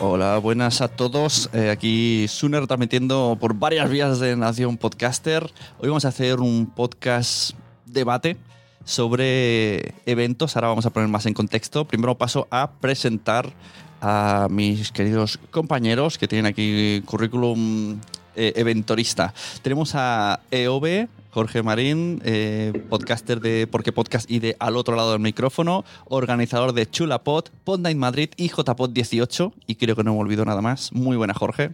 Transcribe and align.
Hola, 0.00 0.38
buenas 0.38 0.80
a 0.80 0.86
todos. 0.86 1.50
Eh, 1.52 1.70
aquí 1.70 2.26
Suner 2.28 2.68
transmitiendo 2.68 3.36
por 3.40 3.54
varias 3.54 3.90
vías 3.90 4.20
de 4.20 4.36
Nación 4.36 4.76
Podcaster. 4.76 5.50
Hoy 5.80 5.88
vamos 5.88 6.04
a 6.04 6.08
hacer 6.08 6.38
un 6.38 6.66
podcast 6.66 7.50
debate 7.84 8.36
sobre 8.84 9.94
eventos. 10.06 10.54
Ahora 10.54 10.68
vamos 10.68 10.86
a 10.86 10.90
poner 10.90 11.08
más 11.08 11.26
en 11.26 11.34
contexto. 11.34 11.84
Primero 11.84 12.16
paso 12.16 12.46
a 12.52 12.70
presentar 12.70 13.52
a 14.00 14.46
mis 14.48 14.92
queridos 14.92 15.40
compañeros 15.50 16.16
que 16.16 16.28
tienen 16.28 16.46
aquí 16.46 17.02
currículum 17.04 17.98
eh, 18.36 18.52
eventorista. 18.54 19.34
Tenemos 19.62 19.96
a 19.96 20.38
EOB, 20.52 21.08
Jorge 21.30 21.62
Marín, 21.62 22.20
eh, 22.24 22.72
podcaster 22.88 23.40
de 23.40 23.66
Porque 23.66 23.92
Podcast 23.92 24.30
y 24.30 24.38
de 24.38 24.56
Al 24.58 24.76
otro 24.76 24.96
lado 24.96 25.12
del 25.12 25.20
micrófono, 25.20 25.84
organizador 26.06 26.72
de 26.72 26.88
Chulapod, 26.88 27.44
Pod 27.64 27.80
Night 27.80 27.98
Madrid 27.98 28.30
y 28.36 28.48
JPod 28.48 28.90
18. 28.90 29.52
Y 29.66 29.74
creo 29.76 29.94
que 29.94 30.04
no 30.04 30.14
me 30.14 30.20
olvido 30.20 30.44
nada 30.44 30.62
más. 30.62 30.92
Muy 30.92 31.16
buena, 31.16 31.34
Jorge. 31.34 31.72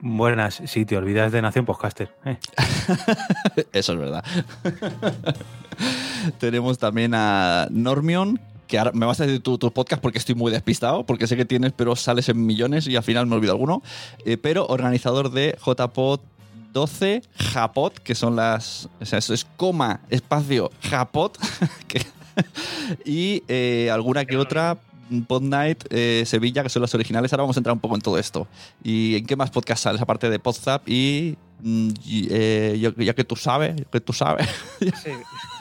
Buenas, 0.00 0.62
sí, 0.66 0.84
te 0.84 0.96
olvidas 0.96 1.32
de 1.32 1.42
Nación 1.42 1.64
Podcaster. 1.64 2.14
eh. 2.24 2.38
Eso 3.72 3.94
es 3.94 3.98
verdad. 3.98 4.24
Tenemos 6.38 6.78
también 6.78 7.14
a 7.14 7.66
Normion, 7.70 8.40
que 8.68 8.78
ahora 8.78 8.92
me 8.92 9.06
vas 9.06 9.20
a 9.20 9.26
decir 9.26 9.42
tu, 9.42 9.58
tu 9.58 9.72
podcast 9.72 10.00
porque 10.00 10.18
estoy 10.18 10.36
muy 10.36 10.52
despistado, 10.52 11.04
porque 11.04 11.26
sé 11.26 11.36
que 11.36 11.44
tienes, 11.44 11.72
pero 11.72 11.96
sales 11.96 12.28
en 12.28 12.44
millones 12.46 12.86
y 12.86 12.94
al 12.94 13.02
final 13.02 13.26
me 13.26 13.34
olvido 13.34 13.52
alguno. 13.52 13.82
Eh, 14.24 14.36
pero 14.36 14.66
organizador 14.66 15.32
de 15.32 15.58
JPod 15.64 16.20
12, 16.72 17.22
Japot, 17.52 17.98
que 17.98 18.14
son 18.14 18.36
las. 18.36 18.88
O 19.00 19.04
sea, 19.06 19.18
eso 19.18 19.34
es 19.34 19.46
coma, 19.56 20.00
espacio, 20.10 20.70
Japot. 20.82 21.38
que- 21.88 22.06
y 23.04 23.42
eh, 23.48 23.90
alguna 23.92 24.24
que 24.24 24.36
otra. 24.36 24.78
Pod 25.26 25.40
Night, 25.42 25.84
eh, 25.88 26.24
Sevilla, 26.26 26.62
que 26.62 26.68
son 26.68 26.82
las 26.82 26.94
originales. 26.94 27.32
Ahora 27.32 27.44
vamos 27.44 27.56
a 27.56 27.60
entrar 27.60 27.72
un 27.72 27.80
poco 27.80 27.94
en 27.94 28.02
todo 28.02 28.18
esto. 28.18 28.46
¿Y 28.84 29.16
en 29.16 29.24
qué 29.24 29.36
más 29.36 29.50
podcast 29.50 29.82
sales? 29.82 30.02
Aparte 30.02 30.28
de 30.28 30.38
Podzap 30.38 30.86
y. 30.86 31.38
mm, 31.62 31.88
y, 32.04 32.28
eh, 32.30 32.92
ya 32.98 33.14
que 33.14 33.24
tú 33.24 33.34
sabes, 33.34 33.74
ya 33.74 33.84
que 33.84 34.00
tú 34.00 34.12
sabes. 34.12 34.46
Sí. 34.80 35.10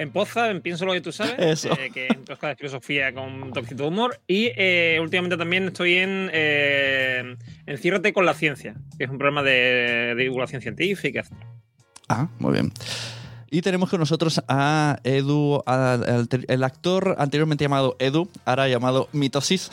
En 0.00 0.10
Poza, 0.10 0.50
en 0.50 0.60
Pienso 0.62 0.86
lo 0.86 0.92
que 0.92 1.00
tú 1.00 1.12
sabes, 1.12 1.34
Eso. 1.38 1.72
eh, 1.78 1.90
que 1.92 2.06
es 2.06 2.16
un 2.16 2.24
podcast 2.24 2.44
de 2.52 2.56
filosofía 2.56 3.12
con 3.12 3.52
toquecito 3.52 3.82
de 3.84 3.88
humor. 3.88 4.20
Y 4.26 4.50
eh, 4.56 4.98
últimamente 5.00 5.36
también 5.36 5.68
estoy 5.68 5.96
en 5.96 6.30
eh, 6.32 7.36
Enciérrate 7.66 8.12
con 8.12 8.24
la 8.26 8.34
ciencia, 8.34 8.74
que 8.98 9.04
es 9.04 9.10
un 9.10 9.18
programa 9.18 9.42
de, 9.42 10.14
de 10.16 10.22
divulgación 10.22 10.62
científica. 10.62 11.24
Ah, 12.08 12.28
muy 12.38 12.52
bien. 12.54 12.72
Y 13.52 13.62
tenemos 13.62 13.90
con 13.90 13.98
nosotros 13.98 14.40
a 14.46 15.00
Edu, 15.02 15.60
a- 15.66 15.98
el 16.48 16.62
actor 16.64 17.16
anteriormente 17.18 17.64
llamado 17.64 17.96
Edu, 17.98 18.28
ahora 18.44 18.68
llamado 18.68 19.08
Mitosis, 19.12 19.70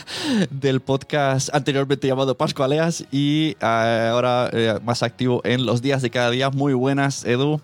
del 0.50 0.80
podcast 0.80 1.54
anteriormente 1.54 2.06
llamado 2.06 2.34
Pascualeas 2.36 3.04
y 3.12 3.56
eh, 3.60 4.08
ahora 4.10 4.48
eh, 4.52 4.78
más 4.84 5.02
activo 5.02 5.42
en 5.44 5.66
los 5.66 5.82
días 5.82 6.00
de 6.00 6.08
cada 6.08 6.30
día. 6.30 6.48
Muy 6.48 6.72
buenas, 6.72 7.24
Edu. 7.26 7.60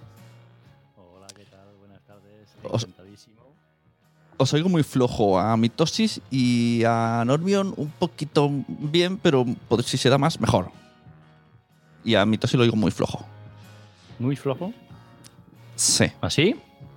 Os 4.39 4.53
oigo 4.53 4.69
muy 4.69 4.83
flojo 4.83 5.39
a 5.39 5.57
Mitosis 5.57 6.21
y 6.31 6.83
a 6.87 7.25
Normion 7.27 7.73
un 7.77 7.89
poquito 7.89 8.51
bien, 8.69 9.17
pero 9.17 9.45
pod- 9.69 9.83
si 9.83 9.97
se 9.97 10.11
da 10.11 10.19
más, 10.19 10.39
mejor. 10.41 10.71
Y 12.05 12.15
a 12.17 12.27
Mitosis 12.27 12.57
lo 12.57 12.63
oigo 12.63 12.77
muy 12.77 12.91
flojo. 12.91 13.25
Muy 14.19 14.37
flojo. 14.37 14.73
Sí. 15.75 16.05
¿Así? 16.21 16.55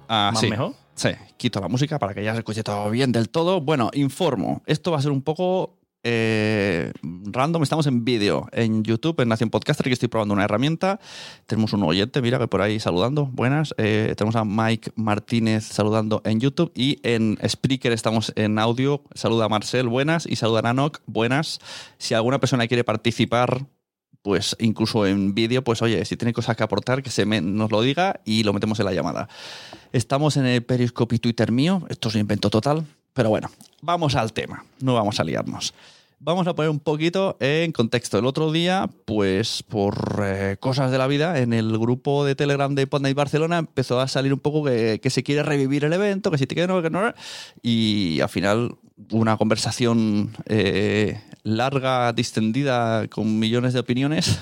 Ah, 0.08 0.32
¿Más 0.34 0.42
sí. 0.42 0.50
mejor? 0.50 0.74
Sí, 0.96 1.10
quito 1.38 1.62
la 1.62 1.70
música 1.70 1.98
para 1.98 2.14
que 2.14 2.24
ya 2.24 2.34
se 2.34 2.40
escuche 2.40 2.62
todo 2.64 2.90
bien 2.90 3.14
del 3.14 3.30
todo. 3.30 3.62
Bueno, 3.62 3.90
informo. 3.94 4.62
Esto 4.66 4.92
va 4.92 4.98
a 4.98 5.02
ser 5.02 5.12
un 5.12 5.22
poco 5.22 5.78
eh, 6.04 6.92
random. 7.02 7.64
Estamos 7.64 7.88
en 7.88 8.06
vídeo 8.06 8.48
en 8.52 8.84
YouTube, 8.84 9.20
en 9.22 9.30
Nación 9.30 9.50
Podcaster, 9.50 9.86
que 9.86 9.94
estoy 9.94 10.08
probando 10.10 10.34
una 10.34 10.46
herramienta. 10.46 11.00
Tenemos 11.46 11.74
un 11.74 11.84
oyente, 11.84 12.22
mira, 12.22 12.40
que 12.40 12.48
por 12.48 12.62
ahí 12.62 12.80
saludando. 12.80 13.26
Buenas. 13.26 13.74
Eh, 13.78 14.14
tenemos 14.18 14.36
a 14.36 14.46
Mike 14.46 14.92
Martínez 14.96 15.66
saludando 15.66 16.22
en 16.26 16.40
YouTube 16.40 16.72
y 16.76 17.00
en 17.04 17.38
Spreaker 17.48 17.92
estamos 17.92 18.32
en 18.36 18.60
audio. 18.60 19.04
Saluda 19.14 19.46
a 19.46 19.50
Marcel, 19.50 19.88
buenas. 19.88 20.26
Y 20.26 20.36
saluda 20.36 20.60
a 20.60 20.64
Nanok, 20.64 21.00
buenas. 21.06 21.60
Si 21.98 22.14
alguna 22.14 22.40
persona 22.40 22.68
quiere 22.68 22.84
participar 22.84 23.66
pues 24.22 24.54
incluso 24.60 25.08
en 25.08 25.34
vídeo, 25.34 25.64
pues 25.64 25.82
oye, 25.82 26.04
si 26.04 26.18
tiene 26.18 26.34
cosas 26.34 26.58
que 26.58 26.62
aportar, 26.64 27.02
que 27.02 27.10
se 27.10 27.26
me- 27.26 27.40
nos 27.40 27.72
lo 27.72 27.82
diga 27.82 28.20
y 28.26 28.44
lo 28.44 28.52
metemos 28.52 28.78
en 28.80 28.86
la 28.86 28.94
llamada. 28.94 29.30
Estamos 29.94 30.36
en 30.36 30.46
el 30.46 30.62
Periscope 30.62 31.16
y 31.16 31.20
Twitter 31.20 31.54
mío, 31.54 31.86
esto 31.88 32.10
es 32.10 32.16
un 32.16 32.22
invento 32.22 32.50
total, 32.50 32.86
pero 33.20 33.32
bueno, 33.32 33.50
vamos 33.82 34.16
al 34.16 34.32
tema, 34.32 34.64
no 34.80 34.94
vamos 34.94 35.20
a 35.20 35.26
liarnos. 35.26 35.74
Vamos 36.22 36.48
a 36.48 36.56
poner 36.56 36.70
un 36.70 36.80
poquito 36.80 37.36
en 37.42 37.74
contexto. 37.74 38.18
El 38.18 38.26
otro 38.26 38.50
día, 38.54 38.90
pues 39.04 39.62
por 39.62 40.24
eh, 40.24 40.56
cosas 40.58 40.90
de 40.90 40.98
la 40.98 41.06
vida, 41.06 41.38
en 41.40 41.52
el 41.52 41.78
grupo 41.78 42.24
de 42.24 42.36
Telegram 42.36 42.74
de 42.74 42.88
Podnight 42.88 43.18
Barcelona 43.18 43.58
empezó 43.58 44.00
a 44.00 44.08
salir 44.08 44.34
un 44.34 44.40
poco 44.40 44.64
que, 44.64 45.02
que 45.04 45.10
se 45.10 45.22
quiere 45.22 45.44
revivir 45.44 45.84
el 45.84 45.92
evento, 45.92 46.32
que 46.32 46.38
si 46.38 46.48
te 46.48 46.56
que 46.56 46.66
no, 46.66 46.82
que 46.82 46.90
no. 46.90 47.14
Y 47.62 48.22
al 48.22 48.30
final 48.30 48.78
una 49.12 49.36
conversación 49.36 50.32
eh, 50.46 51.22
larga, 51.44 52.14
distendida, 52.14 53.06
con 53.10 53.38
millones 53.38 53.74
de 53.74 53.82
opiniones. 53.82 54.40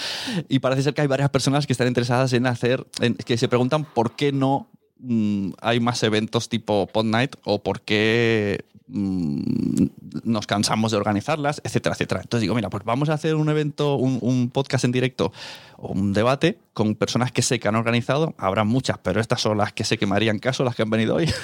y 0.50 0.58
parece 0.58 0.82
ser 0.82 0.92
que 0.92 1.00
hay 1.00 1.08
varias 1.08 1.30
personas 1.30 1.66
que 1.66 1.72
están 1.72 1.88
interesadas 1.88 2.34
en 2.34 2.46
hacer, 2.46 2.86
en- 3.00 3.14
que 3.14 3.38
se 3.38 3.48
preguntan 3.48 3.86
por 3.86 4.16
qué 4.16 4.32
no 4.32 4.68
mm, 5.00 5.50
hay 5.60 5.80
más 5.80 6.02
eventos 6.02 6.48
tipo 6.48 6.86
Pod 6.86 7.04
Night 7.04 7.36
o 7.44 7.62
por 7.62 7.80
qué 7.80 8.64
mm, 8.88 9.86
nos 10.24 10.46
cansamos 10.46 10.92
de 10.92 10.96
organizarlas, 10.96 11.60
etcétera, 11.64 11.94
etcétera. 11.94 12.20
Entonces 12.22 12.42
digo, 12.42 12.54
mira, 12.54 12.70
pues 12.70 12.84
vamos 12.84 13.08
a 13.08 13.14
hacer 13.14 13.34
un 13.34 13.48
evento, 13.48 13.96
un, 13.96 14.50
podcast 14.50 14.84
en 14.84 14.92
directo 14.92 15.32
o 15.76 15.88
un 15.88 16.12
debate 16.12 16.58
con 16.72 16.94
personas 16.94 17.32
que 17.32 17.42
sé 17.42 17.58
que 17.60 17.68
han 17.68 17.76
organizado. 17.76 18.34
Habrá 18.38 18.64
muchas, 18.64 18.98
pero 18.98 19.20
estas 19.20 19.40
son 19.40 19.58
las 19.58 19.72
que 19.72 19.84
sé 19.84 19.98
que 19.98 20.06
me 20.06 20.16
harían 20.16 20.38
caso, 20.38 20.64
las 20.64 20.74
que 20.74 20.82
han 20.82 20.90
venido 20.90 21.16
hoy. 21.16 21.30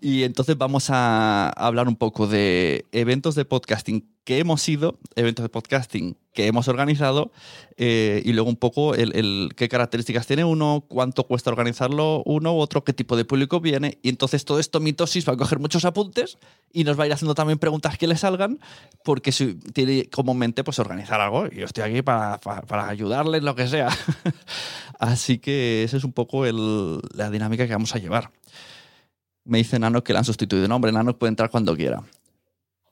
Y 0.00 0.22
entonces 0.22 0.56
vamos 0.56 0.88
a 0.90 1.48
hablar 1.48 1.88
un 1.88 1.96
poco 1.96 2.26
de 2.26 2.86
eventos 2.92 3.34
de 3.34 3.44
podcasting 3.44 4.06
que 4.24 4.38
hemos 4.38 4.66
ido, 4.68 4.98
eventos 5.16 5.42
de 5.42 5.48
podcasting 5.50 6.16
que 6.32 6.46
hemos 6.48 6.66
organizado 6.66 7.30
eh, 7.76 8.20
y 8.24 8.32
luego 8.32 8.48
un 8.48 8.56
poco 8.56 8.94
el, 8.94 9.52
qué 9.54 9.68
características 9.68 10.26
tiene 10.26 10.42
uno, 10.44 10.84
cuánto 10.88 11.24
cuesta 11.24 11.50
organizarlo 11.50 12.22
uno 12.24 12.54
u 12.54 12.58
otro, 12.58 12.82
qué 12.82 12.92
tipo 12.92 13.16
de 13.16 13.24
público 13.24 13.60
viene. 13.60 13.98
Y 14.02 14.08
entonces 14.08 14.44
todo 14.44 14.58
esto 14.58 14.80
mitosis 14.80 15.28
va 15.28 15.34
a 15.34 15.36
coger 15.36 15.58
muchos 15.60 15.84
apuntes 15.84 16.38
y 16.72 16.82
nos 16.84 16.98
va 16.98 17.04
a 17.04 17.06
ir 17.06 17.12
haciendo 17.12 17.34
también 17.36 17.58
preguntas 17.60 17.96
que 17.98 18.08
le 18.08 18.16
salgan 18.16 18.58
porque 19.04 19.30
tiene 19.72 20.06
como 20.10 20.34
mente 20.34 20.64
pues 20.64 20.78
organizar 20.80 21.20
algo 21.20 21.46
y 21.46 21.56
yo 21.60 21.66
estoy 21.66 21.84
aquí 21.84 22.02
para, 22.02 22.40
para, 22.40 22.62
para 22.62 22.88
ayudarles, 22.88 23.42
lo 23.44 23.54
que 23.54 23.68
sea. 23.68 23.90
Así 24.98 25.38
que 25.38 25.84
esa 25.84 25.96
es 25.98 26.04
un 26.04 26.12
poco 26.12 26.46
el- 26.46 27.00
la 27.14 27.30
dinámica 27.30 27.66
que 27.66 27.72
vamos 27.74 27.94
a 27.94 27.98
llevar. 27.98 28.30
Me 29.44 29.58
dice 29.58 29.78
Nano 29.78 30.02
que 30.02 30.12
le 30.14 30.18
han 30.18 30.24
sustituido. 30.24 30.66
No, 30.66 30.76
hombre, 30.76 30.90
Nano 30.90 31.16
puede 31.18 31.28
entrar 31.28 31.50
cuando 31.50 31.76
quiera. 31.76 32.02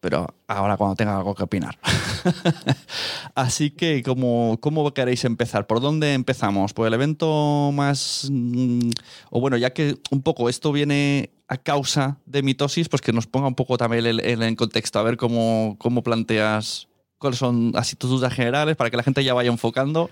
Pero 0.02 0.26
ahora 0.48 0.76
cuando 0.76 0.96
tenga 0.96 1.16
algo 1.16 1.32
que 1.32 1.44
opinar. 1.44 1.78
Así 3.34 3.70
que, 3.70 4.02
¿cómo, 4.02 4.58
¿cómo 4.60 4.92
queréis 4.92 5.24
empezar? 5.24 5.66
¿Por 5.68 5.80
dónde 5.80 6.14
empezamos? 6.14 6.72
¿Por 6.72 6.86
el 6.88 6.94
evento 6.94 7.70
más...? 7.72 8.28
mm, 8.30 8.90
O 9.30 9.40
bueno, 9.40 9.56
ya 9.56 9.70
que 9.72 9.96
un 10.10 10.22
poco 10.22 10.48
esto 10.48 10.72
viene 10.72 11.30
a 11.48 11.56
causa 11.56 12.18
de 12.26 12.42
mitosis, 12.42 12.88
pues 12.88 13.00
que 13.00 13.12
nos 13.12 13.26
ponga 13.26 13.46
un 13.46 13.54
poco 13.54 13.78
también 13.78 14.04
el, 14.06 14.20
el- 14.20 14.42
en 14.42 14.56
contexto. 14.56 14.98
A 14.98 15.02
ver 15.02 15.16
cómo, 15.16 15.76
cómo 15.78 16.02
planteas... 16.02 16.88
¿Cuáles 17.18 17.38
son 17.38 17.70
así 17.76 17.94
tus 17.94 18.10
dudas 18.10 18.34
generales 18.34 18.74
para 18.74 18.90
que 18.90 18.96
la 18.96 19.04
gente 19.04 19.22
ya 19.22 19.32
vaya 19.32 19.48
enfocando? 19.48 20.10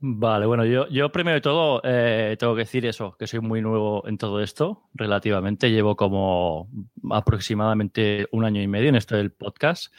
Vale, 0.00 0.46
bueno, 0.46 0.64
yo, 0.64 0.86
yo 0.88 1.10
primero 1.10 1.34
de 1.34 1.40
todo 1.40 1.80
eh, 1.82 2.36
tengo 2.38 2.54
que 2.54 2.60
decir 2.60 2.86
eso, 2.86 3.16
que 3.18 3.26
soy 3.26 3.40
muy 3.40 3.60
nuevo 3.60 4.06
en 4.06 4.16
todo 4.16 4.40
esto, 4.40 4.88
relativamente. 4.94 5.70
Llevo 5.72 5.96
como 5.96 6.68
aproximadamente 7.10 8.28
un 8.30 8.44
año 8.44 8.62
y 8.62 8.68
medio 8.68 8.90
en 8.90 8.94
esto 8.96 9.16
del 9.16 9.32
podcast. 9.32 9.92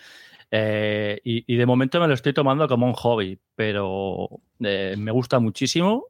eh, 0.52 1.20
y, 1.26 1.44
y 1.54 1.58
de 1.58 1.66
momento 1.66 2.00
me 2.00 2.08
lo 2.08 2.14
estoy 2.14 2.34
tomando 2.34 2.68
como 2.70 2.88
un 2.88 2.94
hobby, 2.94 3.40
pero 3.56 4.30
eh, 4.62 4.96
me 4.98 5.12
gusta 5.12 5.40
muchísimo. 5.40 6.08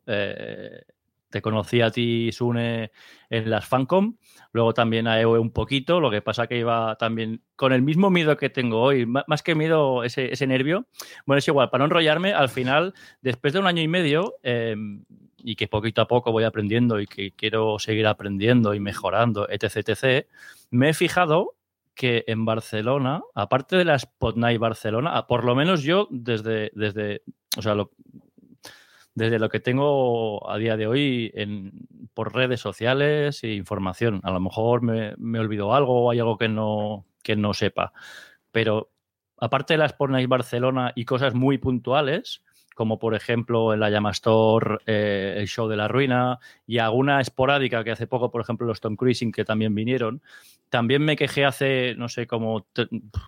Te 1.30 1.42
conocí 1.42 1.82
a 1.82 1.92
ti, 1.92 2.32
Sune, 2.32 2.92
en 3.30 3.50
las 3.50 3.66
Fancom, 3.68 4.16
luego 4.52 4.74
también 4.74 5.08
a 5.08 5.20
EOE 5.20 5.40
un 5.40 5.52
poquito, 5.52 6.00
lo 6.00 6.10
que 6.10 6.22
pasa 6.22 6.48
que 6.48 6.58
iba 6.58 6.96
también 6.96 7.42
con 7.56 7.72
el 7.74 7.82
mismo 7.82 8.10
miedo 8.10 8.36
que 8.38 8.50
tengo 8.50 8.82
hoy, 8.82 9.06
má- 9.06 9.24
más 9.28 9.44
que 9.44 9.56
miedo, 9.56 10.04
ese, 10.04 10.34
ese 10.34 10.48
nervio. 10.48 10.88
Bueno, 11.26 11.38
es 11.40 11.48
igual, 11.48 11.70
para 11.70 11.80
no 11.84 11.86
enrollarme, 11.86 12.34
al 12.34 12.50
final, 12.50 12.94
después 13.22 13.54
de 13.54 13.60
un 13.60 13.68
año 13.68 13.82
y 13.82 13.88
medio, 13.88 14.36
eh, 14.44 14.76
y 15.42 15.56
que 15.56 15.68
poquito 15.68 16.02
a 16.02 16.08
poco 16.08 16.32
voy 16.32 16.44
aprendiendo 16.44 17.00
y 17.00 17.06
que 17.08 17.32
quiero 17.32 17.80
seguir 17.80 18.08
aprendiendo 18.08 18.74
y 18.74 18.80
mejorando, 18.80 19.48
etc., 19.50 19.78
etc., 19.90 20.28
me 20.72 20.90
he 20.90 20.94
fijado 20.94 21.56
que 21.96 22.24
en 22.28 22.46
Barcelona, 22.46 23.22
aparte 23.36 23.76
de 23.76 23.86
la 23.86 23.96
Spot 23.96 24.36
Barcelona, 24.58 25.28
por 25.28 25.44
lo 25.44 25.54
menos 25.56 25.84
yo 25.84 26.08
desde, 26.12 26.72
desde 26.74 27.22
o 27.58 27.62
sea, 27.62 27.76
lo- 27.76 27.92
desde 29.16 29.40
lo 29.40 29.50
que 29.50 29.60
tengo 29.60 30.50
a 30.50 30.58
día 30.58 30.78
de 30.78 30.88
hoy 30.88 31.34
por 32.14 32.34
redes 32.34 32.62
sociales 32.62 33.44
e 33.44 33.54
información. 33.54 34.22
A 34.24 34.32
lo 34.32 34.40
mejor 34.40 34.82
me, 34.82 35.14
me 35.18 35.40
olvido 35.40 35.74
algo 35.74 36.04
o 36.06 36.12
hay 36.12 36.20
algo 36.20 36.38
que 36.38 36.48
no, 36.48 37.06
que 37.24 37.36
no 37.36 37.54
sepa. 37.54 37.92
Pero 38.52 38.92
aparte 39.38 39.74
de 39.74 39.80
la 39.80 39.86
Sport 39.86 40.12
Night 40.12 40.30
Barcelona 40.30 40.92
y 40.96 41.06
cosas 41.06 41.34
muy 41.34 41.58
puntuales, 41.58 42.44
como 42.76 42.98
por 42.98 43.14
ejemplo 43.14 43.74
en 43.74 43.82
la 43.82 43.90
Llama 43.90 44.12
Store, 44.12 44.78
eh, 44.86 45.36
el 45.38 45.48
show 45.48 45.68
de 45.68 45.76
la 45.76 45.90
ruina 45.90 46.40
y 46.66 46.78
alguna 46.78 47.20
esporádica 47.20 47.84
que 47.84 47.92
hace 47.92 48.08
poco, 48.08 48.32
por 48.32 48.42
ejemplo, 48.42 48.66
los 48.66 48.80
Tom 48.80 48.96
Cruising 48.96 49.34
que 49.34 49.44
también 49.44 49.76
vinieron, 49.76 50.22
también 50.70 51.04
me 51.04 51.18
quejé 51.18 51.44
hace, 51.44 51.96
no 51.96 52.08
sé, 52.08 52.26
como 52.26 52.66
tre- 52.74 52.88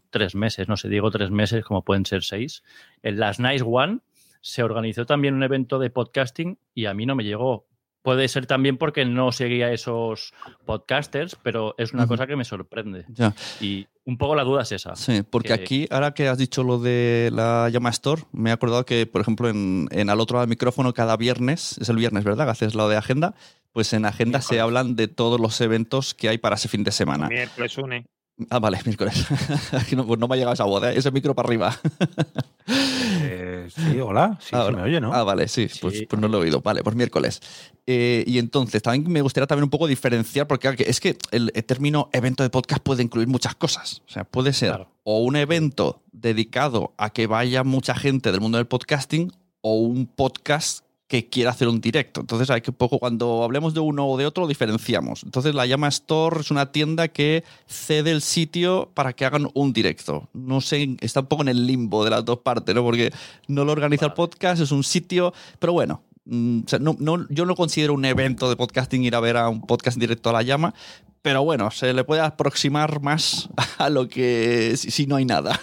tres 0.10 0.36
meses, 0.36 0.70
no 0.70 0.78
sé, 0.78 0.88
digo 0.88 1.12
tres 1.12 1.32
meses, 1.32 1.66
como 1.66 1.84
pueden 1.84 2.06
ser 2.06 2.24
seis, 2.24 2.64
en 3.04 3.20
las 3.20 3.42
Nice 3.42 3.66
One 3.68 4.00
se 4.42 4.64
organizó 4.64 5.06
también 5.06 5.34
un 5.36 5.44
evento 5.44 5.80
de 5.80 5.90
podcasting 5.90 6.58
y 6.74 6.86
a 6.86 6.94
mí 6.94 7.06
no 7.06 7.16
me 7.16 7.24
llegó. 7.24 7.68
Puede 8.04 8.28
ser 8.28 8.48
también 8.48 8.78
porque 8.78 9.06
no 9.06 9.32
seguía 9.32 9.72
esos 9.72 10.34
podcasters, 10.66 11.38
pero 11.44 11.76
es 11.78 11.94
una 11.94 12.08
cosa 12.08 12.26
que 12.26 12.36
me 12.36 12.44
sorprende. 12.44 13.06
Ya. 13.10 13.36
Y 13.60 13.86
un 14.06 14.18
poco 14.18 14.34
la 14.34 14.44
duda 14.44 14.64
es 14.64 14.72
esa. 14.72 14.96
Sí, 14.96 15.22
porque 15.22 15.50
que- 15.50 15.54
aquí, 15.54 15.88
ahora 15.92 16.12
que 16.16 16.28
has 16.28 16.40
dicho 16.40 16.64
lo 16.64 16.80
de 16.80 17.30
la 17.32 17.70
llama 17.70 17.92
Store, 17.92 18.24
me 18.32 18.50
he 18.50 18.54
acordado 18.54 18.86
que, 18.88 19.06
por 19.06 19.22
ejemplo, 19.22 19.50
en, 19.50 19.88
en 19.92 20.10
al 20.10 20.20
otro 20.20 20.38
lado 20.38 20.48
del 20.48 20.50
micrófono, 20.50 20.96
cada 20.96 21.16
viernes, 21.16 21.78
es 21.78 21.90
el 21.90 21.98
viernes, 21.98 22.24
¿verdad? 22.24 22.46
Que 22.46 22.52
haces 22.52 22.74
lo 22.74 22.90
de 22.90 22.98
agenda. 22.98 23.36
Pues 23.72 23.94
en 23.94 24.06
agenda 24.06 24.42
se 24.42 24.60
hablan 24.60 24.96
de 24.96 25.08
todos 25.08 25.40
los 25.40 25.62
eventos 25.62 26.16
que 26.16 26.28
hay 26.28 26.40
para 26.40 26.56
ese 26.56 26.68
fin 26.70 26.84
de 26.84 26.92
semana. 26.92 27.28
Miércoles 27.28 27.78
une. 27.78 28.08
Ah, 28.50 28.58
vale, 28.58 28.80
miércoles. 28.86 29.28
Aquí 29.74 29.96
no, 29.96 30.08
pues 30.08 30.20
no 30.20 30.28
me 30.28 30.34
ha 30.34 30.38
llegado 30.38 30.56
esa 30.56 30.64
voz, 30.64 30.84
¿eh? 30.86 30.94
ese 30.96 31.12
micro 31.12 31.36
para 31.36 31.48
arriba. 31.48 31.78
Eh, 32.68 33.68
sí, 33.76 34.00
hola. 34.00 34.38
Sí, 34.42 34.50
Ah, 34.54 34.66
se 34.68 34.72
me 34.72 34.82
oye, 34.82 35.00
¿no? 35.02 35.14
Ah, 35.14 35.24
vale, 35.24 35.48
sí, 35.48 35.68
Pues, 35.82 36.00
Sí. 36.00 36.06
pues 36.06 36.22
no 36.22 36.28
lo 36.28 36.38
he 36.40 36.42
oído. 36.42 36.62
Vale, 36.62 36.84
pues 36.84 36.96
miércoles. 36.96 37.42
Eh, 37.88 38.24
y 38.28 38.38
entonces, 38.40 38.82
también 38.82 39.12
me 39.12 39.22
gustaría 39.22 39.48
también 39.48 39.64
un 39.66 39.70
poco 39.70 39.88
diferenciar, 39.88 40.48
porque 40.48 40.76
que 40.76 40.84
es 40.90 41.00
que 41.00 41.18
el, 41.32 41.52
el 41.54 41.64
término 41.64 42.10
evento 42.14 42.44
de 42.44 42.50
podcast 42.50 42.82
puede 42.84 43.04
incluir 43.04 43.28
muchas 43.28 43.56
cosas. 43.56 44.02
O 44.08 44.12
sea, 44.12 44.24
puede 44.24 44.54
ser 44.54 44.70
Claro. 44.70 44.92
o 45.04 45.20
un 45.24 45.36
evento 45.36 46.02
dedicado 46.12 46.94
a 46.98 47.10
que 47.12 47.28
vaya 47.28 47.64
mucha 47.64 47.96
gente 47.96 48.32
del 48.32 48.42
mundo 48.42 48.58
del 48.58 48.68
podcasting 48.68 49.32
o 49.62 49.76
un 49.76 50.06
podcast 50.08 50.86
que 51.12 51.28
quiera 51.28 51.52
hacer 51.52 51.68
un 51.68 51.82
directo. 51.82 52.22
Entonces, 52.22 52.50
hay 52.50 52.62
que 52.62 52.72
poco, 52.72 52.98
cuando 52.98 53.44
hablemos 53.44 53.74
de 53.74 53.82
uno 53.82 54.08
o 54.08 54.16
de 54.18 54.26
otro, 54.26 54.48
diferenciamos. 54.48 55.24
Entonces, 55.26 55.54
la 55.54 55.66
llama 55.66 55.90
Store 55.90 56.40
es 56.40 56.52
una 56.52 56.72
tienda 56.72 57.10
que 57.10 57.44
cede 57.68 58.12
el 58.12 58.22
sitio 58.22 58.90
para 58.94 59.12
que 59.12 59.26
hagan 59.26 59.50
un 59.54 59.74
directo. 59.74 60.30
No 60.32 60.62
sé, 60.62 60.96
está 61.02 61.20
un 61.20 61.26
poco 61.26 61.42
en 61.42 61.50
el 61.50 61.68
limbo 61.68 62.06
de 62.06 62.12
las 62.12 62.24
dos 62.24 62.40
partes, 62.40 62.74
¿no? 62.74 62.82
Porque 62.82 63.12
no 63.50 63.66
lo 63.66 63.74
organiza 63.74 64.06
el 64.06 64.14
podcast, 64.14 64.62
es 64.62 64.72
un 64.72 64.86
sitio, 64.86 65.34
pero 65.60 65.74
bueno. 65.74 66.02
mm, 66.24 66.62
o 66.66 66.70
sea, 66.70 66.80
no, 66.80 66.96
no- 66.98 67.28
yo 67.30 67.46
no 67.46 67.56
considero 67.56 67.94
un 67.94 68.06
evento 68.06 68.50
de 68.50 68.56
podcasting 68.56 69.04
ir 69.04 69.14
a 69.16 69.20
ver 69.20 69.36
a 69.36 69.50
un 69.50 69.62
podcast 69.62 69.98
directo 69.98 70.30
a 70.30 70.34
la 70.34 70.44
llama, 70.44 70.74
pero 71.22 71.44
bueno, 71.44 71.70
se 71.72 71.94
le 71.94 72.04
puede 72.06 72.22
aproximar 72.22 73.02
más 73.02 73.50
a 73.78 73.90
lo 73.90 74.08
que 74.08 74.76
si, 74.78 74.92
si 74.92 75.08
no 75.08 75.18
hay 75.18 75.26
nada. 75.26 75.60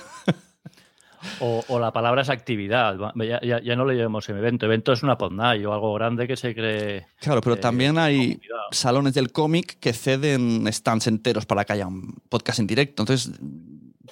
O, 1.41 1.65
o 1.69 1.79
la 1.79 1.93
palabra 1.93 2.23
es 2.23 2.29
actividad. 2.29 2.97
Ya, 3.17 3.41
ya- 3.43 3.61
ya 3.63 3.77
no 3.77 3.85
le 3.85 3.97
llamamos 3.97 4.29
evento. 4.29 4.67
Evento 4.67 4.93
es 4.93 5.03
una 5.03 5.17
podnight 5.19 5.65
o 5.67 5.73
algo 5.73 5.95
grande 5.95 6.27
que 6.27 6.37
se 6.37 6.55
cree. 6.55 7.07
Claro, 7.21 7.41
pero 7.41 7.57
eh, 7.57 7.59
también 7.59 7.99
hay 7.99 8.17
comunidad. 8.35 8.57
salones 8.73 9.15
del 9.15 9.33
cómic 9.33 9.79
que 9.81 9.93
ceden 9.93 10.67
stands 10.73 11.07
enteros 11.07 11.47
para 11.47 11.65
que 11.65 11.73
haya 11.75 11.87
un 11.87 12.15
podcast 12.29 12.59
en 12.61 12.67
directo. 12.67 13.03
Entonces, 13.03 13.33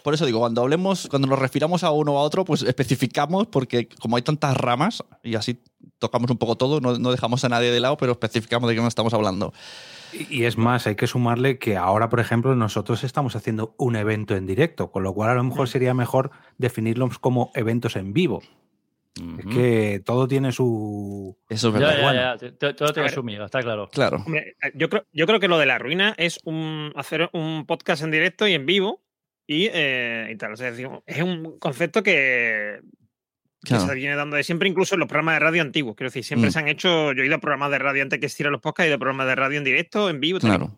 por 0.02 0.14
eso 0.14 0.24
digo, 0.26 0.38
cuando 0.38 0.62
hablemos, 0.62 1.08
cuando 1.08 1.26
nos 1.26 1.38
refiramos 1.38 1.82
a 1.82 1.90
uno 1.90 2.12
o 2.14 2.18
a 2.18 2.22
otro, 2.22 2.44
pues 2.44 2.62
especificamos, 2.62 3.46
porque 3.48 3.88
como 3.88 4.16
hay 4.16 4.22
tantas 4.22 4.56
ramas 4.56 5.02
y 5.22 5.34
así 5.34 5.58
tocamos 5.98 6.30
un 6.30 6.36
poco 6.38 6.56
todo, 6.56 6.80
no, 6.80 6.98
no 6.98 7.10
dejamos 7.10 7.42
a 7.44 7.48
nadie 7.48 7.70
de 7.72 7.80
lado, 7.80 7.96
pero 7.96 8.12
especificamos 8.12 8.68
de 8.68 8.74
qué 8.74 8.80
nos 8.80 8.88
estamos 8.88 9.14
hablando. 9.14 9.52
Y 10.12 10.44
es 10.44 10.56
más, 10.56 10.86
hay 10.86 10.96
que 10.96 11.06
sumarle 11.06 11.58
que 11.58 11.76
ahora, 11.76 12.08
por 12.08 12.20
ejemplo, 12.20 12.54
nosotros 12.54 13.04
estamos 13.04 13.36
haciendo 13.36 13.74
un 13.78 13.96
evento 13.96 14.36
en 14.36 14.46
directo, 14.46 14.90
con 14.90 15.02
lo 15.02 15.12
cual 15.12 15.30
a 15.30 15.34
lo 15.34 15.44
mejor 15.44 15.68
sería 15.68 15.94
mejor 15.94 16.30
definirlos 16.58 17.18
como 17.18 17.50
eventos 17.54 17.96
en 17.96 18.12
vivo. 18.12 18.42
Es 19.38 19.46
que 19.46 20.02
todo 20.04 20.28
tiene 20.28 20.52
su... 20.52 21.38
Eso 21.48 21.68
es 21.68 21.74
verdad. 21.74 22.36
ya, 22.38 22.48
ya, 22.60 22.74
Todo 22.74 22.92
tiene 22.92 23.08
su 23.08 23.22
miga, 23.22 23.46
está 23.46 23.62
claro. 23.62 23.88
Claro. 23.88 24.18
Hombre, 24.18 24.56
yo 24.74 24.90
creo, 24.90 25.06
yo 25.12 25.26
creo 25.26 25.40
que 25.40 25.48
lo 25.48 25.58
de 25.58 25.64
la 25.64 25.78
ruina 25.78 26.14
es 26.18 26.38
un, 26.44 26.92
hacer 26.96 27.30
un 27.32 27.64
podcast 27.64 28.02
en 28.02 28.10
directo 28.10 28.46
y 28.46 28.52
en 28.52 28.66
vivo 28.66 29.02
y, 29.46 29.70
eh, 29.72 30.28
y 30.30 30.36
tal. 30.36 30.52
O 30.52 30.56
sea, 30.56 30.68
es 30.68 30.76
decir, 30.76 30.90
es 31.06 31.22
un 31.22 31.58
concepto 31.58 32.02
que, 32.02 32.80
que 33.66 33.78
se 33.78 33.94
viene 33.94 34.16
dando 34.16 34.36
de 34.36 34.44
siempre, 34.44 34.68
incluso 34.68 34.94
en 34.94 35.00
los 35.00 35.08
programas 35.08 35.36
de 35.36 35.40
radio 35.40 35.62
antiguos. 35.62 35.96
Quiero 35.96 36.08
decir, 36.08 36.24
siempre 36.24 36.48
Mm. 36.50 36.52
se 36.52 36.58
han 36.58 36.68
hecho. 36.68 37.12
Yo 37.12 37.22
he 37.22 37.26
ido 37.26 37.36
a 37.36 37.40
programas 37.40 37.70
de 37.70 37.78
radio 37.78 38.02
antes 38.02 38.18
que 38.18 38.26
existieran 38.26 38.52
los 38.52 38.60
podcasts, 38.60 38.86
he 38.86 38.88
ido 38.88 38.96
a 38.96 38.98
programas 38.98 39.26
de 39.26 39.34
radio 39.34 39.58
en 39.58 39.64
directo, 39.64 40.08
en 40.10 40.20
vivo. 40.20 40.38
Claro. 40.38 40.70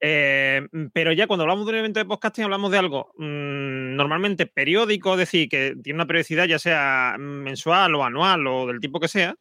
Eh, 0.00 0.66
pero 0.92 1.10
ya 1.12 1.26
cuando 1.26 1.42
hablamos 1.42 1.66
de 1.66 1.72
un 1.72 1.78
evento 1.78 1.98
de 1.98 2.04
podcasting, 2.06 2.44
hablamos 2.44 2.70
de 2.70 2.78
algo 2.78 3.12
mm, 3.18 3.96
normalmente 3.96 4.46
periódico, 4.46 5.14
es 5.14 5.18
decir, 5.18 5.48
que 5.48 5.74
tiene 5.82 5.96
una 5.96 6.06
periodicidad 6.06 6.44
ya 6.46 6.60
sea 6.60 7.16
mensual 7.18 7.96
o 7.96 8.04
anual 8.04 8.46
o 8.46 8.66
del 8.68 8.78
tipo 8.78 9.00
que 9.00 9.08
sea. 9.08 9.34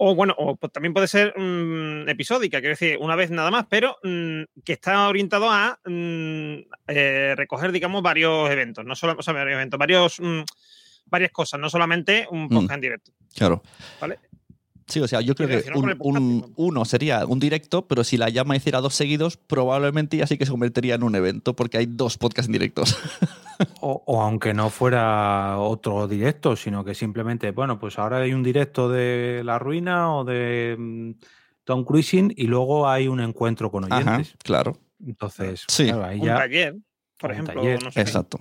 O 0.00 0.14
bueno, 0.14 0.32
o 0.38 0.54
pues 0.56 0.70
también 0.72 0.92
puede 0.94 1.08
ser 1.08 1.34
mm, 1.36 2.08
episódica, 2.08 2.60
quiero 2.60 2.74
decir, 2.74 2.98
una 3.00 3.16
vez 3.16 3.30
nada 3.30 3.50
más, 3.50 3.66
pero 3.68 3.96
que 4.02 4.72
está 4.72 5.08
orientado 5.08 5.50
a 5.50 5.80
eh, 5.86 7.34
recoger, 7.36 7.72
digamos, 7.72 8.00
varios 8.02 8.48
eventos, 8.50 8.84
no 8.84 8.94
solo, 8.94 9.16
o 9.18 9.22
sea, 9.22 9.32
varios 9.34 9.54
eventos, 9.54 9.78
varios, 9.78 10.20
varias 11.10 11.30
cosas, 11.32 11.58
no 11.60 11.68
solamente 11.70 12.26
un 12.30 12.48
podcast 12.48 12.72
en 12.74 12.80
directo. 12.80 13.12
Claro. 13.34 13.62
¿Vale? 14.00 14.18
Sí, 14.86 15.00
o 15.00 15.06
sea, 15.08 15.20
yo 15.20 15.34
creo 15.34 15.48
que 15.48 15.70
un, 15.74 16.50
uno 16.56 16.84
sería 16.86 17.26
un 17.26 17.38
directo, 17.38 17.86
pero 17.86 18.04
si 18.04 18.16
la 18.16 18.30
llama 18.30 18.56
hiciera 18.56 18.80
dos 18.80 18.94
seguidos, 18.94 19.36
probablemente 19.36 20.16
ya 20.16 20.26
sí 20.26 20.38
que 20.38 20.46
se 20.46 20.50
convertiría 20.50 20.94
en 20.94 21.02
un 21.02 21.14
evento, 21.14 21.54
porque 21.54 21.76
hay 21.76 21.84
dos 21.86 22.16
podcasts 22.16 22.48
en 22.48 22.52
directos. 22.52 22.96
O, 23.80 24.04
o 24.06 24.22
aunque 24.22 24.54
no 24.54 24.70
fuera 24.70 25.58
otro 25.58 26.06
directo, 26.06 26.54
sino 26.54 26.84
que 26.84 26.94
simplemente, 26.94 27.50
bueno, 27.50 27.80
pues 27.80 27.98
ahora 27.98 28.18
hay 28.18 28.32
un 28.32 28.44
directo 28.44 28.88
de 28.88 29.42
La 29.44 29.58
Ruina 29.58 30.14
o 30.14 30.22
de 30.24 30.76
mm, 30.78 31.10
Tom 31.64 31.84
Cruising 31.84 32.32
y 32.36 32.44
luego 32.46 32.88
hay 32.88 33.08
un 33.08 33.18
encuentro 33.18 33.68
con 33.72 33.92
Ajá, 33.92 33.96
oyentes. 34.12 34.36
claro. 34.44 34.78
Entonces, 35.04 35.64
Sí. 35.66 35.86
claro, 35.86 36.04
ahí 36.04 36.20
Un 36.20 36.26
ya, 36.26 36.36
taller, 36.36 36.76
por 37.18 37.30
un 37.30 37.34
ejemplo, 37.34 37.54
taller, 37.62 37.82
no 37.82 37.90
sé. 37.90 38.00
Exacto. 38.00 38.38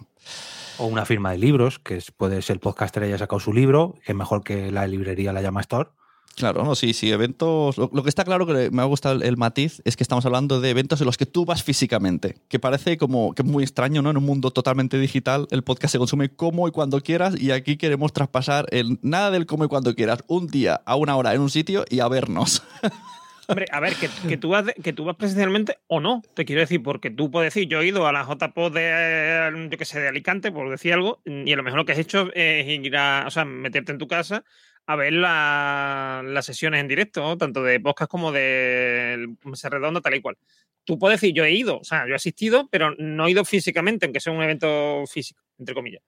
O 0.78 0.86
una 0.86 1.06
firma 1.06 1.32
de 1.32 1.38
libros, 1.38 1.80
que 1.80 1.98
es- 1.98 2.12
puede 2.12 2.42
ser 2.42 2.56
el 2.56 2.60
podcaster 2.60 3.04
haya 3.04 3.18
sacado 3.18 3.40
su 3.40 3.54
libro, 3.54 3.96
que 4.06 4.12
es 4.12 4.18
mejor 4.18 4.44
que 4.44 4.72
la 4.72 4.88
librería 4.88 5.34
la 5.34 5.42
llama 5.42 5.62
Store. 5.62 5.90
Claro, 6.36 6.64
no, 6.64 6.76
sí, 6.76 6.94
sí, 6.94 7.12
eventos. 7.12 7.80
Lo, 7.80 7.90
lo 7.92 8.04
que 8.04 8.10
está 8.10 8.24
claro 8.24 8.46
que 8.46 8.70
me 8.70 8.84
ha 8.84 8.86
gustado 8.86 9.24
el, 9.24 9.38
matiz 9.38 9.82
es 9.86 9.98
que 9.98 10.04
estamos 10.04 10.24
hablando 10.24 10.62
de 10.62 10.70
eventos 10.70 11.02
en 11.02 11.08
los 11.08 11.18
que 11.18 11.26
tú 11.26 11.46
vas 11.46 11.64
físicamente, 11.64 12.38
que 12.48 12.60
parece 12.60 12.96
como 12.98 13.34
que 13.34 13.42
es 13.42 13.48
muy 13.48 13.64
extraño, 13.64 14.04
¿no? 14.04 14.12
En 14.12 14.18
un 14.18 14.24
mundo 14.24 14.52
totalmente 14.52 15.00
digital, 15.00 15.48
el 15.50 15.64
podcast 15.64 15.94
se 15.94 15.98
consume 15.98 16.30
como 16.30 16.68
y 16.68 16.72
cuando 16.72 17.02
quieras, 17.02 17.34
y 17.42 17.50
aquí 17.50 17.76
queremos 17.78 18.14
traspasar 18.14 18.68
el 18.70 19.00
nada 19.02 19.32
del 19.32 19.48
como 19.48 19.66
y 19.66 19.68
cuando 19.68 19.96
quieras, 19.96 20.24
un 20.28 20.46
día 20.46 20.80
a 20.86 20.96
una 20.96 21.16
hora 21.16 21.34
en 21.34 21.42
un 21.42 21.50
sitio 21.50 21.86
y 21.90 22.02
a 22.02 22.08
vernos. 22.08 22.62
Hombre, 23.50 23.66
a 23.72 23.80
ver, 23.80 23.94
que, 23.96 24.10
que 24.28 24.36
tú 24.38 24.50
vas 24.50 24.66
que 24.84 24.92
tú 24.92 25.06
vas 25.06 25.16
presencialmente 25.16 25.78
o 25.88 26.02
no, 26.02 26.22
te 26.34 26.44
quiero 26.44 26.60
decir, 26.62 26.84
porque 26.84 27.10
tú 27.10 27.32
puedes 27.32 27.54
decir, 27.54 27.70
yo 27.70 27.80
he 27.82 27.88
ido 27.88 28.06
a 28.06 28.12
la 28.12 28.24
JPO 28.26 28.70
de, 28.72 29.68
yo 29.72 29.78
qué 29.78 29.86
sé, 29.86 30.02
de 30.02 30.10
Alicante, 30.10 30.52
por 30.52 30.70
decir 30.70 30.92
algo, 30.94 31.22
y 31.26 31.54
a 31.54 31.56
lo 31.56 31.64
mejor 31.64 31.78
lo 31.80 31.86
que 31.86 31.94
has 31.94 31.98
hecho 31.98 32.30
es 32.34 32.68
ir 32.68 32.98
a, 32.98 33.24
o 33.26 33.32
sea, 33.32 33.46
meterte 33.46 33.94
en 33.94 33.98
tu 34.00 34.08
casa 34.08 34.44
a 34.86 34.96
ver 34.98 35.14
la- 35.14 36.24
las 36.26 36.46
sesiones 36.46 36.82
en 36.82 36.88
directo, 36.90 37.38
tanto 37.38 37.64
de 37.64 37.80
podcast 37.80 38.10
como 38.12 38.32
de 38.34 39.28
Mesa 39.44 39.70
Redonda, 39.70 40.02
tal 40.02 40.16
y 40.16 40.22
cual. 40.22 40.38
Tú 40.84 40.98
puedes 41.00 41.20
decir, 41.22 41.34
yo 41.36 41.44
he 41.46 41.52
ido, 41.52 41.80
o 41.80 41.84
sea, 41.84 42.06
yo 42.06 42.14
he 42.14 42.16
asistido, 42.16 42.68
pero 42.70 42.96
no 42.98 43.28
he 43.28 43.32
ido 43.32 43.44
físicamente, 43.46 44.06
aunque 44.06 44.20
sea 44.22 44.32
un 44.34 44.42
evento 44.44 45.04
físico, 45.08 45.42
entre 45.58 45.76
comillas. 45.76 46.02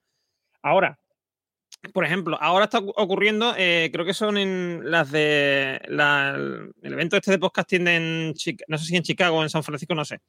Ahora, 0.62 0.98
por 1.92 2.04
ejemplo, 2.04 2.36
ahora 2.40 2.64
está 2.66 2.78
ocu- 2.80 2.92
ocurriendo, 2.96 3.54
eh, 3.56 3.90
creo 3.92 4.04
que 4.04 4.14
son 4.14 4.36
en 4.36 4.90
las 4.90 5.10
de 5.10 5.80
la- 5.88 6.34
el 6.36 6.92
evento 6.92 7.16
este 7.16 7.30
de 7.32 7.38
podcasting 7.38 7.88
en 7.88 8.34
no 8.68 8.78
sé 8.78 8.84
si 8.84 8.96
en 8.96 9.02
Chicago 9.02 9.38
o 9.38 9.42
en 9.42 9.50
San 9.50 9.62
Francisco, 9.62 9.94
no 9.94 10.04
sé. 10.04 10.20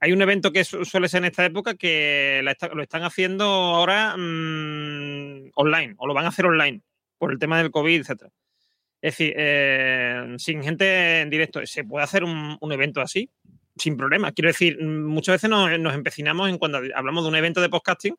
Hay 0.00 0.12
un 0.12 0.22
evento 0.22 0.52
que 0.52 0.64
su- 0.64 0.84
suele 0.84 1.08
ser 1.08 1.18
en 1.18 1.26
esta 1.26 1.44
época 1.44 1.74
que 1.74 2.42
lo 2.74 2.82
están 2.82 3.02
haciendo 3.02 3.44
ahora 3.44 4.16
mm, 4.16 5.50
online, 5.54 5.94
o 5.98 6.06
lo 6.06 6.14
van 6.14 6.24
a 6.26 6.28
hacer 6.28 6.46
online, 6.46 6.82
por 7.18 7.32
el 7.32 7.38
tema 7.38 7.58
del 7.58 7.70
COVID, 7.70 8.00
etcétera. 8.00 8.30
Es 9.00 9.12
decir, 9.18 9.34
eh, 9.36 10.34
sin 10.38 10.62
gente 10.62 11.20
en 11.20 11.30
directo, 11.30 11.64
se 11.66 11.84
puede 11.84 12.04
hacer 12.04 12.24
un, 12.24 12.58
evento 12.72 13.00
así, 13.00 13.30
sin 13.76 13.96
problema. 13.96 14.32
Quiero 14.32 14.48
decir, 14.48 14.82
muchas 14.82 15.34
veces 15.36 15.50
nos, 15.50 15.78
nos 15.78 15.94
empecinamos 15.94 16.48
en 16.48 16.58
cuando 16.58 16.80
hablamos 16.94 17.24
de 17.24 17.28
un 17.28 17.36
evento 17.36 17.60
de 17.60 17.68
podcasting 17.68 18.16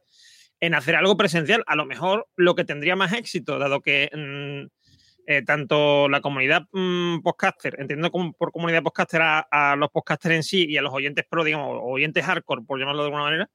en 0.60 0.76
hacer 0.76 0.96
algo 0.96 1.18
presencial. 1.18 1.64
A 1.68 1.76
lo 1.76 1.86
mejor 1.86 2.28
lo 2.36 2.56
que 2.56 2.66
tendría 2.66 2.96
más 2.96 3.14
éxito, 3.14 3.60
dado 3.60 3.82
que 3.82 4.10
mm, 4.14 4.68
eh, 5.30 5.42
tanto 5.44 6.08
la 6.08 6.22
comunidad 6.22 6.68
mm, 6.72 7.20
podcaster, 7.22 7.76
entiendo 7.80 8.12
como 8.12 8.32
por 8.32 8.54
comunidad 8.54 8.82
podcaster 8.82 9.22
a, 9.22 9.76
los 9.78 9.90
podcasters 9.90 10.36
en 10.36 10.44
sí 10.44 10.66
y 10.70 10.78
a 10.78 10.82
los 10.82 10.94
oyentes 10.94 11.26
pro, 11.30 11.44
digamos, 11.44 11.78
oyentes 11.84 12.24
hardcore, 12.24 12.64
por 12.64 12.80
llamarlo 12.80 13.02
de 13.02 13.08
alguna 13.08 13.24
manera, 13.24 13.50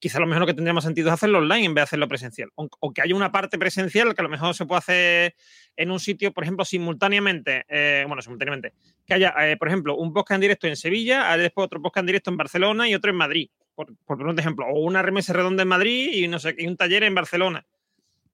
quizá 0.00 0.18
lo 0.18 0.26
mejor 0.26 0.46
que 0.46 0.54
tendría 0.54 0.72
más 0.72 0.82
sentido 0.82 1.08
es 1.08 1.14
hacerlo 1.14 1.38
online 1.38 1.66
en 1.66 1.74
vez 1.74 1.82
de 1.82 1.84
hacerlo 1.84 2.08
presencial. 2.08 2.50
O, 2.56 2.92
que 2.92 3.02
haya 3.02 3.14
una 3.14 3.30
parte 3.30 3.58
presencial 3.58 4.12
que 4.12 4.20
a 4.20 4.24
lo 4.24 4.28
mejor 4.28 4.56
se 4.56 4.66
puede 4.66 4.78
hacer 4.78 5.34
en 5.76 5.90
un 5.92 6.00
sitio, 6.00 6.32
por 6.32 6.44
ejemplo, 6.44 6.64
simultáneamente, 6.64 7.64
eh, 7.68 8.04
bueno, 8.06 8.20
simultáneamente, 8.20 8.74
que 9.06 9.14
haya, 9.14 9.34
eh, 9.40 9.56
por 9.56 9.68
ejemplo, 9.68 9.96
un 9.96 10.12
podcast 10.12 10.36
en 10.36 10.40
directo 10.40 10.66
en 10.66 10.76
Sevilla, 10.76 11.36
después 11.36 11.66
otro 11.66 11.80
podcast 11.80 12.02
en 12.02 12.06
directo 12.06 12.30
en 12.30 12.36
Barcelona 12.36 12.88
y 12.88 12.94
otro 12.96 13.12
en 13.12 13.16
Madrid, 13.16 13.50
por, 13.78 13.94
por 14.04 14.20
un 14.26 14.36
ejemplo, 14.38 14.66
o 14.66 14.80
una 14.80 15.02
remesa 15.02 15.32
redonda 15.32 15.62
en 15.62 15.68
Madrid 15.68 16.10
y 16.12 16.26
no 16.26 16.40
sé, 16.40 16.56
y 16.58 16.66
un 16.66 16.76
taller 16.76 17.04
en 17.04 17.14
Barcelona. 17.14 17.64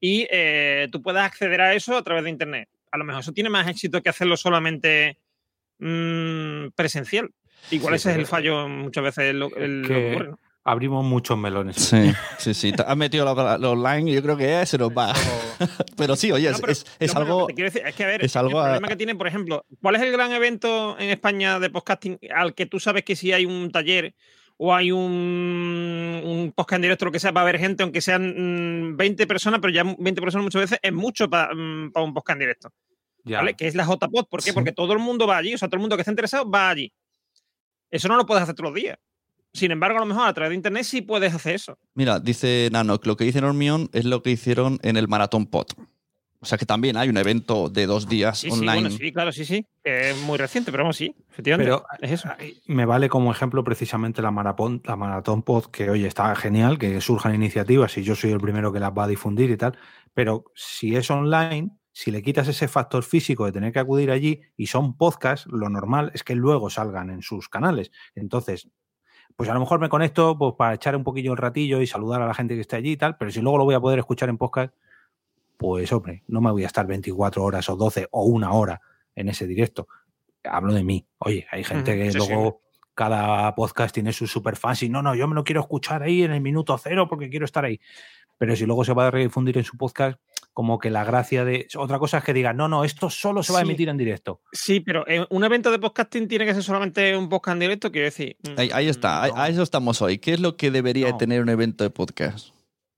Y 0.00 0.26
eh, 0.30 0.88
tú 0.90 1.02
puedas 1.02 1.26
acceder 1.26 1.60
a 1.60 1.74
eso 1.74 1.96
a 1.98 2.02
través 2.02 2.24
de 2.24 2.30
internet. 2.30 2.68
A 2.90 2.96
lo 2.96 3.04
mejor 3.04 3.20
eso 3.20 3.32
tiene 3.32 3.50
más 3.50 3.68
éxito 3.68 4.02
que 4.02 4.08
hacerlo 4.08 4.36
solamente 4.38 5.18
mm, 5.78 6.68
presencial. 6.74 7.30
Igual 7.70 7.94
Sí, 7.94 7.96
ese 8.08 8.10
es 8.12 8.16
el 8.18 8.26
fallo 8.26 8.68
muchas 8.68 9.04
veces 9.04 9.34
lo, 9.34 9.54
el- 9.56 9.82
lo 9.82 9.88
que 9.88 9.94
que 9.94 10.10
ocurre, 10.14 10.28
¿no? 10.30 10.38
abrimos 10.64 11.04
muchos 11.04 11.36
melones. 11.36 11.76
Sí, 11.76 12.10
sí, 12.38 12.54
sí. 12.54 12.72
Has 12.86 12.96
metido 12.96 13.24
lo, 13.26 13.58
lo 13.58 13.72
online 13.72 14.10
y 14.10 14.14
yo 14.14 14.22
creo 14.22 14.36
que 14.36 14.64
se 14.66 14.78
nos 14.78 14.90
va. 14.90 15.12
Pero 15.96 16.16
sí, 16.16 16.32
oye, 16.32 16.48
No, 16.48 16.54
es, 16.56 16.60
pero- 16.60 16.72
es- 16.72 16.86
es 16.98 17.14
no, 17.14 17.20
pero 17.20 17.26
lo 17.28 17.34
algo. 17.34 17.46
que 17.46 17.52
te 17.52 17.54
quiero 17.56 17.70
decir 17.70 17.86
es 17.86 17.94
que, 17.94 18.04
a 18.04 18.06
ver, 18.06 18.24
es 18.24 18.36
algo 18.36 18.52
el 18.52 18.56
a- 18.58 18.62
problema 18.64 18.88
que 18.88 18.96
tiene, 18.96 19.14
por 19.14 19.26
ejemplo, 19.26 19.66
¿cuál 19.82 19.96
es 19.96 20.02
el 20.02 20.10
gran 20.12 20.32
evento 20.32 20.96
en 20.98 21.10
España 21.10 21.58
de 21.60 21.68
podcasting 21.70 22.18
al 22.34 22.54
que 22.54 22.66
tú 22.66 22.80
sabes 22.80 23.04
que 23.04 23.14
si 23.14 23.32
hay 23.32 23.44
un 23.46 23.70
taller 23.70 24.14
o 24.56 24.75
hay 24.75 24.92
un, 24.92 26.20
un 26.25 26.52
podcast 26.54 26.76
en 26.76 26.82
directo, 26.82 27.04
lo 27.06 27.12
que 27.12 27.18
sea, 27.20 27.32
va 27.32 27.40
a 27.40 27.44
haber 27.44 27.58
gente, 27.58 27.82
aunque 27.82 28.00
sean 28.00 28.92
mm, 28.92 28.96
20 28.96 29.26
personas, 29.26 29.61
pero 29.61 29.73
ya 29.73 29.82
20 29.84 30.20
personas 30.20 30.44
muchas 30.44 30.62
veces 30.62 30.78
es 30.82 30.92
mucho 30.92 31.28
para 31.28 31.52
un 31.52 31.90
podcast 32.14 32.37
en 32.37 32.38
directo, 32.40 32.70
Ya. 33.25 33.38
¿vale? 33.38 33.54
Que 33.54 33.66
es 33.66 33.75
la 33.75 33.84
JPod. 33.84 34.26
¿Por 34.28 34.40
qué? 34.42 34.50
Sí. 34.50 34.52
Porque 34.52 34.73
todo 34.73 34.92
el 34.92 34.99
mundo 35.00 35.26
va 35.26 35.37
allí, 35.38 35.54
o 35.54 35.58
sea, 35.58 35.68
todo 35.68 35.76
el 35.76 35.80
mundo 35.80 35.96
que 35.96 36.02
esté 36.02 36.12
interesado 36.12 36.49
va 36.49 36.70
allí. 36.70 36.92
Eso 37.90 38.08
no 38.08 38.16
lo 38.16 38.26
puedes 38.26 38.42
hacer 38.42 38.54
todos 38.54 38.70
los 38.70 38.80
días. 38.80 38.99
Sin 39.52 39.70
embargo, 39.70 39.99
a 39.99 40.00
lo 40.00 40.06
mejor 40.06 40.26
a 40.26 40.34
través 40.34 40.50
de 40.50 40.56
internet 40.56 40.82
sí 40.84 41.00
puedes 41.02 41.32
hacer 41.32 41.54
eso. 41.54 41.78
Mira, 41.94 42.18
dice 42.18 42.68
Nanok, 42.73 43.06
lo 43.06 43.16
que 43.16 43.23
dice 43.25 43.40
Normion 43.40 43.88
es 43.92 44.04
lo 44.04 44.20
que 44.23 44.30
hicieron 44.30 44.78
en 44.82 44.96
el 44.96 45.06
Maratón 45.06 45.46
Pod. 45.46 45.66
O 46.44 46.46
sea 46.46 46.58
que 46.58 46.66
también 46.66 46.98
hay 46.98 47.08
un 47.08 47.16
evento 47.16 47.70
de 47.70 47.86
dos 47.86 48.06
días 48.06 48.38
Sí, 48.38 48.50
sí, 48.50 48.52
online. 48.52 48.82
bueno, 48.82 48.90
sí, 48.90 49.12
claro, 49.12 49.32
sí, 49.32 49.46
sí. 49.46 49.66
Es 49.82 50.20
muy 50.24 50.36
reciente, 50.36 50.70
pero 50.70 50.84
vamos, 50.84 50.96
sí, 50.98 51.16
efectivamente. 51.30 51.72
Pero 51.72 51.86
es 52.02 52.10
eso. 52.12 52.28
me 52.66 52.84
vale 52.84 53.08
como 53.08 53.32
ejemplo 53.32 53.64
precisamente 53.64 54.20
la 54.20 54.30
maratón, 54.30 54.82
la 54.84 54.96
maratón 54.96 55.42
pod, 55.42 55.64
que 55.66 55.88
oye, 55.88 56.06
está 56.06 56.34
genial, 56.36 56.78
que 56.78 57.00
surjan 57.00 57.34
iniciativas 57.34 57.96
y 57.96 58.02
yo 58.02 58.14
soy 58.14 58.32
el 58.32 58.40
primero 58.40 58.72
que 58.74 58.80
las 58.80 58.92
va 58.92 59.04
a 59.04 59.08
difundir 59.08 59.50
y 59.50 59.56
tal, 59.56 59.78
pero 60.12 60.44
si 60.54 60.94
es 60.96 61.10
online, 61.10 61.70
si 61.92 62.10
le 62.10 62.22
quitas 62.22 62.46
ese 62.48 62.68
factor 62.68 63.04
físico 63.04 63.46
de 63.46 63.52
tener 63.52 63.72
que 63.72 63.78
acudir 63.78 64.10
allí 64.10 64.42
y 64.56 64.66
son 64.66 64.96
podcasts, 64.98 65.46
lo 65.50 65.70
normal 65.70 66.10
es 66.12 66.24
que 66.24 66.34
luego 66.34 66.68
salgan 66.68 67.08
en 67.08 67.22
sus 67.22 67.48
canales. 67.48 67.90
Entonces, 68.14 68.68
pues 69.36 69.48
a 69.48 69.54
lo 69.54 69.60
mejor 69.60 69.80
me 69.80 69.88
conecto 69.88 70.36
pues, 70.38 70.54
para 70.56 70.74
echar 70.74 70.94
un 70.94 71.04
poquillo 71.04 71.32
el 71.32 71.38
ratillo 71.38 71.80
y 71.80 71.86
saludar 71.86 72.22
a 72.22 72.26
la 72.26 72.34
gente 72.34 72.54
que 72.54 72.60
esté 72.60 72.76
allí 72.76 72.92
y 72.92 72.96
tal, 72.96 73.16
pero 73.16 73.30
si 73.30 73.40
luego 73.40 73.58
lo 73.58 73.64
voy 73.64 73.74
a 73.74 73.80
poder 73.80 73.98
escuchar 73.98 74.28
en 74.28 74.38
podcast, 74.38 74.74
pues 75.56 75.92
hombre, 75.92 76.23
no 76.28 76.40
me 76.40 76.50
voy 76.50 76.64
a 76.64 76.66
estar 76.66 76.87
24 76.87 77.42
horas 77.42 77.68
o 77.68 77.76
12 77.76 78.08
o 78.11 78.25
una 78.25 78.52
hora 78.52 78.80
en 79.14 79.28
ese 79.28 79.46
directo. 79.46 79.88
Hablo 80.44 80.75
de 80.75 80.84
mí. 80.84 81.06
Oye, 81.18 81.46
hay 81.50 81.64
gente 81.64 81.96
que 81.96 82.12
sí, 82.12 82.18
sí. 82.20 82.28
luego 82.28 82.61
cada 82.94 83.54
podcast 83.54 83.94
tiene 83.94 84.12
sus 84.12 84.30
superfans 84.30 84.82
y 84.84 84.88
no, 84.88 85.02
no, 85.02 85.14
yo 85.14 85.26
me 85.26 85.34
lo 85.34 85.42
quiero 85.44 85.61
escuchar 85.62 86.02
ahí 86.02 86.23
en 86.23 86.32
el 86.32 86.40
minuto 86.40 86.76
cero 86.78 87.06
porque 87.08 87.28
quiero 87.30 87.44
estar 87.44 87.64
ahí. 87.64 87.80
Pero 88.38 88.56
si 88.56 88.66
luego 88.66 88.84
se 88.84 88.92
va 88.92 89.06
a 89.06 89.11
redifundir 89.12 89.56
en 89.58 89.64
su 89.64 89.76
podcast, 89.76 90.18
como 90.52 90.78
que 90.78 90.90
la 90.90 91.04
gracia 91.04 91.44
de... 91.44 91.66
Otra 91.76 91.99
cosa 92.00 92.18
es 92.18 92.25
que 92.25 92.32
digan, 92.34 92.56
no, 92.56 92.68
no, 92.68 92.84
esto 92.84 93.08
solo 93.08 93.42
se 93.44 93.52
va 93.52 93.61
a 93.61 93.62
emitir 93.62 93.88
en 93.88 93.96
directo. 93.96 94.42
Sí, 94.52 94.80
pero 94.80 95.06
eh, 95.08 95.25
un 95.30 95.44
evento 95.44 95.70
de 95.70 95.78
podcasting 95.78 96.26
tiene 96.28 96.44
que 96.44 96.52
ser 96.54 96.62
solamente 96.64 97.16
un 97.16 97.28
podcast 97.28 97.54
en 97.54 97.61
directo, 97.61 97.90
quiero 97.92 98.06
decir. 98.06 98.37
mm, 98.42 98.58
Ahí, 98.58 98.70
ahí 98.73 98.88
está, 98.88 99.23
ahí- 99.23 99.30
No. 99.32 99.40
a 99.40 99.49
eso 99.49 99.62
estamos 99.62 100.02
hoy. 100.02 100.18
¿Qué 100.18 100.34
es 100.34 100.40
lo 100.40 100.56
que 100.56 100.70
debería 100.73 101.11
No. 101.11 101.16
tener 101.16 101.42
un 101.42 101.49
evento 101.49 101.84
de 101.84 101.90
podcast? 101.90 102.49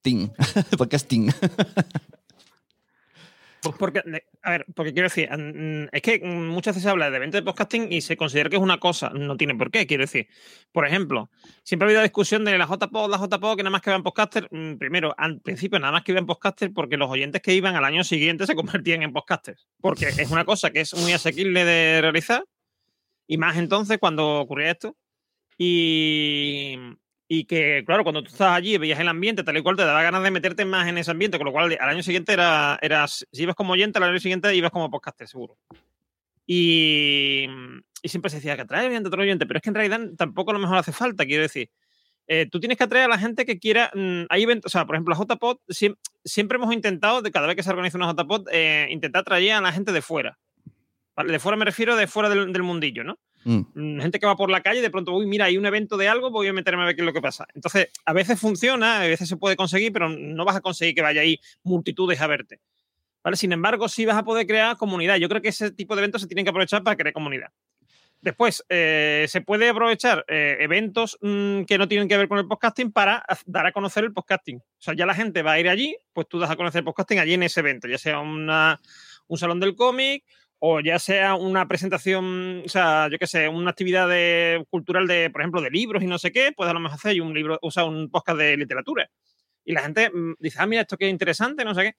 Ting. 0.03 0.29
Podcasting. 0.77 1.29
Pues 3.63 3.75
porque, 3.79 4.03
a 4.43 4.51
ver, 4.51 4.67
porque 4.75 4.93
quiero 4.93 5.09
decir, 5.09 5.29
mm, 5.31 5.89
es 5.93 6.03
que 6.03 6.21
mm, 6.23 6.49
muchas 6.49 6.75
veces 6.75 6.85
se 6.85 6.89
habla 6.91 7.11
de 7.11 7.17
evento 7.17 7.37
de 7.37 7.43
podcasting 7.43 7.93
y 7.93 8.01
se 8.01 8.17
considera 8.17 8.49
que 8.49 8.57
es 8.57 8.63
una 8.63 8.79
cosa, 8.79 9.11
no 9.11 9.37
tiene 9.37 9.55
por 9.55 9.71
qué, 9.71 9.87
quiero 9.87 10.03
decir. 10.03 10.29
Por 10.73 10.87
ejemplo, 10.87 11.31
siempre 11.63 11.87
ha 11.87 11.89
habido 11.89 12.03
discusión 12.03 12.45
de 12.45 12.57
la 12.59 12.67
JPO, 12.67 13.09
la 13.09 13.19
JPO, 13.19 13.57
que 13.57 13.63
nada 13.63 13.71
más 13.71 13.83
que 13.83 13.91
vean 13.91 14.03
podcaster. 14.03 14.49
mm, 14.51 14.77
Primero, 14.77 15.15
al 15.19 15.41
principio 15.41 15.79
nada 15.79 15.93
más 15.93 16.05
que 16.05 16.13
vean 16.13 16.27
podcaster 16.27 16.73
porque 16.73 16.97
los 16.97 17.11
oyentes 17.11 17.43
que 17.43 17.55
iban 17.55 17.75
al 17.77 17.85
año 17.85 18.05
siguiente 18.05 18.47
se 18.47 18.55
convertían 18.85 19.03
en 19.03 19.13
podcasters. 19.13 19.67
Porque 19.81 20.07
es 20.07 20.31
una 20.31 20.45
cosa 20.45 20.71
que 20.71 20.81
es 20.81 20.95
muy 20.95 21.13
asequible 21.13 21.65
de 21.65 22.01
realizar 22.01 22.45
y 23.27 23.39
más 23.39 23.57
entonces 23.57 23.99
cuando 23.99 24.41
ocurría 24.41 24.71
esto. 24.73 24.97
Y, 25.59 26.79
y 27.29 27.45
que, 27.45 27.83
claro, 27.85 28.05
cuando 28.05 28.23
tú 28.23 28.29
estás 28.29 28.53
allí, 28.53 28.79
veías 28.79 29.01
el 29.01 29.09
ambiente 29.09 29.43
tal 29.43 29.57
y 29.57 29.63
cual, 29.63 29.77
te 29.77 29.85
daba 29.85 30.03
ganas 30.03 30.23
de 30.23 30.31
meterte 30.31 30.65
más 30.65 30.89
en 30.89 30.99
ese 30.99 31.11
ambiente, 31.11 31.39
con 31.39 31.47
lo 31.47 31.53
cual 31.53 31.77
al 31.81 31.89
año 31.89 32.03
siguiente 32.03 32.33
era, 32.33 32.79
eras, 32.81 33.27
si 33.33 33.43
ibas 33.43 33.57
como 33.57 33.73
oyente, 33.73 33.99
al 33.99 34.05
año 34.05 34.21
siguiente 34.21 34.55
ibas 34.55 34.71
como 34.71 34.91
podcaster, 34.91 35.27
seguro. 35.27 35.57
Y, 36.47 37.47
y 38.03 38.09
siempre 38.09 38.31
se 38.31 38.37
decía 38.37 38.55
que 38.55 38.63
atrae 38.63 38.87
oyente, 38.87 39.09
otro 39.09 39.23
oyente, 39.23 39.47
pero 39.47 39.59
es 39.59 39.63
que 39.63 39.71
en 39.71 39.75
realidad 39.75 40.01
tampoco 40.17 40.53
lo 40.53 40.61
mejor 40.61 40.79
hace 40.79 40.93
falta, 40.93 41.27
quiero 41.27 41.43
decir. 41.43 41.71
Eh, 42.29 42.49
tú 42.51 42.59
tienes 42.59 42.77
que 42.77 42.85
atraer 42.85 43.05
a 43.05 43.09
la 43.09 43.19
gente 43.19 43.45
que 43.45 43.59
quiera. 43.59 43.91
Mm, 43.95 44.25
hay 44.29 44.43
eventos, 44.43 44.71
o 44.71 44.73
sea, 44.73 44.85
por 44.85 44.97
ejemplo, 44.97 45.15
la 45.15 45.21
JPod, 45.21 45.59
siempre, 46.25 46.57
hemos 46.57 46.73
intentado, 46.73 47.23
de 47.23 47.31
cada 47.31 47.47
vez 47.47 47.57
que 47.57 47.63
se 47.63 47.71
organiza 47.71 47.99
una 47.99 48.13
JPod, 48.13 48.49
eh, 48.51 48.89
intentar 48.91 49.21
atraer 49.21 49.53
a 49.53 49.61
la 49.61 49.73
gente 49.73 49.93
de 49.93 50.03
fuera. 50.03 50.39
De 51.17 51.39
fuera 51.39 51.57
me 51.57 51.65
refiero 51.65 51.97
de 51.97 52.07
fuera 52.07 52.29
del, 52.29 52.63
mundillo, 52.63 53.03
¿no? 53.03 53.19
Mm. 53.47 53.61
Mm, 53.75 54.01
gente 54.01 54.19
que 54.19 54.27
va 54.27 54.35
por 54.35 54.51
la 54.51 54.61
calle 54.61 54.81
y 54.81 54.83
de 54.83 54.91
pronto, 54.91 55.13
uy, 55.13 55.25
mira, 55.25 55.45
hay 55.45 55.57
un 55.57 55.65
evento 55.67 55.97
de 55.97 56.09
algo, 56.09 56.33
voy 56.33 56.49
a 56.49 56.53
meterme 56.53 56.83
a 56.83 56.87
ver 56.87 56.97
qué 56.97 57.03
es 57.03 57.07
lo 57.07 57.13
que 57.13 57.21
pasa. 57.21 57.47
Entonces, 57.55 57.91
a 58.05 58.13
veces 58.13 58.41
funciona, 58.41 59.01
a 59.01 59.07
veces 59.07 59.29
se 59.29 59.37
puede 59.37 59.55
conseguir, 59.55 59.93
pero 59.93 60.09
no 60.09 60.45
vas 60.45 60.57
a 60.57 60.61
conseguir 60.61 60.97
que 60.97 61.03
vaya 61.03 61.21
ahí 61.21 61.39
multitudes 61.63 62.21
a 62.21 62.27
verte. 62.27 62.61
¿Vale? 63.23 63.37
Sin 63.37 63.53
embargo, 63.53 63.89
sí 63.89 64.05
vas 64.05 64.17
a 64.17 64.25
poder 64.25 64.49
crear 64.49 64.77
comunidad. 64.77 65.17
Yo 65.17 65.29
creo 65.29 65.41
que 65.41 65.49
ese 65.51 65.71
tipo 65.71 65.95
de 65.95 66.01
eventos 66.01 66.23
se 66.23 66.27
tienen 66.27 66.45
que 66.45 66.51
aprovechar 66.51 66.83
para 66.83 66.97
crear 66.97 67.13
comunidad. 67.13 67.53
Después, 68.21 68.65
eh, 68.69 69.27
se 69.29 69.41
puede 69.43 69.69
aprovechar 69.69 70.25
eh, 70.27 70.57
eventos 70.59 71.17
mm, 71.21 71.63
que 71.65 71.79
no 71.79 71.87
tienen 71.87 72.09
que 72.09 72.17
ver 72.17 72.27
con 72.27 72.39
el 72.39 72.49
podcasting 72.49 72.91
para 72.91 73.25
dar 73.45 73.67
a 73.67 73.73
conocer 73.73 74.03
el 74.03 74.13
podcasting. 74.13 74.57
O 74.57 74.81
sea, 74.81 74.95
ya 74.95 75.07
la 75.07 75.15
gente 75.15 75.43
va 75.43 75.53
a 75.53 75.61
ir 75.61 75.69
allí, 75.69 75.97
pues 76.13 76.27
tú 76.29 76.41
das 76.41 76.51
a 76.51 76.57
conocer 76.57 76.81
el 76.81 76.85
podcasting 76.85 77.21
allí 77.21 77.35
en 77.35 77.45
ese 77.45 77.61
evento, 77.61 77.87
ya 77.87 77.99
sea 77.99 78.19
un 78.19 79.39
salón 79.39 79.61
del 79.61 79.77
cómic 79.77 80.25
o 80.59 80.81
ya 80.81 80.99
sea 80.99 81.35
una 81.35 81.69
presentación, 81.69 82.63
o 82.65 82.69
sea, 82.69 83.09
yo 83.11 83.19
qué 83.19 83.27
sé, 83.27 83.49
una 83.49 83.71
actividad 83.71 84.09
cultural 84.71 85.07
de, 85.07 85.31
por 85.31 85.43
ejemplo, 85.43 85.61
de 85.61 85.71
libros 85.71 86.03
y 86.03 86.07
no 86.07 86.19
sé 86.19 86.33
qué, 86.33 86.53
pues 86.57 86.69
a 86.69 86.73
lo 86.73 86.81
mejor 86.81 86.97
hacer 86.97 87.21
un 87.21 87.35
libro, 87.35 87.59
o 87.63 87.71
sea, 87.71 87.85
un 87.85 88.11
podcast 88.11 88.39
de 88.39 88.57
literatura. 88.57 89.11
Y 89.65 89.73
la 89.73 89.83
gente 89.83 90.11
mm, 90.11 90.35
dice, 90.39 90.59
ah, 90.61 90.67
mira, 90.67 90.83
esto 90.83 90.97
es 90.99 91.11
interesante, 91.11 91.65
no 91.65 91.75
sé 91.75 91.83
qué. 91.83 91.95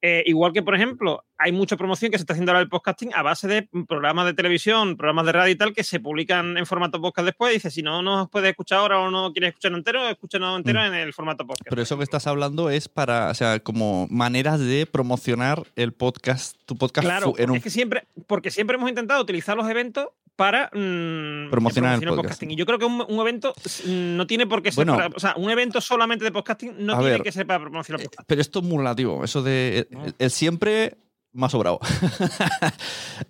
Eh, 0.00 0.22
igual 0.26 0.52
que, 0.52 0.62
por 0.62 0.76
ejemplo, 0.76 1.24
hay 1.38 1.50
mucha 1.50 1.76
promoción 1.76 2.10
que 2.10 2.18
se 2.18 2.22
está 2.22 2.32
haciendo 2.32 2.52
ahora 2.52 2.60
del 2.60 2.68
podcasting 2.68 3.12
a 3.14 3.22
base 3.22 3.48
de 3.48 3.68
programas 3.88 4.26
de 4.26 4.34
televisión, 4.34 4.96
programas 4.96 5.26
de 5.26 5.32
radio 5.32 5.52
y 5.52 5.56
tal, 5.56 5.72
que 5.72 5.82
se 5.82 5.98
publican 5.98 6.56
en 6.56 6.66
formato 6.66 7.00
podcast 7.00 7.26
después. 7.26 7.52
Dice, 7.52 7.70
si 7.70 7.82
no 7.82 8.00
nos 8.00 8.28
puedes 8.28 8.50
escuchar 8.50 8.78
ahora 8.78 9.00
o 9.00 9.10
no 9.10 9.32
quieres 9.32 9.48
escucharlo 9.48 9.78
entero, 9.78 10.08
escúchalo 10.08 10.56
entero 10.56 10.80
mm. 10.80 10.84
en 10.84 10.94
el 10.94 11.12
formato 11.12 11.46
podcast. 11.46 11.68
Pero 11.68 11.82
eso 11.82 11.96
que 11.96 12.04
estás 12.04 12.26
hablando 12.28 12.70
es 12.70 12.88
para, 12.88 13.30
o 13.30 13.34
sea, 13.34 13.58
como 13.60 14.06
maneras 14.08 14.60
de 14.60 14.86
promocionar 14.86 15.64
el 15.74 15.92
podcast, 15.92 16.56
tu 16.64 16.76
podcast. 16.76 17.04
Claro, 17.04 17.34
en 17.36 17.56
es 17.56 17.62
que 17.62 17.70
siempre, 17.70 18.06
porque 18.26 18.50
siempre 18.50 18.76
hemos 18.76 18.88
intentado 18.88 19.20
utilizar 19.20 19.56
los 19.56 19.68
eventos 19.68 20.08
para 20.38 20.70
mm, 20.72 21.50
promocionar 21.50 22.00
el 22.00 22.08
podcasting. 22.10 22.52
Y 22.52 22.54
yo 22.54 22.64
creo 22.64 22.78
que 22.78 22.84
un, 22.84 23.18
evento 23.18 23.52
no 23.86 24.24
tiene 24.28 24.46
por 24.46 24.62
qué 24.62 24.70
ser 24.70 24.86
para, 24.86 25.08
O 25.08 25.18
sea, 25.18 25.34
un 25.36 25.50
evento 25.50 25.80
solamente 25.80 26.24
de 26.24 26.30
podcasting 26.30 26.76
no 26.78 26.96
tiene 27.00 27.20
que 27.22 27.32
ser 27.32 27.44
para 27.44 27.58
promocionar 27.58 28.00
el 28.00 28.06
eh, 28.06 28.08
podcasting. 28.08 28.26
Pero 28.28 28.40
esto 28.40 28.60
es 28.60 28.64
muy 28.64 28.78
relativo. 28.78 29.24
Eso 29.24 29.42
de. 29.42 29.88
el 30.16 30.30
siempre 30.30 30.96
más 31.32 31.52
sobrado. 31.52 31.80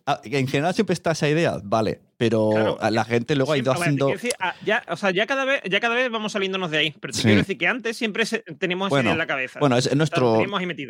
Ah, 0.04 0.20
en 0.24 0.48
general 0.48 0.74
siempre 0.74 0.94
está 0.94 1.10
esa 1.10 1.28
idea, 1.28 1.58
vale, 1.62 2.00
pero 2.16 2.78
la 2.90 3.04
gente 3.04 3.36
luego 3.36 3.52
ha 3.52 3.58
ido 3.58 3.72
haciendo. 3.72 4.10
Ah, 4.38 4.54
ya, 4.64 4.82
o 4.88 4.96
sea, 4.96 5.10
ya 5.10 5.26
cada, 5.26 5.44
vez, 5.44 5.60
ya 5.68 5.80
cada 5.80 5.94
vez 5.94 6.10
vamos 6.10 6.32
saliéndonos 6.32 6.70
de 6.70 6.78
ahí, 6.78 6.94
pero 6.98 7.12
te 7.12 7.20
quiero 7.20 7.36
decir 7.36 7.58
que 7.58 7.66
antes 7.66 7.96
siempre 7.96 8.24
teníamos 8.58 8.90
esa 8.90 9.02
idea 9.02 9.12
en 9.12 9.18
la 9.18 9.26
cabeza. 9.26 9.60
Bueno, 9.60 9.76
es 9.76 9.94
nuestro, 9.94 10.42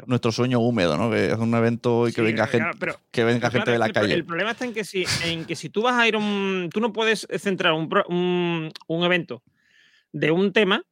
nuestro 0.07 0.33
sueño 0.33 0.61
húmedo, 0.61 0.97
¿no? 0.97 1.11
Que 1.11 1.33
es 1.33 1.39
un 1.39 1.53
evento 1.55 2.07
y 2.07 2.13
que 2.13 2.23
venga 2.23 2.47
gente, 2.47 2.69
que 3.11 3.25
venga 3.25 3.51
gente 3.51 3.73
de 3.73 3.79
la 3.79 3.91
calle. 3.91 4.15
El 4.15 4.25
problema 4.25 4.53
está 4.53 4.65
en 4.65 4.75
que, 4.75 4.85
si, 4.85 5.05
en 5.25 5.45
que 5.45 5.57
si 5.57 5.69
tú 5.69 5.83
vas 5.83 5.95
a 5.95 6.07
ir 6.07 6.15
a 6.15 6.19
un. 6.19 6.71
Tú 6.73 6.81
no 6.81 6.93
puedes 6.93 7.27
centrar 7.39 7.73
un, 7.73 7.89
un, 8.09 8.73
un 8.87 9.05
evento 9.05 9.43
de 10.13 10.31
un 10.31 10.53
tema 10.53 10.85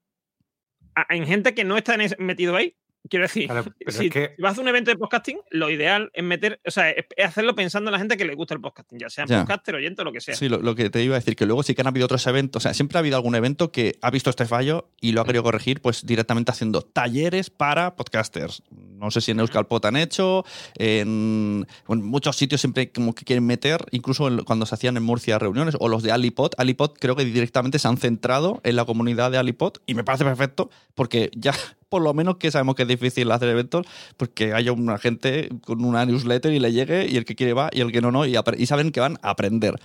en 1.09 1.27
gente 1.27 1.55
que 1.55 1.65
no 1.65 1.77
está 1.77 1.97
metido 2.19 2.57
ahí. 2.57 2.75
Quiero 3.09 3.25
decir, 3.25 3.51
si, 3.89 4.09
vas 4.39 4.51
a 4.51 4.53
hacer 4.53 4.63
un 4.63 4.69
evento 4.69 4.91
de 4.91 4.97
podcasting, 4.97 5.39
lo 5.51 5.71
ideal 5.71 6.11
es 6.15 6.25
meter, 6.25 6.61
o 6.67 6.71
sea, 6.71 6.91
es 6.91 7.07
hacerlo 7.25 7.55
pensando 7.55 7.91
en 7.91 7.93
la 7.93 7.99
gente 7.99 8.17
que 8.17 8.25
le 8.25 8.35
gusta 8.35 8.55
el 8.55 8.61
podcasting, 8.61 8.99
ya 8.99 9.11
sea 9.11 9.27
podcaster, 9.27 9.75
oyente 9.75 10.03
o 10.03 10.05
lo 10.05 10.13
que 10.13 10.21
sea. 10.21 10.35
Sí, 10.35 10.49
lo, 10.49 10.75
que 10.75 10.91
te 10.91 11.03
iba 11.03 11.15
a 11.15 11.19
decir, 11.19 11.37
que 11.37 11.47
luego 11.47 11.63
sí 11.63 11.75
que 11.75 11.81
han 11.83 11.87
habido 11.87 12.07
otros 12.07 12.27
eventos, 12.27 12.61
o 12.61 12.63
sea, 12.63 12.75
siempre 12.75 12.99
ha 12.99 13.01
habido 13.01 13.17
algún 13.17 13.35
evento 13.35 13.71
que 13.71 13.99
ha 14.03 14.11
visto 14.11 14.31
este 14.31 14.47
fallo 14.47 14.91
y 15.01 15.13
lo 15.13 15.21
ha 15.21 15.25
querido 15.25 15.43
corregir, 15.43 15.81
pues 15.81 16.07
directamente 16.07 16.51
haciendo 16.51 16.83
talleres 16.83 17.51
para 17.51 17.97
podcasters. 17.97 18.63
No 18.71 19.11
sé 19.11 19.21
si 19.21 19.31
en 19.31 19.41
Euskalpot 19.41 19.85
han 19.85 19.97
hecho, 19.97 20.45
en, 20.77 21.67
muchos 21.87 22.37
sitios 22.37 22.61
siempre 22.61 22.91
como 22.91 23.15
que 23.15 23.25
quieren 23.25 23.45
meter, 23.45 23.85
incluso 23.91 24.29
cuando 24.45 24.67
se 24.67 24.75
hacían 24.75 24.97
en 24.97 25.03
Murcia 25.03 25.39
reuniones, 25.39 25.77
o 25.79 25.89
los 25.89 26.03
de 26.03 26.13
Alipod. 26.13 26.53
Alipod 26.57 26.93
creo 26.99 27.17
que 27.17 27.25
directamente 27.25 27.79
se 27.79 27.89
han 27.89 27.99
centrado 27.99 28.61
en 28.65 28.77
la 28.77 28.85
comunidad 28.85 29.31
de 29.31 29.39
Alipod 29.39 29.75
y 29.87 29.95
me 29.95 30.05
parece 30.05 30.25
perfecto 30.25 30.71
porque 30.95 31.31
ya 31.35 31.55
por 31.89 32.03
lo 32.03 32.15
menos 32.15 32.37
que 32.37 32.51
sabemos 32.51 32.75
que 32.75 32.83
es 32.83 32.89
difícil 32.89 33.31
hacer 33.31 33.49
eventos, 33.49 33.87
porque 34.17 34.53
haya 34.53 34.73
una 34.73 34.99
gente 34.99 35.49
con 35.65 35.85
una 35.85 36.05
newsletter 36.05 36.53
y 36.53 36.59
le 36.59 36.73
llegue, 36.73 37.07
y 37.09 37.17
el 37.17 37.25
que 37.25 37.35
quiere 37.35 37.53
va, 37.53 37.71
y 37.73 37.81
el 37.81 37.93
que 37.93 38.01
no, 38.01 38.11
no, 38.11 38.27
y, 38.27 38.37
saben 38.67 38.91
que 38.91 39.01
van 39.01 39.19
a 39.23 39.31
aprender. 39.31 39.77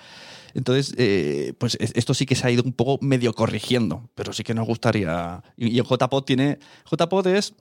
Entonces, 0.53 0.93
eh, 0.97 1.53
pues 1.57 1.77
esto 1.79 2.13
sí 2.13 2.25
que 2.25 2.35
se 2.35 2.45
ha 2.45 2.51
ido 2.51 2.63
un 2.63 2.73
poco 2.73 3.03
medio 3.05 3.33
corrigiendo, 3.33 4.09
pero 4.15 4.33
sí 4.33 4.43
que 4.43 4.53
nos 4.53 4.67
gustaría. 4.67 5.43
Y, 5.55 5.79
el 5.79 5.85
JPod 5.85 6.23
tiene. 6.23 6.59
JPod 6.89 7.27
es 7.27 7.53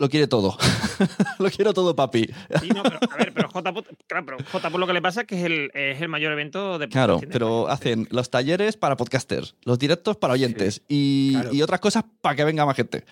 lo 0.00 0.08
quiere 0.08 0.26
todo. 0.26 0.56
lo 1.38 1.50
quiero 1.50 1.74
todo, 1.74 1.94
papi. 1.94 2.26
Sí, 2.58 2.70
no, 2.70 2.82
pero, 2.82 2.98
a 3.10 3.16
ver, 3.18 3.32
pero 3.34 3.48
claro, 3.50 3.84
pero 4.06 4.78
lo 4.78 4.86
que 4.86 4.92
le 4.94 5.02
pasa 5.02 5.20
es 5.20 5.26
que 5.26 5.38
es 5.38 5.44
el, 5.44 5.70
es 5.74 6.00
el 6.00 6.08
mayor 6.08 6.32
evento 6.32 6.78
de 6.78 6.88
Claro, 6.88 7.20
pero 7.30 7.68
hacen 7.68 8.08
los 8.10 8.30
talleres 8.30 8.78
para 8.78 8.96
podcasters, 8.96 9.56
los 9.62 9.78
directos 9.78 10.16
para 10.16 10.32
oyentes 10.32 10.82
y, 10.88 11.36
y, 11.52 11.60
otras 11.60 11.80
cosas 11.80 12.04
para 12.22 12.34
que 12.34 12.44
venga 12.44 12.64
más 12.64 12.76
gente. 12.76 13.04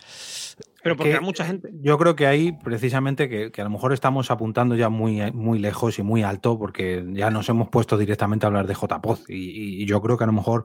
Pero 0.83 0.97
porque 0.97 1.13
hay 1.13 1.21
mucha 1.21 1.45
gente. 1.45 1.69
Yo 1.75 1.99
creo 1.99 2.17
que 2.17 2.27
ahí, 2.27 2.53
precisamente, 2.53 3.29
que, 3.29 3.53
que, 3.53 3.61
a 3.61 3.65
lo 3.65 3.71
mejor 3.71 3.93
estamos 3.93 4.31
apuntando 4.31 4.75
ya 4.75 4.89
muy, 4.89 5.31
muy 5.33 5.59
lejos 5.59 5.99
y 5.99 6.03
muy 6.03 6.23
alto, 6.23 6.59
porque 6.59 7.05
ya 7.13 7.31
nos 7.31 7.51
hemos 7.51 7.69
puesto 7.69 7.99
directamente 7.99 8.47
a 8.47 8.49
hablar 8.49 8.67
de 8.67 8.73
JPod. 8.73 9.19
Y, 9.29 9.83
y 9.83 9.85
yo 9.85 10.01
creo 10.01 10.17
que 10.17 10.25
a 10.25 10.29
lo 10.29 10.33
mejor. 10.33 10.65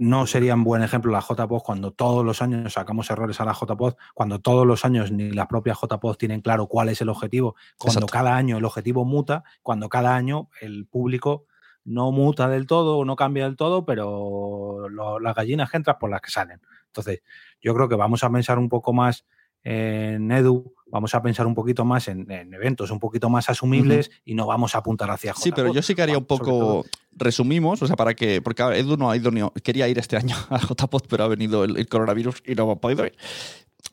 No 0.00 0.26
sería 0.26 0.54
un 0.54 0.64
buen 0.64 0.82
ejemplo 0.82 1.12
la 1.12 1.20
JPOD 1.20 1.60
cuando 1.62 1.90
todos 1.90 2.24
los 2.24 2.40
años 2.40 2.72
sacamos 2.72 3.10
errores 3.10 3.38
a 3.42 3.44
la 3.44 3.52
JPOD, 3.52 3.96
cuando 4.14 4.38
todos 4.38 4.66
los 4.66 4.86
años 4.86 5.12
ni 5.12 5.30
las 5.30 5.46
propias 5.46 5.78
JPOD 5.78 6.16
tienen 6.16 6.40
claro 6.40 6.68
cuál 6.68 6.88
es 6.88 7.02
el 7.02 7.10
objetivo, 7.10 7.54
cuando 7.76 8.06
cada 8.06 8.34
año 8.34 8.56
el 8.56 8.64
objetivo 8.64 9.04
muta, 9.04 9.44
cuando 9.62 9.90
cada 9.90 10.16
año 10.16 10.48
el 10.62 10.86
público 10.86 11.44
no 11.84 12.12
muta 12.12 12.48
del 12.48 12.66
todo 12.66 12.96
o 12.96 13.04
no 13.04 13.14
cambia 13.14 13.44
del 13.44 13.56
todo, 13.56 13.84
pero 13.84 14.88
las 15.20 15.34
gallinas 15.34 15.70
que 15.70 15.76
entran 15.76 15.98
por 16.00 16.08
las 16.08 16.22
que 16.22 16.30
salen. 16.30 16.62
Entonces, 16.86 17.20
yo 17.60 17.74
creo 17.74 17.90
que 17.90 17.96
vamos 17.96 18.24
a 18.24 18.30
pensar 18.30 18.58
un 18.58 18.70
poco 18.70 18.94
más 18.94 19.26
en 19.62 20.30
Edu, 20.30 20.74
vamos 20.86 21.14
a 21.14 21.22
pensar 21.22 21.46
un 21.46 21.54
poquito 21.54 21.84
más 21.84 22.08
en, 22.08 22.30
eventos 22.30 22.90
un 22.90 22.98
poquito 22.98 23.28
más 23.28 23.48
asumibles 23.48 24.10
y 24.24 24.34
no 24.34 24.46
vamos 24.46 24.74
a 24.74 24.78
apuntar 24.78 25.10
hacia 25.10 25.34
Sí, 25.34 25.52
pero 25.52 25.72
yo 25.72 25.82
sí 25.82 25.94
que 25.94 26.02
haría 26.02 26.18
un 26.18 26.24
poco. 26.24 26.84
Resumimos, 27.12 27.82
o 27.82 27.86
sea, 27.86 27.96
para 27.96 28.14
que. 28.14 28.40
Porque 28.40 28.62
Edu 28.62 28.96
no 28.96 29.10
ha 29.10 29.16
ido 29.16 29.30
ni. 29.30 29.42
Quería 29.62 29.88
ir 29.88 29.98
este 29.98 30.16
año 30.16 30.36
a 30.50 30.58
JPOD, 30.58 31.02
pero 31.08 31.24
ha 31.24 31.28
venido 31.28 31.64
el, 31.64 31.76
el 31.76 31.88
coronavirus 31.88 32.42
y 32.46 32.54
no 32.54 32.70
ha 32.70 32.76
podido 32.76 33.06
ir 33.06 33.14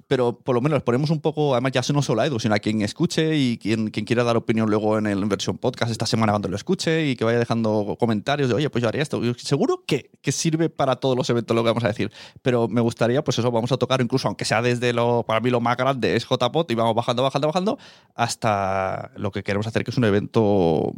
pero 0.07 0.39
por 0.39 0.55
lo 0.55 0.61
menos 0.61 0.81
ponemos 0.83 1.09
un 1.09 1.19
poco, 1.19 1.53
además 1.53 1.73
ya 1.73 1.81
no 1.93 2.01
solo 2.01 2.21
a 2.21 2.25
Edu, 2.25 2.39
sino 2.39 2.55
a 2.55 2.59
quien 2.59 2.81
escuche 2.81 3.35
y 3.35 3.57
quien, 3.57 3.89
quien 3.89 4.05
quiera 4.05 4.23
dar 4.23 4.37
opinión 4.37 4.69
luego 4.69 4.97
en 4.97 5.05
el 5.05 5.23
versión 5.25 5.57
podcast 5.57 5.91
esta 5.91 6.05
semana 6.05 6.31
cuando 6.31 6.47
lo 6.47 6.55
escuche 6.55 7.07
y 7.07 7.15
que 7.15 7.25
vaya 7.25 7.39
dejando 7.39 7.97
comentarios 7.99 8.49
de, 8.49 8.55
oye, 8.55 8.69
pues 8.69 8.81
yo 8.81 8.87
haría 8.87 9.01
esto. 9.01 9.21
Seguro 9.35 9.83
que, 9.85 10.11
que 10.21 10.31
sirve 10.31 10.69
para 10.69 10.95
todos 10.95 11.17
los 11.17 11.29
eventos 11.29 11.55
lo 11.55 11.63
que 11.63 11.69
vamos 11.69 11.83
a 11.83 11.89
decir, 11.89 12.11
pero 12.41 12.67
me 12.67 12.81
gustaría, 12.81 13.23
pues 13.23 13.37
eso, 13.39 13.51
vamos 13.51 13.71
a 13.71 13.77
tocar 13.77 14.01
incluso, 14.01 14.27
aunque 14.27 14.45
sea 14.45 14.61
desde 14.61 14.93
lo, 14.93 15.23
para 15.23 15.41
mí 15.41 15.49
lo 15.49 15.59
más 15.59 15.75
grande 15.75 16.15
es 16.15 16.25
JPOT 16.25 16.71
y 16.71 16.75
vamos 16.75 16.95
bajando, 16.95 17.23
bajando, 17.23 17.47
bajando, 17.47 17.77
hasta 18.15 19.11
lo 19.17 19.31
que 19.31 19.43
queremos 19.43 19.67
hacer, 19.67 19.83
que 19.83 19.91
es 19.91 19.97
un 19.97 20.05
evento, 20.05 20.93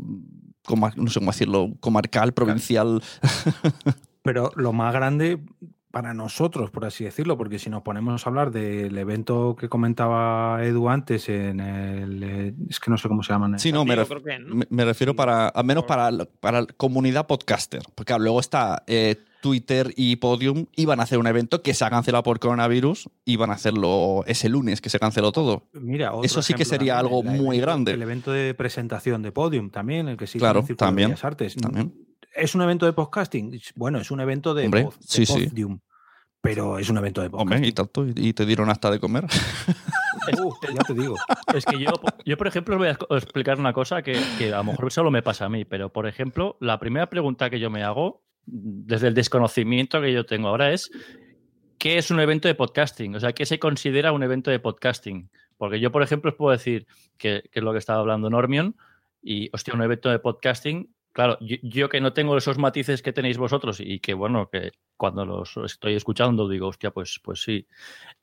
no 0.95 1.09
sé 1.09 1.19
cómo 1.19 1.31
decirlo, 1.31 1.71
comarcal, 1.79 2.33
provincial. 2.33 3.01
Pero 4.21 4.51
lo 4.55 4.73
más 4.73 4.93
grande 4.93 5.39
para 5.91 6.13
nosotros, 6.13 6.69
por 6.69 6.86
así 6.86 7.04
decirlo, 7.04 7.38
porque 7.38 7.58
si 7.58 7.69
nos 7.69 7.82
ponemos 7.82 8.25
a 8.25 8.30
hablar 8.30 8.52
del 8.52 8.97
evento 8.97 9.56
que 9.60 9.69
comentaba 9.69 10.63
Edu 10.63 10.89
antes 10.89 11.30
en 11.30 11.60
el... 11.60 12.23
Eh, 12.23 12.54
es 12.69 12.80
que 12.80 12.91
no 12.91 12.97
sé 12.97 13.08
cómo 13.08 13.23
se 13.23 13.34
llama. 13.34 13.58
Sí, 13.58 13.71
no, 13.71 13.86
me, 13.86 13.95
me, 14.69 14.86
refiero 14.86 15.15
para, 15.15 15.47
al 15.47 15.65
menos 15.65 15.86
para, 15.86 16.12
para 16.39 16.62
la 16.62 16.67
comunidad 16.78 17.25
podcaster, 17.25 17.82
porque 17.95 18.15
luego 18.19 18.39
está 18.39 18.84
eh, 18.86 19.15
Twitter 19.41 19.91
y 19.95 20.17
Podium, 20.17 20.67
iban 20.75 20.99
a 20.99 21.04
hacer 21.04 21.17
un 21.17 21.25
evento 21.25 21.63
que 21.63 21.73
se 21.73 21.84
ha 21.86 21.89
cancelado 21.89 22.23
por 22.23 22.39
coronavirus, 22.39 23.10
iban 23.25 23.49
a 23.49 23.54
hacerlo 23.54 24.23
ese 24.28 24.49
lunes, 24.49 24.82
que 24.82 24.89
se 24.89 24.99
canceló 24.99 25.32
todo. 25.32 25.67
Mira, 25.73 26.12
Eso 26.23 26.41
sí 26.41 26.54
que 26.54 26.65
sería 26.65 26.99
algo 26.99 27.23
muy 27.23 27.60
grande. 27.60 27.93
El 27.93 28.02
evento 28.02 28.32
de 28.32 28.54
presentación 28.54 29.23
de 29.23 29.32
Podium 29.32 29.71
también, 29.71 30.08
el 30.08 30.17
que 30.17 30.28
sigue 30.28 30.39
claro, 30.39 30.63
también, 30.78 31.15
de 31.15 31.17
Artes. 31.21 31.56
También 31.56 32.08
¿Es 32.35 32.55
un 32.55 32.61
evento 32.61 32.85
de 32.85 32.93
podcasting? 32.93 33.59
Bueno, 33.75 33.99
es 33.99 34.11
un 34.11 34.19
evento 34.19 34.53
de, 34.53 34.65
Hombre, 34.65 34.89
sí, 34.99 35.25
podium, 35.25 35.79
pero 36.41 36.77
es 36.77 36.89
un 36.89 36.97
evento 36.97 37.21
de 37.21 37.29
podcasting. 37.29 37.55
Hombre, 37.55 37.67
y 37.67 37.71
tanto, 37.71 38.05
y 38.07 38.33
te 38.33 38.45
dieron 38.45 38.69
hasta 38.69 38.91
de 38.91 38.99
comer. 38.99 39.25
Uh, 40.37 40.53
ya 40.61 40.83
te 40.83 40.93
digo. 40.93 41.15
Es 41.55 41.65
que 41.65 41.79
yo, 41.79 41.91
yo, 42.23 42.37
por 42.37 42.45
ejemplo, 42.45 42.75
os 42.75 42.79
voy 42.79 42.87
a 42.87 43.17
explicar 43.17 43.57
una 43.57 43.73
cosa 43.73 44.03
que, 44.03 44.19
que, 44.37 44.53
a 44.53 44.57
lo 44.57 44.65
mejor 44.65 44.91
solo 44.91 45.09
me 45.09 45.23
pasa 45.23 45.45
a 45.45 45.49
mí, 45.49 45.65
pero 45.65 45.91
por 45.91 46.07
ejemplo, 46.07 46.55
la 46.59 46.79
primera 46.79 47.09
pregunta 47.09 47.49
que 47.49 47.59
yo 47.59 47.71
me 47.71 47.83
hago 47.83 48.21
desde 48.45 49.07
el 49.07 49.13
desconocimiento 49.15 50.01
que 50.01 50.13
yo 50.13 50.25
tengo 50.25 50.49
ahora, 50.49 50.71
es 50.71 50.91
qué 51.79 51.97
es 51.97 52.11
un 52.11 52.19
evento 52.19 52.47
de 52.47 52.55
podcasting, 52.55 53.15
o 53.15 53.19
sea, 53.19 53.33
qué 53.33 53.45
se 53.45 53.57
considera 53.59 54.11
un 54.11 54.21
evento 54.21 54.51
de 54.51 54.59
podcasting. 54.59 55.29
Porque 55.57 55.79
yo, 55.79 55.91
por 55.91 56.03
ejemplo, 56.03 56.31
os 56.31 56.37
puedo 56.37 56.51
decir 56.51 56.85
que, 57.17 57.43
que 57.51 57.59
es 57.59 57.63
lo 57.63 57.71
que 57.71 57.79
estaba 57.79 57.99
hablando 57.99 58.29
Normion, 58.29 58.75
y, 59.21 59.49
hostia, 59.53 59.73
un 59.73 59.81
evento 59.81 60.09
de 60.09 60.19
podcasting, 60.19 60.93
claro, 61.19 61.38
yo, 61.41 61.89
que 61.89 61.99
no 61.99 62.13
tengo 62.13 62.38
esos 62.38 62.58
matices 62.58 63.01
que 63.01 63.12
tenéis 63.12 63.38
vosotros 63.38 63.82
y 63.82 63.99
que, 63.99 64.13
bueno, 64.13 64.49
que 64.49 64.71
cuando 64.95 65.25
los 65.25 65.58
estoy 65.65 65.95
escuchando 65.95 66.47
digo, 66.47 66.67
hostia, 66.67 66.91
pues, 66.91 67.19
pues 67.21 67.41
sí. 67.41 67.67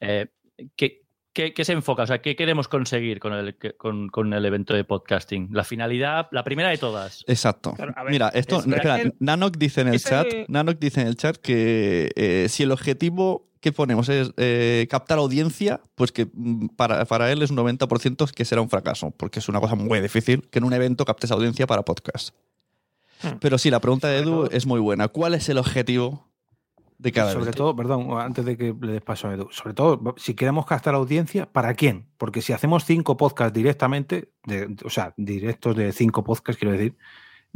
Eh, 0.00 0.28
¿qué, 0.76 1.02
qué, 1.34 1.64
se 1.66 1.74
enfoca? 1.74 2.04
O 2.04 2.06
sea, 2.06 2.22
¿qué 2.22 2.34
queremos 2.34 2.68
conseguir 2.68 3.20
con 3.20 3.34
el, 3.34 3.54
con, 3.76 4.32
el 4.32 4.44
evento 4.46 4.72
de 4.72 4.84
podcasting? 4.84 5.50
La 5.52 5.64
finalidad, 5.64 6.28
la 6.30 6.42
primera 6.42 6.70
de 6.70 6.78
todas. 6.78 7.22
Exacto. 7.26 7.74
Mira, 8.08 8.30
esto, 8.30 8.60
espera, 8.60 9.00
Nanok 9.18 9.58
dice 9.58 9.82
en 9.82 9.88
el 9.88 10.00
chat, 10.00 10.28
Nanok 10.48 10.78
dice 10.78 11.02
en 11.02 11.08
el 11.08 11.16
chat 11.16 11.36
que 11.36 12.12
eh, 12.16 12.46
si 12.48 12.62
el 12.62 12.72
objetivo 12.72 13.50
que 13.60 13.72
ponemos 13.72 14.08
es 14.08 14.32
eh, 14.38 14.86
captar 14.88 15.18
audiencia, 15.18 15.82
pues 15.96 16.12
que 16.12 16.30
mm, 16.32 16.68
para, 16.68 17.04
para, 17.04 17.30
él 17.30 17.42
es 17.42 17.50
un 17.50 17.58
90% 17.58 18.30
que 18.30 18.44
será 18.46 18.62
un 18.62 18.70
fracaso, 18.70 19.10
porque 19.10 19.40
es 19.40 19.50
una 19.50 19.60
cosa 19.60 19.74
muy 19.74 20.00
difícil 20.00 20.48
que 20.48 20.60
en 20.60 20.64
un 20.64 20.72
evento 20.72 21.04
captes 21.04 21.30
audiencia 21.30 21.66
para 21.66 21.82
podcast. 21.82 22.34
Hmm. 23.22 23.38
Pero 23.40 23.58
sí, 23.58 23.70
la 23.70 23.80
pregunta 23.80 24.08
de 24.08 24.18
Edu 24.18 24.48
es 24.50 24.66
muy 24.66 24.80
buena. 24.80 25.08
¿Cuál 25.08 25.34
es 25.34 25.48
el 25.48 25.58
objetivo 25.58 26.26
de 26.98 27.12
cada 27.12 27.32
Sobre 27.32 27.52
todo, 27.52 27.76
perdón, 27.76 28.08
antes 28.18 28.44
de 28.44 28.56
que 28.56 28.74
le 28.80 28.92
des 28.92 29.02
paso 29.02 29.28
a 29.28 29.34
Edu, 29.34 29.48
sobre 29.50 29.74
todo, 29.74 30.14
si 30.16 30.34
queremos 30.34 30.64
captar 30.64 30.94
audiencia, 30.94 31.50
¿para 31.50 31.74
quién? 31.74 32.08
Porque 32.16 32.40
si 32.40 32.52
hacemos 32.52 32.84
cinco 32.84 33.16
podcasts 33.16 33.52
directamente, 33.52 34.30
o 34.84 34.90
sea, 34.90 35.12
directos 35.16 35.76
de 35.76 35.92
cinco 35.92 36.24
podcasts, 36.24 36.58
quiero 36.58 36.72
decir, 36.72 36.96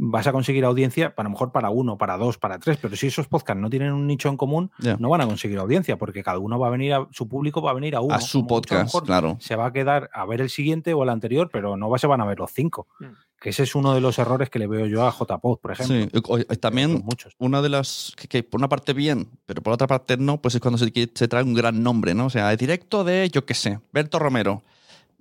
vas 0.03 0.25
a 0.25 0.31
conseguir 0.31 0.65
audiencia 0.65 1.13
para 1.13 1.25
lo 1.25 1.33
mejor 1.33 1.51
para 1.51 1.69
uno, 1.69 1.95
para 1.95 2.17
dos, 2.17 2.39
para 2.39 2.57
tres, 2.57 2.79
pero 2.81 2.95
si 2.95 3.07
esos 3.07 3.27
podcasts 3.27 3.61
no 3.61 3.69
tienen 3.69 3.93
un 3.93 4.07
nicho 4.07 4.29
en 4.29 4.37
común, 4.37 4.71
no 4.97 5.09
van 5.09 5.21
a 5.21 5.27
conseguir 5.27 5.59
audiencia, 5.59 5.97
porque 5.97 6.23
cada 6.23 6.39
uno 6.39 6.57
va 6.57 6.67
a 6.67 6.69
venir 6.71 6.93
a 6.93 7.07
su 7.11 7.27
público 7.27 7.61
va 7.61 7.69
a 7.69 7.73
venir 7.75 7.95
a 7.95 8.01
uno. 8.01 8.15
A 8.15 8.19
su 8.19 8.47
podcast, 8.47 8.95
claro. 9.05 9.37
Se 9.39 9.55
va 9.55 9.67
a 9.67 9.73
quedar 9.73 10.09
a 10.11 10.25
ver 10.25 10.41
el 10.41 10.49
siguiente 10.49 10.95
o 10.95 11.03
el 11.03 11.09
anterior, 11.09 11.51
pero 11.53 11.77
no 11.77 11.95
se 11.99 12.07
van 12.07 12.19
a 12.19 12.25
ver 12.25 12.39
los 12.39 12.51
cinco. 12.51 12.87
Mm. 12.99 13.05
Que 13.39 13.49
ese 13.49 13.63
es 13.63 13.75
uno 13.75 13.93
de 13.93 14.01
los 14.01 14.17
errores 14.17 14.49
que 14.49 14.57
le 14.57 14.67
veo 14.67 14.87
yo 14.87 15.05
a 15.05 15.11
JPod, 15.11 15.59
por 15.59 15.71
ejemplo. 15.71 16.21
Sí, 16.37 16.45
también 16.59 17.03
una 17.37 17.61
de 17.61 17.69
las 17.69 18.13
que, 18.29 18.41
por 18.41 18.59
una 18.59 18.69
parte 18.69 18.93
bien, 18.93 19.29
pero 19.45 19.61
por 19.61 19.73
otra 19.73 19.85
parte 19.85 20.17
no, 20.17 20.41
pues 20.41 20.55
es 20.55 20.61
cuando 20.61 20.79
se, 20.79 20.91
se 21.13 21.27
trae 21.27 21.43
un 21.43 21.53
gran 21.53 21.83
nombre, 21.83 22.15
¿no? 22.15 22.25
O 22.25 22.29
sea, 22.31 22.55
directo 22.55 23.03
de, 23.03 23.29
yo 23.31 23.45
qué 23.45 23.53
sé, 23.53 23.79
Berto 23.91 24.17
Romero. 24.17 24.63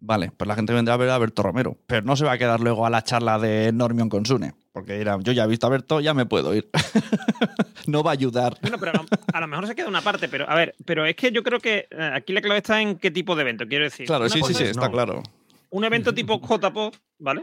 Vale, 0.02 0.32
pues 0.34 0.48
la 0.48 0.54
gente 0.54 0.72
vendrá 0.72 0.94
a 0.94 0.96
ver 0.96 1.10
a 1.10 1.18
Berto 1.18 1.42
Romero, 1.42 1.76
pero 1.86 2.02
no 2.02 2.16
se 2.16 2.24
va 2.24 2.32
a 2.32 2.38
quedar 2.38 2.60
luego 2.60 2.86
a 2.86 2.90
la 2.90 3.04
charla 3.04 3.38
de 3.38 3.70
Normion 3.72 4.08
con 4.08 4.24
Sune, 4.24 4.54
porque 4.72 4.96
dirá, 4.96 5.18
yo 5.20 5.32
ya 5.32 5.44
he 5.44 5.46
visto 5.46 5.66
a 5.66 5.70
Berto, 5.70 6.00
ya 6.00 6.14
me 6.14 6.24
puedo 6.24 6.54
ir. 6.54 6.68
no 7.86 8.02
va 8.02 8.12
a 8.12 8.14
ayudar. 8.14 8.56
Bueno, 8.62 8.78
pero 8.78 8.92
a 9.32 9.40
lo, 9.40 9.46
mejor 9.46 9.66
se 9.66 9.74
queda 9.74 9.88
una 9.88 10.00
parte, 10.00 10.28
pero 10.28 10.48
a 10.48 10.54
ver, 10.54 10.74
pero 10.86 11.04
es 11.04 11.14
que 11.16 11.32
yo 11.32 11.42
creo 11.42 11.60
que 11.60 11.86
eh, 11.90 12.10
aquí 12.14 12.32
la 12.32 12.40
clave 12.40 12.58
está 12.58 12.80
en 12.80 12.96
qué 12.96 13.10
tipo 13.10 13.36
de 13.36 13.42
evento, 13.42 13.66
quiero 13.66 13.84
decir. 13.84 14.06
Claro, 14.06 14.28
sí, 14.30 14.40
sí, 14.42 14.54
sí, 14.54 14.64
está 14.64 14.90
claro. 14.90 15.22
Un 15.68 15.84
evento 15.84 16.14
tipo 16.14 16.40
JPO, 16.48 16.92
¿vale? 17.18 17.42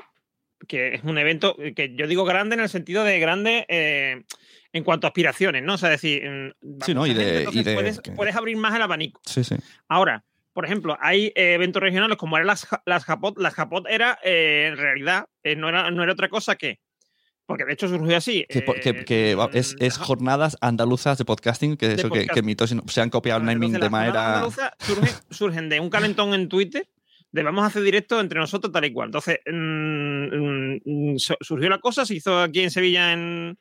Que 0.67 0.95
es 0.95 1.03
un 1.03 1.19
evento 1.19 1.55
que 1.75 1.95
yo 1.95 2.07
digo 2.07 2.25
grande 2.25 2.55
en 2.55 2.61
el 2.61 2.69
sentido 2.69 3.03
de 3.03 3.19
grande 3.19 3.65
eh, 3.69 4.23
en 4.73 4.83
cuanto 4.83 5.05
a 5.05 5.09
aspiraciones, 5.09 5.61
¿no? 5.61 5.75
O 5.75 5.77
sea, 5.77 5.89
decir, 5.89 6.27
mm, 6.27 6.79
sí, 6.83 6.95
¿no? 6.95 7.05
Y 7.05 7.13
de, 7.13 7.47
puedes, 7.75 8.01
puedes 8.15 8.35
abrir 8.35 8.57
más 8.57 8.75
el 8.75 8.81
abanico. 8.81 9.21
Sí, 9.23 9.43
sí. 9.43 9.55
Ahora, 9.87 10.23
por 10.57 10.65
ejemplo, 10.65 10.97
hay 10.99 11.27
eh, 11.35 11.53
eventos 11.53 11.83
regionales 11.83 12.17
como 12.17 12.35
eran 12.35 12.47
las, 12.47 12.67
las 12.87 13.05
Japot. 13.05 13.37
Las 13.37 13.53
Japot 13.53 13.85
era, 13.87 14.17
eh, 14.23 14.69
en 14.71 14.77
realidad, 14.77 15.27
eh, 15.43 15.55
no, 15.55 15.69
era, 15.69 15.91
no 15.91 16.01
era 16.01 16.13
otra 16.13 16.29
cosa 16.29 16.55
que 16.55 16.79
porque 17.45 17.63
de 17.63 17.73
hecho 17.73 17.87
surgió 17.87 18.17
así. 18.17 18.43
Que, 18.49 19.37
es, 19.53 19.75
es, 19.79 19.97
jornadas 19.99 20.57
andaluzas 20.59 21.19
de 21.19 21.25
podcasting, 21.25 21.77
que 21.77 21.93
eso 21.93 22.09
que, 22.09 22.41
mitos 22.41 22.75
se 22.87 23.01
han 23.01 23.11
copiado 23.11 23.39
el 23.39 23.45
naming 23.45 23.73
de 23.73 23.87
manera. 23.87 24.47
Surgen, 24.79 25.13
surgen, 25.29 25.69
de 25.69 25.79
un 25.79 25.91
calentón 25.91 26.33
en 26.33 26.49
Twitter 26.49 26.89
de 27.31 27.43
vamos 27.43 27.63
a 27.63 27.67
hacer 27.67 27.83
directo 27.83 28.19
entre 28.19 28.39
nosotros 28.39 28.73
tal 28.73 28.85
y 28.85 28.91
cual. 28.91 29.09
Entonces 29.09 29.39
mm, 29.45 30.77
mm, 30.85 31.17
surgió 31.17 31.69
la 31.69 31.77
cosa, 31.77 32.03
se 32.03 32.15
hizo 32.15 32.41
aquí 32.41 32.63
en 32.63 32.71
Sevilla 32.71 33.13
en, 33.13 33.59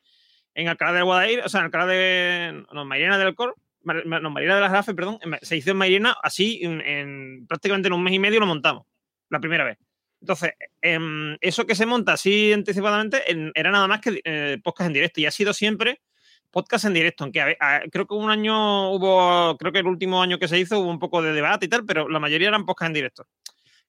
en 0.55 0.67
Alcalá 0.67 0.93
de 0.93 1.03
Guadaira, 1.03 1.45
o 1.45 1.49
sea, 1.49 1.59
en 1.59 1.65
Alcalá 1.65 1.85
de. 1.85 2.65
No, 2.73 2.85
Mairena 2.85 3.19
del 3.19 3.35
Cor, 3.35 3.53
no, 3.93 4.29
Marina 4.29 4.55
de 4.55 4.61
las 4.61 4.71
Grafes, 4.71 4.95
perdón, 4.95 5.19
se 5.41 5.57
hizo 5.57 5.71
en 5.71 5.77
Marina 5.77 6.15
así, 6.21 6.59
en, 6.61 7.45
prácticamente 7.47 7.87
en 7.87 7.93
un 7.93 8.03
mes 8.03 8.13
y 8.13 8.19
medio 8.19 8.39
lo 8.39 8.45
montamos, 8.45 8.85
la 9.29 9.39
primera 9.39 9.63
vez. 9.63 9.77
Entonces, 10.21 10.53
em, 10.81 11.37
eso 11.41 11.65
que 11.65 11.75
se 11.75 11.85
monta 11.85 12.13
así 12.13 12.51
anticipadamente 12.51 13.23
era 13.53 13.71
nada 13.71 13.87
más 13.87 14.01
que 14.01 14.21
eh, 14.23 14.57
podcast 14.63 14.87
en 14.87 14.93
directo 14.93 15.21
y 15.21 15.25
ha 15.25 15.31
sido 15.31 15.53
siempre 15.53 16.01
podcast 16.49 16.85
en 16.85 16.93
directo, 16.93 17.23
aunque 17.23 17.57
creo 17.91 18.07
que 18.07 18.13
un 18.13 18.31
año 18.31 18.91
hubo, 18.91 19.57
creo 19.57 19.71
que 19.71 19.79
el 19.79 19.87
último 19.87 20.21
año 20.21 20.39
que 20.39 20.47
se 20.47 20.57
hizo 20.57 20.79
hubo 20.79 20.89
un 20.89 20.97
poco 20.97 21.21
de 21.21 21.33
debate 21.33 21.67
y 21.67 21.69
tal, 21.69 21.85
pero 21.85 22.09
la 22.09 22.19
mayoría 22.19 22.47
eran 22.47 22.65
podcast 22.65 22.87
en 22.87 22.93
directo 22.93 23.27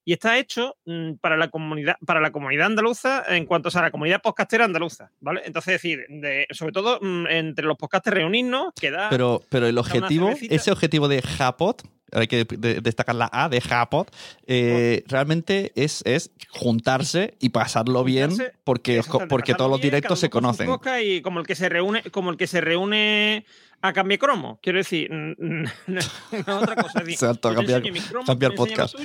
y 0.08 0.14
está 0.14 0.38
hecho 0.38 0.74
mm, 0.86 1.16
para 1.20 1.36
la 1.36 1.48
comunidad 1.48 1.96
para 2.06 2.22
la 2.22 2.32
comunidad 2.32 2.68
andaluza 2.68 3.24
en 3.28 3.44
cuanto 3.44 3.68
a 3.70 3.82
la 3.82 3.90
comunidad 3.90 4.22
podcastera 4.22 4.64
andaluza, 4.64 5.12
¿vale? 5.20 5.42
Entonces, 5.44 5.74
decir, 5.74 6.06
sobre 6.50 6.72
todo 6.72 6.98
mm, 7.02 7.26
entre 7.26 7.66
los 7.66 7.76
podcasters 7.76 8.16
reunirnos, 8.16 8.72
queda 8.80 9.10
Pero 9.10 9.42
pero 9.50 9.66
el 9.66 9.76
objetivo, 9.76 10.30
ese 10.30 10.72
objetivo 10.72 11.08
de 11.08 11.20
Japot 11.20 11.82
hay 12.12 12.26
que 12.26 12.44
destacar 12.44 13.14
la 13.14 13.28
A 13.32 13.48
de 13.48 13.60
Japot, 13.60 14.14
eh, 14.46 15.04
realmente 15.06 15.72
es, 15.74 16.02
es 16.04 16.30
juntarse 16.50 17.36
y 17.40 17.50
pasarlo 17.50 18.04
bien 18.04 18.36
porque, 18.64 19.02
porque 19.28 19.54
todos 19.54 19.70
los 19.70 19.80
directos 19.80 20.20
se 20.20 20.30
conocen. 20.30 20.68
Y 21.02 21.20
como 21.22 21.40
el 21.40 21.46
que 21.46 21.54
se 21.54 21.68
reúne, 21.68 22.02
como 22.10 22.30
el 22.30 22.36
que 22.36 22.46
se 22.46 22.60
reúne 22.60 23.44
a 23.80 23.92
cambiar 23.92 24.18
cromo. 24.18 24.58
Quiero 24.62 24.78
decir, 24.78 25.10
otra 26.46 26.76
cosa. 26.76 27.02
Exacto, 27.06 27.48
a 27.48 27.54
cambiar, 27.54 27.82
cambiar 28.26 28.54
podcast. 28.54 28.96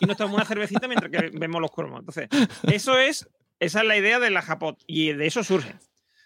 y 0.00 0.06
nos 0.06 0.16
tomamos 0.16 0.36
una 0.36 0.46
cervecita 0.46 0.88
mientras 0.88 1.10
que 1.10 1.30
vemos 1.38 1.60
los 1.60 1.70
cromos. 1.70 2.00
Entonces, 2.00 2.28
eso 2.72 2.98
es, 2.98 3.28
esa 3.60 3.80
es 3.80 3.86
la 3.86 3.96
idea 3.96 4.18
de 4.18 4.30
la 4.30 4.42
Japot 4.42 4.82
y 4.86 5.12
de 5.12 5.26
eso 5.26 5.44
surge. 5.44 5.74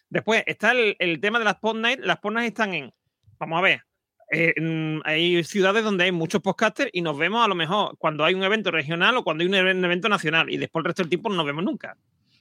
Después 0.08 0.42
está 0.46 0.72
el, 0.72 1.20
tema 1.20 1.38
de 1.38 1.44
las 1.44 1.56
pod 1.56 1.76
night. 1.76 2.00
Las 2.00 2.18
pod 2.18 2.36
están 2.38 2.74
en, 2.74 2.92
vamos 3.38 3.58
a 3.58 3.62
ver, 3.62 3.84
eh, 4.30 5.00
hay 5.04 5.42
ciudades 5.44 5.84
donde 5.84 6.04
hay 6.04 6.12
muchos 6.12 6.40
podcasters 6.40 6.90
y 6.92 7.02
nos 7.02 7.18
vemos 7.18 7.44
a 7.44 7.48
lo 7.48 7.54
mejor 7.54 7.96
cuando 7.98 8.24
hay 8.24 8.34
un 8.34 8.44
evento 8.44 8.70
regional 8.70 9.16
o 9.16 9.24
cuando 9.24 9.42
hay 9.42 9.48
un 9.48 9.54
evento 9.54 10.08
nacional 10.08 10.50
y 10.50 10.56
después 10.56 10.80
el 10.80 10.86
resto 10.86 11.02
del 11.02 11.10
tiempo 11.10 11.28
no 11.28 11.36
nos 11.36 11.46
vemos 11.46 11.64
nunca. 11.64 11.96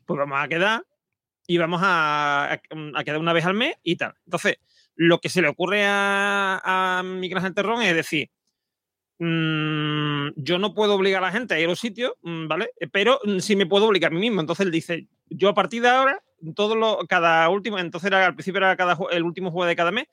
Pues 0.06 0.18
vamos 0.18 0.40
a 0.40 0.48
quedar 0.48 0.84
y 1.48 1.58
vamos 1.58 1.82
a, 1.84 2.60
a 2.96 3.04
quedar 3.04 3.20
una 3.20 3.34
vez 3.34 3.46
al 3.46 3.56
mes 3.56 3.76
y 3.84 3.96
tal. 3.96 4.14
Entonces, 4.26 4.58
lo 5.00 5.22
que 5.22 5.30
se 5.30 5.42
le 5.42 5.48
ocurre 5.48 5.86
a, 5.86 6.62
a 6.64 7.04
Miguel 7.04 7.54
Terrón 7.54 7.82
es 7.82 7.96
decir, 7.96 8.30
mm, 9.18 10.32
yo 10.36 10.60
no 10.60 10.74
puedo 10.74 10.96
obligar 10.96 11.24
a 11.24 11.28
la 11.28 11.32
gente 11.32 11.54
a 11.54 11.60
ir 11.60 11.68
a 11.68 11.70
los 11.70 11.80
sitios, 11.80 12.14
mm, 12.22 12.48
¿vale? 12.48 12.72
Pero 12.92 13.20
mm, 13.24 13.40
sí 13.40 13.56
me 13.56 13.66
puedo 13.66 13.88
obligar 13.88 14.12
a 14.12 14.14
mí 14.14 14.20
mismo. 14.20 14.42
Entonces 14.42 14.66
él 14.66 14.72
dice, 14.74 15.08
yo 15.30 15.48
a 15.48 15.54
partir 15.54 15.82
de 15.82 15.90
ahora, 15.90 16.22
todo 16.54 16.76
lo, 16.76 17.00
cada 17.08 17.48
último, 17.48 17.80
entonces 17.80 18.12
al 18.12 18.36
principio 18.36 18.58
era 18.58 18.76
cada, 18.76 18.98
el 19.12 19.24
último 19.24 19.52
juego 19.52 19.68
de 19.68 19.76
cada 19.78 19.92
mes, 19.92 20.08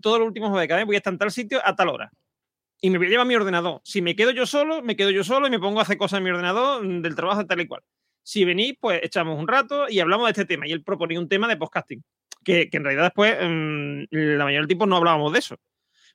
todo 0.00 0.16
el 0.16 0.22
último 0.22 0.46
juego 0.46 0.60
de 0.60 0.68
cada 0.68 0.80
mes 0.80 0.86
voy 0.86 0.96
a 0.96 0.98
estar 0.98 1.12
en 1.12 1.18
tal 1.18 1.30
sitio 1.30 1.60
a 1.64 1.74
tal 1.74 1.88
hora. 1.88 2.10
Y 2.80 2.90
me 2.90 2.98
voy 2.98 3.06
a 3.06 3.10
llevar 3.10 3.26
mi 3.26 3.34
ordenador. 3.34 3.80
Si 3.84 4.02
me 4.02 4.14
quedo 4.14 4.30
yo 4.30 4.46
solo, 4.46 4.82
me 4.82 4.96
quedo 4.96 5.10
yo 5.10 5.24
solo 5.24 5.46
y 5.46 5.50
me 5.50 5.58
pongo 5.58 5.78
a 5.78 5.82
hacer 5.82 5.96
cosas 5.96 6.18
en 6.18 6.24
mi 6.24 6.30
ordenador 6.30 6.86
del 6.86 7.14
trabajo 7.14 7.46
tal 7.46 7.60
y 7.60 7.66
cual. 7.66 7.82
Si 8.22 8.44
venís, 8.44 8.74
pues 8.80 9.00
echamos 9.02 9.38
un 9.38 9.48
rato 9.48 9.88
y 9.88 10.00
hablamos 10.00 10.26
de 10.26 10.30
este 10.32 10.44
tema. 10.44 10.66
Y 10.66 10.72
él 10.72 10.82
proponía 10.82 11.18
un 11.18 11.28
tema 11.28 11.48
de 11.48 11.56
podcasting 11.56 12.02
que, 12.44 12.68
en 12.70 12.84
realidad 12.84 13.04
después 13.04 13.36
mm, 13.40 14.04
la 14.10 14.44
mayoría 14.44 14.60
del 14.60 14.66
tiempo 14.68 14.86
no 14.86 14.96
hablábamos 14.96 15.32
de 15.32 15.38
eso. 15.38 15.56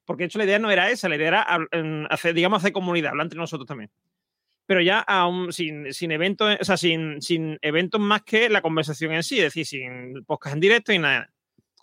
Porque 0.06 0.24
de 0.24 0.28
hecho 0.28 0.40
la 0.40 0.46
idea 0.46 0.60
no 0.60 0.72
era 0.72 0.90
esa, 0.90 1.10
la 1.10 1.18
idea 1.18 1.28
era 1.28 1.48
hacer, 2.10 2.34
digamos, 2.34 2.60
hacer 2.60 2.72
comunidad, 2.72 3.12
hablar 3.12 3.26
entre 3.26 3.40
nosotros 3.40 3.68
también. 3.68 3.92
Pero 4.66 4.82
ya 4.82 5.06
sin, 5.52 5.94
sin 5.94 6.12
eventos, 6.12 6.58
o 6.60 6.64
sea, 6.64 6.78
sin, 6.78 7.22
sin 7.22 7.58
eventos 7.62 8.00
más 8.02 8.24
que 8.24 8.50
la 8.50 8.62
conversación 8.62 9.14
en 9.14 9.24
sí, 9.24 9.38
es 9.38 9.46
decir, 9.46 9.66
sin 9.66 10.24
podcast 10.26 10.56
en 10.56 10.60
directo 10.60 10.94
y 10.94 11.00
nada. 11.00 11.32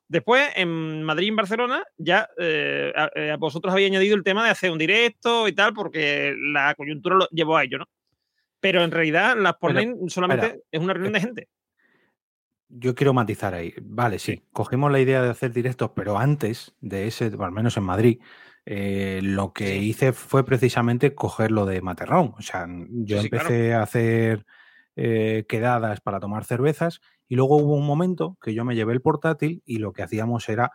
Después, 0.09 0.49
en 0.55 1.03
Madrid 1.03 1.27
y 1.27 1.31
en 1.31 1.37
Barcelona, 1.37 1.85
ya 1.97 2.29
eh, 2.39 2.93
eh, 3.15 3.37
vosotros 3.39 3.73
habéis 3.73 3.91
añadido 3.91 4.15
el 4.15 4.23
tema 4.23 4.45
de 4.45 4.51
hacer 4.51 4.71
un 4.71 4.79
directo 4.79 5.49
y 5.49 5.53
tal, 5.53 5.75
porque 5.75 6.35
la 6.53 6.75
coyuntura 6.75 7.17
lo 7.17 7.29
llevó 7.31 7.57
a 7.57 7.65
ello, 7.65 7.79
¿no? 7.79 7.87
Pero 8.61 8.83
en 8.83 8.91
realidad, 8.91 9.37
las 9.37 9.57
ponen 9.57 10.09
solamente 10.09 10.63
es 10.71 10.81
una 10.81 10.93
reunión 10.93 11.13
de 11.13 11.21
gente 11.21 11.49
yo 12.69 12.95
quiero 12.95 13.15
matizar 13.15 13.55
ahí. 13.55 13.75
Vale, 13.83 14.19
sí, 14.19 14.43
cogemos 14.53 14.91
la 14.91 15.01
idea 15.01 15.23
de 15.23 15.31
hacer 15.31 15.53
directos, 15.53 15.91
pero 15.95 16.19
antes 16.19 16.75
de 16.81 17.07
ese, 17.07 17.31
al 17.39 17.53
menos 17.53 17.77
en 17.77 17.85
Madrid, 17.85 18.21
eh, 18.65 19.21
lo 19.23 19.53
que 19.53 19.77
hice 19.77 20.13
fue 20.13 20.45
precisamente 20.45 21.15
coger 21.15 21.51
lo 21.51 21.67
de 21.67 21.81
Materrón. 21.81 22.35
O 22.37 22.43
sea, 22.43 22.67
yo 22.69 23.21
empecé 23.21 23.75
a 23.75 23.83
hacer 23.83 24.45
eh, 24.97 25.45
quedadas 25.49 26.01
para 26.01 26.21
tomar 26.21 26.45
cervezas 26.45 27.01
y 27.29 27.37
luego 27.37 27.57
hubo 27.57 27.75
un 27.75 27.87
momento 27.87 28.37
que 28.41 28.55
yo 28.55 28.65
me 28.65 28.75
llevé 28.75 28.93
el 28.93 29.01
portátil 29.01 29.63
y 29.65 29.79
lo 29.79 29.93
que 29.93 30.03
hacíamos 30.03 30.49
era 30.49 30.73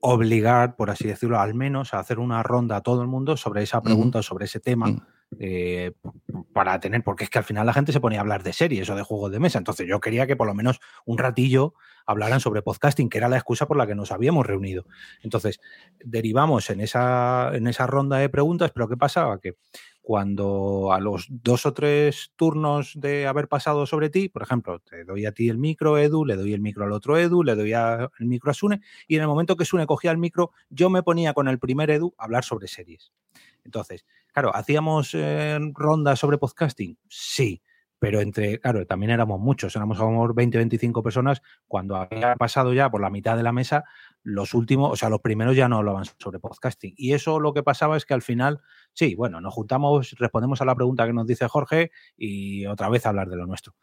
obligar, 0.00 0.76
por 0.76 0.90
así 0.90 1.06
decirlo, 1.06 1.38
al 1.38 1.54
menos 1.54 1.94
a 1.94 1.98
hacer 1.98 2.18
una 2.18 2.42
ronda 2.42 2.76
a 2.76 2.80
todo 2.82 3.02
el 3.02 3.08
mundo 3.08 3.36
sobre 3.36 3.62
esa 3.62 3.80
pregunta, 3.80 4.22
sobre 4.22 4.44
ese 4.44 4.60
tema, 4.60 4.94
eh, 5.38 5.92
para 6.52 6.78
tener, 6.78 7.02
porque 7.02 7.24
es 7.24 7.30
que 7.30 7.38
al 7.38 7.44
final 7.44 7.66
la 7.66 7.72
gente 7.72 7.92
se 7.92 8.00
ponía 8.00 8.18
a 8.18 8.22
hablar 8.22 8.42
de 8.42 8.52
series 8.52 8.88
o 8.90 8.94
de 8.94 9.02
juegos 9.02 9.32
de 9.32 9.40
mesa. 9.40 9.58
Entonces 9.58 9.86
yo 9.88 10.00
quería 10.00 10.26
que 10.26 10.36
por 10.36 10.46
lo 10.46 10.54
menos 10.54 10.80
un 11.04 11.18
ratillo 11.18 11.74
hablaran 12.06 12.40
sobre 12.40 12.62
podcasting, 12.62 13.08
que 13.08 13.18
era 13.18 13.28
la 13.28 13.36
excusa 13.36 13.66
por 13.66 13.76
la 13.76 13.86
que 13.86 13.94
nos 13.94 14.12
habíamos 14.12 14.46
reunido. 14.46 14.86
Entonces, 15.22 15.60
derivamos 16.04 16.70
en 16.70 16.80
esa, 16.80 17.50
en 17.54 17.66
esa 17.66 17.86
ronda 17.86 18.18
de 18.18 18.28
preguntas, 18.28 18.70
pero 18.72 18.88
¿qué 18.88 18.96
pasaba? 18.96 19.40
Que 19.40 19.56
cuando 20.06 20.92
a 20.92 21.00
los 21.00 21.26
dos 21.28 21.66
o 21.66 21.74
tres 21.74 22.30
turnos 22.36 22.92
de 22.94 23.26
haber 23.26 23.48
pasado 23.48 23.86
sobre 23.86 24.08
ti, 24.08 24.28
por 24.28 24.40
ejemplo, 24.40 24.78
te 24.78 25.02
doy 25.02 25.26
a 25.26 25.32
ti 25.32 25.48
el 25.48 25.58
micro, 25.58 25.98
Edu, 25.98 26.24
le 26.24 26.36
doy 26.36 26.52
el 26.52 26.60
micro 26.60 26.84
al 26.84 26.92
otro 26.92 27.18
Edu, 27.18 27.42
le 27.42 27.56
doy 27.56 27.72
el 27.72 28.26
micro 28.26 28.52
a 28.52 28.54
Sune, 28.54 28.82
y 29.08 29.16
en 29.16 29.22
el 29.22 29.26
momento 29.26 29.56
que 29.56 29.64
Sune 29.64 29.84
cogía 29.84 30.12
el 30.12 30.18
micro, 30.18 30.52
yo 30.70 30.90
me 30.90 31.02
ponía 31.02 31.34
con 31.34 31.48
el 31.48 31.58
primer 31.58 31.90
Edu 31.90 32.14
a 32.18 32.24
hablar 32.26 32.44
sobre 32.44 32.68
series. 32.68 33.10
Entonces, 33.64 34.06
claro, 34.32 34.54
¿hacíamos 34.54 35.10
eh, 35.12 35.58
rondas 35.74 36.20
sobre 36.20 36.38
podcasting? 36.38 36.96
Sí, 37.08 37.60
pero 37.98 38.20
entre, 38.20 38.60
claro, 38.60 38.86
también 38.86 39.10
éramos 39.10 39.40
muchos, 39.40 39.74
éramos 39.74 39.98
como 39.98 40.32
20, 40.32 40.58
25 40.58 41.02
personas, 41.02 41.42
cuando 41.66 41.96
había 41.96 42.36
pasado 42.36 42.74
ya 42.74 42.90
por 42.90 43.00
la 43.00 43.10
mitad 43.10 43.36
de 43.36 43.42
la 43.42 43.52
mesa, 43.52 43.84
los 44.22 44.54
últimos, 44.54 44.92
o 44.92 44.96
sea, 44.96 45.08
los 45.08 45.20
primeros 45.20 45.56
ya 45.56 45.68
no 45.68 45.78
hablaban 45.78 46.04
sobre 46.18 46.38
podcasting. 46.38 46.94
Y 46.96 47.14
eso 47.14 47.40
lo 47.40 47.54
que 47.54 47.62
pasaba 47.62 47.96
es 47.96 48.04
que 48.04 48.14
al 48.14 48.22
final, 48.22 48.60
sí, 48.92 49.14
bueno, 49.14 49.40
nos 49.40 49.54
juntamos, 49.54 50.16
respondemos 50.18 50.60
a 50.60 50.64
la 50.64 50.74
pregunta 50.74 51.06
que 51.06 51.12
nos 51.12 51.26
dice 51.26 51.48
Jorge 51.48 51.90
y 52.16 52.66
otra 52.66 52.88
vez 52.88 53.06
hablar 53.06 53.28
de 53.28 53.36
lo 53.36 53.46
nuestro. 53.46 53.74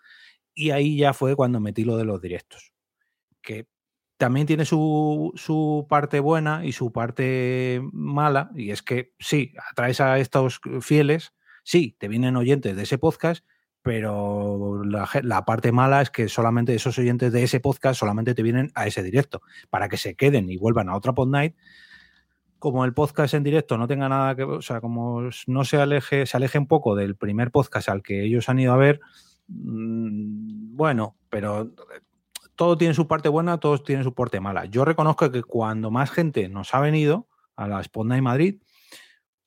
Y 0.54 0.70
ahí 0.70 0.98
ya 0.98 1.14
fue 1.14 1.36
cuando 1.36 1.60
metí 1.60 1.84
lo 1.84 1.98
de 1.98 2.06
los 2.06 2.22
directos, 2.22 2.74
que 3.42 3.68
también 4.18 4.46
tiene 4.46 4.66
su, 4.66 5.32
su, 5.36 5.88
parte 5.90 6.20
buena 6.20 6.66
y 6.66 6.72
su 6.72 6.92
parte 6.92 7.82
mala, 7.92 8.52
y 8.56 8.72
es 8.72 8.84
que 8.84 9.14
sí, 9.20 9.54
atraes 9.72 10.00
a 10.02 10.20
estos 10.20 10.62
fieles, 10.82 11.34
sí, 11.64 11.96
te 12.00 12.08
vienen 12.08 12.36
oyentes 12.36 12.76
de 12.76 12.84
ese 12.84 12.98
podcast, 12.98 13.44
pero 13.84 14.82
la, 14.86 15.46
parte 15.46 15.74
mala 15.74 16.02
es 16.02 16.10
que 16.10 16.30
solamente 16.30 16.74
esos 16.74 16.98
oyentes 16.98 17.34
de 17.34 17.44
ese 17.44 17.60
podcast 17.60 18.00
solamente 18.00 18.34
te 18.34 18.42
vienen 18.42 18.72
a 18.76 18.88
ese 18.88 19.04
directo, 19.04 19.42
para 19.70 19.90
que 19.90 19.98
se 19.98 20.16
queden 20.16 20.50
y 20.50 20.58
vuelvan 20.58 20.88
a 20.88 20.96
otra 20.96 21.12
pod 21.12 21.28
night. 21.28 21.56
Como 22.60 22.86
el 22.86 22.94
podcast 22.94 23.34
en 23.34 23.44
directo 23.44 23.78
no 23.78 23.86
tenga 23.86 24.08
nada 24.08 24.36
que, 24.36 24.44
o 24.44 24.62
sea, 24.62 24.80
como 24.80 25.30
no 25.48 25.66
se 25.66 25.78
aleje, 25.78 26.26
se 26.26 26.38
aleje 26.38 26.58
un 26.58 26.68
poco 26.68 26.96
del 26.96 27.18
primer 27.18 27.52
podcast 27.52 27.90
al 27.90 28.02
que 28.02 28.24
ellos 28.24 28.48
han 28.48 28.60
ido 28.60 28.72
a 28.72 28.78
ver, 28.78 29.02
mmm, 29.50 30.78
bueno, 30.78 31.18
pero 31.30 31.70
todo 32.56 32.78
tiene 32.78 32.94
su 32.94 33.06
parte 33.06 33.28
buena, 33.28 33.60
todo 33.60 33.78
tiene 33.80 34.04
su 34.04 34.14
parte 34.14 34.40
mala. 34.40 34.64
Yo 34.64 34.86
reconozco 34.86 35.30
que 35.30 35.44
cuando 35.44 35.92
más 35.92 36.10
gente 36.10 36.48
nos 36.48 36.74
ha 36.74 36.80
venido 36.80 37.28
a 37.58 37.68
la 37.68 37.82
Spot 37.82 38.08
Night 38.08 38.24
Madrid, 38.24 38.62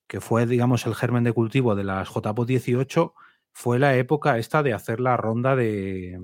que 0.07 0.21
fue, 0.21 0.45
digamos, 0.45 0.85
el 0.85 0.95
germen 0.95 1.25
de 1.25 1.33
cultivo 1.33 1.75
de 1.75 1.85
las 1.85 2.11
JPO 2.11 2.45
18, 2.45 3.15
fue 3.59 3.79
la 3.79 3.97
época 3.97 4.37
esta 4.37 4.63
de 4.63 4.75
hacer 4.75 5.01
la 5.01 5.17
ronda 5.17 5.57
de, 5.57 6.21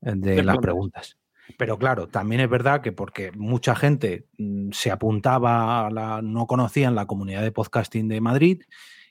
de, 0.00 0.42
las 0.42 0.56
preguntas. 0.56 1.18
Pero 1.58 1.78
claro, 1.78 2.08
también 2.08 2.40
es 2.40 2.48
verdad 2.48 2.80
que 2.80 2.92
porque 2.92 3.30
mucha 3.32 3.76
gente 3.76 4.26
mm, 4.38 4.70
se 4.72 4.90
apuntaba, 4.90 5.86
a 5.86 5.90
la, 5.90 6.22
no 6.22 6.46
conocían 6.46 6.94
la 6.94 7.04
comunidad 7.04 7.42
de 7.42 7.52
podcasting 7.52 8.08
de 8.08 8.22
Madrid 8.22 8.62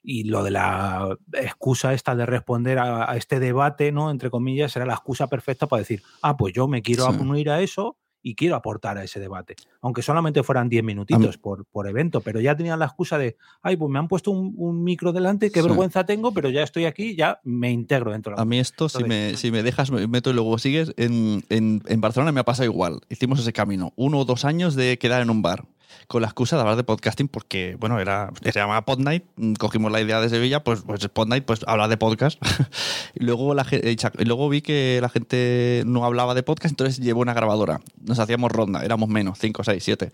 y 0.02 0.23
lo 0.23 0.43
de 0.43 0.49
la 0.49 1.15
excusa 1.34 1.93
esta 1.93 2.15
de 2.15 2.26
responder 2.26 2.80
a, 2.80 3.15
este 3.15 3.39
debate, 3.39 3.91
¿no? 3.91 4.10
Entre 4.10 4.32
comillas, 4.32 4.76
era 4.76 4.88
la 4.88 4.95
excusa 4.95 5.28
perfecta 5.28 5.67
para 5.67 5.82
decir, 5.82 6.02
ah, 6.23 6.36
pues 6.36 6.52
yo 6.52 6.67
me 6.67 6.82
quiero 6.82 7.08
unir 7.10 7.52
a 7.52 7.62
eso 7.62 7.95
y 8.23 8.36
quiero 8.36 8.55
aportar 8.55 8.97
a 8.97 9.03
ese 9.03 9.19
debate. 9.19 9.55
Aunque 9.81 10.01
solamente 10.01 10.41
fueran 10.41 10.69
10 10.69 10.83
minutitos 10.83 11.38
por, 11.38 11.65
por, 11.65 11.88
evento, 11.88 12.21
pero 12.21 12.39
ya 12.39 12.55
tenían 12.55 12.79
la 12.79 12.86
excusa 12.86 13.17
de, 13.17 13.36
ay, 13.62 13.75
pues 13.75 13.91
me 13.91 13.99
han 13.99 14.07
puesto 14.07 14.31
un, 14.31 14.83
micro 14.83 15.12
delante, 15.12 15.51
qué 15.51 15.62
vergüenza 15.62 16.05
tengo, 16.05 16.33
pero 16.33 16.49
ya 16.49 16.63
estoy 16.63 16.86
aquí, 16.86 17.15
ya 17.15 17.39
me 17.43 17.69
integro 17.69 18.12
dentro 18.12 18.31
de 18.31 18.38
la 18.38 18.41
A 18.41 18.45
mí 18.45 18.59
esto, 18.59 18.89
si, 18.89 19.03
me, 19.03 19.36
si 19.36 19.51
me 19.51 19.62
dejas, 19.62 19.91
me 19.91 20.07
meto 20.07 20.29
y 20.29 20.33
luego 20.33 20.57
sigues, 20.57 20.93
en, 20.97 21.43
en, 21.49 21.83
en 21.86 22.01
Barcelona 22.01 22.31
me 22.31 22.39
ha 22.39 22.45
pasado 22.45 22.65
igual. 22.65 23.01
Hicimos 23.09 23.39
ese 23.39 23.51
camino, 23.53 23.91
uno 23.97 24.19
o 24.19 24.25
dos 24.25 24.45
años 24.45 24.75
de 24.75 24.97
quedar 24.97 25.21
en 25.21 25.29
un 25.29 25.41
bar 25.41 25.65
con 26.08 26.21
la 26.21 26.27
excusa 26.27 26.56
de 26.56 26.62
hablar 26.62 26.77
de 26.77 26.84
podcasting 26.84 27.27
porque, 27.27 27.75
bueno, 27.79 27.99
era, 27.99 28.32
se 28.43 28.51
llamaba 28.51 28.86
Podnight, 28.86 29.23
cogimos 29.60 29.91
la 29.91 30.01
idea 30.01 30.21
de 30.21 30.29
Sevilla, 30.29 30.63
pues, 30.63 30.82
pues 30.82 31.08
Podnight, 31.08 31.45
pues 31.45 31.62
hablar 31.67 31.89
de 31.89 31.97
podcast. 31.97 32.41
y, 33.15 33.23
luego 33.23 33.53
la, 33.53 33.65
y 33.71 34.25
luego 34.25 34.49
vi 34.49 34.62
que 34.62 34.99
la 35.01 35.10
gente 35.10 35.84
no 35.86 36.06
hablaba 36.06 36.34
de 36.34 36.43
podcast, 36.43 36.71
entonces 36.71 36.99
llevo 36.99 37.21
una 37.21 37.34
grabadora. 37.34 37.79
Nos 38.01 38.19
hacíamos 38.19 38.51
ronda, 38.51 38.84
éramos 38.84 39.10
menos, 39.10 39.39
5, 39.39 39.63
6, 39.63 39.84
7. 39.84 40.12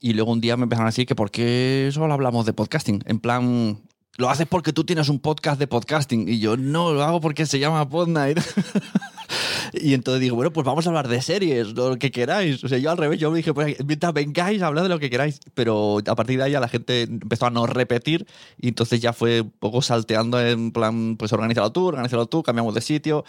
Y 0.00 0.12
luego 0.12 0.32
un 0.32 0.40
día 0.40 0.56
me 0.56 0.64
empezaron 0.64 0.86
a 0.86 0.90
decir 0.90 1.06
que 1.06 1.14
por 1.14 1.30
qué 1.30 1.90
solo 1.92 2.12
hablamos 2.12 2.46
de 2.46 2.52
podcasting. 2.52 3.02
En 3.06 3.18
plan, 3.18 3.80
lo 4.16 4.30
haces 4.30 4.46
porque 4.46 4.72
tú 4.72 4.84
tienes 4.84 5.08
un 5.08 5.20
podcast 5.20 5.58
de 5.58 5.66
podcasting. 5.66 6.28
Y 6.28 6.40
yo, 6.40 6.56
no, 6.56 6.92
lo 6.92 7.04
hago 7.04 7.20
porque 7.20 7.46
se 7.46 7.58
llama 7.58 7.88
Podnight. 7.88 8.40
Y 9.72 9.94
entonces 9.94 10.20
digo, 10.20 10.36
bueno, 10.36 10.52
pues 10.52 10.64
vamos 10.64 10.86
a 10.86 10.90
hablar 10.90 11.08
de 11.08 11.20
series, 11.20 11.74
lo 11.74 11.96
que 11.96 12.10
queráis. 12.10 12.62
O 12.64 12.68
sea, 12.68 12.78
yo 12.78 12.90
al 12.90 12.96
revés, 12.96 13.18
yo 13.18 13.30
me 13.30 13.38
dije, 13.38 13.52
pues 13.52 13.76
mientras 13.84 14.12
vengáis, 14.12 14.62
hablad 14.62 14.82
de 14.82 14.88
lo 14.88 14.98
que 14.98 15.10
queráis. 15.10 15.40
Pero 15.54 15.98
a 16.06 16.14
partir 16.14 16.38
de 16.38 16.44
ahí 16.44 16.52
ya 16.52 16.60
la 16.60 16.68
gente 16.68 17.02
empezó 17.02 17.46
a 17.46 17.50
no 17.50 17.66
repetir 17.66 18.26
y 18.58 18.68
entonces 18.68 19.00
ya 19.00 19.12
fue 19.12 19.42
un 19.42 19.50
poco 19.50 19.82
salteando 19.82 20.40
en 20.40 20.72
plan, 20.72 21.16
pues 21.16 21.32
organízalo 21.32 21.70
tú, 21.72 21.86
organízalo 21.86 22.26
tú, 22.26 22.42
cambiamos 22.42 22.74
de 22.74 22.80
sitio. 22.80 23.24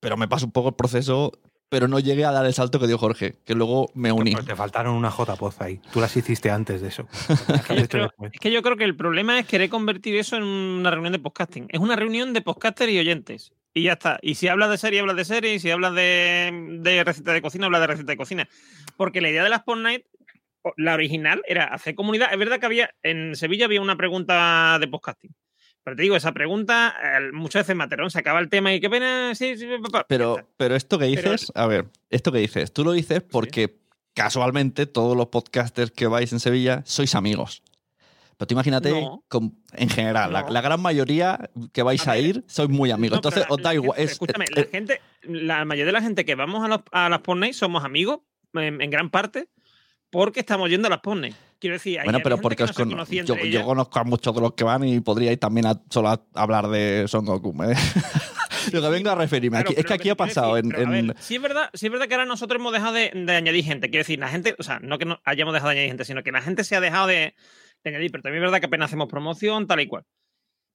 Pero 0.00 0.16
me 0.16 0.28
pasó 0.28 0.46
un 0.46 0.52
poco 0.52 0.68
el 0.68 0.74
proceso 0.74 1.32
pero 1.72 1.88
no 1.88 1.98
llegué 1.98 2.26
a 2.26 2.32
dar 2.32 2.44
el 2.44 2.52
salto 2.52 2.78
que 2.78 2.86
dio 2.86 2.98
Jorge, 2.98 3.36
que 3.46 3.54
luego 3.54 3.90
me 3.94 4.12
uní. 4.12 4.34
te 4.34 4.54
faltaron 4.54 4.94
una 4.94 5.10
J-Poz 5.10 5.58
ahí. 5.62 5.80
Tú 5.90 6.02
las 6.02 6.14
hiciste 6.14 6.50
antes 6.50 6.82
de 6.82 6.88
eso. 6.88 7.08
es, 7.70 7.88
que 8.38 8.52
yo 8.52 8.60
creo, 8.60 8.76
que 8.76 8.84
el 8.84 8.94
problema 8.94 9.38
es 9.38 9.46
querer 9.46 9.70
convertir 9.70 10.16
eso 10.16 10.36
en 10.36 10.42
una 10.42 10.90
reunión 10.90 11.14
de 11.14 11.18
podcasting. 11.18 11.68
Es 11.70 11.80
una 11.80 11.96
reunión 11.96 12.34
de 12.34 12.42
podcaster 12.42 12.90
y 12.90 12.98
oyentes. 12.98 13.54
Y 13.74 13.84
ya 13.84 13.94
está. 13.94 14.18
Y 14.22 14.34
si 14.34 14.48
hablas 14.48 14.70
de 14.70 14.78
serie, 14.78 15.00
hablas 15.00 15.16
de 15.16 15.24
serie. 15.24 15.54
Y 15.54 15.58
si 15.58 15.70
hablas 15.70 15.94
de, 15.94 16.78
de 16.80 17.04
receta 17.04 17.32
de 17.32 17.42
cocina, 17.42 17.66
hablas 17.66 17.80
de 17.80 17.86
receta 17.86 18.12
de 18.12 18.16
cocina. 18.16 18.48
Porque 18.96 19.20
la 19.20 19.30
idea 19.30 19.44
de 19.44 19.50
las 19.50 19.62
Pod 19.62 19.78
Night, 19.78 20.04
la 20.76 20.94
original, 20.94 21.42
era 21.46 21.64
hacer 21.64 21.94
comunidad. 21.94 22.32
Es 22.32 22.38
verdad 22.38 22.60
que 22.60 22.66
había 22.66 22.94
en 23.02 23.34
Sevilla 23.36 23.64
había 23.64 23.80
una 23.80 23.96
pregunta 23.96 24.78
de 24.78 24.88
podcasting. 24.88 25.34
Pero 25.84 25.96
te 25.96 26.02
digo, 26.02 26.14
esa 26.14 26.32
pregunta 26.32 26.94
muchas 27.32 27.62
veces 27.64 27.74
Materón 27.74 28.10
se 28.10 28.18
acaba 28.18 28.38
el 28.38 28.48
tema 28.48 28.72
y 28.72 28.80
qué 28.80 28.88
pena. 28.88 29.34
Sí, 29.34 29.56
sí, 29.56 29.66
papá. 29.82 30.06
Pero, 30.08 30.48
pero 30.56 30.76
esto 30.76 30.98
que 30.98 31.06
dices, 31.06 31.50
a 31.54 31.66
ver, 31.66 31.86
esto 32.10 32.30
que 32.30 32.38
dices, 32.38 32.72
tú 32.72 32.84
lo 32.84 32.92
dices 32.92 33.22
porque 33.22 33.78
casualmente 34.14 34.86
todos 34.86 35.16
los 35.16 35.26
podcasters 35.28 35.90
que 35.90 36.06
vais 36.06 36.32
en 36.32 36.38
Sevilla 36.38 36.82
sois 36.84 37.14
amigos. 37.16 37.62
Pero 38.42 38.48
tú 38.48 38.54
imagínate, 38.54 39.08
en 39.74 39.88
general, 39.88 40.32
la, 40.32 40.60
gran 40.60 40.80
mayoría 40.80 41.48
que 41.72 41.84
vais 41.84 42.08
a, 42.08 42.18
ir 42.18 42.42
sois 42.48 42.68
muy 42.68 42.90
amigos. 42.90 43.18
Entonces, 43.18 43.44
os 43.48 43.62
da 43.62 43.72
igual. 43.72 43.96
escúchame, 44.00 44.46
la, 44.50 44.64
gente, 44.64 45.00
la 45.22 45.64
mayoría 45.64 45.86
de 45.86 45.92
la 45.92 46.02
gente 46.02 46.24
que 46.24 46.34
vamos 46.34 46.68
a, 46.90 47.08
las 47.08 47.20
Pornay 47.20 47.52
somos 47.52 47.84
amigos, 47.84 48.18
en, 48.54 48.90
gran 48.90 49.10
parte, 49.10 49.46
porque 50.10 50.40
estamos 50.40 50.68
yendo 50.68 50.88
a 50.88 50.90
las 50.90 50.98
Pornay. 50.98 51.32
Quiero 51.60 51.74
decir, 51.74 52.00
bueno, 52.02 52.18
pero 52.20 52.38
porque 52.38 52.64
os 52.64 52.72
yo, 52.74 53.64
conozco 53.64 54.00
a 54.00 54.02
muchos 54.02 54.34
de 54.34 54.40
los 54.40 54.54
que 54.54 54.64
van 54.64 54.82
y 54.88 54.98
podríais 54.98 55.38
también 55.38 55.66
solo 55.88 56.26
hablar 56.34 56.66
de 56.66 57.04
Son 57.06 57.24
Goku. 57.24 57.54
¿eh? 57.62 57.76
Lo 58.72 58.82
que 58.82 58.88
vengo 58.88 59.10
a 59.10 59.14
referirme. 59.14 59.60
es 59.60 59.84
que 59.86 59.94
aquí 59.94 60.10
ha 60.10 60.16
pasado. 60.16 60.58
en, 60.58 61.14
sí, 61.20 61.36
es 61.36 61.42
verdad, 61.42 61.70
sí 61.74 61.86
es 61.86 61.92
verdad 61.92 62.08
que 62.08 62.14
ahora 62.14 62.26
nosotros 62.26 62.58
hemos 62.58 62.72
dejado 62.72 62.94
de, 62.94 63.12
añadir 63.28 63.64
gente. 63.64 63.88
Quiero 63.88 64.00
decir, 64.00 64.18
la 64.18 64.26
gente, 64.26 64.56
o 64.58 64.64
sea, 64.64 64.80
no 64.80 64.98
que 64.98 65.04
no 65.04 65.20
hayamos 65.24 65.54
dejado 65.54 65.68
de 65.68 65.76
añadir 65.76 65.90
gente, 65.90 66.04
sino 66.04 66.24
que 66.24 66.32
la 66.32 66.42
gente 66.42 66.64
se 66.64 66.74
ha 66.74 66.80
dejado 66.80 67.06
de, 67.06 67.36
añadir. 67.90 68.10
Pero 68.10 68.22
también 68.22 68.42
es 68.42 68.48
verdad 68.48 68.60
que 68.60 68.66
apenas 68.66 68.90
hacemos 68.90 69.08
promoción, 69.08 69.66
tal 69.66 69.80
y 69.80 69.86
cual. 69.86 70.04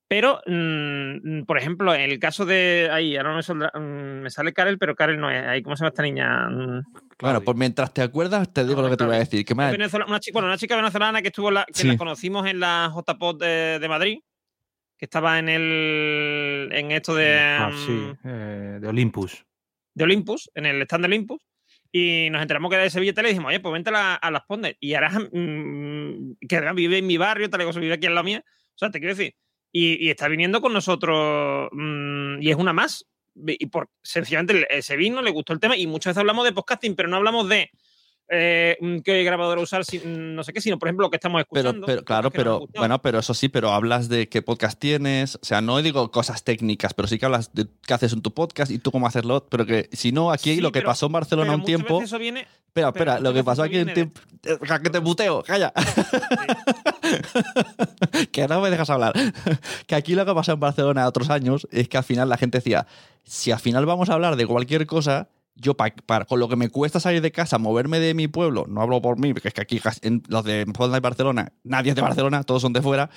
Pero, 0.10 0.40
mm, 0.46 1.44
por 1.44 1.58
ejemplo, 1.58 1.94
en 1.94 2.10
el 2.10 2.20
caso 2.20 2.46
de. 2.46 2.90
Ahí, 2.92 3.18
ahora 3.18 3.36
me, 3.36 3.80
mm, 3.80 4.22
me 4.22 4.30
sale 4.30 4.54
Karel, 4.54 4.78
pero 4.78 4.96
Karel 4.96 5.20
no 5.20 5.30
es. 5.30 5.46
Ahí, 5.46 5.62
¿Cómo 5.62 5.76
se 5.76 5.82
llama 5.82 5.90
esta 5.90 6.04
niña? 6.04 6.50
Mm, 6.50 6.84
bueno, 7.20 7.42
pues 7.42 7.58
mientras 7.58 7.94
te 7.94 8.02
acuerdas, 8.02 8.54
te 8.54 8.66
digo 8.66 8.82
lo 8.82 8.90
que 8.90 8.96
te 8.96 9.04
voy 9.04 9.16
a 9.16 9.20
decir. 9.20 9.46
una, 9.54 10.20
chica, 10.20 10.34
bueno, 10.34 10.48
una 10.48 10.58
chica 10.58 10.78
venezolana 10.78 11.22
que 11.22 11.28
estuvo 11.28 11.52
la, 11.52 11.66
que 11.66 11.84
la 11.84 11.98
conocimos 11.98 12.48
en 12.48 12.62
la 12.62 12.90
JPOD 12.96 13.40
de, 13.40 13.80
de, 13.80 13.88
Madrid, 13.90 14.20
que 14.98 15.06
estaba 15.06 15.40
en 15.40 15.50
el. 15.50 16.70
en 16.72 16.92
esto 16.92 17.14
de. 17.14 17.38
Ah, 17.38 17.72
sí, 17.86 18.14
eh, 18.24 18.78
de 18.80 18.88
Olympus. 18.88 19.46
De 19.94 20.06
Olympus, 20.06 20.50
en 20.56 20.68
el 20.68 20.82
stand 20.84 21.04
de 21.04 21.08
Olympus. 21.08 21.42
Y 21.92 22.30
nos 22.30 22.42
enteramos 22.42 22.70
que 22.70 22.76
era 22.76 22.84
de 22.84 22.90
Sevilla 22.90 23.14
y 23.16 23.26
dijimos, 23.28 23.50
oye, 23.50 23.60
pues 23.60 23.74
vente 23.74 23.92
a, 23.94 24.32
las 24.32 24.44
Pondes. 24.44 24.76
Y 24.80 24.94
ahora, 24.94 25.10
que 25.32 26.56
además 26.56 26.76
vive 26.76 26.98
en 26.98 27.08
mi 27.08 27.18
barrio, 27.18 27.50
tal 27.50 27.62
y 27.62 27.66
como 27.66 27.80
vive 27.80 27.94
aquí 27.94 28.08
en 28.08 28.16
la 28.16 28.24
mía. 28.24 28.44
O 28.48 28.78
sea, 28.78 28.92
te 28.92 29.00
quiero 29.00 29.16
decir 29.16 29.36
y, 29.72 30.10
está 30.10 30.28
viniendo 30.28 30.62
con 30.62 30.74
nosotros 30.74 31.70
mm, 31.72 32.42
y 32.42 32.50
es 32.50 32.56
una 32.56 32.74
más. 32.74 33.06
Y 33.36 33.68
por 33.68 33.90
sencillamente 34.02 34.82
se 34.82 34.98
vino, 34.98 35.22
le 35.22 35.30
gustó 35.30 35.54
el 35.54 35.60
tema 35.60 35.78
y 35.78 35.86
muchas 35.86 36.12
veces 36.12 36.22
hablamos 36.22 36.46
de 36.46 36.54
podcasting, 36.54 36.96
pero 36.96 37.08
no 37.08 37.18
hablamos 37.18 37.48
de 37.48 37.70
eh, 38.30 38.78
qué 39.04 39.24
grabadora 39.24 39.62
usar, 39.62 39.84
no 40.06 40.44
sé 40.44 40.54
qué, 40.54 40.62
sino 40.62 40.78
por 40.78 40.88
ejemplo 40.88 41.06
lo 41.06 41.10
que 41.10 41.18
estamos 41.18 41.42
escuchando. 41.42 41.72
Pero, 41.72 41.86
pero 41.86 42.06
claro, 42.06 42.32
pero 42.32 42.68
bueno, 42.76 43.02
pero 43.02 43.20
eso 43.20 43.34
sí, 43.34 43.50
pero 43.50 43.72
hablas 43.72 44.10
de 44.10 44.30
qué 44.30 44.42
podcast 44.42 44.80
tienes, 44.80 45.36
o 45.36 45.40
sea, 45.46 45.62
no 45.62 45.82
digo 45.82 46.12
cosas 46.12 46.44
técnicas, 46.44 46.94
pero 46.94 47.08
sí 47.08 47.18
que 47.18 47.26
hablas 47.26 47.54
de 47.54 47.68
qué 47.86 47.94
haces 47.94 48.14
en 48.14 48.22
tu 48.22 48.34
podcast 48.34 48.72
y 48.72 48.80
tú 48.80 48.92
cómo 48.92 49.08
hacerlo, 49.08 49.46
pero 49.50 49.66
que 49.66 49.90
si 49.94 50.12
no, 50.12 50.32
aquí 50.32 50.56
Sí, 50.56 50.62
lo 50.62 50.72
que 50.72 50.80
pero- 50.80 50.90
pasó 50.90 51.06
en 51.08 51.12
Barcelona 51.14 51.56
un 51.56 51.64
tiempo... 51.64 51.96
veces 52.00 52.12
Eso 52.12 52.20
viene, 52.20 52.48
Espera, 52.68 52.90
espera, 52.90 53.20
lo 53.20 53.34
que 53.34 53.44
pasó 53.44 53.64
aquí 53.64 53.78
en 53.78 53.86
viene 53.86 53.94
tiempo... 53.94 54.22
Que 54.84 54.90
te 54.92 55.00
muteo, 55.00 55.42
calla. 55.44 55.74
que 58.32 58.48
no 58.48 58.62
me 58.62 58.70
dejas 58.70 58.90
hablar. 58.90 59.14
que 59.88 59.96
aquí 59.96 60.16
lo 60.16 60.26
que 60.26 60.34
pasó 60.34 60.54
en 60.54 60.60
Barcelona 60.60 61.08
otros 61.08 61.30
años 61.30 61.68
es 61.72 61.88
que 61.90 61.98
al 61.98 62.04
final 62.04 62.30
la 62.30 62.38
gente 62.38 62.60
decía, 62.60 62.88
si 63.24 63.52
al 63.52 63.60
final 63.60 63.86
vamos 63.86 64.10
a 64.10 64.14
hablar 64.14 64.36
de 64.36 64.46
cualquier 64.46 64.86
cosa, 64.86 65.30
yo 65.60 65.76
con 66.28 66.40
lo 66.40 66.48
que 66.48 66.56
me 66.56 66.70
cuesta 66.70 67.00
salir 67.00 67.22
de 67.22 67.32
casa, 67.32 67.58
moverme 67.58 68.00
de 68.00 68.14
mi 68.14 68.28
pueblo, 68.28 68.66
no 68.68 68.82
hablo 68.82 69.02
por 69.02 69.20
mí, 69.20 69.34
porque 69.34 69.50
es 69.50 69.54
que 69.54 69.62
aquí 69.62 69.82
en 70.02 70.24
los 70.28 70.44
de 70.46 70.66
Barcelona, 71.02 71.52
nadie 71.64 71.90
es 71.90 71.96
de 71.96 72.02
Barcelona, 72.02 72.44
todos 72.44 72.62
son 72.62 72.74
de 72.74 72.82
fuera. 72.82 73.10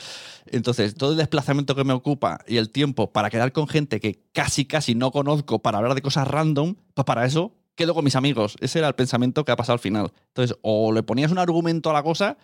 Entonces, 0.46 0.94
todo 0.94 1.12
el 1.12 1.18
desplazamiento 1.18 1.74
que 1.74 1.85
me 1.85 1.92
ocupa 1.92 2.40
y 2.46 2.57
el 2.57 2.70
tiempo 2.70 3.12
para 3.12 3.31
quedar 3.31 3.53
con 3.53 3.68
gente 3.68 4.00
que 4.00 4.22
casi, 4.33 4.64
casi 4.64 4.94
no 4.94 5.11
conozco 5.11 5.61
para 5.61 5.79
hablar 5.79 5.94
de 5.94 6.03
cosas 6.03 6.26
random, 6.26 6.76
pues 6.94 7.05
para 7.05 7.24
eso 7.26 7.53
quedo 7.74 7.94
con 7.94 8.05
mis 8.05 8.16
amigos. 8.16 8.57
Ese 8.61 8.79
era 8.79 8.88
el 8.88 8.94
pensamiento 8.94 9.44
que 9.44 9.53
ha 9.53 9.57
pasado 9.57 9.74
al 9.74 9.81
final. 9.81 10.12
Entonces, 10.29 10.57
o 10.62 10.92
le 10.92 11.03
ponías 11.03 11.33
un 11.33 11.38
argumento 11.38 11.90
a 11.90 11.92
la 11.92 12.03
cosa, 12.03 12.38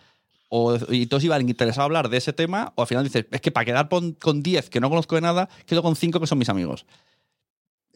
o, 0.49 0.77
y 0.89 1.07
todos 1.07 1.23
iban 1.23 1.47
interesados 1.47 1.79
a 1.79 1.83
hablar 1.85 2.09
de 2.09 2.17
ese 2.17 2.33
tema, 2.33 2.73
o 2.75 2.81
al 2.81 2.87
final 2.87 3.03
dices, 3.03 3.25
es 3.31 3.41
que 3.41 3.51
para 3.51 3.65
quedar 3.65 3.89
con 3.89 4.43
10 4.43 4.69
que 4.69 4.79
no 4.79 4.89
conozco 4.89 5.15
de 5.15 5.21
nada, 5.21 5.49
quedo 5.65 5.81
con 5.81 5.95
5 5.95 6.19
que 6.19 6.27
son 6.27 6.37
mis 6.37 6.49
amigos. 6.49 6.85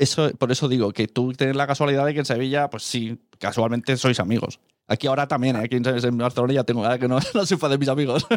Eso, 0.01 0.31
por 0.37 0.51
eso 0.51 0.67
digo 0.67 0.91
que 0.91 1.07
tú 1.07 1.31
tienes 1.33 1.55
la 1.55 1.67
casualidad 1.67 2.05
de 2.05 2.13
que 2.13 2.19
en 2.19 2.25
Sevilla, 2.25 2.69
pues 2.69 2.83
sí, 2.83 3.19
casualmente 3.39 3.95
sois 3.97 4.19
amigos. 4.19 4.59
Aquí 4.87 5.07
ahora 5.07 5.27
también, 5.27 5.55
¿eh? 5.55 5.59
aquí 5.59 5.75
en, 5.77 5.85
en 5.85 6.17
Barcelona 6.17 6.53
ya 6.53 6.63
tengo, 6.63 6.83
ahora 6.83 6.97
que 6.97 7.07
no, 7.07 7.19
no 7.33 7.45
soy 7.45 7.57
fan 7.57 7.69
de 7.71 7.77
mis 7.77 7.87
amigos. 7.87 8.27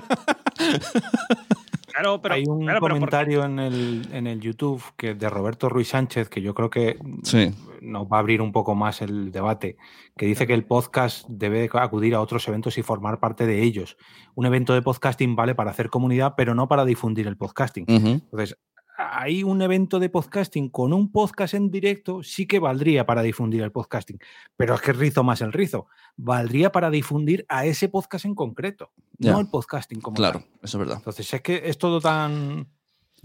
Claro, 1.87 2.20
pero. 2.20 2.35
Hay 2.35 2.44
un 2.46 2.61
claro, 2.64 2.81
pero 2.81 2.81
porque- 2.81 2.94
comentario 2.94 3.44
en, 3.44 3.59
el, 3.61 4.09
en 4.12 4.27
el 4.27 4.40
YouTube 4.40 4.83
que 4.96 5.14
de 5.14 5.31
Roberto 5.31 5.68
Ruiz 5.68 5.88
Sánchez 5.88 6.29
que 6.29 6.42
yo 6.42 6.53
creo 6.55 6.68
que 6.68 6.98
Sí. 7.22 7.50
nos 7.81 8.07
va 8.09 8.16
a 8.16 8.20
abrir 8.20 8.42
un 8.42 8.50
poco 8.53 8.74
más 8.74 9.00
el 9.00 9.31
debate, 9.31 9.77
que 10.16 10.27
dice 10.27 10.46
que 10.46 10.55
el 10.55 10.64
podcast 10.64 11.24
debe 11.29 11.70
acudir 11.72 12.14
a 12.16 12.20
otros 12.20 12.46
eventos 12.48 12.79
y 12.79 12.83
formar 12.83 13.20
parte 13.20 13.46
de 13.46 13.62
ellos. 13.62 13.96
Un 14.35 14.46
evento 14.46 14.74
de 14.74 14.83
podcasting 14.83 15.37
vale 15.37 15.55
para 15.55 15.70
hacer 15.70 15.88
comunidad, 15.88 16.35
pero 16.37 16.55
no 16.55 16.66
para 16.68 16.85
difundir 16.85 17.29
el 17.29 17.37
podcasting. 17.37 17.85
Ujú. 17.88 18.09
Entonces, 18.09 18.59
hay 18.96 19.42
un 19.42 19.61
evento 19.62 19.98
de 19.98 20.09
podcasting 20.09 20.68
con 20.68 20.92
un 20.92 21.11
podcast 21.11 21.54
en 21.54 21.70
directo, 21.70 22.22
sí 22.22 22.46
que 22.46 22.59
valdría 22.59 23.07
para 23.07 23.22
difundir 23.22 23.62
el 23.62 23.72
podcasting, 23.72 24.18
pero 24.57 24.74
es 24.74 24.80
que 24.80 24.92
rizo 24.92 25.24
más 25.24 25.40
el 25.40 25.52
rizo. 25.52 25.87
Valdría 26.16 26.70
para 26.70 26.90
difundir 26.90 27.44
a 27.48 27.66
ese 27.66 27.88
podcast 27.88 28.24
en 28.24 28.35
concreto, 28.35 28.92
no 29.18 29.40
el 29.40 29.48
podcasting 29.48 30.00
como 30.00 30.14
Claro, 30.16 30.40
tal. 30.40 30.48
eso 30.62 30.76
es 30.76 30.78
verdad. 30.78 30.96
Entonces, 30.98 31.33
es 31.35 31.40
que 31.42 31.62
es 31.64 31.78
todo 31.78 32.00
tan. 32.00 32.68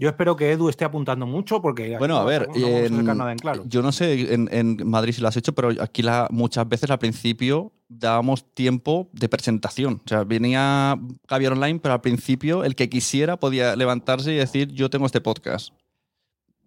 Yo 0.00 0.08
espero 0.08 0.34
que 0.34 0.50
Edu 0.50 0.68
esté 0.70 0.84
apuntando 0.86 1.26
mucho 1.26 1.60
porque. 1.60 1.96
Bueno, 1.98 2.14
no 2.14 2.20
a 2.20 2.24
ver, 2.24 2.48
no 2.48 2.56
en- 2.56 3.04
nada 3.04 3.32
en 3.32 3.38
claro. 3.38 3.62
yo 3.66 3.82
no 3.82 3.92
sé 3.92 4.32
en, 4.34 4.48
en 4.50 4.78
Madrid 4.88 5.12
si 5.12 5.20
lo 5.20 5.28
has 5.28 5.36
hecho, 5.36 5.52
pero 5.54 5.68
aquí 5.80 6.02
la, 6.02 6.26
muchas 6.30 6.66
veces 6.66 6.90
al 6.90 6.98
principio 6.98 7.70
dábamos 7.88 8.44
tiempo 8.54 9.08
de 9.12 9.28
presentación. 9.28 10.00
O 10.04 10.08
sea, 10.08 10.24
venía 10.24 10.98
Javier 11.28 11.52
Online, 11.52 11.78
pero 11.80 11.92
al 11.94 12.00
principio 12.00 12.64
el 12.64 12.74
que 12.74 12.88
quisiera 12.88 13.36
podía 13.38 13.76
levantarse 13.76 14.32
y 14.32 14.36
decir, 14.36 14.72
yo 14.72 14.88
tengo 14.88 15.04
este 15.06 15.20
podcast. 15.20 15.74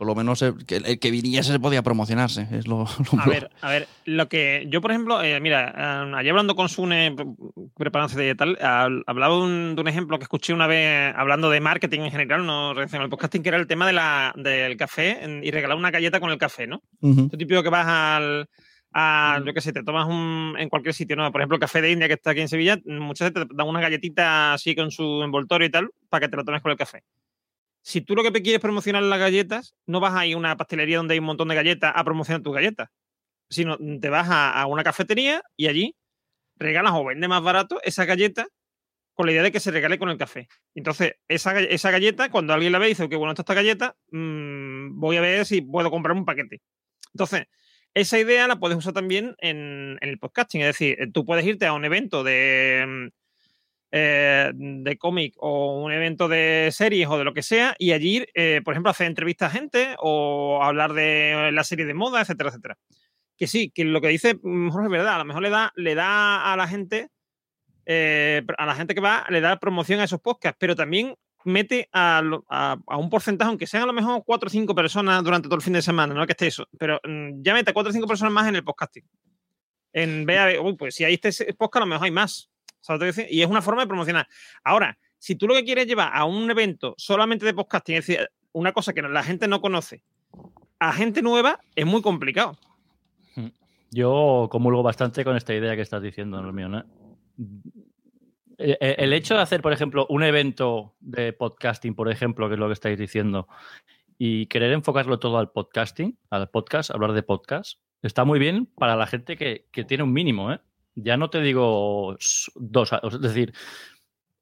Por 0.03 0.07
lo 0.09 0.15
menos 0.15 0.41
el 0.41 0.65
que, 0.65 0.75
el 0.75 0.99
que 0.99 1.11
viniese 1.11 1.53
se 1.53 1.59
podía 1.61 1.81
promocionarse. 1.81 2.45
Es 2.51 2.67
lo, 2.67 2.79
lo- 3.13 3.21
A 3.21 3.25
ver, 3.25 3.49
a 3.61 3.69
ver, 3.69 3.87
lo 4.03 4.27
que 4.27 4.65
yo, 4.67 4.81
por 4.81 4.91
ejemplo, 4.91 5.23
eh, 5.23 5.39
mira, 5.39 5.69
eh, 5.69 6.13
ayer 6.17 6.31
hablando 6.31 6.55
con 6.55 6.67
Sune, 6.67 7.13
pre- 7.15 7.25
preparándose 7.77 8.19
de 8.21 8.35
tal, 8.35 8.57
hab- 8.57 9.03
hablaba 9.07 9.37
un- 9.41 9.75
de 9.75 9.81
un 9.81 9.87
ejemplo 9.87 10.17
que 10.19 10.23
escuché 10.23 10.51
una 10.53 10.67
vez 10.67 11.13
hablando 11.15 11.49
de 11.49 11.61
marketing 11.61 12.01
en 12.01 12.11
general, 12.11 12.45
no 12.45 12.73
relacionado 12.73 13.05
al 13.05 13.09
podcasting, 13.09 13.43
que 13.43 13.47
era 13.47 13.57
el 13.57 13.65
tema 13.67 13.87
de 13.87 13.93
la, 13.93 14.33
del 14.35 14.75
café 14.75 15.23
en- 15.23 15.41
y 15.41 15.51
regalar 15.51 15.77
una 15.77 15.89
galleta 15.89 16.19
con 16.19 16.31
el 16.31 16.37
café, 16.37 16.67
¿no? 16.67 16.81
Ujú. 16.99 17.29
Lo 17.31 17.37
típico 17.37 17.63
que 17.63 17.69
vas 17.69 17.87
al. 17.87 18.49
A, 18.95 19.41
yo 19.43 19.53
qué 19.55 19.61
sé, 19.61 19.73
te 19.73 19.83
tomas 19.83 20.07
un, 20.07 20.55
en 20.59 20.69
cualquier 20.69 20.93
sitio, 20.93 21.15
¿no? 21.15 21.31
Por 21.31 21.41
ejemplo, 21.41 21.55
el 21.55 21.61
café 21.61 21.81
de 21.81 21.91
India 21.91 22.07
que 22.07 22.13
está 22.13 22.29
aquí 22.31 22.41
en 22.41 22.47
Sevilla, 22.49 22.77
muchas 22.85 23.31
veces 23.33 23.47
te 23.49 23.55
dan 23.55 23.67
una 23.67 23.79
galletita 23.81 24.53
así 24.53 24.75
con 24.75 24.91
su 24.91 25.23
envoltorio 25.23 25.65
y 25.67 25.71
tal, 25.71 25.89
para 26.09 26.21
que 26.25 26.29
te 26.29 26.35
lo 26.37 26.43
tomes 26.45 26.61
con 26.61 26.71
el 26.71 26.77
café. 26.77 27.01
Si 27.83 27.99
tú 27.99 28.15
lo 28.15 28.23
que 28.23 28.31
te 28.31 28.41
quieres 28.41 28.61
promocionar 28.61 29.03
las 29.03 29.19
galletas, 29.19 29.75
no 29.85 29.99
vas 29.99 30.13
a 30.15 30.25
ir 30.25 30.35
a 30.35 30.37
una 30.37 30.55
pastelería 30.55 30.97
donde 30.97 31.13
hay 31.13 31.19
un 31.19 31.25
montón 31.25 31.49
de 31.49 31.55
galletas 31.55 31.91
a 31.93 32.03
promocionar 32.05 32.41
tus 32.41 32.53
galletas, 32.53 32.89
sino 33.49 33.77
te 33.77 34.09
vas 34.09 34.27
a, 34.31 34.65
una 34.67 34.83
cafetería 34.83 35.43
y 35.57 35.67
allí 35.67 35.95
regalas 36.55 36.93
o 36.95 37.03
vendes 37.03 37.27
más 37.29 37.43
barato 37.43 37.81
esa 37.83 38.05
galleta 38.05 38.47
con 39.13 39.25
la 39.25 39.33
idea 39.33 39.43
de 39.43 39.51
que 39.51 39.59
se 39.59 39.69
regale 39.69 39.99
con 39.99 40.09
el 40.09 40.17
café. 40.17 40.47
Entonces, 40.73 41.15
esa, 41.27 41.59
esa 41.59 41.91
galleta, 41.91 42.31
cuando 42.31 42.53
alguien 42.53 42.71
la 42.71 42.79
ve 42.79 42.87
y 42.87 42.89
dice, 42.89 43.09
qué 43.09 43.17
bueno 43.17 43.33
está 43.33 43.41
esta 43.41 43.53
galleta, 43.53 43.95
mm, 44.11 44.97
voy 44.99 45.17
a 45.17 45.21
ver 45.21 45.45
si 45.45 45.61
puedo 45.61 45.91
comprar 45.91 46.15
un 46.15 46.25
paquete. 46.25 46.61
Entonces, 47.13 47.47
esa 47.93 48.17
idea 48.17 48.47
la 48.47 48.59
puedes 48.59 48.77
usar 48.77 48.93
también 48.93 49.35
en, 49.39 49.97
en 50.01 50.09
el 50.09 50.19
podcasting. 50.19 50.61
Es 50.61 50.67
decir, 50.67 50.97
tú 51.13 51.25
puedes 51.25 51.45
irte 51.45 51.65
a 51.65 51.73
un 51.73 51.85
evento 51.85 52.23
de, 52.23 52.85
mm, 52.87 53.22
eh, 53.95 54.51
de 54.55 54.97
cómic 54.97 55.35
o 55.37 55.83
un 55.83 55.91
evento 55.91 56.27
de 56.27 56.69
series 56.71 57.07
o 57.07 57.17
de 57.19 57.23
lo 57.23 57.33
que 57.35 57.43
sea 57.43 57.75
y 57.77 57.91
allí, 57.91 58.25
eh, 58.33 58.61
por 58.65 58.73
ejemplo, 58.73 58.89
hacer 58.89 59.05
entrevistas 59.05 59.51
a 59.53 59.55
gente 59.55 59.95
o 59.99 60.59
hablar 60.63 60.93
de 60.93 61.51
la 61.53 61.63
serie 61.63 61.85
de 61.85 61.93
moda, 61.93 62.21
etcétera, 62.21 62.49
etcétera. 62.49 62.77
Que 63.37 63.45
sí, 63.45 63.69
que 63.69 63.85
lo 63.85 64.01
que 64.01 64.07
dice 64.07 64.33
mm, 64.41 64.69
Jorge 64.69 64.87
es 64.87 64.91
verdad. 64.91 65.15
A 65.15 65.19
lo 65.19 65.25
mejor 65.25 65.43
le 65.43 65.51
da, 65.51 65.71
le 65.75 65.93
da 65.93 66.51
a 66.51 66.57
la 66.57 66.67
gente, 66.67 67.09
eh, 67.85 68.41
a 68.57 68.65
la 68.65 68.73
gente 68.73 68.95
que 68.95 69.01
va, 69.01 69.25
le 69.29 69.41
da 69.41 69.59
promoción 69.59 69.99
a 69.99 70.05
esos 70.05 70.21
podcasts, 70.21 70.57
pero 70.59 70.75
también 70.75 71.13
mete 71.45 71.87
a, 71.91 72.23
a- 72.49 72.97
un 72.97 73.09
porcentaje, 73.11 73.49
aunque 73.49 73.67
sean 73.67 73.83
a 73.83 73.87
lo 73.87 73.93
mejor 73.93 74.23
cuatro 74.25 74.47
o 74.47 74.49
cinco 74.49 74.73
personas 74.73 75.23
durante 75.23 75.47
todo 75.47 75.57
el 75.57 75.61
fin 75.61 75.73
de 75.73 75.81
semana, 75.83 76.15
no 76.15 76.25
que 76.25 76.31
esté 76.31 76.47
eso, 76.47 76.67
pero 76.79 76.99
mm, 77.03 77.41
ya 77.43 77.53
mete 77.53 77.69
a 77.69 77.73
cuatro 77.73 77.91
o 77.91 77.93
cinco 77.93 78.07
personas 78.07 78.33
más 78.33 78.47
en 78.47 78.55
el 78.55 78.63
podcasting. 78.63 79.03
En 79.91 80.25
de, 80.25 80.59
uy, 80.59 80.75
pues 80.75 80.95
si 80.95 81.03
hay 81.03 81.19
este 81.21 81.53
podcast, 81.53 81.83
a 81.83 81.85
lo 81.85 81.89
mejor 81.91 82.05
hay 82.05 82.11
más. 82.11 82.49
Y 83.29 83.41
es 83.41 83.47
una 83.47 83.61
forma 83.61 83.81
de 83.81 83.87
promocionar. 83.87 84.27
Ahora, 84.63 84.97
si 85.17 85.35
tú 85.35 85.47
lo 85.47 85.53
que 85.53 85.63
quieres 85.63 85.87
llevar 85.87 86.11
a 86.13 86.25
un 86.25 86.49
evento 86.51 86.95
solamente 86.97 87.45
de 87.45 87.53
podcasting, 87.53 87.95
es 87.95 88.07
decir, 88.07 88.29
una 88.51 88.73
cosa 88.73 88.93
que 88.93 89.01
la 89.01 89.23
gente 89.23 89.47
no 89.47 89.61
conoce, 89.61 90.03
a 90.79 90.91
gente 90.91 91.21
nueva, 91.21 91.59
es 91.75 91.85
muy 91.85 92.01
complicado. 92.01 92.57
Yo 93.89 94.47
comulgo 94.51 94.83
bastante 94.83 95.23
con 95.23 95.37
esta 95.37 95.53
idea 95.53 95.75
que 95.75 95.81
estás 95.81 96.01
diciendo, 96.01 96.39
Hermione. 96.39 96.83
Eh, 98.57 98.77
eh, 98.79 98.95
El 98.97 99.13
hecho 99.13 99.35
de 99.35 99.41
hacer, 99.41 99.61
por 99.61 99.71
ejemplo, 99.71 100.05
un 100.09 100.23
evento 100.23 100.95
de 100.99 101.31
podcasting, 101.31 101.95
por 101.95 102.11
ejemplo, 102.11 102.47
que 102.47 102.55
es 102.55 102.59
lo 102.59 102.67
que 102.67 102.73
estáis 102.73 102.97
diciendo, 102.97 103.47
y 104.17 104.47
querer 104.47 104.73
enfocarlo 104.73 105.19
todo 105.19 105.37
al 105.37 105.51
podcasting, 105.51 106.17
al 106.29 106.49
podcast, 106.49 106.91
hablar 106.91 107.13
de 107.13 107.23
podcast, 107.23 107.79
está 108.01 108.25
muy 108.25 108.39
bien 108.39 108.65
para 108.65 108.95
la 108.95 109.07
gente 109.07 109.37
que, 109.37 109.67
que 109.71 109.83
tiene 109.83 110.03
un 110.03 110.11
mínimo, 110.11 110.51
¿eh? 110.51 110.59
Ya 110.95 111.17
no 111.17 111.29
te 111.29 111.41
digo 111.41 112.17
dos, 112.55 112.91
es 112.93 113.21
decir, 113.21 113.53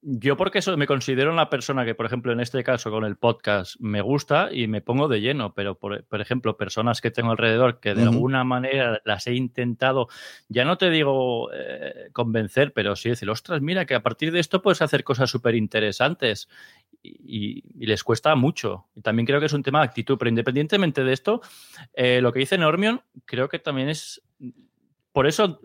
yo 0.03 0.35
porque 0.35 0.59
eso 0.59 0.75
me 0.77 0.87
considero 0.87 1.31
una 1.31 1.49
persona 1.49 1.85
que, 1.85 1.93
por 1.93 2.07
ejemplo, 2.07 2.31
en 2.31 2.39
este 2.39 2.63
caso 2.63 2.89
con 2.89 3.05
el 3.05 3.17
podcast 3.17 3.75
me 3.79 4.01
gusta 4.01 4.49
y 4.51 4.67
me 4.67 4.81
pongo 4.81 5.07
de 5.07 5.21
lleno, 5.21 5.53
pero 5.53 5.75
por, 5.77 6.03
por 6.05 6.21
ejemplo, 6.21 6.57
personas 6.57 7.01
que 7.01 7.11
tengo 7.11 7.31
alrededor 7.31 7.79
que 7.79 7.93
de 7.93 8.03
alguna 8.03 8.43
manera 8.43 8.99
las 9.05 9.27
he 9.27 9.35
intentado, 9.35 10.07
ya 10.49 10.65
no 10.65 10.79
te 10.79 10.89
digo 10.89 11.53
eh, 11.53 12.09
convencer, 12.13 12.73
pero 12.73 12.95
sí 12.95 13.09
decir, 13.09 13.29
ostras, 13.29 13.61
mira 13.61 13.85
que 13.85 13.93
a 13.93 14.01
partir 14.01 14.31
de 14.31 14.39
esto 14.39 14.63
puedes 14.63 14.81
hacer 14.81 15.03
cosas 15.03 15.29
súper 15.29 15.53
interesantes 15.53 16.49
y 17.03 17.85
les 17.85 18.03
cuesta 18.03 18.33
mucho. 18.35 18.87
Y 18.95 19.01
también 19.01 19.27
creo 19.27 19.39
que 19.39 19.45
es 19.45 19.53
un 19.53 19.63
tema 19.63 19.79
de 19.79 19.85
actitud, 19.85 20.17
pero 20.17 20.29
independientemente 20.29 21.03
de 21.03 21.13
esto, 21.13 21.41
eh, 21.93 22.21
lo 22.21 22.33
que 22.33 22.39
dice 22.39 22.57
Normion 22.57 23.01
creo 23.25 23.49
que 23.49 23.59
también 23.59 23.89
es... 23.89 24.23
Por 25.11 25.27
eso... 25.27 25.59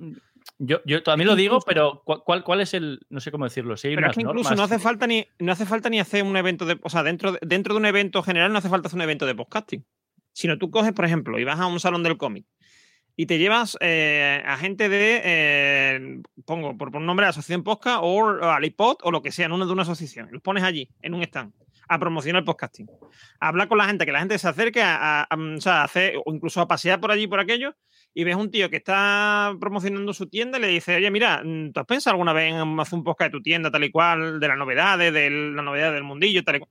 Yo, 0.59 0.81
yo 0.87 1.03
también 1.03 1.29
lo 1.29 1.37
digo, 1.37 1.61
pero 1.61 2.03
¿cuál, 2.05 2.43
cuál, 2.43 2.61
es 2.63 2.73
el, 2.73 3.01
no 3.11 3.21
sé 3.21 3.31
cómo 3.31 3.45
decirlo, 3.45 3.77
si 3.77 3.89
hay 3.89 3.95
Pero 3.95 4.07
es 4.11 4.17
unas 4.17 4.17
que 4.17 4.31
incluso 4.31 4.51
normas- 4.51 4.57
no 4.57 4.63
hace 4.65 4.79
falta 4.79 5.07
ni 5.07 5.27
no 5.39 5.53
hace 5.53 5.67
falta 5.67 5.91
ni 5.91 6.01
hacer 6.01 6.23
un 6.23 6.37
evento 6.37 6.65
de, 6.65 6.79
o 6.83 6.89
sea, 6.89 7.03
dentro 7.03 7.33
de, 7.33 7.39
dentro 7.43 7.75
de 7.75 7.81
un 7.81 7.87
evento 7.87 8.23
general 8.23 8.51
no 8.53 8.59
hace 8.59 8.71
falta 8.71 8.89
hacer 8.89 8.97
un 8.97 9.03
evento 9.03 9.27
de 9.27 9.35
podcasting. 9.35 9.85
Sino 10.33 10.57
tú 10.59 10.71
coges, 10.71 10.93
por 10.93 11.05
ejemplo, 11.05 11.39
y 11.39 11.45
vas 11.45 11.61
a 11.61 11.67
un 11.67 11.79
salón 11.81 12.03
del 12.03 12.17
cómic 12.17 12.47
y 13.19 13.25
te 13.27 13.39
llevas 13.39 13.77
eh, 13.81 14.43
a 14.47 14.57
gente 14.59 14.89
de, 14.91 15.21
eh, 15.25 16.23
pongo 16.45 16.77
por, 16.77 16.91
por 16.93 17.01
nombre, 17.01 17.27
Asociación 17.27 17.63
Podcast 17.63 18.01
o, 18.03 18.07
o 18.17 18.45
Alipod 18.51 18.97
o 19.03 19.11
lo 19.11 19.23
que 19.23 19.33
sea, 19.33 19.47
en 19.47 19.53
una 19.53 19.65
de 19.67 19.73
una 19.73 19.83
asociación. 19.83 20.29
Los 20.31 20.43
pones 20.43 20.63
allí, 20.65 20.91
en 21.01 21.15
un 21.15 21.23
stand, 21.23 21.53
a 21.89 21.99
promocionar 21.99 22.41
el 22.41 22.45
podcasting. 22.45 22.87
A 23.41 23.49
hablar 23.49 23.69
con 23.69 23.79
la 23.79 23.87
gente, 23.87 24.05
que 24.05 24.13
la 24.13 24.19
gente 24.21 24.39
se 24.39 24.49
acerque 24.49 24.83
a, 24.83 25.21
a- 25.23 25.23
a- 25.31 25.37
o 25.37 25.61
sea, 25.61 25.81
a 25.81 25.85
hacer, 25.85 26.15
o 26.25 26.33
incluso 26.35 26.61
a 26.61 26.69
pasear 26.69 27.01
por 27.01 27.11
allí, 27.11 27.27
por 27.27 27.41
aquello, 27.41 27.75
y 28.19 28.25
ves 28.25 28.35
un 28.35 28.51
tío 28.51 28.71
que 28.71 28.77
está 28.79 29.55
promocionando 29.61 30.15
su 30.15 30.27
tienda 30.27 30.57
y 30.57 30.63
le 30.63 30.69
dice, 30.69 30.97
oye, 30.97 31.11
mira, 31.11 31.43
mm, 31.45 31.73
¿tú 31.73 31.81
has 31.81 31.87
pensado 31.87 32.15
alguna 32.15 32.33
vez 32.33 32.55
en 32.55 32.81
hacer 32.81 32.99
un 32.99 33.05
podcast 33.05 33.31
de 33.31 33.39
tu 33.39 33.43
tienda 33.43 33.71
tal 33.71 33.85
y 33.85 33.91
cual, 33.91 34.41
de 34.41 34.49
las 34.49 34.57
novedades, 34.57 35.13
de 35.13 35.29
la 35.29 35.61
novedad 35.61 35.93
del 35.93 36.03
mundillo, 36.03 36.43
tal 36.43 36.57
y 36.57 36.59
cual? 36.61 36.71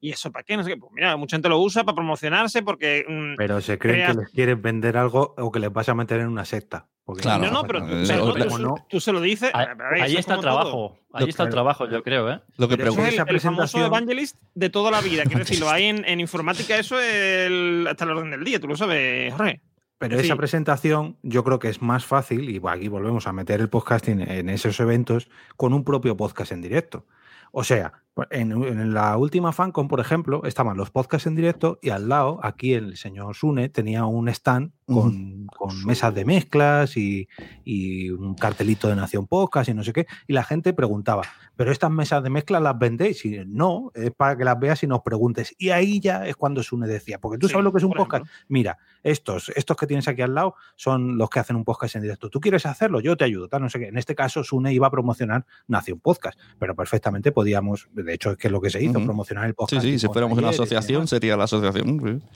¿Y 0.00 0.10
eso 0.10 0.32
para 0.32 0.42
qué? 0.42 0.56
No 0.56 0.64
sé 0.64 0.70
qué. 0.70 0.76
Pues 0.76 0.90
mira, 0.92 1.16
mucha 1.16 1.36
gente 1.36 1.48
lo 1.48 1.60
usa 1.60 1.84
para 1.84 1.94
promocionarse 1.94 2.64
porque... 2.64 3.04
mm, 3.08 3.36
Pero 3.36 3.60
se 3.60 3.78
creen 3.78 3.98
creas- 3.98 4.16
que 4.16 4.20
les 4.22 4.30
quieres 4.30 4.60
vender 4.60 4.96
algo 4.96 5.32
o 5.38 5.52
que 5.52 5.60
les 5.60 5.72
vas 5.72 5.88
a 5.88 5.94
meter 5.94 6.18
en 6.18 6.26
una 6.26 6.44
secta. 6.44 6.88
Porque 7.04 7.22
Claro. 7.22 7.44
No, 7.44 7.52
no, 7.52 7.62
pero 7.62 7.86
Eh, 7.86 8.02
o 8.02 8.04
sea, 8.04 8.20
o- 8.20 8.26
no, 8.26 8.34
tú, 8.34 8.44
como 8.46 8.58
no- 8.58 8.74
tú 8.90 8.98
se 8.98 9.12
lo 9.12 9.20
dices. 9.20 9.52
Ahí, 9.54 9.66
ahí 10.00 10.16
está 10.16 10.34
el 10.34 10.40
como 10.40 10.50
todo. 10.50 10.60
trabajo. 10.62 10.98
Ahí 11.12 11.28
está 11.28 11.44
el 11.44 11.50
trabajo, 11.50 11.88
yo 11.88 12.02
creo, 12.02 12.28
¿eh? 12.32 12.40
Lo 12.58 12.66
que 12.68 12.76
Pero 12.76 12.92
pregunto. 12.92 13.04
es 13.14 13.18
el, 13.20 13.28
el 13.36 13.40
famoso 13.40 13.86
evangelist 13.86 14.36
de 14.54 14.68
toda 14.70 14.90
la 14.90 15.00
vida. 15.00 15.22
Quiero 15.22 15.38
decir, 15.44 15.60
lo 15.60 15.70
hay 15.70 15.84
en, 15.84 16.04
en 16.04 16.18
informática, 16.18 16.76
eso 16.76 16.98
es 17.00 17.46
el- 17.46 17.86
hasta 17.88 18.04
el 18.04 18.10
orden 18.10 18.32
del 18.32 18.42
día, 18.42 18.58
tú 18.58 18.66
lo 18.66 18.74
sabes, 18.76 19.32
Jorge. 19.34 19.60
Pero 20.02 20.18
Sí. 20.18 20.24
esa 20.26 20.34
presentación 20.36 21.16
yo 21.22 21.44
creo 21.44 21.60
que 21.60 21.68
es 21.68 21.80
más 21.80 22.04
fácil, 22.04 22.50
y 22.50 22.60
aquí 22.68 22.88
volvemos 22.88 23.28
a 23.28 23.32
meter 23.32 23.60
el 23.60 23.68
podcasting 23.68 24.20
en 24.20 24.48
esos 24.48 24.80
eventos, 24.80 25.30
con 25.56 25.72
un 25.72 25.84
propio 25.84 26.16
podcast 26.16 26.50
en 26.50 26.60
directo. 26.60 27.06
O 27.52 27.62
sea, 27.62 27.92
en, 28.30 28.52
en 28.52 28.94
la 28.94 29.16
última 29.16 29.52
FanCon, 29.52 29.88
por 29.88 30.00
ejemplo, 30.00 30.42
estaban 30.44 30.76
los 30.76 30.90
podcasts 30.90 31.26
en 31.26 31.34
directo 31.34 31.78
y 31.82 31.90
al 31.90 32.08
lado, 32.08 32.40
aquí 32.42 32.74
el 32.74 32.96
señor 32.96 33.34
Sune 33.34 33.68
tenía 33.70 34.04
un 34.04 34.28
stand 34.28 34.72
con, 34.86 35.46
con 35.46 35.86
mesas 35.86 36.14
de 36.14 36.26
mezclas 36.26 36.98
y, 36.98 37.26
y 37.64 38.10
un 38.10 38.34
cartelito 38.34 38.88
de 38.88 38.96
Nación 38.96 39.26
Podcast 39.26 39.70
y 39.70 39.74
no 39.74 39.82
sé 39.82 39.94
qué. 39.94 40.06
Y 40.26 40.34
la 40.34 40.44
gente 40.44 40.74
preguntaba, 40.74 41.22
¿pero 41.56 41.72
estas 41.72 41.90
mesas 41.90 42.22
de 42.22 42.28
mezclas 42.28 42.60
las 42.60 42.78
vendéis? 42.78 43.24
Y 43.24 43.42
no, 43.46 43.90
es 43.94 44.10
para 44.10 44.36
que 44.36 44.44
las 44.44 44.60
veas 44.60 44.82
y 44.82 44.86
nos 44.86 45.00
preguntes. 45.00 45.54
Y 45.56 45.70
ahí 45.70 45.98
ya 45.98 46.26
es 46.26 46.36
cuando 46.36 46.62
Sune 46.62 46.86
decía, 46.86 47.18
porque 47.18 47.38
tú 47.38 47.46
Sí, 47.46 47.52
sabes 47.52 47.64
lo 47.64 47.72
que 47.72 47.78
es 47.78 47.84
un 47.84 47.92
podcast. 47.92 48.24
ejemplo. 48.26 48.44
Mira, 48.48 48.78
estos, 49.02 49.50
estos 49.56 49.76
que 49.78 49.86
tienes 49.86 50.06
aquí 50.08 50.20
al 50.20 50.34
lado 50.34 50.54
son 50.76 51.16
los 51.16 51.30
que 51.30 51.40
hacen 51.40 51.56
un 51.56 51.64
podcast 51.64 51.96
en 51.96 52.02
directo. 52.02 52.28
¿Tú 52.28 52.40
quieres 52.40 52.66
hacerlo? 52.66 53.00
Yo 53.00 53.16
te 53.16 53.24
ayudo, 53.24 53.48
tal, 53.48 53.62
no 53.62 53.70
sé 53.70 53.78
qué. 53.78 53.86
En 53.86 53.96
este 53.96 54.14
caso, 54.14 54.44
Sune 54.44 54.74
iba 54.74 54.88
a 54.88 54.90
promocionar 54.90 55.46
Nación 55.68 56.00
Podcast, 56.00 56.38
pero 56.58 56.76
perfectamente 56.76 57.32
podíamos, 57.32 57.88
de 58.02 58.14
hecho, 58.14 58.30
es 58.32 58.36
que 58.36 58.48
es 58.48 58.52
lo 58.52 58.60
que 58.60 58.70
se 58.70 58.82
hizo, 58.82 59.02
promocionar 59.04 59.44
el 59.44 59.50
Sí, 59.50 59.54
podcast. 59.56 59.82
sí, 59.82 59.98
si 59.98 60.06
con 60.06 60.12
fuéramos 60.14 60.38
una 60.38 60.48
talleres 60.48 60.60
asociación, 60.60 61.06
sería 61.08 61.36
la 61.36 61.44
asociación. 61.44 62.00
sí. 62.20 62.26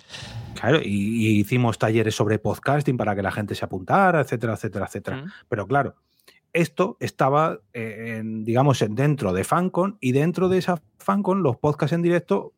Claro, 0.60 0.78
y, 0.82 0.86
y 1.26 1.38
hicimos 1.40 1.78
talleres 1.78 2.14
sobre 2.14 2.38
podcasting 2.38 2.96
para 2.96 3.14
que 3.14 3.22
la 3.22 3.30
gente 3.30 3.54
se 3.54 3.64
apuntara, 3.64 4.20
etcétera, 4.22 4.54
etcétera, 4.54 4.86
etcétera. 4.86 5.24
Pero 5.50 5.66
claro, 5.66 5.94
esto 6.54 6.96
estaba, 7.00 7.58
eh, 7.74 8.16
en, 8.20 8.44
digamos, 8.44 8.80
en- 8.80 8.94
dentro 8.94 9.34
de 9.34 9.44
FanCon 9.44 9.98
y 10.00 10.12
dentro 10.12 10.48
de 10.48 10.56
esa 10.58 10.80
FanCon 10.98 11.42
los 11.42 11.58
podcasts 11.58 11.92
en 11.92 12.00
directo 12.00 12.54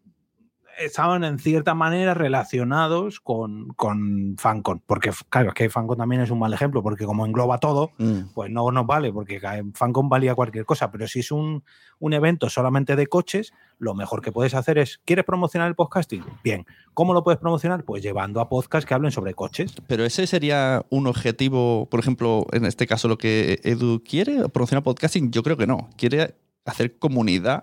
estaban 0.79 1.25
en 1.25 1.39
cierta 1.39 1.75
manera 1.75 2.15
relacionados 2.15 3.21
con, 3.21 3.69
con 3.71 4.37
FanCon. 4.39 4.83
Porque, 4.87 5.11
claro, 5.29 5.49
es 5.49 5.55
que 5.55 5.71
FanCon 5.71 5.99
también 5.99 6.23
es 6.23 6.31
un 6.31 6.39
mal 6.39 6.53
ejemplo, 6.55 6.83
porque 6.83 7.05
como 7.05 7.27
engloba 7.27 7.59
todo, 7.59 7.93
Mm. 7.99 8.33
pues 8.35 8.51
no 8.51 8.71
nos 8.71 8.87
vale, 8.87 9.13
porque 9.13 9.41
FanCon 9.75 10.09
valía 10.09 10.35
cualquier 10.35 10.65
cosa. 10.65 10.91
Pero 10.91 11.07
si 11.09 11.21
es 11.21 11.31
un, 11.33 11.63
un 11.99 12.13
evento 12.13 12.49
solamente 12.49 12.97
de 12.97 13.07
coches, 13.07 13.53
lo 13.79 13.95
mejor 13.95 14.23
que 14.23 14.33
puedes 14.33 14.55
hacer 14.55 14.79
es, 14.79 15.01
¿quieres 15.05 15.25
promocionar 15.25 15.69
el 15.69 15.75
podcasting? 15.75 16.25
Bien. 16.43 16.67
¿Cómo 16.95 17.15
lo 17.15 17.23
puedes 17.23 17.39
promocionar? 17.39 17.85
Pues 17.85 18.03
llevando 18.03 18.41
a 18.41 18.49
podcasts 18.49 18.87
que 18.87 18.95
hablen 18.95 19.13
sobre 19.13 19.35
coches. 19.35 19.75
Pero 19.87 20.05
ese 20.05 20.27
sería 20.27 20.85
un 20.91 21.07
objetivo, 21.07 21.87
por 21.91 22.01
ejemplo, 22.01 22.47
en 22.53 22.65
este 22.65 22.87
caso 22.87 23.07
lo 23.09 23.19
que 23.19 23.61
Edu 23.63 24.03
quiere, 24.03 24.49
promocionar 24.49 24.83
podcasting, 24.83 25.31
yo 25.31 25.43
creo 25.43 25.57
que 25.57 25.67
no. 25.67 25.89
Quiere 25.97 26.35
hacer 26.65 26.99
comunidad 26.99 27.63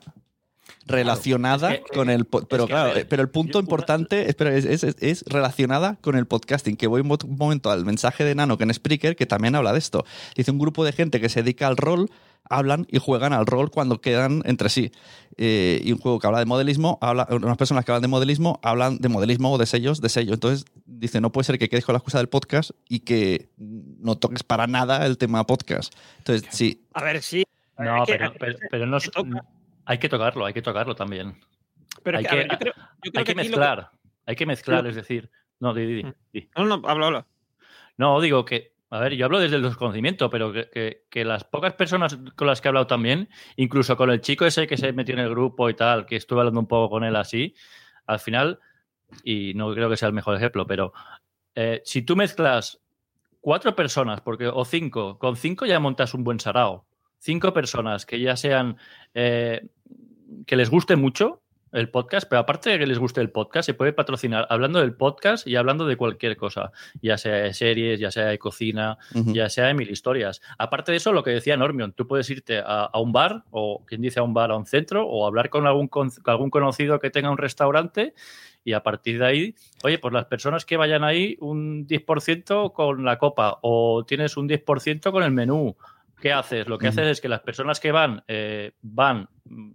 relacionada 0.85 1.73
Es 1.73 1.81
que- 1.81 1.93
con 1.93 2.09
el 2.09 2.25
pero 2.25 2.67
claro 2.67 2.89
ver, 2.89 2.99
eh, 2.99 3.05
pero 3.05 3.21
el 3.21 3.29
punto 3.29 3.59
importante 3.59 4.29
espera, 4.29 4.55
es, 4.55 4.65
es- 4.65 4.83
es 4.99 5.23
relacionada 5.27 5.97
con 6.01 6.15
el 6.15 6.25
podcasting 6.27 6.75
que 6.77 6.87
voy 6.87 7.01
un 7.01 7.07
mo- 7.07 7.17
un 7.25 7.37
momento 7.37 7.71
al 7.71 7.85
mensaje 7.85 8.23
de 8.23 8.35
Nano 8.35 8.57
que 8.57 8.63
en 8.65 8.73
Spreaker 8.73 9.15
que 9.15 9.25
también 9.25 9.55
habla 9.55 9.73
de 9.73 9.79
esto. 9.79 10.05
Dice 10.35 10.51
un 10.51 10.59
grupo 10.59 10.83
de 10.85 10.91
gente 10.91 11.19
que 11.19 11.29
se 11.29 11.41
dedica 11.43 11.67
al 11.67 11.77
rol 11.77 12.09
hablan 12.47 12.85
y 12.91 12.99
juegan 12.99 13.33
al 13.33 13.47
rol 13.47 13.71
cuando 13.71 13.99
quedan 14.01 14.43
entre 14.45 14.69
sí. 14.69 14.91
Eh, 15.37 15.81
y 15.83 15.91
un 15.91 15.97
juego 15.97 16.19
que 16.19 16.27
habla 16.27 16.37
de 16.39 16.45
modelismo 16.45 16.99
habla 17.01 17.27
unas 17.31 17.57
personas 17.57 17.83
que 17.83 17.91
hablan 17.91 18.03
de 18.03 18.07
modelismo 18.07 18.59
hablan 18.61 18.99
de 18.99 19.09
modelismo 19.09 19.51
o 19.51 19.57
de 19.57 19.65
sellos 19.65 19.99
de 19.99 20.09
sello. 20.09 20.33
Entonces 20.35 20.65
dice 20.85 21.19
no 21.21 21.31
puede 21.31 21.45
ser 21.45 21.57
que 21.57 21.67
quedes 21.69 21.85
con 21.85 21.93
la 21.93 21.97
excusa 21.97 22.19
del 22.19 22.29
podcast 22.29 22.69
y 22.87 22.99
que 22.99 23.49
no 23.57 24.15
toques 24.17 24.43
para 24.43 24.67
nada 24.67 25.05
el 25.07 25.17
tema 25.17 25.43
podcast. 25.47 25.93
Entonces 26.19 26.47
sí. 26.51 26.83
A 26.93 27.03
ver, 27.03 27.23
sí. 27.23 27.43
No, 27.79 28.03
pero, 28.05 28.31
pero, 28.39 28.57
pero 28.69 28.85
no. 28.85 28.99
Hay 29.85 29.97
que 29.97 30.09
tocarlo, 30.09 30.45
hay 30.45 30.53
que 30.53 30.61
tocarlo 30.61 30.95
también. 30.95 31.39
Pero 32.03 32.17
hay 32.17 32.23
que, 32.23 32.29
a 32.29 32.31
que- 32.31 32.37
ver, 32.37 32.47
yo 32.51 32.57
creo, 32.57 32.73
yo 32.75 33.11
creo 33.11 33.19
Hay 33.19 33.23
que 33.25 33.31
aquí 33.31 33.33
lo 33.33 33.35
mezclar, 33.57 33.91
hay 34.25 34.35
que 34.35 34.45
mezclar, 34.45 34.87
es 34.87 34.95
decir, 34.95 35.29
no, 35.59 35.73
di, 35.73 35.85
di, 35.85 36.03
di, 36.31 36.41
Mm. 36.55 36.59
No, 36.63 36.77
no, 36.77 36.87
habla, 36.89 37.07
habla. 37.07 37.27
No, 37.97 38.19
digo 38.21 38.43
que, 38.45 38.73
a 38.89 38.99
ver, 38.99 39.13
yo 39.15 39.25
hablo 39.25 39.39
desde 39.39 39.55
el 39.55 39.61
desconocimiento, 39.63 40.29
pero 40.29 40.51
que, 40.51 40.69
que- 40.69 41.03
que 41.09 41.25
las 41.25 41.43
pocas 41.43 41.73
personas 41.73 42.17
con 42.35 42.47
las 42.47 42.61
que 42.61 42.67
he 42.67 42.69
hablado 42.69 42.87
también, 42.87 43.29
incluso 43.55 43.95
con 43.97 44.09
el 44.11 44.21
chico 44.21 44.45
ese 44.45 44.67
que 44.67 44.77
se 44.77 44.91
metió 44.93 45.13
en 45.13 45.21
el 45.21 45.29
grupo 45.29 45.69
y 45.69 45.73
tal, 45.73 46.05
que 46.05 46.15
estuve 46.15 46.39
hablando 46.39 46.59
un 46.59 46.67
poco 46.67 46.89
con 46.89 47.03
él 47.03 47.15
así, 47.15 47.55
al 48.05 48.19
final, 48.19 48.59
y 49.23 49.53
no 49.55 49.73
creo 49.73 49.89
que 49.89 49.97
sea 49.97 50.07
el 50.07 50.13
mejor 50.13 50.35
ejemplo, 50.35 50.67
pero 50.67 50.93
eh, 51.55 51.81
si 51.85 52.01
tú 52.01 52.15
mezclas 52.15 52.81
cuatro 53.39 53.75
personas, 53.75 54.21
porque, 54.21 54.47
o 54.47 54.65
cinco, 54.65 55.17
con 55.19 55.35
cinco 55.37 55.65
ya 55.65 55.79
montas 55.79 56.13
un 56.13 56.23
buen 56.23 56.39
sarao. 56.39 56.84
Cinco 57.25 57.53
personas 57.53 58.05
que 58.05 58.19
ya 58.19 58.35
sean, 58.37 58.77
eh, 59.15 59.65
que 60.45 60.55
les 60.55 60.69
guste 60.69 60.95
mucho 60.95 61.41
el 61.71 61.89
podcast, 61.89 62.29
pero 62.29 62.41
aparte 62.41 62.69
de 62.69 62.77
que 62.77 62.85
les 62.85 62.99
guste 62.99 63.19
el 63.19 63.31
podcast, 63.31 63.65
se 63.65 63.73
puede 63.73 63.93
patrocinar 63.93 64.45
hablando 64.51 64.79
del 64.79 64.93
podcast 64.93 65.47
y 65.47 65.55
hablando 65.55 65.87
de 65.87 65.97
cualquier 65.97 66.37
cosa, 66.37 66.71
ya 67.01 67.17
sea 67.17 67.33
de 67.33 67.55
series, 67.55 67.99
ya 67.99 68.11
sea 68.11 68.25
de 68.25 68.37
cocina, 68.37 68.99
ya 69.11 69.49
sea 69.49 69.65
de 69.65 69.73
mil 69.73 69.89
historias. 69.89 70.39
Aparte 70.59 70.91
de 70.91 70.99
eso, 70.99 71.13
lo 71.13 71.23
que 71.23 71.31
decía 71.31 71.57
Normion, 71.57 71.93
tú 71.93 72.05
puedes 72.05 72.29
irte 72.29 72.59
a, 72.59 72.83
a 72.83 72.99
un 72.99 73.11
bar, 73.11 73.43
o 73.49 73.83
quien 73.87 74.01
dice 74.01 74.19
a 74.19 74.23
un 74.23 74.35
bar, 74.35 74.51
a 74.51 74.55
un 74.55 74.67
centro, 74.67 75.07
o 75.07 75.25
hablar 75.25 75.49
con 75.49 75.65
algún, 75.65 75.87
con 75.87 76.11
algún 76.25 76.51
conocido 76.51 76.99
que 76.99 77.09
tenga 77.09 77.31
un 77.31 77.39
restaurante 77.39 78.13
y 78.63 78.73
a 78.73 78.83
partir 78.83 79.17
de 79.17 79.25
ahí, 79.25 79.55
oye, 79.83 79.97
pues 79.97 80.13
las 80.13 80.25
personas 80.25 80.63
que 80.63 80.77
vayan 80.77 81.03
ahí, 81.03 81.37
un 81.39 81.87
10% 81.87 82.71
con 82.71 83.03
la 83.03 83.17
copa 83.17 83.57
o 83.63 84.05
tienes 84.05 84.37
un 84.37 84.47
10% 84.47 85.11
con 85.11 85.23
el 85.23 85.31
menú. 85.31 85.75
¿Qué 86.21 86.31
haces? 86.31 86.67
Lo 86.67 86.77
que 86.77 86.87
haces 86.87 87.07
es 87.07 87.21
que 87.21 87.29
las 87.29 87.41
personas 87.41 87.79
que 87.79 87.91
van, 87.91 88.23
eh, 88.27 88.71
van 88.81 89.29
mm, 89.45 89.71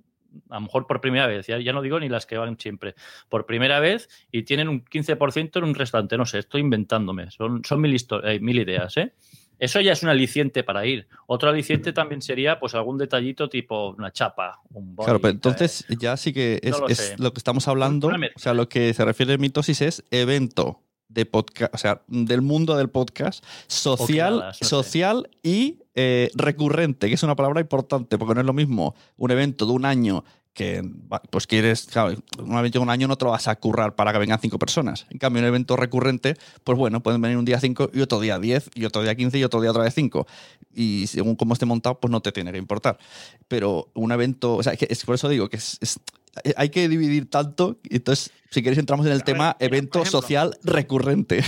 a 0.48 0.54
lo 0.54 0.60
mejor 0.62 0.86
por 0.86 1.00
primera 1.00 1.26
vez, 1.26 1.46
ya, 1.46 1.58
ya 1.58 1.72
no 1.72 1.82
digo 1.82 2.00
ni 2.00 2.08
las 2.08 2.26
que 2.26 2.38
van 2.38 2.58
siempre, 2.58 2.94
por 3.28 3.46
primera 3.46 3.80
vez 3.80 4.08
y 4.30 4.42
tienen 4.42 4.68
un 4.68 4.84
15% 4.84 5.58
en 5.58 5.64
un 5.64 5.74
restaurante, 5.74 6.16
no 6.16 6.26
sé, 6.26 6.38
estoy 6.38 6.60
inventándome, 6.60 7.30
son, 7.30 7.64
son 7.64 7.80
mil, 7.80 7.96
eh, 8.24 8.40
mil 8.40 8.58
ideas, 8.58 8.96
¿eh? 8.96 9.12
Eso 9.60 9.78
ya 9.82 9.92
es 9.92 10.02
un 10.02 10.08
aliciente 10.08 10.64
para 10.64 10.86
ir. 10.86 11.06
Otro 11.26 11.50
aliciente 11.50 11.92
también 11.92 12.22
sería 12.22 12.58
pues 12.58 12.74
algún 12.74 12.96
detallito 12.96 13.50
tipo 13.50 13.90
una 13.90 14.10
chapa, 14.10 14.62
un 14.72 14.96
body, 14.96 15.04
Claro, 15.04 15.20
pero 15.20 15.32
entonces 15.32 15.84
ya 16.00 16.16
sí 16.16 16.32
que 16.32 16.60
es, 16.62 16.72
No 16.72 16.78
lo 16.78 16.88
es 16.88 17.18
lo 17.18 17.32
que 17.34 17.38
estamos 17.38 17.68
hablando. 17.68 18.08
O 18.08 18.38
sea, 18.38 18.54
lo 18.54 18.70
que 18.70 18.94
se 18.94 19.04
refiere 19.04 19.34
a 19.34 19.36
mitosis 19.36 19.82
es 19.82 20.04
evento 20.10 20.82
de 21.08 21.26
podcast, 21.26 21.74
o 21.74 21.78
sea, 21.78 22.02
del 22.06 22.40
mundo 22.40 22.74
del 22.74 22.88
podcast, 22.88 23.44
social, 23.66 24.50
sé. 24.54 24.64
social 24.64 25.28
y 25.42 25.79
eh, 25.94 26.30
recurrente, 26.34 27.08
que 27.08 27.14
es 27.14 27.22
una 27.22 27.36
palabra 27.36 27.60
importante, 27.60 28.18
porque 28.18 28.34
no 28.34 28.40
es 28.40 28.46
lo 28.46 28.52
mismo 28.52 28.94
un 29.16 29.30
evento 29.30 29.66
de 29.66 29.72
un 29.72 29.84
año 29.84 30.24
que 30.52 30.82
pues 31.30 31.46
quieres, 31.46 31.86
claro, 31.86 32.16
un 32.38 32.58
evento 32.58 32.80
de 32.80 32.82
un 32.82 32.90
año 32.90 33.06
no 33.06 33.16
te 33.16 33.24
lo 33.24 33.30
vas 33.30 33.46
a 33.46 33.54
currar 33.56 33.94
para 33.94 34.12
que 34.12 34.18
vengan 34.18 34.40
cinco 34.40 34.58
personas. 34.58 35.06
En 35.10 35.18
cambio, 35.18 35.40
un 35.40 35.46
evento 35.48 35.76
recurrente, 35.76 36.36
pues 36.64 36.76
bueno, 36.76 37.02
pueden 37.02 37.20
venir 37.20 37.38
un 37.38 37.44
día 37.44 37.60
cinco 37.60 37.88
y 37.94 38.00
otro 38.00 38.18
día 38.18 38.38
diez, 38.40 38.68
y 38.74 38.84
otro 38.84 39.02
día 39.02 39.14
quince 39.14 39.38
y 39.38 39.44
otro 39.44 39.60
día 39.60 39.70
otra 39.70 39.84
vez 39.84 39.94
cinco. 39.94 40.26
Y 40.74 41.06
según 41.06 41.36
cómo 41.36 41.52
esté 41.52 41.66
montado, 41.66 42.00
pues 42.00 42.10
no 42.10 42.20
te 42.20 42.32
tiene 42.32 42.50
que 42.50 42.58
importar. 42.58 42.98
Pero 43.46 43.90
un 43.94 44.10
evento, 44.10 44.56
o 44.56 44.62
sea, 44.62 44.76
que 44.76 44.88
es 44.90 45.04
por 45.04 45.14
eso 45.14 45.28
digo 45.28 45.48
que 45.48 45.56
es- 45.56 46.00
hay 46.56 46.68
que 46.70 46.88
dividir 46.88 47.28
tanto. 47.30 47.78
y 47.84 47.96
Entonces, 47.96 48.32
si 48.50 48.62
queréis, 48.62 48.78
entramos 48.78 49.06
en 49.06 49.12
el 49.12 49.22
tema 49.24 49.56
evento 49.60 50.00
ejemplo. 50.00 50.20
social 50.20 50.56
recurrente. 50.62 51.42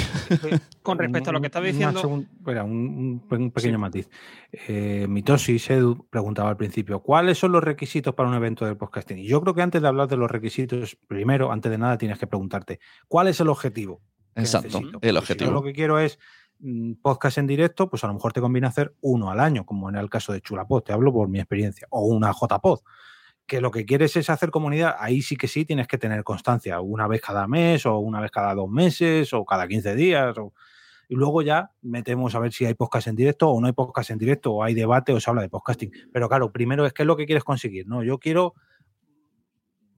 Con 0.83 0.99
respecto 0.99 1.31
a 1.31 1.33
lo 1.33 1.41
que 1.41 1.47
estaba 1.47 1.67
diciendo. 1.67 2.01
segun- 2.01 2.29
espera, 2.39 2.65
un, 2.65 2.73
un 2.73 3.27
pe- 3.29 3.37
un 3.37 3.51
pequeño 3.51 3.79
matiz. 3.79 4.09
Eh, 4.53 5.07
Mitosis 5.09 5.71
Edu 5.71 6.07
preguntaba 6.11 6.51
al 6.51 6.57
principio, 6.57 7.01
¿cuáles 7.01 7.39
son 7.39 7.53
los 7.53 7.63
requisitos 7.63 8.15
para 8.15 8.29
un 8.29 8.35
evento 8.35 8.65
del 8.65 8.77
podcasting? 8.77 9.19
Y 9.19 9.27
yo 9.27 9.41
creo 9.41 9.55
que 9.55 9.63
antes 9.63 9.83
de 9.83 9.89
hablar 9.89 10.09
de 10.09 10.17
los 10.17 10.31
requisitos, 10.31 10.97
primero, 11.07 11.53
antes 11.53 11.71
de 11.71 11.79
nada, 11.79 11.99
tienes 11.99 12.19
que 12.19 12.27
preguntarte, 12.27 12.81
¿cuál 13.09 13.29
es 13.29 13.41
el 13.41 13.49
objetivo? 13.49 14.01
Exacto, 14.35 14.79
necesito? 14.81 14.99
el 15.03 15.17
objetivo. 15.17 15.47
Si 15.49 15.51
yo 15.51 15.53
lo 15.53 15.63
que 15.63 15.73
quiero 15.73 15.99
es 15.99 16.19
mm, 16.61 16.95
podcast 17.03 17.39
en 17.39 17.47
directo, 17.47 17.91
pues 17.91 18.03
a 18.05 18.07
lo 18.07 18.15
mejor 18.15 18.33
te 18.33 18.41
conviene 18.41 18.67
hacer 18.67 18.95
uno 19.01 19.31
al 19.31 19.41
año, 19.41 19.67
como 19.67 19.89
en 19.89 19.97
el 19.97 20.09
caso 20.09 20.33
de 20.33 20.41
Chulapod, 20.41 20.83
te 20.83 20.93
hablo 20.93 21.13
por 21.13 21.29
mi 21.29 21.39
experiencia, 21.39 21.87
o 21.91 22.07
una 22.07 22.33
JPod. 22.33 22.81
Que 23.53 23.61
lo 23.61 23.71
que 23.71 23.85
quieres 23.85 24.17
es 24.17 24.31
hacer 24.31 24.51
comunidad, 24.51 24.97
ahí 24.99 25.21
sí 25.21 25.37
que 25.37 25.47
sí 25.47 25.67
tienes 25.67 25.87
que 25.87 25.99
tener 25.99 26.25
constancia, 26.25 26.81
una 26.81 27.07
vez 27.07 27.21
cada 27.21 27.47
mes, 27.47 27.85
o 27.85 27.99
una 27.99 28.19
vez 28.19 28.31
cada 28.31 28.55
dos 28.55 28.71
meses, 28.71 29.35
o 29.35 29.45
cada 29.45 29.69
15 29.69 29.95
días, 29.95 30.35
y 31.07 31.15
luego 31.15 31.43
ya 31.43 31.71
metemos 31.83 32.35
a 32.35 32.39
ver 32.39 32.51
si 32.55 32.65
hay 32.65 32.73
podcast 32.73 33.09
en 33.09 33.15
directo 33.15 33.51
o 33.51 33.61
no 33.61 33.67
hay 33.67 33.75
podcast 33.75 34.09
en 34.09 34.17
directo, 34.17 34.53
o 34.55 34.65
hay 34.65 34.73
debate 34.73 35.13
o 35.13 35.21
se 35.21 35.29
habla 35.29 35.43
de 35.43 35.51
podcasting. 35.51 35.93
Pero 36.11 36.31
claro, 36.31 36.51
primero 36.51 36.87
es 36.87 36.95
qué 36.95 37.03
es 37.03 37.07
lo 37.07 37.15
que 37.15 37.27
quieres 37.27 37.45
conseguir, 37.45 37.87
¿no? 37.87 38.03
Yo 38.03 38.19
quiero 38.19 38.55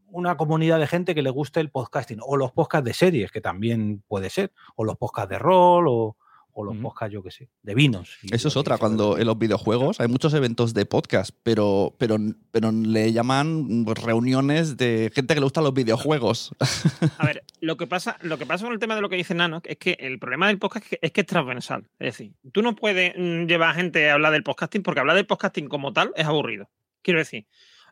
una 0.09 0.37
comunidad 0.37 0.81
de 0.81 0.89
gente 0.89 1.15
que 1.15 1.23
le 1.23 1.31
guste 1.31 1.61
el 1.61 1.71
podcasting, 1.71 2.19
o 2.23 2.37
los 2.37 2.51
podcasts 2.51 2.85
de 2.85 2.93
series, 2.93 3.31
que 3.31 3.41
también 3.41 4.03
puede 4.09 4.31
ser, 4.31 4.51
o 4.75 4.83
los 4.83 4.97
podcasts 4.97 5.31
de 5.31 5.39
rol, 5.39 5.87
o, 5.87 6.17
o 6.55 6.65
los 6.65 6.77
podcasts, 6.77 7.13
yo 7.13 7.23
qué 7.23 7.31
sé, 7.31 7.49
de 7.63 7.75
vinos. 7.75 8.19
Eso 8.31 8.49
es 8.49 8.55
que 8.55 8.61
otra, 8.61 8.79
cuando 8.79 9.19
en 9.19 9.27
los 9.27 9.39
videojuegos 9.39 10.01
hay 10.01 10.09
muchos 10.09 10.33
eventos 10.35 10.73
de 10.73 10.87
podcast, 10.87 11.37
pero, 11.43 11.95
pero, 11.99 12.17
pero 12.53 12.71
le 12.71 13.13
llaman 13.13 13.85
reuniones 13.87 14.77
de 14.77 15.11
gente 15.13 15.35
que 15.35 15.41
le 15.41 15.45
gustan 15.45 15.65
los 15.65 15.75
videojuegos. 15.75 16.55
A 17.19 17.27
ver, 17.27 17.45
lo 17.61 17.77
que 17.77 17.87
pasa, 17.87 18.17
lo 18.23 18.39
que 18.39 18.47
pasa 18.47 18.65
con 18.65 18.73
el 18.73 18.79
tema 18.79 18.95
de 18.95 19.01
lo 19.01 19.09
que 19.09 19.17
dice 19.17 19.35
Nano 19.35 19.61
es 19.65 19.77
que 19.79 19.97
el 19.99 20.19
problema 20.19 20.47
del 20.47 20.59
podcast 20.59 20.85
es 20.85 20.91
que 20.91 20.99
es, 21.03 21.13
que 21.13 21.21
es 21.23 21.27
transversal. 21.27 21.85
Es 21.99 22.17
decir, 22.17 22.33
tú 22.53 22.63
no 22.63 22.77
puedes 22.77 23.15
mm, 23.17 23.47
llevar 23.47 23.71
a 23.71 23.75
gente 23.75 24.09
a 24.09 24.15
hablar 24.15 24.33
del 24.33 24.45
podcasting 24.45 24.83
porque 24.83 25.01
hablar 25.01 25.17
del 25.17 25.27
podcasting 25.27 25.69
como 25.69 25.93
tal 25.93 26.13
es 26.15 26.25
aburrido. 26.25 26.71
Quiero 27.03 27.19
decir, 27.19 27.47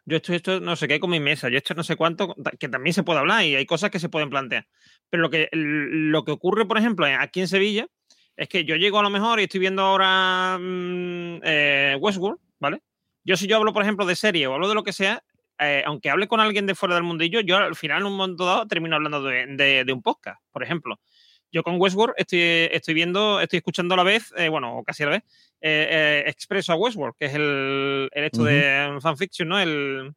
yo 0.04 0.16
esto, 0.16 0.32
esto 0.34 0.60
no 0.60 0.74
sé 0.76 0.88
qué 0.88 0.98
con 0.98 1.10
mi 1.10 1.20
mesa, 1.20 1.48
yo 1.48 1.58
esto 1.58 1.74
no 1.74 1.84
sé 1.84 1.96
cuánto, 1.96 2.34
que 2.58 2.68
también 2.68 2.94
se 2.94 3.02
puede 3.02 3.20
hablar 3.20 3.44
y 3.44 3.54
hay 3.54 3.66
cosas 3.66 3.90
que 3.90 4.00
se 4.00 4.08
pueden 4.08 4.30
plantear. 4.30 4.66
Pero 5.10 5.22
lo 5.22 5.30
que, 5.30 5.48
lo 5.52 6.24
que 6.24 6.32
ocurre, 6.32 6.66
por 6.66 6.78
ejemplo, 6.78 7.06
aquí 7.06 7.40
en 7.40 7.48
Sevilla, 7.48 7.88
es 8.36 8.48
que 8.48 8.64
yo 8.64 8.76
llego 8.76 8.98
a 8.98 9.02
lo 9.02 9.10
mejor 9.10 9.40
y 9.40 9.44
estoy 9.44 9.60
viendo 9.60 9.82
ahora 9.82 10.58
mm, 10.60 11.40
eh, 11.44 11.96
Westworld, 12.00 12.38
¿vale? 12.60 12.80
Yo 13.24 13.36
si 13.36 13.46
yo 13.46 13.56
hablo, 13.56 13.72
por 13.72 13.82
ejemplo, 13.82 14.04
de 14.06 14.16
serie 14.16 14.46
o 14.46 14.54
hablo 14.54 14.68
de 14.68 14.74
lo 14.74 14.82
que 14.82 14.92
sea, 14.92 15.22
eh, 15.58 15.82
aunque 15.86 16.10
hable 16.10 16.26
con 16.26 16.40
alguien 16.40 16.66
de 16.66 16.74
fuera 16.74 16.94
del 16.94 17.04
mundillo, 17.04 17.40
yo 17.40 17.56
al 17.56 17.76
final 17.76 18.00
en 18.00 18.06
un 18.06 18.16
momento 18.16 18.44
dado 18.44 18.66
termino 18.66 18.96
hablando 18.96 19.22
de, 19.22 19.46
de- 19.48 19.84
de 19.84 19.92
un 19.92 20.02
podcast, 20.02 20.40
por 20.50 20.62
ejemplo. 20.64 20.98
Yo 21.52 21.62
con 21.62 21.78
Westworld 21.78 22.14
estoy, 22.16 22.40
estoy 22.72 22.94
viendo, 22.94 23.38
estoy 23.40 23.58
escuchando 23.58 23.92
a 23.94 23.98
la 23.98 24.02
vez, 24.04 24.32
eh, 24.38 24.48
bueno, 24.48 24.78
o 24.78 24.82
casi 24.84 25.02
a 25.02 25.06
la 25.06 25.12
vez, 25.12 25.22
eh, 25.60 26.24
Expreso 26.26 26.72
a 26.72 26.76
Westworld, 26.76 27.14
que 27.18 27.26
es 27.26 27.34
el, 27.34 28.08
el 28.10 28.24
hecho 28.24 28.42
de 28.44 28.98
fanfiction, 29.02 29.48
¿no? 29.48 29.60
El, 29.60 30.14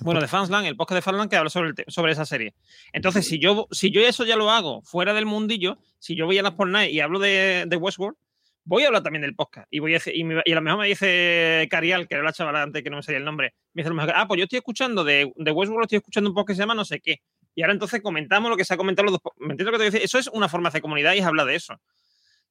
bueno, 0.00 0.20
de 0.20 0.28
Fansland, 0.28 0.66
el 0.66 0.76
podcast 0.76 0.96
de 0.98 1.02
Fansland 1.02 1.30
que 1.30 1.36
habla 1.36 1.50
sobre, 1.50 1.70
el 1.70 1.74
sobre 1.88 2.12
esa 2.12 2.24
serie. 2.24 2.54
Entonces, 2.92 3.26
si 3.26 3.38
yo, 3.40 3.66
si 3.70 3.90
yo 3.90 4.00
eso 4.00 4.24
ya 4.24 4.36
lo 4.36 4.50
hago 4.50 4.82
fuera 4.82 5.12
del 5.14 5.26
mundillo, 5.26 5.78
si 5.98 6.14
yo 6.14 6.26
voy 6.26 6.38
a 6.38 6.42
las 6.42 6.52
por 6.54 6.68
night 6.68 6.92
y 6.92 7.00
hablo 7.00 7.18
de, 7.18 7.64
de 7.66 7.76
Westworld, 7.76 8.16
voy 8.64 8.84
a 8.84 8.88
hablar 8.88 9.02
también 9.02 9.22
del 9.22 9.34
podcast. 9.34 9.66
Y, 9.70 9.80
voy 9.80 9.92
a 9.94 9.98
decir- 9.98 10.14
y, 10.14 10.22
me- 10.24 10.42
y 10.44 10.52
a 10.52 10.54
lo 10.54 10.60
mejor 10.62 10.80
me 10.80 10.86
dice 10.86 11.66
Carial, 11.70 12.06
que 12.06 12.14
era 12.14 12.22
la 12.22 12.32
chavala 12.32 12.62
antes 12.62 12.82
que 12.84 12.90
no 12.90 12.96
me 12.98 13.02
salía 13.02 13.18
el 13.18 13.24
nombre, 13.24 13.54
me 13.72 13.80
dice 13.82 13.88
a 13.88 13.90
lo 13.90 13.96
mejor, 13.96 14.12
ah, 14.14 14.28
pues 14.28 14.38
yo 14.38 14.44
estoy 14.44 14.58
escuchando 14.58 15.02
de, 15.04 15.32
de 15.34 15.50
Westworld, 15.50 15.84
estoy 15.86 15.96
escuchando 15.96 16.30
un 16.30 16.34
podcast 16.34 16.48
que 16.48 16.54
se 16.56 16.60
llama 16.62 16.74
no 16.74 16.84
sé 16.84 17.00
qué. 17.00 17.22
Y 17.54 17.62
ahora 17.62 17.72
entonces 17.72 18.00
comentamos 18.02 18.50
lo 18.50 18.56
que 18.56 18.64
se 18.64 18.74
ha 18.74 18.76
comentado 18.76 19.06
los 19.10 19.12
dos. 19.20 19.32
¿Me 19.38 19.52
entiendes 19.52 19.66
lo 19.66 19.72
que 19.72 19.78
te 19.78 19.82
voy 19.84 19.86
a 19.88 19.90
decir? 19.90 20.04
Eso 20.04 20.18
es 20.18 20.28
una 20.28 20.48
forma 20.48 20.66
de 20.66 20.68
hacer 20.68 20.82
comunidad 20.82 21.14
y 21.14 21.18
es 21.18 21.24
hablar 21.24 21.46
de 21.46 21.56
eso. 21.56 21.74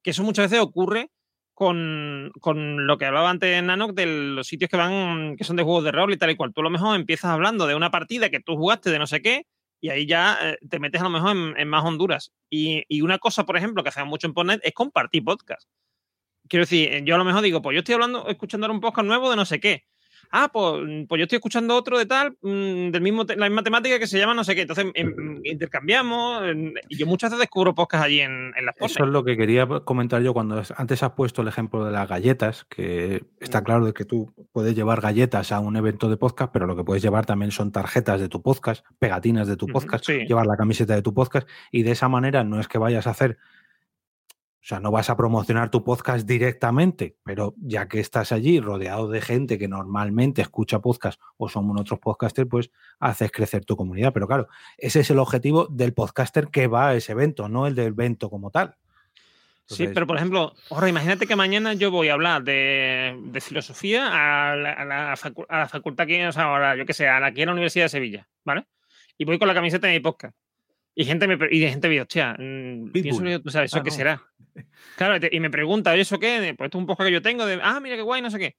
Que 0.01 0.09
eso 0.09 0.21
muchas 0.23 0.49
veces 0.49 0.59
ocurre 0.61 1.09
con, 1.57 2.31
con 2.39 2.85
lo 2.85 2.99
que 2.99 3.05
hablaba 3.05 3.31
antes 3.31 3.63
Nano 3.63 3.87
de 3.91 4.05
los 4.05 4.45
sitios 4.45 4.69
que 4.69 4.77
van, 4.77 5.35
que 5.35 5.43
son 5.43 5.55
de 5.55 5.63
juegos 5.63 5.83
de 5.85 5.91
rol 5.91 6.13
y 6.13 6.17
tal 6.17 6.29
y 6.29 6.35
cual. 6.35 6.53
Tú 6.53 6.61
a 6.61 6.65
lo 6.65 6.69
mejor 6.69 6.95
empiezas 6.95 7.31
hablando 7.31 7.65
de 7.65 7.73
una 7.73 7.89
partida 7.89 8.29
que 8.29 8.39
tú 8.39 8.55
jugaste 8.55 8.91
de 8.91 8.99
no 8.99 9.07
sé 9.07 9.23
qué 9.23 9.47
y 9.81 9.89
ahí 9.89 10.05
ya 10.05 10.37
eh, 10.39 10.59
te 10.69 10.77
metes 10.77 11.01
a 11.01 11.05
lo 11.05 11.09
mejor 11.09 11.35
en, 11.35 11.57
en 11.57 11.67
más 11.67 11.83
Honduras. 11.83 12.31
Y, 12.47 12.83
y 12.87 13.01
una 13.01 13.17
cosa, 13.17 13.43
por 13.47 13.57
ejemplo, 13.57 13.81
que 13.81 13.89
hacemos 13.89 14.07
mucho 14.07 14.27
en 14.27 14.35
Podnet 14.35 14.61
es 14.63 14.71
compartir 14.73 15.23
podcast. 15.23 15.67
Quiero 16.47 16.61
decir, 16.61 16.93
eh, 16.93 17.01
yo 17.03 17.15
a 17.15 17.17
lo 17.17 17.25
mejor 17.25 17.41
digo, 17.41 17.59
pues 17.63 17.73
yo 17.73 17.79
estoy 17.79 17.95
hablando, 17.95 18.27
escuchando 18.27 18.67
ahora 18.67 18.75
un 18.75 18.81
podcast 18.81 19.07
nuevo 19.07 19.27
de 19.27 19.35
no 19.35 19.45
sé 19.45 19.59
qué. 19.59 19.85
Ah, 20.31 20.49
pues, 20.51 21.05
pues 21.07 21.19
yo 21.19 21.23
estoy 21.23 21.37
escuchando 21.37 21.75
otro 21.75 21.97
de 21.97 22.05
tal, 22.05 22.37
mm, 22.41 22.91
del 22.91 23.01
mismo 23.01 23.23
la 23.35 23.47
misma 23.49 23.63
temática 23.63 23.97
que 23.99 24.07
se 24.07 24.17
llama 24.19 24.33
no 24.33 24.43
sé 24.43 24.55
qué. 24.55 24.61
Entonces 24.61 24.85
em, 24.93 25.39
intercambiamos. 25.43 26.43
em, 26.49 26.73
y 26.89 26.97
yo 26.97 27.05
muchas 27.05 27.29
veces 27.31 27.39
descubro 27.41 27.75
podcast 27.75 28.03
allí 28.05 28.21
en, 28.21 28.51
en 28.57 28.65
las 28.65 28.75
Eso 28.79 29.03
es 29.03 29.09
lo 29.09 29.23
que 29.23 29.37
quería 29.37 29.67
comentar 29.85 30.21
yo 30.21 30.33
cuando 30.33 30.59
es- 30.59 30.73
antes 30.77 31.03
has 31.03 31.11
puesto 31.11 31.41
el 31.41 31.47
ejemplo 31.47 31.85
de 31.85 31.91
las 31.91 32.07
galletas, 32.07 32.65
que 32.65 33.23
está 33.39 33.63
claro 33.63 33.85
de 33.85 33.93
que 33.93 34.05
tú 34.05 34.33
puedes 34.51 34.75
llevar 34.75 35.01
galletas 35.01 35.51
a 35.51 35.59
un 35.59 35.75
evento 35.75 36.09
de 36.09 36.17
podcast, 36.17 36.51
pero 36.51 36.67
lo 36.67 36.75
que 36.75 36.83
puedes 36.83 37.01
llevar 37.03 37.25
también 37.25 37.51
son 37.51 37.71
tarjetas 37.71 38.19
de 38.21 38.29
tu 38.29 38.41
podcast, 38.41 38.85
pegatinas 38.99 39.47
de 39.47 39.55
tu 39.57 39.67
podcast, 39.67 40.05
sí. 40.05 40.25
llevar 40.27 40.45
la 40.47 40.57
camiseta 40.57 40.95
de 40.95 41.01
tu 41.01 41.13
podcast 41.13 41.47
y 41.71 41.83
de 41.83 41.91
esa 41.91 42.07
manera 42.09 42.43
no 42.43 42.59
es 42.59 42.67
que 42.67 42.77
vayas 42.77 43.07
a 43.07 43.11
hacer, 43.11 43.37
o 44.59 44.65
sea, 44.67 44.79
no 44.79 44.91
vas 44.91 45.09
a 45.09 45.15
promocionar 45.15 45.69
tu 45.69 45.83
podcast 45.83 46.27
directamente, 46.27 47.15
pero 47.23 47.53
ya 47.57 47.87
que 47.87 47.99
estás 47.99 48.31
allí 48.31 48.59
rodeado 48.59 49.07
de 49.09 49.21
gente 49.21 49.57
que 49.57 49.67
normalmente 49.67 50.41
escucha 50.41 50.79
podcast 50.79 51.21
o 51.37 51.47
son 51.47 51.71
otros 51.79 51.99
podcasters, 51.99 52.49
pues 52.49 52.71
haces 52.99 53.31
crecer 53.31 53.63
tu 53.63 53.77
comunidad. 53.77 54.11
Pero 54.11 54.27
claro, 54.27 54.47
ese 54.77 54.99
es 54.99 55.09
el 55.09 55.19
objetivo 55.19 55.67
del 55.67 55.93
podcaster 55.93 56.49
que 56.49 56.67
va 56.67 56.89
a 56.89 56.95
ese 56.95 57.13
evento, 57.13 57.47
no 57.47 57.65
el 57.65 57.75
del 57.75 57.87
evento 57.87 58.29
como 58.29 58.51
tal. 58.51 58.75
Sí, 59.69 59.87
pero 59.93 60.07
por 60.07 60.15
ejemplo, 60.15 60.53
ahora 60.69 60.87
imagínate 60.87 61.27
que 61.27 61.35
mañana 61.35 61.73
yo 61.73 61.91
voy 61.91 62.07
a 62.07 62.13
hablar 62.13 62.41
de, 62.41 63.19
de 63.21 63.41
filosofía 63.41 64.51
a 64.51 64.55
la, 64.55 64.71
a 64.71 64.85
la 64.85 65.15
facu- 65.17 65.45
a 65.49 65.59
la 65.59 65.67
facultad 65.67 66.07
que, 66.07 66.25
o 66.25 66.31
sea, 66.31 66.43
ahora, 66.45 66.77
yo 66.77 66.85
que 66.85 66.93
sé, 66.93 67.07
a 67.09 67.19
la 67.19 67.27
aquí 67.27 67.41
en 67.41 67.47
la 67.47 67.51
Universidad 67.53 67.85
de 67.85 67.89
Sevilla, 67.89 68.29
¿vale? 68.45 68.65
Y 69.17 69.25
voy 69.25 69.37
con 69.37 69.47
la 69.49 69.53
camiseta 69.53 69.87
de 69.87 69.93
mi 69.93 69.99
podcast. 69.99 70.37
Y 70.99 71.05
gente 71.05 71.27
me, 71.27 71.37
y 71.51 71.59
de 71.59 71.69
gente 71.69 71.87
me 71.89 72.01
hostia, 72.01 72.35
pienso 72.91 73.21
que, 73.21 73.37
tú 73.37 73.51
sabes, 73.51 73.69
¿eso 73.71 73.77
Ah, 73.77 73.83
qué 73.83 73.91
no. 73.91 73.95
será? 73.95 74.23
Claro, 74.95 75.27
y 75.31 75.39
me 75.39 75.51
pregunta, 75.51 75.95
¿y 75.95 75.99
¿eso 75.99 76.17
qué? 76.17 76.55
Pues 76.57 76.67
esto 76.69 76.79
es 76.79 76.81
un 76.81 76.87
podcast 76.87 77.09
que 77.09 77.13
yo 77.13 77.21
tengo, 77.21 77.45
de, 77.45 77.59
ah, 77.61 77.79
mira 77.79 77.95
qué 77.95 78.01
guay, 78.01 78.19
no 78.23 78.31
sé 78.31 78.39
qué. 78.39 78.55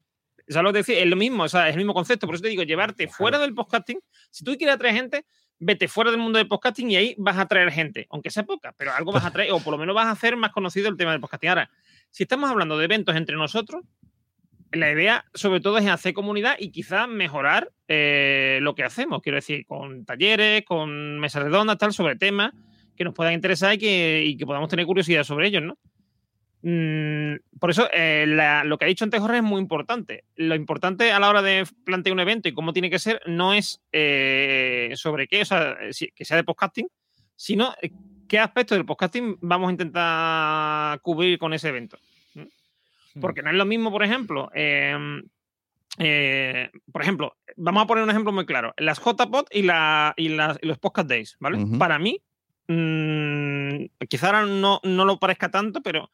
¿Sabes 0.47 0.63
lo 0.63 0.73
que 0.73 0.79
decía? 0.79 1.01
Es 1.01 1.07
lo 1.09 1.17
mismo, 1.17 1.43
o 1.43 1.49
sea, 1.49 1.67
es 1.69 1.73
el 1.75 1.79
mismo 1.79 1.95
concepto. 1.95 2.27
Por 2.27 2.37
eso 2.37 2.43
te 2.43 2.49
digo, 2.49 2.63
llevarte 2.63 3.09
fuera 3.09 3.41
del 3.41 3.55
podcasting. 3.55 3.99
Si 4.31 4.45
tú 4.45 4.57
quieres 4.57 4.77
atraer 4.77 4.95
gente, 4.95 5.27
vete 5.59 5.89
fuera 5.89 6.13
del 6.13 6.21
mundo 6.21 6.39
del 6.39 6.47
podcasting 6.47 6.93
y 6.93 6.97
ahí 6.97 7.15
vas 7.19 7.37
a 7.39 7.41
atraer 7.41 7.73
gente, 7.73 8.07
aunque 8.09 8.31
sea 8.31 8.45
poca, 8.45 8.73
pero 8.79 8.93
algo 8.93 9.11
vas 9.11 9.25
a 9.25 9.29
atraer, 9.29 9.51
o 9.51 9.59
por 9.59 9.73
lo 9.73 9.79
menos 9.79 9.97
vas 9.97 10.07
a 10.07 10.13
hacer 10.13 10.37
más 10.37 10.53
conocido 10.53 10.89
el 10.89 10.97
tema 10.97 11.11
del 11.11 11.21
podcasting. 11.21 11.49
Ahora, 11.49 11.69
si 12.09 12.23
estamos 12.23 12.49
hablando 12.49 12.79
de 12.79 12.85
eventos 12.85 13.17
entre 13.17 13.35
nosotros, 13.35 13.83
la 14.73 14.91
idea 14.93 15.25
sobre 15.35 15.61
todo 15.61 15.79
es 15.79 15.87
hacer 15.87 16.13
comunidad 16.13 16.57
y 16.59 16.71
quizás 16.71 17.09
mejorar 17.09 17.71
eh, 17.89 18.59
lo 18.63 18.75
que 18.75 18.85
hacemos. 18.85 19.23
Quiero 19.23 19.37
decir, 19.37 19.67
con 19.67 20.05
talleres, 20.05 20.65
con 20.65 21.19
mesas 21.19 21.43
redondas, 21.43 21.79
tal, 21.79 21.93
sobre 21.93 22.17
temas 22.17 22.53
que 22.97 23.05
nos 23.05 23.15
puedan 23.15 23.35
interesar 23.35 23.75
y 23.75 24.37
que, 24.37 24.45
podamos 24.45 24.69
tener 24.69 24.85
curiosidad 24.85 25.23
sobre 25.25 25.47
ellos, 25.47 25.63
¿no? 25.63 25.79
Mm, 26.63 27.37
por 27.61 27.71
eso, 27.71 27.89
eh, 27.93 28.25
la- 28.27 28.65
lo 28.65 28.77
que 28.77 28.85
ha 28.85 28.89
dicho 28.89 29.05
antes 29.05 29.21
Jorge 29.21 29.37
es 29.39 29.43
muy 29.45 29.61
importante. 29.61 30.25
Lo 30.35 30.57
importante 30.57 31.13
a 31.13 31.21
la 31.21 31.29
hora 31.29 31.41
de 31.41 31.65
plantear 31.85 32.13
un 32.13 32.21
evento 32.21 32.49
y 32.49 32.53
cómo 32.53 32.73
tiene 32.73 32.91
que 32.91 32.99
ser 32.99 33.21
no 33.27 33.55
es 33.55 33.81
eh, 33.93 34.91
sobre 34.97 35.29
qué, 35.29 35.43
o 35.43 35.45
sea, 35.45 35.77
que 36.15 36.25
sea 36.25 36.37
de 36.37 36.45
podcasting, 36.45 36.89
sino 37.37 37.73
qué 38.29 38.39
aspectos 38.41 38.77
del 38.77 38.85
podcasting 38.85 39.39
vamos 39.41 39.69
a 39.69 39.73
intentar 39.73 41.01
cubrir 41.01 41.39
con 41.39 41.55
ese 41.55 41.69
evento. 41.69 41.97
¿No? 43.19 43.21
Porque 43.23 43.43
no 43.43 43.51
es 43.51 43.57
lo 43.57 43.65
mismo, 43.65 43.91
por 43.91 44.03
ejemplo, 44.03 44.51
eh, 44.55 44.97
eh, 45.99 46.71
por 46.93 47.03
ejemplo, 47.03 47.37
vamos 47.57 47.83
a 47.83 47.87
poner 47.87 48.05
un 48.05 48.11
ejemplo 48.11 48.33
muy 48.33 48.47
claro. 48.47 48.73
Las 48.77 48.99
JPod 48.99 49.47
y, 49.51 49.63
la, 49.63 50.15
y, 50.17 50.29
las- 50.31 50.59
y 50.63 50.67
los 50.67 50.79
Podcast 50.79 51.09
Days, 51.09 51.37
¿vale? 51.41 51.59
Para 51.79 51.99
mí, 51.99 52.21
mm, 52.69 53.85
quizá 54.09 54.27
ahora 54.29 54.47
no, 54.47 54.81
no 54.85 55.05
lo 55.05 55.19
parezca 55.19 55.51
tanto, 55.51 55.83
pero 55.83 56.11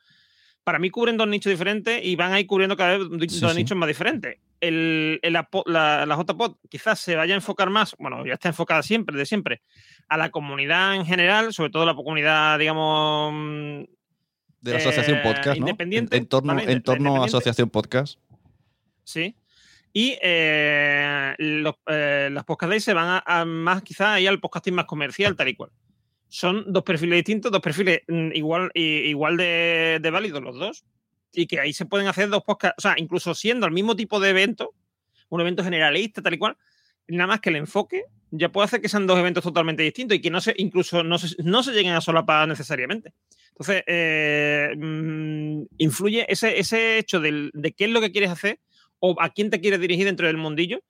para 0.62 0.78
mí 0.78 0.88
cubren 0.88 1.18
dos 1.18 1.28
nichos 1.28 1.50
diferentes 1.50 2.02
y 2.02 2.16
van 2.16 2.32
a 2.32 2.40
ir 2.40 2.46
cubriendo 2.46 2.76
cada 2.76 2.96
vez 2.96 3.08
dos 3.10 3.20
Sí, 3.32 3.38
sí. 3.46 3.54
nichos 3.56 3.76
más 3.76 3.86
diferentes. 3.88 4.38
El, 4.60 5.18
el 5.22 5.32
la, 5.34 5.46
la 6.06 6.16
JPod 6.16 6.56
quizás 6.70 6.98
se 6.98 7.16
vaya 7.16 7.34
a 7.34 7.36
enfocar 7.36 7.68
más, 7.68 7.94
bueno, 7.98 8.24
ya 8.24 8.32
está 8.34 8.48
enfocada 8.48 8.82
siempre, 8.82 9.14
de 9.18 9.26
siempre, 9.26 9.60
a 10.08 10.16
la 10.16 10.30
comunidad 10.30 10.94
en 10.94 11.04
general, 11.04 11.52
sobre 11.52 11.68
todo 11.70 11.84
la 11.84 11.94
comunidad, 11.94 12.58
digamos, 12.58 13.32
mm, 13.34 13.82
De 14.64 14.72
la 14.72 14.78
Asociación 14.78 15.18
Eh, 15.18 15.20
Podcast, 15.22 15.46
¿no? 15.46 15.52
En, 15.52 15.60
independiente, 15.60 16.16
en 16.16 16.26
torno, 16.26 16.54
¿vale? 16.54 16.72
en 16.72 16.82
torno 16.82 17.22
a. 17.22 17.26
Asociación 17.26 17.68
Podcast. 17.68 18.18
Sí. 19.04 19.36
Y 19.92 20.16
eh, 20.22 21.34
los, 21.36 21.74
eh, 21.86 22.30
days 22.62 22.82
se 22.82 22.94
van 22.94 23.06
a, 23.06 23.24
a 23.26 23.44
más 23.44 23.82
quizás 23.82 24.08
ahí 24.08 24.26
al 24.26 24.40
podcasting 24.40 24.74
más 24.74 24.86
comercial, 24.86 25.36
tal 25.36 25.48
y 25.48 25.54
cual. 25.54 25.70
Son 26.28 26.72
dos 26.72 26.82
perfiles 26.82 27.18
distintos, 27.18 27.52
dos 27.52 27.60
perfiles 27.60 28.00
mm, 28.08 28.30
igual, 28.32 28.70
igual 28.74 29.36
de, 29.36 29.98
de 30.00 30.10
válidos 30.10 30.42
los 30.42 30.58
dos. 30.58 30.86
Y 31.34 31.46
que 31.46 31.60
ahí 31.60 31.74
se 31.74 31.84
pueden 31.84 32.08
hacer 32.08 32.30
dos 32.30 32.42
podcasts, 32.42 32.76
o 32.78 32.80
sea, 32.80 32.94
incluso 32.96 33.34
siendo 33.34 33.66
el 33.66 33.72
mismo 33.72 33.94
tipo 33.94 34.18
de 34.18 34.30
evento, 34.30 34.74
un 35.28 35.42
evento 35.42 35.62
generalista, 35.62 36.22
tal 36.22 36.32
y 36.32 36.38
cual, 36.38 36.56
nada 37.06 37.26
más 37.26 37.40
que 37.40 37.50
el 37.50 37.56
enfoque 37.56 38.04
ya 38.36 38.50
puede 38.50 38.64
hacer 38.66 38.80
que 38.80 38.88
sean 38.88 39.06
dos 39.06 39.18
eventos 39.18 39.42
totalmente 39.44 39.82
distintos 39.82 40.16
y 40.16 40.20
que 40.20 40.30
no 40.30 40.40
se, 40.40 40.54
incluso 40.58 41.02
no 41.02 41.18
se, 41.18 41.34
no 41.42 41.62
se 41.62 41.72
lleguen 41.72 41.92
a 41.92 42.00
solapar 42.00 42.48
necesariamente. 42.48 43.12
Entonces, 43.50 43.82
eh, 43.86 44.70
mm, 44.76 45.62
influye 45.78 46.26
ese, 46.30 46.58
ese 46.58 46.98
hecho 46.98 47.20
del- 47.20 47.50
de 47.54 47.72
qué 47.72 47.84
es 47.84 47.90
lo 47.90 48.00
que 48.00 48.10
quieres 48.12 48.30
hacer 48.30 48.58
o 48.98 49.14
a 49.20 49.28
quién 49.30 49.50
te 49.50 49.60
quieres 49.60 49.80
dirigir 49.80 50.06
dentro 50.06 50.26
del 50.26 50.36
mundillo, 50.36 50.80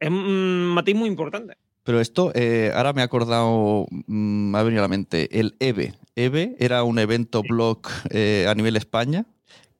es 0.00 0.08
un 0.08 0.66
matiz 0.74 0.94
muy 0.96 1.08
importante. 1.08 1.54
Pero 1.84 2.00
esto, 2.00 2.32
eh, 2.34 2.70
ahora 2.74 2.92
me 2.92 3.00
he 3.00 3.04
acordado, 3.04 3.86
mm, 3.90 4.50
me 4.50 4.58
ha 4.58 4.62
venido 4.62 4.82
a 4.82 4.84
la 4.84 4.88
mente, 4.88 5.38
el 5.40 5.56
EVE. 5.60 5.94
EVE 6.16 6.56
era 6.58 6.82
un 6.82 6.98
evento 6.98 7.42
blog 7.42 7.80
eh, 8.10 8.46
a 8.48 8.54
nivel 8.54 8.76
España 8.76 9.24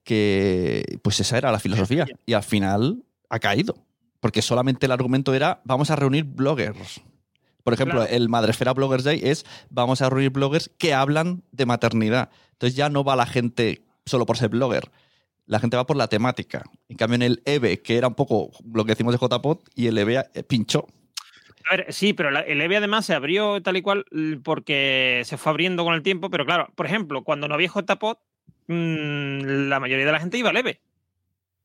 que, 0.04 0.98
pues 1.02 1.20
esa 1.20 1.36
era 1.38 1.52
la 1.52 1.58
filosofía. 1.58 2.06
Y 2.26 2.32
al 2.32 2.42
final 2.42 3.02
ha 3.28 3.38
caído. 3.38 3.76
Porque 4.20 4.42
solamente 4.42 4.86
el 4.86 4.92
argumento 4.92 5.34
era, 5.34 5.60
vamos 5.64 5.90
a 5.90 5.96
reunir 5.96 6.24
bloggers. 6.24 7.00
Por 7.62 7.74
ejemplo, 7.74 8.00
Claro. 8.00 8.14
el 8.14 8.28
Madresfera 8.28 8.72
Bloggers 8.72 9.04
Day 9.04 9.20
es, 9.22 9.44
vamos 9.70 10.00
a 10.00 10.08
reunir 10.08 10.30
bloggers 10.30 10.70
que 10.78 10.94
hablan 10.94 11.42
de 11.52 11.66
maternidad. 11.66 12.30
Entonces 12.52 12.76
ya 12.76 12.88
no 12.88 13.04
va 13.04 13.14
la 13.14 13.26
gente 13.26 13.82
solo 14.06 14.26
por 14.26 14.38
ser 14.38 14.48
blogger. 14.48 14.90
La 15.46 15.60
gente 15.60 15.76
va 15.76 15.86
por 15.86 15.96
la 15.96 16.08
temática. 16.08 16.64
En 16.88 16.96
cambio, 16.96 17.16
en 17.16 17.22
el 17.22 17.42
EVE, 17.44 17.80
que 17.80 17.96
era 17.96 18.08
un 18.08 18.14
poco 18.14 18.50
lo 18.72 18.84
que 18.84 18.92
decimos 18.92 19.12
de 19.12 19.18
JPod, 19.18 19.58
y 19.74 19.86
el 19.86 19.98
EVE 19.98 20.24
eh, 20.34 20.42
pinchó. 20.42 20.86
A 21.70 21.76
ver, 21.76 21.92
sí, 21.92 22.14
pero 22.14 22.30
el 22.30 22.60
EVE 22.60 22.78
además 22.78 23.04
se 23.04 23.14
abrió 23.14 23.60
tal 23.62 23.76
y 23.76 23.82
cual 23.82 24.06
porque 24.42 25.22
se 25.24 25.36
fue 25.36 25.50
abriendo 25.50 25.84
con 25.84 25.94
el 25.94 26.02
tiempo, 26.02 26.30
pero 26.30 26.46
claro, 26.46 26.68
por 26.74 26.86
ejemplo, 26.86 27.22
cuando 27.24 27.48
no 27.48 27.54
había 27.54 27.68
JPod, 27.68 28.16
mm, 28.68 29.68
la 29.68 29.78
mayoría 29.78 30.06
de 30.06 30.12
la 30.12 30.20
gente 30.20 30.38
iba 30.38 30.52
leve. 30.52 30.80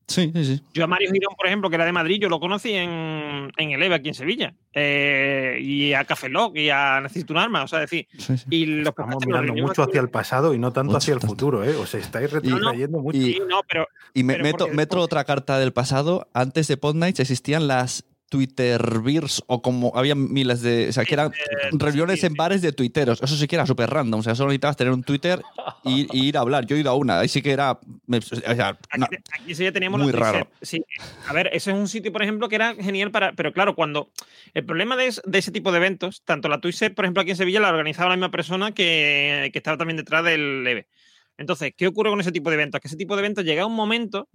Sí, 0.08 0.32
sí, 0.36 0.46
sí. 0.46 0.62
Yo 0.74 0.84
a 0.84 0.88
Mario 0.88 1.12
Girón, 1.12 1.34
por 1.38 1.48
ejemplo, 1.48 1.70
que 1.70 1.76
era 1.76 1.86
de 1.86 1.92
Madrid, 1.94 2.20
yo 2.22 2.28
lo 2.30 2.40
conocí 2.40 2.74
en, 2.74 3.52
en 3.58 3.72
el 3.72 3.82
EVE 3.82 3.96
aquí 3.96 4.10
en 4.10 4.14
Sevilla. 4.14 4.54
Eh, 4.74 5.58
y 5.62 5.94
a 5.94 6.04
Café 6.04 6.30
Lock 6.30 6.58
y 6.58 6.70
a 6.70 7.00
Necesito 7.02 7.34
un 7.34 7.40
arma, 7.40 7.64
o 7.64 7.68
sea, 7.68 7.80
decir. 7.80 8.08
sí, 8.18 8.38
sí. 8.38 8.46
Y 8.50 8.66
los 8.66 8.90
Estamos 8.90 9.26
mirando 9.26 9.54
mucho 9.54 9.84
hacia 9.84 10.02
el 10.02 10.10
pasado 10.10 10.54
y 10.54 10.60
no 10.60 10.72
tanto 10.74 10.88
Mucho, 10.92 10.98
hacia 10.98 11.14
el 11.14 11.20
tanto. 11.20 11.32
futuro, 11.34 11.64
¿eh? 11.64 11.76
Os 11.76 11.94
estáis 11.96 12.32
retrayendo 12.32 13.00
mucho. 13.00 13.18
y- 13.18 13.34
Sí, 13.34 13.42
no, 13.48 13.62
pero 13.68 13.88
Y 14.14 14.24
me 14.24 14.34
Pero 14.34 14.44
meto, 14.44 14.58
porque- 14.60 14.76
meto 14.76 15.00
otra 15.00 15.24
carta 15.24 15.58
del 15.58 15.74
pasado. 15.74 16.28
Antes 16.34 16.68
de 16.68 16.78
Podnights 16.78 17.20
existían 17.22 17.68
las 17.68 18.04
Twitterbeers 18.34 19.44
o 19.48 19.62
como 19.62 19.92
había 19.96 20.16
miles 20.16 20.62
de. 20.62 20.90
O 20.90 20.92
sea, 20.92 21.06
que 21.06 21.14
eran 21.14 21.32
reuniones 21.72 22.20
sí, 22.20 22.26
en 22.26 22.32
sí. 22.34 22.38
bares 22.38 22.62
de 22.62 22.72
tuiteros. 22.72 23.22
Eso 23.22 23.36
sí 23.36 23.48
que 23.48 23.56
era 23.56 23.66
súper 23.66 23.90
random. 23.90 24.20
O 24.20 24.24
sea, 24.24 24.36
solo 24.36 24.50
necesitabas 24.50 24.78
tener 24.78 24.94
un 24.94 25.04
Twitter 25.04 25.42
y, 25.84 26.08
y 26.12 26.28
ir 26.28 26.38
a 26.38 26.42
hablar. 26.42 26.66
Yo 26.66 26.76
he 26.76 26.80
ido 26.80 26.92
a 26.92 26.96
una. 26.96 27.20
Ahí 27.20 27.28
sí 27.28 27.42
que 27.42 27.52
era. 27.52 27.80
me- 28.08 28.18
o 28.18 28.22
sea, 28.22 28.78
Aquí, 28.90 29.00
no, 29.00 29.06
aquí 29.32 29.56
sí 29.56 29.64
ya 29.64 29.72
teníamos 29.72 30.02
muy 30.02 30.12
raro. 30.12 30.48
Sí. 30.62 30.84
A 31.28 31.34
ver, 31.34 31.48
ese 31.54 31.72
es 31.72 31.78
un 31.78 31.88
sitio, 31.88 32.12
por 32.12 32.24
ejemplo, 32.24 32.50
que 32.50 32.56
era 32.56 32.76
genial 32.76 33.12
para. 33.12 33.34
Pero 33.34 33.54
claro, 33.54 33.76
cuando. 33.76 34.12
El 34.54 34.66
problema 34.66 34.96
de, 34.98 35.08
es- 35.08 35.22
de 35.26 35.40
ese 35.40 35.52
tipo 35.52 35.72
de 35.72 35.78
eventos, 35.78 36.24
tanto 36.26 36.50
la 36.50 36.60
Twitch, 36.60 36.94
por 36.94 37.06
ejemplo, 37.06 37.22
aquí 37.22 37.32
en 37.32 37.38
Sevilla, 37.38 37.60
la 37.60 37.70
organizaba 37.70 38.10
la 38.10 38.16
misma 38.16 38.32
persona 38.32 38.72
que, 38.74 39.50
que 39.52 39.60
estaba 39.60 39.78
también 39.78 39.98
detrás 39.98 40.24
del 40.24 40.66
EVE. 40.68 40.88
Entonces, 41.38 41.74
¿qué 41.76 41.88
ocurre 41.88 42.10
con 42.12 42.20
ese 42.22 42.32
tipo 42.32 42.50
de 42.50 42.56
eventos? 42.56 42.80
Que 42.80 42.88
ese 42.88 42.98
tipo 42.98 43.16
de 43.16 43.22
eventos 43.22 43.44
llega 43.44 43.66
un 43.66 43.74
momento 43.76 44.30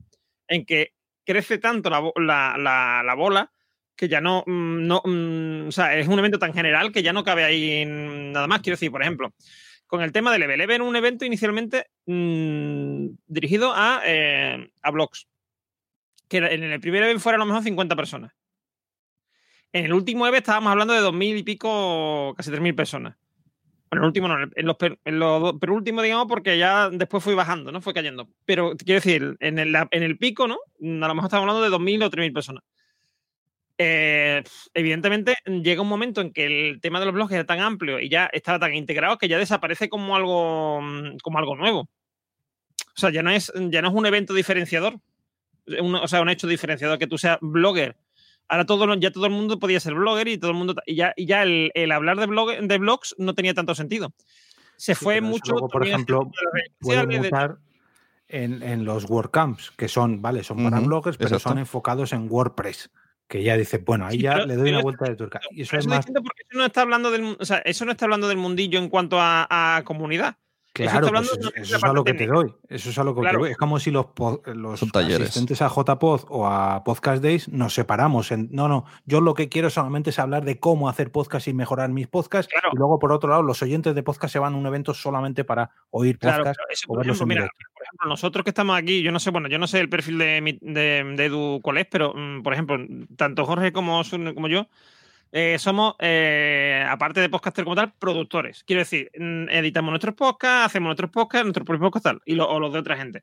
en 0.48 0.64
que 0.64 0.92
crece 1.24 1.58
tanto 1.58 1.90
la, 1.90 2.00
bo- 2.00 2.12
la- 2.16 2.56
la- 2.58 3.02
la 3.04 3.14
bola 3.14 3.52
que 3.98 4.08
ya 4.08 4.20
no, 4.20 4.44
mm, 4.46 4.86
no 4.86 5.02
mm, 5.04 5.68
o 5.68 5.72
sea, 5.72 5.96
es 5.98 6.06
un 6.06 6.18
evento 6.20 6.38
tan 6.38 6.54
general 6.54 6.92
que 6.92 7.02
ya 7.02 7.12
no 7.12 7.24
cabe 7.24 7.42
ahí 7.44 7.84
nada 7.84 8.46
más. 8.46 8.60
Quiero 8.60 8.74
decir, 8.74 8.92
por 8.92 9.02
ejemplo, 9.02 9.34
con 9.88 10.02
el 10.02 10.12
tema 10.12 10.30
del 10.32 10.44
EVE. 10.44 10.54
El 10.54 10.60
EVE 10.62 10.74
era 10.76 10.84
un 10.84 10.94
evento 10.94 11.24
inicialmente 11.24 11.86
mm, 12.06 13.06
dirigido 13.26 13.72
a, 13.74 14.00
eh, 14.06 14.70
a 14.82 14.90
blogs. 14.92 15.26
Que 16.28 16.38
en 16.38 16.62
el 16.62 16.80
primer 16.80 17.02
EVE 17.02 17.18
fueron 17.18 17.40
a 17.40 17.44
lo 17.44 17.48
mejor 17.48 17.64
50 17.64 17.96
personas. 17.96 18.32
En 19.72 19.84
el 19.84 19.92
último 19.92 20.26
EVE 20.28 20.38
estábamos 20.38 20.70
hablando 20.70 20.94
de 20.94 21.00
2.000 21.00 21.36
y 21.38 21.42
pico, 21.42 22.34
casi 22.36 22.50
3.000 22.52 22.74
personas. 22.76 23.16
Bueno, 23.90 24.02
en 24.02 24.04
el 24.04 24.04
último 24.06 24.28
no, 24.28 24.36
en 24.54 24.66
los, 24.66 24.76
per- 24.76 24.98
en 25.04 25.18
digamos, 26.04 26.26
porque 26.28 26.56
ya 26.56 26.88
después 26.90 27.24
fue 27.24 27.34
bajando, 27.34 27.72
¿no? 27.72 27.80
Fue 27.80 27.94
cayendo. 27.94 28.28
Pero 28.44 28.74
quiero 28.76 29.00
decir, 29.00 29.36
en 29.40 29.58
el, 29.58 29.74
en 29.90 30.02
el 30.04 30.18
pico, 30.18 30.46
¿no? 30.46 30.54
A 30.56 31.08
lo 31.08 31.14
mejor 31.14 31.28
estamos 31.28 31.48
hablando 31.48 31.62
de 31.62 31.70
2.000 31.70 32.04
o 32.04 32.10
3.000 32.10 32.32
personas. 32.32 32.62
Eh, 33.78 34.42
evidentemente, 34.74 35.36
llega 35.46 35.82
un 35.82 35.88
momento 35.88 36.20
en 36.20 36.32
que 36.32 36.46
el 36.46 36.80
tema 36.80 36.98
de 36.98 37.06
los 37.06 37.14
blogs 37.14 37.32
era 37.32 37.46
tan 37.46 37.60
amplio 37.60 38.00
y 38.00 38.08
ya 38.08 38.26
estaba 38.32 38.58
tan 38.58 38.74
integrado 38.74 39.18
que 39.18 39.28
ya 39.28 39.38
desaparece 39.38 39.88
como 39.88 40.16
algo, 40.16 40.80
mm, 40.82 41.18
como 41.22 41.38
algo 41.38 41.54
nuevo. 41.56 41.80
O 41.82 43.00
sea, 43.00 43.10
ya 43.10 43.22
no 43.22 43.30
es, 43.30 43.52
ya 43.70 43.80
no 43.80 43.88
es 43.88 43.94
un 43.94 44.06
evento 44.06 44.34
diferenciador. 44.34 45.00
Un- 45.80 45.94
o 45.94 46.08
sea, 46.08 46.20
un 46.20 46.28
hecho 46.28 46.48
diferenciador 46.48 46.98
que 46.98 47.06
tú 47.06 47.18
seas 47.18 47.38
blogger. 47.40 47.96
Ahora 48.48 48.64
todo, 48.64 48.92
ya 48.96 49.12
todo 49.12 49.26
el 49.26 49.32
mundo 49.32 49.58
podía 49.58 49.78
ser 49.78 49.94
blogger 49.94 50.26
y 50.26 50.38
todo 50.38 50.50
el 50.50 50.56
mundo 50.56 50.74
y 50.86 50.96
ya, 50.96 51.12
y 51.14 51.26
ya 51.26 51.42
el, 51.42 51.70
el 51.74 51.92
hablar 51.92 52.18
de, 52.18 52.26
blog, 52.26 52.50
de 52.60 52.78
blogs 52.78 53.14
no 53.18 53.34
tenía 53.34 53.54
tanto 53.54 53.74
sentido. 53.74 54.12
Se 54.76 54.94
Sí, 54.94 55.04
fue 55.04 55.20
mucho. 55.20 55.52
luego, 55.52 55.68
por 55.68 55.82
hacia 55.82 55.94
ejemplo, 55.94 56.30
en, 58.28 58.62
en 58.62 58.84
los 58.84 59.04
WordCamps, 59.08 59.70
que 59.72 59.88
son, 59.88 60.20
vale, 60.22 60.44
son 60.44 60.62
para 60.62 60.78
Ujú, 60.78 60.86
bloggers, 60.86 61.16
pero 61.16 61.36
exacto. 61.36 61.50
son 61.50 61.58
enfocados 61.58 62.12
en 62.12 62.26
WordPress. 62.30 62.90
Que 63.28 63.42
ya 63.42 63.56
dice, 63.56 63.78
bueno, 63.78 64.06
ahí 64.06 64.16
Sí, 64.16 64.22
ya 64.22 64.32
pero- 64.34 64.46
le 64.46 64.56
doy 64.56 64.70
una 64.70 64.80
vuelta 64.82 65.04
de 65.04 65.14
tuerca. 65.14 65.40
Y 65.50 65.62
eso 65.62 65.76
es 65.76 65.86
más 65.86 66.06
porque 66.06 66.42
eso 66.48 66.58
no 66.58 66.64
está 66.64 66.80
hablando 66.82 67.10
del, 67.10 67.36
o 67.38 67.44
sea, 67.44 67.58
eso 67.58 67.84
no 67.84 67.92
está 67.92 68.06
hablando 68.06 68.26
del 68.26 68.38
mundillo 68.38 68.78
en 68.78 68.88
cuanto 68.88 69.20
a, 69.20 69.76
a 69.76 69.84
comunidad. 69.84 70.36
Claro, 70.84 71.08
pues 71.08 71.30
eso, 71.56 71.76
es 71.76 71.84
a 71.84 71.92
lo 71.92 72.04
que 72.04 72.14
te 72.14 72.26
doy. 72.26 72.54
Eso 72.68 72.90
es 72.90 72.98
a 72.98 73.04
lo 73.04 73.14
que 73.14 73.20
Claro. 73.22 73.38
te 73.38 73.42
doy. 73.44 73.50
Es 73.52 73.56
como 73.56 73.78
si 73.80 73.90
los, 73.90 74.06
los 74.46 74.82
asistentes 74.82 75.62
a 75.62 75.68
JPod 75.68 76.22
o 76.28 76.46
a 76.46 76.84
Podcast 76.84 77.22
Days 77.22 77.48
nos 77.48 77.74
separamos. 77.74 78.30
En, 78.32 78.48
no, 78.52 78.68
no, 78.68 78.84
yo 79.06 79.20
lo 79.20 79.34
que 79.34 79.48
quiero 79.48 79.70
solamente 79.70 80.10
es 80.10 80.18
hablar 80.18 80.44
de 80.44 80.58
cómo 80.58 80.88
hacer 80.88 81.10
podcast 81.12 81.48
y 81.48 81.54
mejorar 81.54 81.90
mis 81.90 82.06
podcasts. 82.06 82.50
Claro. 82.52 82.70
Y 82.72 82.76
luego, 82.76 82.98
por 82.98 83.12
otro 83.12 83.30
lado, 83.30 83.42
los 83.42 83.62
oyentes 83.62 83.94
de 83.94 84.02
podcast 84.02 84.32
se 84.32 84.38
van 84.38 84.54
a 84.54 84.56
un 84.56 84.66
evento 84.66 84.94
solamente 84.94 85.44
para 85.44 85.70
oír 85.90 86.18
Claro, 86.18 86.38
podcast 86.44 86.58
pero 86.58 86.72
eso, 86.72 86.86
o 86.88 86.94
por 86.94 87.04
ejemplo, 87.04 87.26
mira, 87.26 87.48
por 87.74 87.82
ejemplo, 87.84 88.08
nosotros 88.08 88.44
que 88.44 88.50
estamos 88.50 88.76
aquí, 88.76 89.02
yo 89.02 89.12
no 89.12 89.18
sé, 89.20 89.30
bueno, 89.30 89.48
yo 89.48 89.58
no 89.58 89.66
sé 89.66 89.80
el 89.80 89.88
perfil 89.88 90.18
de, 90.18 90.40
mi- 90.40 90.58
de, 90.60 91.04
de 91.16 91.24
Edu 91.24 91.60
cuál 91.62 91.78
es, 91.78 91.86
pero 91.90 92.12
mm, 92.14 92.42
por 92.42 92.52
ejemplo, 92.52 92.76
tanto 93.16 93.44
Jorge 93.46 93.72
como, 93.72 94.02
Sun- 94.04 94.34
como 94.34 94.48
yo 94.48 94.66
eh, 95.32 95.58
somos, 95.58 95.94
eh, 95.98 96.84
aparte 96.88 97.20
de 97.20 97.28
podcaster 97.28 97.64
como 97.64 97.76
tal, 97.76 97.92
productores. 97.98 98.64
Quiero 98.64 98.80
decir, 98.80 99.10
mm, 99.18 99.48
editamos 99.50 99.90
nuestros 99.90 100.14
podcasts, 100.14 100.66
hacemos 100.66 100.88
nuestros 100.88 101.10
podcasts, 101.10 101.44
nuestros 101.44 101.66
propios 101.66 101.90
podcasts 101.90 102.22
y 102.24 102.38
o 102.38 102.60
los 102.60 102.72
de 102.72 102.78
otra 102.78 102.96
gente. 102.96 103.22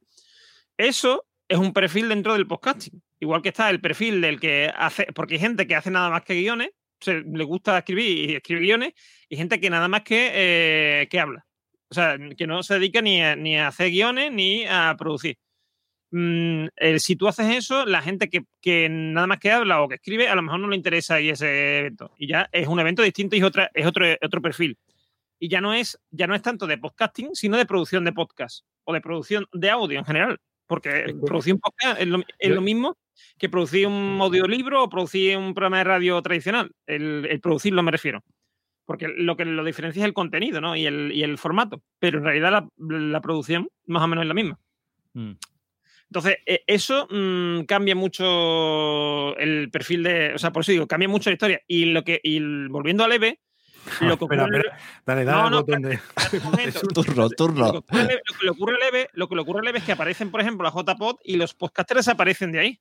Eso 0.78 1.26
es 1.47 1.58
un 1.58 1.74
perfil 1.74 2.10
dentro 2.10 2.34
del 2.34 2.47
podcasting. 2.47 3.01
Igual 3.20 3.41
que 3.41 3.49
está 3.49 3.70
el 3.70 3.82
perfil 3.82 4.22
del 4.22 4.39
que 4.39 4.72
hace, 4.76 5.08
porque 5.14 5.36
hay 5.36 5.39
gente 5.39 5.68
que 5.68 5.76
hace 5.76 5.91
nada 5.91 6.10
más 6.10 6.24
que 6.24 6.36
guiones, 6.36 6.70
le 7.06 7.43
gusta 7.43 7.78
escribir 7.78 8.30
y 8.32 8.36
escribe 8.36 8.62
guiones, 8.62 8.93
y 9.30 9.38
gente 9.38 9.60
que 9.60 9.70
nada 9.70 9.88
más 9.88 10.01
que, 10.01 10.32
eh, 10.34 11.08
que 11.10 11.20
habla. 11.20 11.45
O 11.89 11.93
sea, 11.93 12.18
que 12.38 12.47
no 12.47 12.64
se 12.64 12.76
dedica 12.76 13.01
ni 13.01 13.22
ni 13.38 13.58
a 13.58 13.68
hacer 13.68 13.91
guiones 13.91 14.32
ni 14.32 14.66
a 14.66 14.95
producir. 14.97 15.38
Mm, 16.12 16.68
eh, 16.76 16.99
si 16.99 17.16
tú 17.16 17.28
haces 17.28 17.56
eso, 17.56 17.86
la 17.86 18.01
gente 18.01 18.30
que, 18.30 18.45
que 18.62 18.88
nada 18.89 19.28
más 19.28 19.39
que 19.39 19.51
habla 19.51 19.82
o 19.82 19.89
que 19.89 19.95
escribe, 19.95 20.28
a 20.28 20.36
lo 20.36 20.41
mejor 20.41 20.60
no 20.60 20.70
le 20.70 20.76
interesa 20.76 21.20
ir 21.20 21.32
a 21.32 21.34
ese 21.34 21.80
evento. 21.80 22.14
Y 22.18 22.28
ya 22.28 22.49
es 22.51 22.68
un 22.68 22.80
evento 22.80 23.01
distinto 23.01 23.36
y 23.36 23.39
es, 23.39 23.45
otra, 23.45 23.70
es 23.74 23.86
otro, 23.86 24.06
otro 24.22 24.41
perfil. 24.41 24.78
Y 25.39 25.49
ya 25.49 25.62
no, 25.62 25.74
es, 25.74 25.99
ya 26.12 26.28
no 26.28 26.36
es 26.36 26.41
tanto 26.41 26.68
de 26.68 26.78
podcasting, 26.78 27.32
sino 27.34 27.58
de 27.58 27.66
producción 27.66 28.06
de 28.06 28.14
podcast 28.14 28.66
o 28.84 28.93
de 28.93 29.01
producción 29.01 29.45
de 29.51 29.70
audio 29.70 29.99
en 29.99 30.06
general. 30.06 30.39
Porque 30.68 31.14
producir 31.26 31.53
un 31.53 31.60
podcast 31.60 32.01
es 32.01 32.08
lo, 32.08 32.24
es 32.39 32.49
lo 32.49 32.62
mismo 32.62 32.97
que 33.38 33.49
producir 33.49 33.86
un 33.86 34.18
audiolibro 34.20 34.84
o 34.84 34.89
producir 34.89 35.38
un 35.38 35.53
programa 35.53 35.80
de 35.80 35.84
radio 35.84 36.22
tradicional. 36.22 36.72
El, 36.88 37.28
el 37.30 37.39
producirlo 37.39 37.84
me 37.84 37.91
refiero. 37.91 38.24
Porque 38.86 39.08
lo 39.08 39.36
que 39.36 39.45
lo 39.45 39.64
diferencia 39.64 40.01
es 40.01 40.06
el 40.06 40.14
contenido 40.14 40.62
¿no? 40.62 40.76
y, 40.76 40.86
el, 40.86 41.12
y 41.12 41.24
el 41.24 41.38
formato. 41.38 41.82
Pero 41.99 42.20
en 42.20 42.24
realidad 42.24 42.51
la, 42.51 42.68
la 42.78 43.22
producción 43.22 43.68
más 43.86 44.03
o 44.03 44.08
menos 44.08 44.24
es 44.24 44.28
la 44.28 44.34
misma. 44.34 44.60
Mm. 45.14 45.34
Entonces, 46.16 46.38
eh, 46.45 46.63
eso 46.66 47.07
mm, 47.11 47.66
cambia 47.66 47.93
mucho 47.93 49.36
el 49.38 49.70
perfil 49.70 50.03
de. 50.03 50.34
O 50.34 50.38
sea, 50.38 50.51
por 50.51 50.61
eso 50.61 50.72
digo, 50.72 50.88
cambia 50.88 51.09
mucho 51.09 51.30
la 51.30 51.34
historia. 51.34 51.61
Y 51.68 51.86
lo 51.86 52.03
que. 52.03 52.22
Y 52.24 52.39
volviendo 52.70 53.03
al 53.03 53.11
EVE, 53.11 53.39
lo 54.01 54.18
que 54.18 54.24
Espera, 54.26 54.43
ocurre. 54.43 54.57
espera, 54.59 54.78
dale, 55.05 55.26
dale 55.26 55.41
No, 55.41 55.49
no, 55.49 55.57
botón 55.57 55.82
de- 55.82 55.93
espérate 55.95 56.38
un 56.38 56.43
momento. 56.51 56.80
Turno, 56.93 57.30
turno. 57.30 57.66
Lo 57.74 57.82
que 57.82 57.88
ocurre 57.89 58.01
al 58.01 58.07
EVE- 58.09 58.22
lo 58.24 58.38
que 58.39 58.45
le 58.45 58.49
ocurre 58.51 58.76
al 58.76 58.93
EVE- 58.93 59.09
lo 59.13 59.28
que 59.28 59.36
le 59.36 59.41
ocurre 59.41 59.59
al 59.59 59.68
EVE 59.68 59.78
es 59.80 59.84
que 59.84 59.91
aparecen, 59.91 60.32
por 60.32 60.39
ejemplo, 60.41 60.63
la 60.63 60.72
JPod 60.74 61.18
y 61.24 61.36
los 61.36 61.53
podcasters 61.53 62.07
aparecen 62.07 62.51
de 62.53 62.59
ahí. 62.59 62.80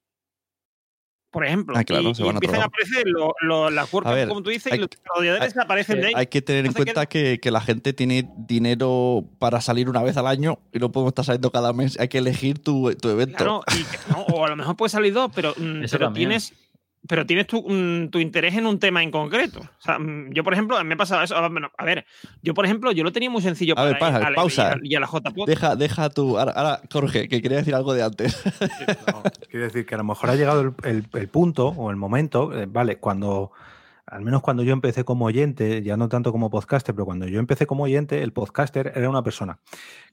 Por 1.35 1.45
ejemplo. 1.45 1.75
Ah, 1.77 1.85
claro, 1.85 2.09
y, 2.11 2.15
se 2.15 2.23
y 2.23 2.25
van 2.25 2.37
a 2.37 2.39
otro 2.39 2.47
empiezan 2.49 2.63
a 2.63 2.65
aparecer 2.65 3.03
lo- 3.09 3.35
lo- 3.43 3.69
las 3.69 3.89
A 3.93 3.93
WordCamp, 3.97 4.15
ver, 4.15 4.29
como 4.29 4.43
tú 4.43 4.49
dices, 4.51 4.73
hay- 4.73 4.79
y 4.79 4.81
los 4.83 4.89
desarrolladores 4.91 5.57
aparecen 5.59 6.01
de 6.01 6.07
ahí. 6.07 6.13
Hay 6.17 6.27
que 6.29 6.41
tener 6.41 6.61
en 6.61 6.67
Entonces, 6.69 6.95
cuenta 6.95 7.07
que, 7.07 7.41
que 7.41 7.51
la 7.51 7.61
gente 7.61 7.93
tiene 7.93 8.27
dinero 8.39 9.25
para 9.39 9.61
salir 9.61 9.91
una 9.91 10.03
vez 10.03 10.17
al 10.17 10.27
año 10.29 10.61
y 10.73 10.79
no 10.79 10.91
podemos 10.93 11.11
estar 11.11 11.25
saliendo 11.27 11.51
cada 11.51 11.73
mes. 11.73 11.99
Hay 12.01 12.09
que 12.09 12.19
elegir 12.19 12.61
tu, 12.61 12.95
tu 12.95 13.09
evento. 13.11 13.37
Claro, 13.37 13.61
y 13.77 13.83
que- 13.85 13.99
no, 14.11 14.23
o 14.23 14.45
a 14.47 14.49
lo 14.49 14.57
mejor 14.57 14.77
puede 14.77 14.91
salir 14.91 15.13
dos, 15.13 15.31
pero, 15.35 15.53
mm, 15.59 15.83
pero 15.91 16.13
tienes, 16.13 16.53
pero 17.07 17.27
tienes 17.27 17.47
tu, 17.47 17.63
mm, 17.69 18.09
tu 18.11 18.19
interés 18.19 18.55
en 18.55 18.67
un 18.67 18.79
tema 18.79 19.03
en 19.03 19.11
concreto. 19.11 19.61
O 19.61 19.81
sea, 19.83 19.99
mm, 19.99 20.31
yo, 20.33 20.43
por 20.45 20.53
ejemplo, 20.55 20.83
me 20.85 20.95
ha 20.95 20.97
pasado 20.97 21.23
eso. 21.23 21.37
Ah, 21.37 21.51
A 21.79 21.85
ver, 21.85 22.07
yo, 22.43 22.55
por 22.55 22.65
ejemplo, 22.65 22.93
yo 22.93 23.05
lo 23.05 23.13
tenía 23.13 23.29
muy 23.31 23.43
sencillo 23.43 23.75
A 23.75 23.77
para 23.77 23.89
ver, 23.89 23.97
ir 23.99 24.05
a 24.27 24.31
la- 24.31 24.35
pausa. 24.37 24.77
y 24.83 24.87
a- 24.87 24.93
y 24.93 24.95
a 24.97 25.01
la 25.01 25.07
JPod. 25.07 25.47
Deja, 25.47 25.77
deja 25.77 26.09
tu. 26.11 26.39
Ahora, 26.39 26.53
ahora, 26.53 26.81
Jorge, 26.91 27.29
que 27.29 27.43
quería 27.43 27.59
decir 27.59 27.75
algo 27.75 27.93
de 27.95 28.03
antes. 28.03 28.43
No, 29.13 29.23
quiero 29.51 29.67
decir 29.67 29.85
que 29.87 29.95
a 29.95 29.99
lo 29.99 30.05
mejor 30.05 30.31
ha 30.31 30.37
llegado 30.37 30.61
el, 30.63 30.73
el- 30.85 31.07
el 31.13 31.29
punto 31.29 31.69
o 31.69 31.91
el 31.91 31.97
momento, 31.97 32.59
eh, 32.59 32.67
vale, 32.67 32.97
cuando, 32.97 33.53
al 34.07 34.23
menos 34.23 34.41
cuando 34.43 34.63
yo 34.63 34.73
empecé 34.73 35.05
como 35.05 35.27
oyente, 35.27 35.83
ya 35.83 35.97
no 35.97 36.09
tanto 36.09 36.33
como 36.33 36.49
podcaster, 36.51 36.95
pero 36.95 37.05
cuando 37.05 37.27
yo 37.29 37.39
empecé 37.39 37.67
como 37.67 37.85
oyente, 37.85 38.23
el 38.23 38.33
podcaster 38.33 38.93
era 38.95 39.11
una 39.11 39.23
persona 39.23 39.59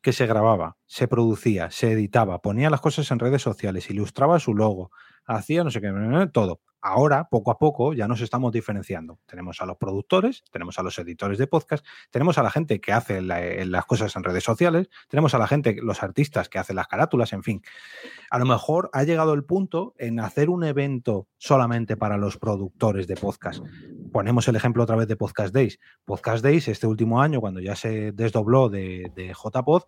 que 0.01 0.11
se 0.13 0.25
grababa, 0.27 0.77
se 0.87 1.07
producía, 1.07 1.71
se 1.71 1.91
editaba, 1.93 2.41
ponía 2.41 2.69
las 2.69 2.81
cosas 2.81 3.09
en 3.11 3.19
redes 3.19 3.41
sociales, 3.41 3.89
ilustraba 3.89 4.39
su 4.39 4.53
logo, 4.55 4.91
hacía 5.25 5.63
no 5.63 5.71
sé 5.71 5.79
qué, 5.81 5.89
todo. 6.33 6.59
Ahora, 6.83 7.29
poco 7.29 7.51
a 7.51 7.59
poco, 7.59 7.93
ya 7.93 8.07
nos 8.07 8.21
estamos 8.21 8.51
diferenciando. 8.51 9.19
Tenemos 9.27 9.61
a 9.61 9.67
los 9.67 9.77
productores, 9.77 10.43
tenemos 10.51 10.79
a 10.79 10.83
los 10.83 10.97
editores 10.97 11.37
de 11.37 11.45
podcast, 11.45 11.85
tenemos 12.09 12.39
a 12.39 12.43
la 12.43 12.49
gente 12.49 12.81
que 12.81 12.91
hace 12.91 13.19
eh, 13.19 13.65
las 13.65 13.85
cosas 13.85 14.15
en 14.15 14.23
redes 14.23 14.43
sociales, 14.43 14.89
tenemos 15.07 15.35
a 15.35 15.37
la 15.37 15.47
gente, 15.47 15.77
los 15.79 16.01
artistas 16.01 16.49
que 16.49 16.57
hacen 16.57 16.75
las 16.75 16.87
carátulas, 16.87 17.33
en 17.33 17.43
fin. 17.43 17.61
A 18.31 18.39
lo 18.39 18.45
mejor 18.45 18.89
ha 18.93 19.03
llegado 19.03 19.33
el 19.35 19.43
punto 19.43 19.93
en 19.99 20.19
hacer 20.19 20.49
un 20.49 20.63
evento 20.63 21.27
solamente 21.37 21.97
para 21.97 22.17
los 22.17 22.37
productores 22.37 23.05
de 23.05 23.15
podcast. 23.15 23.63
Ponemos 24.11 24.47
el 24.47 24.55
ejemplo 24.55 24.83
otra 24.83 24.95
vez 24.95 25.07
de 25.07 25.15
Podcast 25.15 25.53
Days. 25.53 25.79
Podcast 26.03 26.43
Days, 26.43 26.67
este 26.67 26.87
último 26.87 27.21
año, 27.21 27.41
cuando 27.41 27.59
ya 27.59 27.75
se 27.75 28.11
desdobló 28.11 28.69
de, 28.69 29.11
de 29.15 29.33
JPod, 29.33 29.83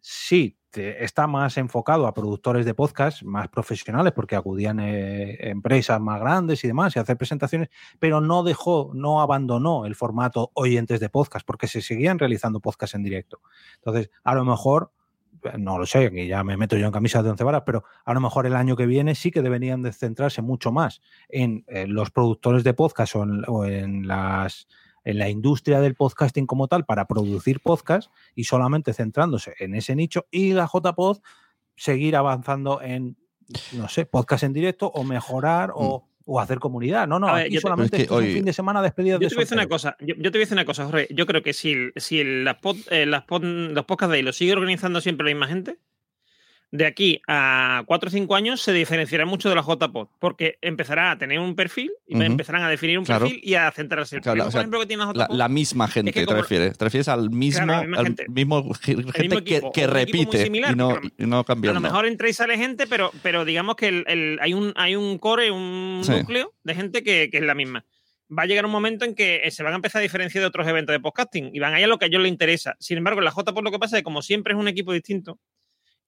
sí, 0.00 0.56
está 0.72 1.26
más 1.26 1.56
enfocado 1.56 2.06
a 2.06 2.14
productores 2.14 2.64
de 2.64 2.74
podcast 2.74 3.22
más 3.22 3.48
profesionales, 3.48 4.12
porque 4.12 4.36
acudían 4.36 4.78
eh, 4.80 5.36
empresas 5.50 6.00
más 6.00 6.20
grandes 6.20 6.62
y 6.64 6.68
demás 6.68 6.94
y 6.94 6.98
hacer 6.98 7.16
presentaciones, 7.16 7.70
pero 7.98 8.20
no 8.20 8.42
dejó, 8.42 8.92
no 8.94 9.20
abandonó 9.20 9.84
el 9.86 9.94
formato 9.94 10.50
oyentes 10.54 11.00
de 11.00 11.08
podcast, 11.08 11.46
porque 11.46 11.66
se 11.66 11.82
seguían 11.82 12.18
realizando 12.18 12.60
podcasts 12.60 12.94
en 12.94 13.02
directo. 13.02 13.40
Entonces, 13.78 14.10
a 14.22 14.34
lo 14.34 14.44
mejor 14.44 14.92
no 15.58 15.78
lo 15.78 15.86
sé, 15.86 16.10
que 16.10 16.26
ya 16.26 16.44
me 16.44 16.56
meto 16.56 16.76
yo 16.76 16.86
en 16.86 16.92
camisas 16.92 17.24
de 17.24 17.30
once 17.30 17.44
varas, 17.44 17.62
pero 17.64 17.84
a 18.04 18.14
lo 18.14 18.20
mejor 18.20 18.46
el 18.46 18.54
año 18.54 18.76
que 18.76 18.86
viene 18.86 19.14
sí 19.14 19.30
que 19.30 19.42
deberían 19.42 19.82
de 19.82 19.92
centrarse 19.92 20.42
mucho 20.42 20.72
más 20.72 21.00
en, 21.28 21.64
los 21.86 22.10
productores 22.10 22.64
de 22.64 22.74
podcast 22.74 23.16
o 23.16 23.64
en, 23.64 24.06
las 24.06 24.68
en 25.04 25.18
la 25.18 25.28
industria 25.28 25.80
del 25.80 25.94
podcasting 25.94 26.46
como 26.46 26.68
tal 26.68 26.84
para 26.84 27.06
producir 27.06 27.60
podcast 27.60 28.10
y 28.34 28.44
solamente 28.44 28.92
centrándose 28.92 29.54
en 29.58 29.74
ese 29.74 29.96
nicho 29.96 30.26
y 30.30 30.52
la 30.52 30.68
JPod 30.72 31.18
seguir 31.76 32.16
avanzando 32.16 32.82
en, 32.82 33.16
no 33.72 33.88
sé, 33.88 34.04
podcast 34.04 34.44
en 34.44 34.52
directo 34.52 34.88
o 34.88 35.02
mejorar 35.02 35.72
o, 35.74 36.06
mm. 36.26 36.38
hacer 36.38 36.58
comunidad. 36.58 37.08
No, 37.08 37.18
no, 37.18 37.28
aquí 37.28 37.58
solamente 37.58 38.02
es 38.02 38.10
un 38.10 38.24
fin 38.24 38.44
de 38.44 38.52
semana 38.52 38.82
despedida 38.82 39.18
yo 39.18 39.28
te 39.28 39.34
voy 39.34 39.42
a 39.42 39.44
decir 39.44 39.56
una 39.56 39.68
cosa, 39.68 39.96
yo, 40.00 40.14
te 40.16 40.30
voy 40.30 40.38
a 40.38 40.40
decir 40.40 40.54
una 40.54 40.66
cosa, 40.66 40.84
Jorge. 40.84 41.08
Yo 41.10 41.26
creo 41.26 41.42
que 41.42 41.52
si, 41.52 41.90
si 41.96 42.22
las, 42.22 42.56
eh, 42.90 43.06
las 43.06 43.24
los 43.30 43.84
podcasts 43.86 44.10
de 44.10 44.18
ahí 44.18 44.22
los 44.22 44.36
sigue 44.36 44.52
organizando 44.52 45.00
siempre 45.00 45.24
la 45.24 45.34
misma 45.34 45.46
gente, 45.46 45.78
de 46.72 46.86
aquí 46.86 47.20
a 47.26 47.82
4 47.86 48.08
o 48.08 48.10
5 48.10 48.36
años 48.36 48.60
se 48.60 48.72
diferenciará 48.72 49.26
mucho 49.26 49.48
de 49.48 49.56
la 49.56 49.62
JPod, 49.62 50.08
porque 50.18 50.58
empezará 50.60 51.10
a 51.10 51.18
tener 51.18 51.38
un 51.40 51.56
perfil, 51.56 51.90
y 52.06 52.20
empezarán 52.22 52.62
a 52.62 52.68
definir 52.68 52.98
un 52.98 53.04
perfil 53.04 53.40
y 53.42 53.54
a 53.54 53.70
centrarse. 53.72 54.20
Claro, 54.20 54.44
por 54.44 54.54
ejemplo, 54.54 54.80
que 54.80 54.86
tiene 54.86 55.04
la, 55.04 55.12
JPod, 55.12 55.36
la, 55.36 55.48
misma 55.48 55.88
gente, 55.88 56.12
te 56.12 56.34
refieres. 56.34 56.78
Te 56.78 56.84
refieres 56.84 57.08
al 57.08 57.30
mismo, 57.30 57.72
gente, 57.96 58.26
mismo 58.28 58.72
gente 58.74 59.44
que, 59.72 59.86
repite 59.86 60.46
y, 60.46 60.76
no, 60.76 60.98
y 61.18 61.26
no 61.26 61.44
cambia. 61.44 61.72
A 61.72 61.74
lo 61.74 61.80
mejor 61.80 62.06
entra 62.06 62.28
y 62.28 62.32
sale 62.32 62.56
gente, 62.56 62.86
pero, 62.86 63.10
pero 63.22 63.44
digamos 63.44 63.76
que 63.76 63.88
el, 63.88 64.38
hay, 64.40 64.54
un, 64.54 64.72
hay 64.76 64.94
un 64.94 65.18
core, 65.18 65.50
un 65.50 66.02
núcleo 66.02 66.54
de 66.62 66.74
gente 66.74 67.02
que, 67.02 67.30
que 67.30 67.38
es 67.38 67.44
la 67.44 67.54
misma 67.54 67.84
va 68.36 68.44
a 68.44 68.46
llegar 68.46 68.64
un 68.64 68.70
momento 68.70 69.04
en 69.04 69.16
que 69.16 69.50
se 69.50 69.64
van 69.64 69.72
a 69.72 69.76
empezar 69.76 69.98
a 69.98 70.02
diferenciar 70.02 70.42
de 70.42 70.46
otros 70.46 70.66
eventos 70.68 70.92
de 70.92 71.00
podcasting 71.00 71.50
y 71.52 71.58
van 71.58 71.74
a 71.74 71.80
ir 71.80 71.86
a 71.86 71.88
lo 71.88 71.98
que 71.98 72.04
a 72.04 72.08
ellos 72.08 72.22
les 72.22 72.30
interesa. 72.30 72.76
Sin 72.78 72.96
embargo, 72.96 73.20
en 73.20 73.24
la 73.24 73.32
JPod 73.32 73.64
lo 73.64 73.72
que 73.72 73.78
pasa 73.80 73.96
es 73.96 74.00
que 74.00 74.04
como 74.04 74.22
siempre 74.22 74.52
es 74.52 74.58
un 74.58 74.68
equipo 74.68 74.92
distinto, 74.92 75.40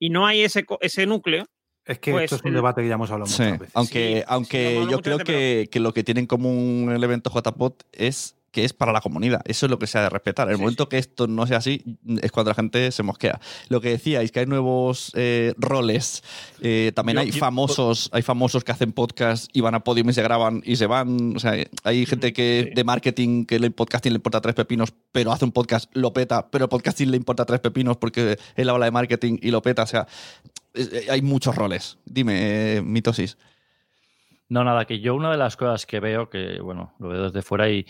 y 0.03 0.11
no 0.11 0.27
hay 0.27 0.43
ese, 0.43 0.67
ese 0.81 1.07
núcleo. 1.07 1.47
Es 1.85 2.01
que 2.01 2.11
esto 2.11 2.19
pues 2.19 2.33
es 2.33 2.43
un 2.45 2.55
debate 2.55 2.83
que 2.83 2.89
ya 2.89 2.95
hemos 2.95 3.09
hablado 3.13 3.31
muchas 3.31 3.59
veces. 3.61 3.71
Aunque, 3.75 4.25
aunque 4.27 4.85
yo 4.91 5.01
creo 5.01 5.19
que, 5.19 5.69
que, 5.71 5.79
lo 5.79 5.95
que 5.95 6.03
tienen 6.03 6.27
común 6.27 6.91
el 6.93 7.05
evento 7.05 7.31
JPOT 7.31 7.85
es 7.93 8.35
que 8.53 8.65
es 8.65 8.73
para 8.75 8.93
la 8.93 9.01
comunidad. 9.01 9.41
Eso 9.47 9.67
es 9.67 9.71
lo 9.71 9.79
que 9.79 9.87
se 9.87 9.99
ha 9.99 10.03
de 10.03 10.11
respetar. 10.11 10.51
El 10.51 10.59
momento 10.59 10.89
que 10.89 10.99
esto 10.99 11.27
no 11.27 11.47
sea 11.47 11.57
así 11.57 11.83
es 12.21 12.31
cuando 12.31 12.51
la 12.51 12.55
gente 12.55 12.93
se 12.93 13.03
mosquea. 13.03 13.41
Lo 13.69 13.81
que 13.81 13.89
decíais, 13.89 14.31
que 14.31 14.41
hay 14.41 14.47
nuevos 14.47 15.11
eh, 15.15 15.55
roles. 15.57 16.23
Eh, 16.61 16.93
también 16.95 17.19
hay 17.19 17.33
famosos, 17.33 18.11
hay 18.13 18.23
famosos 18.23 18.63
que 18.63 18.73
hacen 18.73 18.93
podcast 18.93 19.51
y 19.55 19.63
van 19.63 19.75
a 19.75 19.81
podium 19.81 20.11
y 20.11 20.13
se 20.13 20.23
graban 20.23 20.63
y 20.65 20.77
se 20.77 20.87
van. 20.87 21.35
O 21.35 21.41
sea, 21.41 21.55
hay 21.83 22.07
gente 22.07 22.33
que 22.33 22.73
de 22.75 22.85
marketing 22.85 23.47
que 23.47 23.57
el 23.57 23.73
podcasting 23.73 24.13
le 24.13 24.17
importa 24.17 24.43
tres 24.43 24.55
pepinos, 24.55 24.93
pero 25.13 25.33
hace 25.33 25.47
un 25.47 25.53
podcast, 25.53 25.91
lo 25.97 26.13
peta, 26.13 26.51
pero 26.51 26.67
el 26.67 26.69
podcasting 26.69 27.11
le 27.11 27.17
importa 27.17 27.47
tres 27.47 27.61
pepinos 27.61 27.97
porque 27.97 28.39
él 28.55 28.69
habla 28.69 28.85
de 28.85 28.91
marketing 28.91 29.39
y 29.41 29.51
lo 29.51 29.63
peta. 29.63 29.85
O 29.85 29.87
sea, 29.87 30.07
hay 31.11 31.23
muchos 31.23 31.57
roles. 31.57 31.97
Dime, 32.05 32.77
eh, 32.77 32.83
mitosis. 32.83 33.39
No, 34.53 34.65
nada, 34.65 34.85
que 34.85 35.01
yo 35.01 35.15
una 35.15 35.31
de 35.31 35.39
las 35.39 35.57
cosas 35.57 35.87
que 35.87 35.99
veo, 35.99 36.29
que 36.29 36.61
bueno, 36.61 36.93
lo 36.99 37.09
veo 37.09 37.23
desde 37.23 37.41
fuera 37.41 37.71
y, 37.71 37.87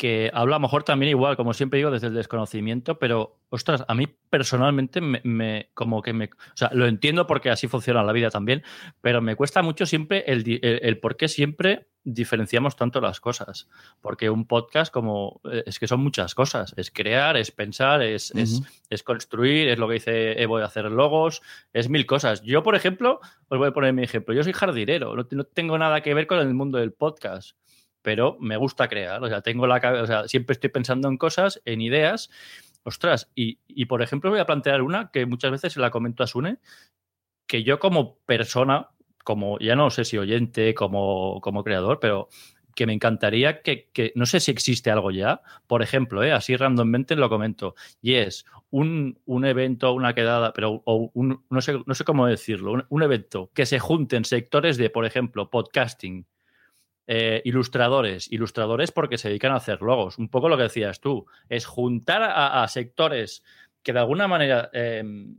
que 0.00 0.30
habla 0.32 0.56
a 0.56 0.58
lo 0.58 0.62
mejor 0.62 0.82
también 0.82 1.10
igual, 1.10 1.36
como 1.36 1.52
siempre 1.52 1.76
digo, 1.76 1.90
desde 1.90 2.06
el 2.06 2.14
desconocimiento, 2.14 2.98
pero, 2.98 3.36
ostras, 3.50 3.84
a 3.86 3.94
mí 3.94 4.06
personalmente 4.30 5.02
me, 5.02 5.68
como 5.74 6.00
que 6.00 6.14
me, 6.14 6.24
o 6.24 6.56
sea, 6.56 6.70
lo 6.72 6.86
entiendo 6.86 7.26
porque 7.26 7.50
así 7.50 7.68
funciona 7.68 8.02
la 8.02 8.12
vida 8.12 8.30
también, 8.30 8.62
pero 9.02 9.20
me 9.20 9.36
cuesta 9.36 9.60
mucho 9.60 9.84
siempre 9.84 10.24
el, 10.26 10.58
el, 10.62 10.98
por 11.00 11.18
qué 11.18 11.28
siempre 11.28 11.88
diferenciamos 12.02 12.76
tanto 12.76 13.02
las 13.02 13.20
cosas, 13.20 13.68
porque 14.00 14.30
un 14.30 14.46
podcast 14.46 14.90
como, 14.90 15.42
eh, 15.52 15.64
es 15.66 15.78
que 15.78 15.86
son 15.86 16.00
muchas 16.00 16.34
cosas, 16.34 16.72
es 16.78 16.90
crear, 16.90 17.36
es 17.36 17.50
pensar, 17.50 18.00
es, 18.00 18.32
es, 18.88 19.02
construir, 19.02 19.68
es 19.68 19.78
lo 19.78 19.86
que 19.86 19.94
dice 19.94 20.40
Evo 20.40 20.56
de 20.56 20.64
hacer 20.64 20.90
logos, 20.90 21.42
es 21.74 21.90
mil 21.90 22.06
cosas. 22.06 22.40
Yo, 22.40 22.62
por 22.62 22.74
ejemplo, 22.74 23.20
os 23.48 23.58
voy 23.58 23.68
a 23.68 23.72
poner 23.72 23.92
mi 23.92 24.02
ejemplo, 24.02 24.32
yo 24.32 24.42
soy 24.44 24.54
jardinero, 24.54 25.14
no 25.14 25.44
tengo 25.44 25.76
nada 25.76 26.00
que 26.00 26.14
ver 26.14 26.26
con 26.26 26.38
el 26.38 26.54
mundo 26.54 26.78
del 26.78 26.94
podcast 26.94 27.54
pero 28.02 28.36
me 28.40 28.56
gusta 28.56 28.88
crear. 28.88 29.22
O 29.22 29.28
sea, 29.28 29.42
tengo 29.42 29.66
la 29.66 29.76
o 30.02 30.06
sea, 30.06 30.28
siempre 30.28 30.54
estoy 30.54 30.70
pensando 30.70 31.08
en 31.08 31.16
cosas, 31.16 31.60
en 31.64 31.80
ideas. 31.80 32.30
Ostras, 32.82 33.30
y, 33.34 33.58
y, 33.68 33.86
por 33.86 34.02
ejemplo 34.02 34.30
voy 34.30 34.40
a 34.40 34.46
plantear 34.46 34.82
una 34.82 35.10
que 35.10 35.26
muchas 35.26 35.50
veces 35.50 35.74
se 35.74 35.80
la 35.80 35.90
comento 35.90 36.22
a 36.22 36.26
Sune, 36.26 36.58
que 37.46 37.62
yo 37.62 37.78
como 37.78 38.18
persona, 38.26 38.88
como 39.24 39.58
ya 39.58 39.76
no 39.76 39.90
sé 39.90 40.04
si 40.04 40.16
oyente, 40.16 40.74
como, 40.74 41.40
como 41.42 41.62
creador, 41.62 42.00
pero 42.00 42.28
que 42.74 42.86
me 42.86 42.92
encantaría 42.92 43.62
que, 43.62 43.90
que, 43.92 44.12
no 44.14 44.24
sé 44.24 44.40
si 44.40 44.50
existe 44.50 44.90
algo 44.90 45.10
ya, 45.10 45.42
por 45.66 45.82
ejemplo, 45.82 46.22
¿eh? 46.22 46.32
así 46.32 46.56
randommente 46.56 47.16
lo 47.16 47.28
comento, 47.28 47.74
y 48.00 48.14
es 48.14 48.46
un, 48.70 49.18
un 49.26 49.44
evento, 49.44 49.92
una 49.92 50.14
quedada, 50.14 50.52
pero 50.52 50.82
o 50.84 51.10
un, 51.12 51.44
no, 51.50 51.60
sé, 51.60 51.78
no 51.84 51.94
sé 51.94 52.04
cómo 52.04 52.26
decirlo, 52.26 52.72
un, 52.72 52.86
un 52.88 53.02
evento 53.02 53.50
que 53.52 53.66
se 53.66 53.78
junten 53.78 54.24
sectores 54.24 54.76
de, 54.76 54.88
por 54.88 55.04
ejemplo, 55.04 55.50
podcasting, 55.50 56.26
eh, 57.12 57.42
ilustradores. 57.44 58.30
Ilustradores 58.30 58.92
porque 58.92 59.18
se 59.18 59.26
dedican 59.26 59.50
a 59.50 59.56
hacer 59.56 59.82
logos. 59.82 60.16
Un 60.16 60.28
poco 60.28 60.48
lo 60.48 60.56
que 60.56 60.62
decías 60.62 61.00
tú, 61.00 61.26
es 61.48 61.66
juntar 61.66 62.22
a, 62.22 62.68
sectores 62.68 63.42
que 63.82 63.92
de 63.92 63.98
alguna 63.98 64.28
manera 64.28 64.70
em, 64.72 65.34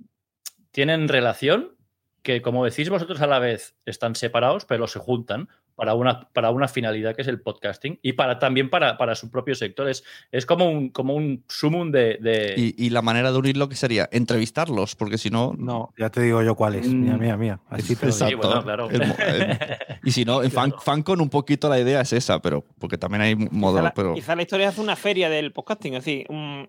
tienen 0.72 1.08
relación, 1.08 1.78
que 2.24 2.42
como 2.42 2.66
decís 2.66 2.90
vosotros 2.90 3.22
a 3.22 3.28
la 3.28 3.40
vez 3.40 3.78
están 3.86 4.16
separados, 4.16 4.66
pero 4.66 4.86
se 4.88 5.00
juntan 5.00 5.48
para 5.82 5.96
una, 5.96 6.30
para 6.32 6.52
una 6.52 6.68
finalidad 6.68 7.16
que 7.16 7.24
es 7.24 7.28
el 7.28 7.42
podcasting 7.42 7.98
y 8.04 8.14
para 8.14 8.38
también 8.38 8.70
para, 8.70 9.00
para 9.00 9.16
su 9.16 9.32
propio 9.32 9.56
sector. 9.56 9.90
Es, 9.90 10.46
como 10.46 10.70
un, 10.70 10.90
como 10.90 11.16
un 11.16 11.44
sumum 11.48 11.90
de. 11.90 12.54
¿Y, 12.78 12.92
la 12.92 13.02
manera 13.02 13.32
de 13.32 13.40
unirlo 13.40 13.68
que 13.68 13.76
sería 13.76 14.08
entrevistarlos, 14.12 14.96
porque 14.96 15.18
si 15.18 15.32
no. 15.32 15.56
No, 15.58 15.92
ya 15.98 16.12
te 16.12 16.22
digo 16.22 16.44
yo 16.44 16.54
cuál 16.54 16.76
es. 16.76 16.88
Mía, 16.88 17.18
mía, 17.18 17.36
mía. 17.36 17.60
Así 17.68 17.96
te 17.96 18.06
Exacto. 18.06 18.62
claro. 18.62 18.90
y 20.04 20.12
si 20.12 20.24
no, 20.24 20.44
en 20.44 20.52
fan, 20.52 21.02
con 21.02 21.20
un 21.20 21.32
poquito 21.32 21.68
la 21.68 21.80
idea 21.80 22.02
es 22.02 22.14
esa, 22.14 22.40
pero 22.44 22.64
porque 22.78 23.00
también 23.00 23.24
hay 23.24 23.36
modos. 23.36 23.82
Quizá, 23.82 23.94
pero... 23.96 24.14
quizá 24.14 24.36
la 24.36 24.44
historia 24.44 24.70
hace 24.70 24.82
una 24.82 24.96
feria 24.96 25.32
del 25.32 25.52
podcasting, 25.52 25.96
es 25.96 26.06
decir, 26.06 26.28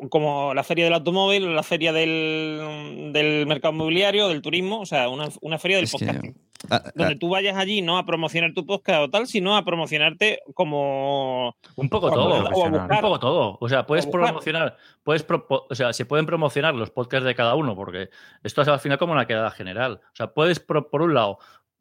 como 0.08 0.54
la 0.54 0.64
feria 0.64 0.86
del 0.86 0.94
automóvil, 0.94 1.54
la 1.54 1.62
feria 1.62 1.92
del, 1.92 3.10
del 3.12 3.46
mercado 3.46 3.74
inmobiliario, 3.74 4.28
del 4.28 4.40
turismo, 4.40 4.80
o 4.80 4.86
sea, 4.86 5.10
una, 5.10 5.28
una 5.42 5.58
feria 5.58 5.76
del 5.76 5.88
podcasting. 5.90 6.34
Ah, 6.70 6.82
donde 6.94 7.14
ah. 7.14 7.18
tú 7.18 7.28
vayas 7.28 7.56
allí 7.56 7.82
no 7.82 7.98
a 7.98 8.06
promocionar 8.06 8.52
tu 8.52 8.64
podcast 8.66 9.02
o 9.02 9.10
tal, 9.10 9.26
sino 9.26 9.56
a 9.56 9.64
promocionarte 9.64 10.40
como. 10.54 11.56
Un 11.76 11.88
poco 11.88 12.10
todo. 12.10 12.48
un 12.48 12.88
poco 13.00 13.18
todo. 13.18 13.58
O 13.60 13.68
sea, 13.68 13.86
puedes 13.86 14.06
promocionar. 14.06 14.76
Puedes 15.02 15.26
o 15.28 15.74
sea, 15.74 15.92
se 15.92 16.04
pueden 16.04 16.26
promocionar 16.26 16.74
los 16.74 16.90
podcasts 16.90 17.26
de 17.26 17.34
cada 17.34 17.54
uno, 17.54 17.74
porque 17.74 18.10
esto 18.42 18.62
es 18.62 18.68
al 18.68 18.80
final 18.80 18.98
como 18.98 19.12
una 19.12 19.26
quedada 19.26 19.50
general. 19.50 20.00
O 20.04 20.16
sea, 20.16 20.32
puedes, 20.32 20.60
por 20.60 21.02
un 21.02 21.14
lado, 21.14 21.38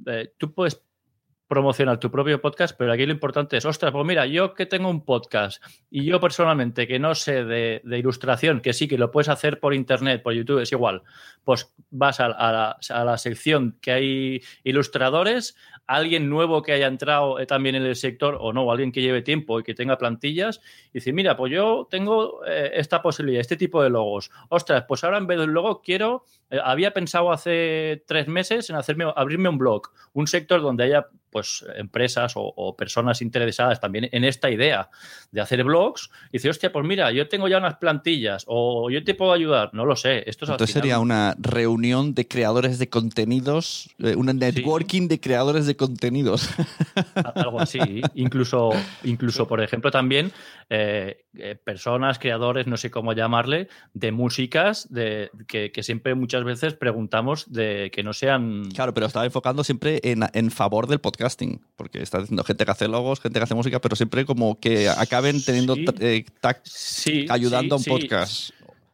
eh, 0.08 0.34
tú 0.38 0.54
puedes 0.54 0.82
promocionar 1.52 2.00
tu 2.00 2.10
propio 2.10 2.40
podcast, 2.40 2.78
pero 2.78 2.94
aquí 2.94 3.06
lo 3.06 3.12
importante 3.12 3.58
es, 3.58 3.66
ostras, 3.66 3.92
pues 3.92 4.06
mira, 4.06 4.26
yo 4.26 4.54
que 4.54 4.66
tengo 4.66 4.90
un 4.90 5.04
podcast 5.04 5.62
y 5.90 6.06
yo 6.06 6.22
personalmente 6.22 6.88
que 6.88 6.98
no 6.98 7.14
sé 7.14 7.44
de, 7.44 7.82
ilustración, 7.84 8.62
que 8.62 8.72
sí 8.72 8.88
que 8.88 8.98
lo 8.98 9.12
puedes 9.12 9.28
hacer 9.28 9.60
por 9.60 9.74
internet, 9.74 10.24
por 10.24 10.32
YouTube, 10.32 10.62
es 10.62 10.72
igual, 10.72 11.04
pues 11.44 11.76
vas 11.90 12.22
a, 12.22 12.30
la, 12.30 13.18
sección 13.18 13.78
que 13.82 13.92
hay 13.92 14.42
ilustradores, 14.64 15.58
alguien 15.88 16.30
nuevo 16.30 16.62
que 16.62 16.72
haya 16.72 16.88
entrado 16.88 17.38
eh, 17.38 17.46
también 17.46 17.76
en 17.76 17.84
el 17.84 17.98
sector 17.98 18.38
o 18.40 18.54
no, 18.54 18.72
alguien 18.72 18.94
que 18.94 19.02
lleve 19.02 19.22
tiempo 19.22 19.60
y 19.60 19.64
que 19.64 19.74
tenga 19.74 19.98
plantillas, 19.98 20.62
y 20.94 21.00
dice, 21.00 21.12
mira, 21.12 21.36
pues 21.36 21.52
yo 21.52 21.86
tengo 21.92 22.46
eh, 22.46 22.72
esta 22.76 23.02
posibilidad, 23.02 23.42
este 23.42 23.58
tipo 23.58 23.84
de 23.84 23.90
logos. 23.90 24.32
Ostras, 24.48 24.86
pues 24.88 25.04
ahora 25.04 25.18
en 25.18 25.28
vez 25.28 25.38
del 25.38 25.50
logo 25.50 25.82
quiero, 25.82 26.24
eh, 26.50 26.60
había 26.64 26.94
pensado 26.94 27.30
hace 27.30 28.06
tres 28.08 28.30
meses 28.30 28.70
en 28.70 28.78
hacerme, 28.78 29.12
abrirme 29.14 29.50
un 29.50 29.58
blog, 29.58 29.90
un 30.14 30.28
sector 30.28 30.62
donde 30.62 30.86
haya 30.86 31.08
pues 31.32 31.66
empresas 31.76 32.34
o, 32.36 32.76
personas 32.76 33.22
interesadas 33.22 33.80
también 33.80 34.10
en 34.12 34.24
esta 34.24 34.50
idea 34.50 34.90
de 35.32 35.42
hacer 35.42 35.64
blogs, 35.64 36.10
y 36.30 36.38
dice, 36.38 36.50
hostia, 36.50 36.72
pues 36.72 36.86
mira, 36.86 37.12
yo 37.12 37.28
tengo 37.28 37.48
ya 37.48 37.58
unas 37.58 37.76
plantillas 37.76 38.44
o 38.48 38.90
yo 38.90 39.04
te 39.04 39.16
puedo 39.16 39.32
ayudar, 39.32 39.74
no 39.74 39.86
lo 39.86 39.96
sé. 39.96 40.24
Esto 40.30 40.46
Entonces 40.46 40.74
sería 40.74 41.00
una 41.00 41.36
reunión 41.40 42.14
de 42.14 42.28
creadores 42.28 42.80
de 42.80 42.90
contenidos, 42.90 43.90
eh, 44.00 44.16
una 44.16 44.34
networking 44.34 45.08
de 45.08 45.20
creadores 45.20 45.66
de 45.66 45.76
contenidos. 45.76 46.50
Algo 47.36 47.62
así. 47.62 48.02
incluso, 48.16 48.72
incluso, 49.04 49.48
por 49.48 49.62
ejemplo, 49.62 49.92
también 49.92 50.32
eh, 50.70 51.26
eh, 51.38 51.56
personas, 51.56 52.20
creadores, 52.20 52.68
no 52.68 52.78
sé 52.78 52.92
cómo 52.92 53.14
llamarle, 53.14 53.70
de 53.94 54.12
músicas 54.12 54.92
de, 54.92 55.32
que, 55.48 55.72
siempre 55.82 56.14
muchas 56.16 56.44
veces 56.44 56.74
preguntamos 56.74 57.52
de 57.52 57.90
que 57.94 58.04
no 58.04 58.14
sean... 58.14 58.70
Claro, 58.72 58.94
pero 58.94 59.06
estaba 59.06 59.26
enfocando 59.26 59.64
siempre 59.64 60.00
en, 60.04 60.24
en 60.34 60.52
favor 60.52 60.88
del 60.88 61.00
podcast 61.00 61.21
porque 61.76 62.02
está 62.02 62.20
diciendo 62.20 62.44
gente 62.44 62.66
que 62.66 62.72
hace 62.72 62.88
logos, 62.88 63.20
gente 63.20 63.40
que 63.40 63.44
hace 63.44 63.56
música, 63.56 63.80
pero 63.80 63.96
siempre 63.96 64.26
como 64.26 64.60
que 64.60 64.90
acaben 64.90 65.44
teniendo 65.44 65.76
eh, 66.00 66.26
ayudando 67.30 67.76
a 67.76 67.78
un 67.78 67.84
podcast. 67.84 68.52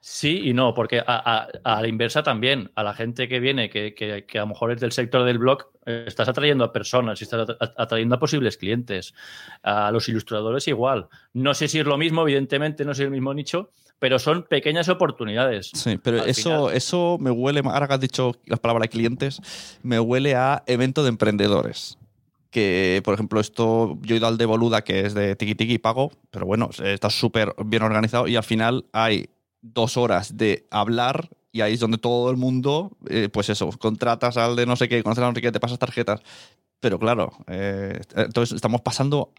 Sí 0.10 0.40
y 0.46 0.54
no, 0.54 0.74
porque 0.74 1.04
a, 1.06 1.50
la 1.64 1.88
inversa 1.88 2.24
también, 2.24 2.72
a 2.76 2.84
la 2.84 2.94
gente 2.94 3.28
que 3.28 3.42
viene, 3.42 3.70
que, 3.70 3.94
que, 3.94 4.38
a 4.38 4.42
lo 4.42 4.48
mejor 4.48 4.72
es 4.72 4.80
del 4.80 4.94
sector 4.94 5.26
del 5.26 5.38
blog, 5.38 5.66
eh, 5.86 6.06
estás 6.08 6.30
atrayendo 6.30 6.64
a 6.64 6.72
personas 6.72 7.22
estás 7.22 7.46
atrayendo 7.76 8.16
a 8.16 8.20
posibles 8.20 8.56
clientes. 8.56 9.14
A 9.64 9.92
los 9.92 10.08
ilustradores 10.08 10.66
igual. 10.70 11.10
No 11.34 11.54
sé 11.54 11.68
si 11.68 11.80
es 11.80 11.86
lo 11.86 11.98
mismo, 11.98 12.22
evidentemente 12.22 12.86
no 12.86 12.94
es 12.94 13.00
el 13.00 13.12
mismo 13.12 13.34
nicho, 13.34 13.72
pero 14.00 14.18
son 14.18 14.44
pequeñas 14.44 14.88
oportunidades. 14.88 15.72
Sí, 15.74 16.00
pero 16.02 16.24
eso, 16.24 16.68
final. 16.68 16.78
eso 16.78 17.18
me 17.20 17.30
huele, 17.30 17.62
ahora 17.66 17.88
que 17.88 17.94
has 17.96 18.00
dicho 18.00 18.32
las 18.46 18.60
palabras 18.60 18.88
clientes, 18.88 19.42
me 19.84 20.00
huele 20.00 20.36
a 20.36 20.64
evento 20.68 21.04
de 21.04 21.10
emprendedores. 21.10 21.97
Que, 22.50 23.02
por 23.04 23.14
ejemplo, 23.14 23.40
esto, 23.40 23.98
yo 24.02 24.16
he 24.16 24.18
ido 24.18 24.28
al 24.28 24.38
de 24.38 24.46
Boluda, 24.46 24.84
que 24.84 25.02
es 25.02 25.14
de 25.14 25.36
Tiki 25.36 25.56
Tiki 25.56 25.78
pago, 25.80 26.12
pero 26.32 26.46
bueno, 26.46 26.70
está 26.84 27.10
súper 27.10 27.54
bien 27.66 27.84
organizado 27.84 28.28
y 28.28 28.36
al 28.36 28.44
final 28.44 28.86
hay 28.94 29.30
dos 29.62 29.98
horas 29.98 30.38
de 30.38 30.66
hablar 30.72 31.30
y 31.52 31.62
ahí 31.62 31.74
es 31.74 31.80
donde 31.80 31.98
todo 31.98 32.30
el 32.30 32.38
mundo, 32.38 32.92
eh, 33.10 33.30
pues 33.32 33.50
eso, 33.50 33.70
contratas 33.80 34.38
al 34.38 34.56
de 34.56 34.66
no 34.66 34.76
sé 34.76 34.88
qué, 34.88 35.02
conoces 35.02 35.24
a 35.24 35.32
no 35.32 35.34
te 35.34 35.60
pasas 35.60 35.80
tarjetas. 35.80 36.22
Pero 36.80 37.00
claro, 37.00 37.32
eh, 37.48 38.00
entonces 38.16 38.56
estamos 38.56 38.82
pasando, 38.82 39.34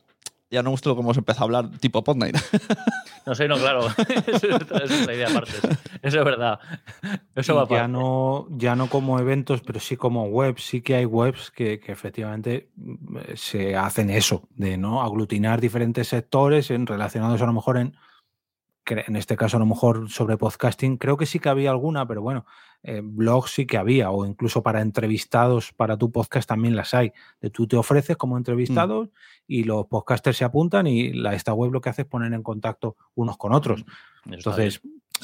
ya 0.50 0.62
no 0.62 0.70
me 0.70 0.72
gusta 0.72 0.90
cómo 0.90 1.02
hemos 1.02 1.18
empezado 1.18 1.44
a 1.44 1.46
hablar 1.46 1.78
tipo 1.78 2.02
Podnight. 2.02 2.36
No 3.26 3.34
sé, 3.34 3.46
no, 3.46 3.58
claro. 3.58 3.88
Esa 3.88 4.56
es 4.84 5.06
la 5.06 5.12
idea 5.12 5.28
aparte. 5.28 5.52
Eso 6.00 6.18
es 6.18 6.24
verdad. 6.24 6.58
Eso 7.34 7.54
va 7.54 7.68
ya 7.68 7.86
no, 7.86 8.46
ya 8.48 8.74
no 8.74 8.88
como 8.88 9.18
eventos, 9.18 9.60
pero 9.60 9.80
sí 9.80 9.98
como 9.98 10.24
webs. 10.24 10.64
Sí 10.64 10.80
que 10.80 10.94
hay 10.94 11.04
webs 11.04 11.50
que, 11.50 11.78
que 11.78 11.92
efectivamente 11.92 12.70
mm, 12.76 13.18
se 13.34 13.76
hacen 13.76 14.08
eso, 14.08 14.48
de 14.54 14.78
no 14.78 15.02
aglutinar 15.02 15.60
diferentes 15.60 16.08
sectores 16.08 16.70
en, 16.70 16.86
relacionados 16.86 17.42
a 17.42 17.44
lo 17.44 17.52
mejor 17.52 17.76
en, 17.76 17.98
en 19.06 19.16
este 19.16 19.36
caso 19.36 19.56
a 19.56 19.60
lo 19.60 19.66
mejor 19.66 20.08
sobre 20.10 20.36
podcasting. 20.36 20.96
Creo 20.96 21.16
que 21.16 21.26
sí 21.26 21.38
que 21.38 21.48
había 21.48 21.70
alguna, 21.70 22.06
pero 22.06 22.22
bueno, 22.22 22.46
eh, 22.82 23.00
blogs 23.02 23.50
sí 23.52 23.66
que 23.66 23.76
había, 23.78 24.10
o 24.10 24.24
incluso 24.26 24.62
para 24.62 24.80
entrevistados 24.80 25.72
para 25.72 25.96
tu 25.96 26.10
podcast 26.12 26.48
también 26.48 26.76
las 26.76 26.94
hay. 26.94 27.12
De 27.40 27.50
tú 27.50 27.66
te 27.66 27.76
ofreces 27.76 28.16
como 28.16 28.36
entrevistado 28.36 29.10
y 29.46 29.64
los 29.64 29.86
podcasters 29.86 30.36
se 30.36 30.44
apuntan 30.44 30.86
y 30.86 31.12
la, 31.12 31.34
esta 31.34 31.52
web 31.54 31.72
lo 31.72 31.80
que 31.80 31.88
hace 31.90 32.02
es 32.02 32.08
poner 32.08 32.32
en 32.32 32.42
contacto 32.42 32.96
unos 33.14 33.36
con 33.36 33.52
otros. 33.52 33.80
Está 34.24 34.34
Entonces, 34.34 34.80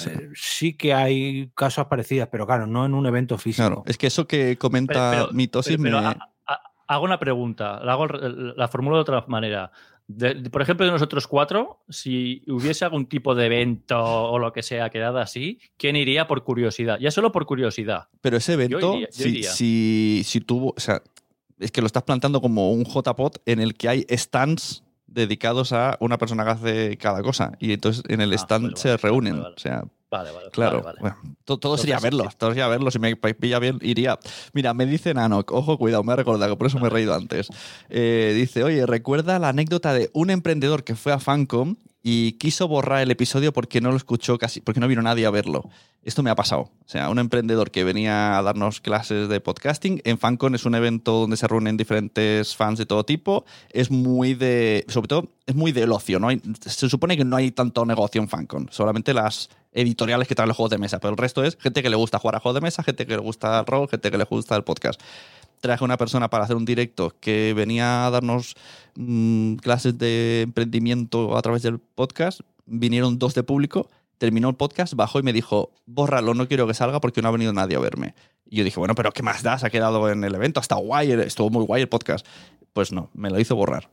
eh, 0.06 0.30
sí 0.34 0.74
que 0.74 0.94
hay 0.94 1.50
casos 1.54 1.86
parecidas, 1.86 2.28
pero 2.30 2.46
claro, 2.46 2.66
no 2.66 2.84
en 2.86 2.94
un 2.94 3.06
evento 3.06 3.38
físico. 3.38 3.66
Claro, 3.68 3.82
es 3.86 3.98
que 3.98 4.06
eso 4.08 4.26
que 4.26 4.56
comenta 4.58 5.10
Pero- 5.12 5.24
pero- 5.26 5.34
Mitosis 5.36 5.76
pero- 5.76 5.82
pero 5.82 6.00
me... 6.00 6.06
ha- 6.08 6.28
ha- 6.46 6.60
hago 6.88 7.04
una 7.04 7.18
pregunta, 7.18 7.80
la, 7.84 7.92
hago, 7.92 8.06
la 8.08 8.68
formulo 8.68 8.96
de 8.96 9.02
otra 9.02 9.24
manera. 9.28 9.70
De- 10.06 10.34
de- 10.34 10.50
por 10.50 10.60
ejemplo, 10.60 10.84
de 10.84 10.92
nosotros 10.92 11.26
cuatro, 11.26 11.82
si 11.88 12.42
hubiese 12.46 12.84
algún 12.84 13.06
tipo 13.06 13.34
de 13.34 13.46
evento 13.46 13.98
o 13.98 14.38
lo 14.38 14.52
que 14.52 14.62
sea 14.62 14.90
quedado 14.90 15.18
así, 15.18 15.58
¿quién 15.78 15.96
iría 15.96 16.26
por 16.26 16.44
curiosidad? 16.44 16.98
Ya 17.00 17.10
solo 17.10 17.32
por 17.32 17.46
curiosidad. 17.46 18.08
Pero 18.20 18.36
ese 18.36 18.52
evento, 18.52 18.94
iría, 18.96 19.08
yo 19.08 19.12
si, 19.12 19.28
iría. 19.30 19.50
si, 19.50 20.22
si 20.24 20.40
tuvo, 20.40 20.74
o 20.76 20.80
sea, 20.80 21.02
es 21.58 21.70
que 21.70 21.80
lo 21.80 21.86
estás 21.86 22.02
plantando 22.02 22.40
como 22.40 22.70
un 22.72 22.84
JPOT 22.84 23.38
en 23.46 23.60
el 23.60 23.74
que 23.74 23.88
hay 23.88 24.06
stands 24.10 24.82
dedicados 25.06 25.72
a 25.72 25.96
una 26.00 26.18
persona 26.18 26.44
que 26.44 26.50
hace 26.50 26.96
cada 26.98 27.22
cosa. 27.22 27.52
Y 27.60 27.72
entonces 27.72 28.02
en 28.08 28.20
el 28.20 28.32
Ah, 28.32 28.36
stand 28.36 28.64
vale, 28.64 28.76
se 28.76 28.88
vale, 28.88 28.98
reúnen. 29.02 29.32
vale, 29.34 29.42
vale. 29.44 29.54
O 29.56 29.60
sea, 29.60 29.84
Vale, 30.10 30.30
vale. 30.30 30.50
claro. 30.52 30.82
vale, 30.82 30.98
vale. 31.00 31.16
bueno, 31.22 31.36
to- 31.44 31.56
todo 31.58 31.76
sería 31.76 31.96
Entonces, 31.96 32.18
verlo, 32.18 32.30
sí. 32.30 32.36
todo 32.38 32.50
sería 32.50 32.68
verlo. 32.68 32.90
Si 32.92 32.98
me 33.00 33.16
pilla 33.16 33.58
bien, 33.58 33.78
iría. 33.82 34.16
Mira, 34.52 34.72
me 34.72 34.86
dice 34.86 35.12
Nanok, 35.12 35.50
ojo, 35.52 35.76
cuidado, 35.76 36.04
me 36.04 36.12
ha 36.12 36.16
recordado, 36.16 36.56
por 36.56 36.68
eso 36.68 36.78
me 36.78 36.86
he 36.86 36.90
reído 36.90 37.14
antes. 37.14 37.48
Eh, 37.90 38.32
dice, 38.36 38.62
oye, 38.62 38.86
recuerda 38.86 39.38
la 39.40 39.48
anécdota 39.48 39.92
de 39.92 40.10
un 40.12 40.30
emprendedor 40.30 40.84
que 40.84 40.94
fue 40.94 41.12
a 41.12 41.18
Fancom 41.18 41.74
y 42.06 42.32
quiso 42.32 42.68
borrar 42.68 43.00
el 43.00 43.10
episodio 43.10 43.50
porque 43.54 43.80
no 43.80 43.90
lo 43.90 43.96
escuchó 43.96 44.36
casi, 44.36 44.60
porque 44.60 44.78
no 44.78 44.86
vino 44.86 45.00
nadie 45.00 45.24
a 45.24 45.30
verlo. 45.30 45.70
Esto 46.02 46.22
me 46.22 46.28
ha 46.28 46.34
pasado. 46.34 46.60
O 46.84 46.88
sea, 46.88 47.08
un 47.08 47.18
emprendedor 47.18 47.70
que 47.70 47.82
venía 47.82 48.36
a 48.36 48.42
darnos 48.42 48.82
clases 48.82 49.30
de 49.30 49.40
podcasting. 49.40 50.02
En 50.04 50.18
FanCon 50.18 50.54
es 50.54 50.66
un 50.66 50.74
evento 50.74 51.12
donde 51.12 51.38
se 51.38 51.48
reúnen 51.48 51.78
diferentes 51.78 52.54
fans 52.54 52.78
de 52.78 52.84
todo 52.84 53.04
tipo. 53.06 53.46
Es 53.70 53.90
muy 53.90 54.34
de. 54.34 54.84
Sobre 54.88 55.08
todo, 55.08 55.30
es 55.46 55.54
muy 55.54 55.72
del 55.72 55.90
ocio. 55.92 56.20
¿no? 56.20 56.28
Hay- 56.28 56.42
se 56.60 56.90
supone 56.90 57.16
que 57.16 57.24
no 57.24 57.36
hay 57.36 57.52
tanto 57.52 57.86
negocio 57.86 58.20
en 58.20 58.28
FanCon. 58.28 58.68
Solamente 58.70 59.14
las 59.14 59.48
editoriales 59.72 60.28
que 60.28 60.34
traen 60.34 60.48
los 60.48 60.58
juegos 60.58 60.72
de 60.72 60.78
mesa. 60.78 61.00
Pero 61.00 61.12
el 61.12 61.16
resto 61.16 61.42
es 61.42 61.56
gente 61.56 61.82
que 61.82 61.88
le 61.88 61.96
gusta 61.96 62.18
jugar 62.18 62.36
a 62.36 62.40
juegos 62.40 62.60
de 62.60 62.66
mesa, 62.66 62.82
gente 62.82 63.06
que 63.06 63.14
le 63.14 63.22
gusta 63.22 63.60
el 63.60 63.64
rol, 63.64 63.88
gente 63.88 64.10
que 64.10 64.18
le 64.18 64.24
gusta 64.24 64.56
el 64.56 64.62
podcast. 64.62 65.00
Traje 65.64 65.82
una 65.82 65.96
persona 65.96 66.28
para 66.28 66.44
hacer 66.44 66.56
un 66.56 66.66
directo 66.66 67.16
que 67.20 67.54
venía 67.56 68.04
a 68.06 68.10
darnos 68.10 68.54
mm, 68.96 69.54
clases 69.54 69.96
de 69.96 70.42
emprendimiento 70.42 71.38
a 71.38 71.40
través 71.40 71.62
del 71.62 71.78
podcast. 71.78 72.40
Vinieron 72.66 73.18
dos 73.18 73.32
de 73.32 73.44
público 73.44 73.88
terminó 74.18 74.50
el 74.50 74.56
podcast, 74.56 74.92
bajó 74.92 75.20
y 75.20 75.22
me 75.22 75.32
dijo, 75.32 75.72
bórralo, 75.86 76.34
no 76.34 76.46
quiero 76.48 76.66
que 76.66 76.74
salga 76.74 77.00
porque 77.00 77.22
no 77.22 77.28
ha 77.28 77.32
venido 77.32 77.54
nadie 77.54 77.76
a 77.76 77.80
verme. 77.80 78.14
Y 78.44 78.56
yo 78.56 78.64
dije, 78.64 78.78
bueno, 78.78 78.94
pero 78.94 79.10
¿qué 79.10 79.22
más 79.22 79.42
da? 79.42 79.58
Se 79.58 79.66
ha 79.66 79.70
quedado 79.70 80.10
en 80.10 80.22
el 80.22 80.34
evento, 80.34 80.60
está 80.60 80.74
guay, 80.74 81.12
estuvo 81.12 81.48
muy 81.48 81.64
guay 81.64 81.80
el 81.80 81.88
podcast. 81.88 82.26
Pues 82.74 82.92
no, 82.92 83.08
me 83.14 83.30
lo 83.30 83.40
hizo 83.40 83.56
borrar. 83.56 83.88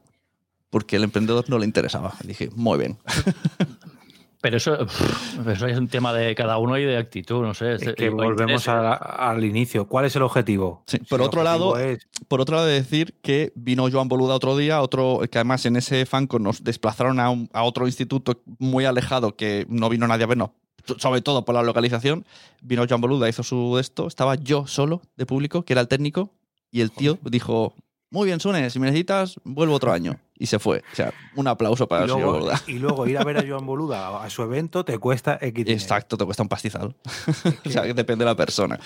Porque 0.69 0.97
el 0.97 1.05
emprendedor 1.05 1.49
no 1.49 1.57
le 1.57 1.65
interesaba. 1.65 2.15
Dije, 2.25 2.49
muy 2.53 2.77
bien. 2.79 2.97
Pero 4.41 4.57
eso, 4.57 4.75
eso 5.47 5.67
es 5.67 5.77
un 5.77 5.87
tema 5.87 6.13
de 6.13 6.33
cada 6.35 6.57
uno 6.57 6.77
y 6.77 6.83
de 6.83 6.97
actitud, 6.97 7.41
no 7.43 7.53
sé. 7.53 7.73
Es 7.75 7.93
que 7.95 8.09
volvemos 8.09 8.63
interés. 8.63 8.67
a- 8.67 9.29
al 9.29 9.43
inicio. 9.45 9.87
¿Cuál 9.87 10.05
es 10.05 10.15
el 10.15 10.23
objetivo? 10.23 10.83
Sí, 10.87 10.97
por 10.97 11.21
otro 11.21 11.41
objetivo 11.41 11.75
lado, 11.75 11.77
es- 11.77 12.07
Por 12.27 12.41
otro 12.41 12.55
lado, 12.55 12.67
de 12.67 12.73
decir 12.73 13.13
que 13.21 13.51
vino 13.55 13.87
Joan 13.91 14.07
Boluda 14.07 14.33
otro 14.35 14.57
día, 14.57 14.81
otro 14.81 15.21
que 15.31 15.37
además 15.37 15.65
en 15.67 15.75
ese 15.75 16.05
fancon 16.05 16.43
nos 16.43 16.63
desplazaron 16.63 17.19
a, 17.19 17.29
un- 17.29 17.49
a 17.53 17.63
otro 17.63 17.85
instituto 17.85 18.41
muy 18.57 18.85
alejado 18.85 19.35
que 19.35 19.65
no 19.69 19.89
vino 19.89 20.07
nadie 20.07 20.23
a 20.23 20.27
vernos, 20.27 20.49
sobre 20.97 21.21
todo 21.21 21.45
por 21.45 21.53
la 21.53 21.61
localización. 21.61 22.25
Vino 22.61 22.83
Joan 22.89 23.01
Boluda, 23.01 23.29
hizo 23.29 23.43
su 23.43 23.77
esto, 23.77 24.07
estaba 24.07 24.35
yo 24.35 24.65
solo 24.65 25.01
de 25.17 25.25
público, 25.27 25.63
que 25.63 25.73
era 25.73 25.81
el 25.81 25.87
técnico, 25.87 26.31
y 26.71 26.81
el 26.81 26.89
tío 26.91 27.19
dijo, 27.23 27.75
muy 28.09 28.25
bien, 28.25 28.39
Sune, 28.39 28.69
si 28.71 28.79
me 28.79 28.87
necesitas, 28.87 29.39
vuelvo 29.43 29.75
otro 29.75 29.91
año. 29.91 30.17
Y 30.41 30.47
se 30.47 30.57
fue. 30.57 30.79
O 30.91 30.95
sea, 30.95 31.13
un 31.35 31.47
aplauso 31.47 31.87
para 31.87 32.01
y, 32.01 32.03
el 32.05 32.09
señor 32.09 32.23
luego, 32.23 32.39
Boluda. 32.39 32.61
y 32.65 32.73
luego 32.79 33.05
ir 33.05 33.17
a 33.19 33.23
ver 33.23 33.37
a 33.37 33.43
Joan 33.47 33.63
Boluda 33.65 34.23
a, 34.23 34.29
su 34.31 34.41
evento 34.41 34.83
te 34.83 34.97
cuesta 34.97 35.37
X. 35.39 35.65
Exacto, 35.67 36.17
te 36.17 36.25
cuesta 36.25 36.41
un 36.41 36.49
pastizal. 36.49 36.95
o 37.65 37.69
sea, 37.69 37.83
que 37.83 37.93
depende 37.93 38.25
de 38.25 38.31
la 38.31 38.35
persona. 38.35 38.79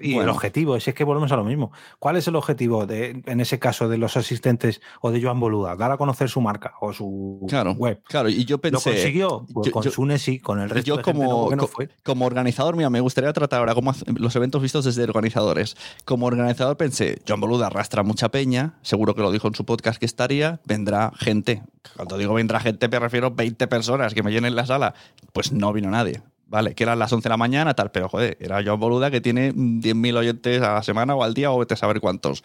Y 0.00 0.16
el 0.18 0.28
objetivo, 0.28 0.78
si 0.80 0.90
es 0.90 0.96
que 0.96 1.04
volvemos 1.04 1.30
a 1.30 1.36
lo 1.36 1.44
mismo. 1.44 1.70
¿Cuál 2.00 2.16
es 2.16 2.26
el 2.26 2.34
objetivo, 2.34 2.84
de, 2.86 3.22
en 3.26 3.40
ese 3.40 3.60
caso, 3.60 3.88
de 3.88 3.96
los 3.96 4.16
asistentes 4.16 4.80
o 5.00 5.12
de 5.12 5.22
Joan 5.22 5.38
Boluda? 5.38 5.76
Dar 5.76 5.92
a 5.92 5.96
conocer 5.96 6.28
su 6.28 6.40
marca 6.40 6.74
o 6.80 6.92
su 6.92 7.46
Claro, 7.48 7.72
web. 7.74 8.02
claro, 8.08 8.28
y 8.28 8.44
yo 8.44 8.56
¿Lo 8.56 8.60
pensé... 8.62 8.90
consiguió? 8.90 9.46
Pues 9.54 9.66
yo- 9.68 9.72
con 9.72 9.82
yo- 9.84 9.90
Sune 9.92 10.18
sí, 10.18 10.40
con 10.40 10.58
el 10.60 10.68
resto 10.68 10.84
yo 10.88 10.96
de 10.96 11.04
gente 11.04 11.20
como, 11.24 11.54
no, 11.54 11.66
fue. 11.68 11.88
como 12.02 12.26
organizador, 12.26 12.74
mira, 12.74 12.90
me 12.90 12.98
gustaría 13.00 13.32
tratar 13.32 13.60
ahora 13.60 13.74
como 13.76 13.92
hace- 13.92 14.04
los 14.16 14.34
eventos 14.34 14.60
vistos 14.60 14.84
desde 14.84 15.04
organizadores. 15.04 15.76
Como 16.04 16.26
organizador 16.26 16.76
pensé, 16.76 17.22
John 17.28 17.40
Boluda 17.40 17.68
arrastra 17.68 18.02
mucha 18.02 18.30
peña, 18.30 18.74
seguro 18.82 19.14
que 19.14 19.22
lo 19.22 19.30
dijo 19.30 19.46
en 19.46 19.54
su 19.54 19.64
podcast 19.64 20.00
que 20.00 20.06
estaría, 20.06 20.60
vendrá 20.72 21.12
gente. 21.16 21.62
Cuando 21.96 22.16
digo 22.18 22.34
vendrá 22.34 22.60
gente 22.60 22.88
me 22.88 22.98
refiero 22.98 23.28
a 23.28 23.30
20 23.30 23.66
personas 23.66 24.14
que 24.14 24.22
me 24.22 24.30
llenen 24.30 24.56
la 24.56 24.66
sala. 24.66 24.94
Pues 25.32 25.52
no 25.52 25.72
vino 25.72 25.90
nadie. 25.90 26.22
Vale, 26.46 26.74
que 26.74 26.82
eran 26.84 26.98
las 26.98 27.10
11 27.10 27.24
de 27.24 27.30
la 27.30 27.38
mañana, 27.38 27.72
tal, 27.74 27.90
pero 27.90 28.10
joder, 28.10 28.36
era 28.38 28.62
John 28.64 28.78
Boluda 28.78 29.10
que 29.10 29.22
tiene 29.22 29.52
mm, 29.52 29.80
10.000 29.80 30.16
oyentes 30.18 30.62
a 30.62 30.74
la 30.74 30.82
semana 30.82 31.14
o 31.14 31.22
al 31.22 31.32
día 31.32 31.50
o 31.50 31.58
vete 31.58 31.74
a 31.74 31.76
saber 31.78 32.00
cuántos. 32.00 32.44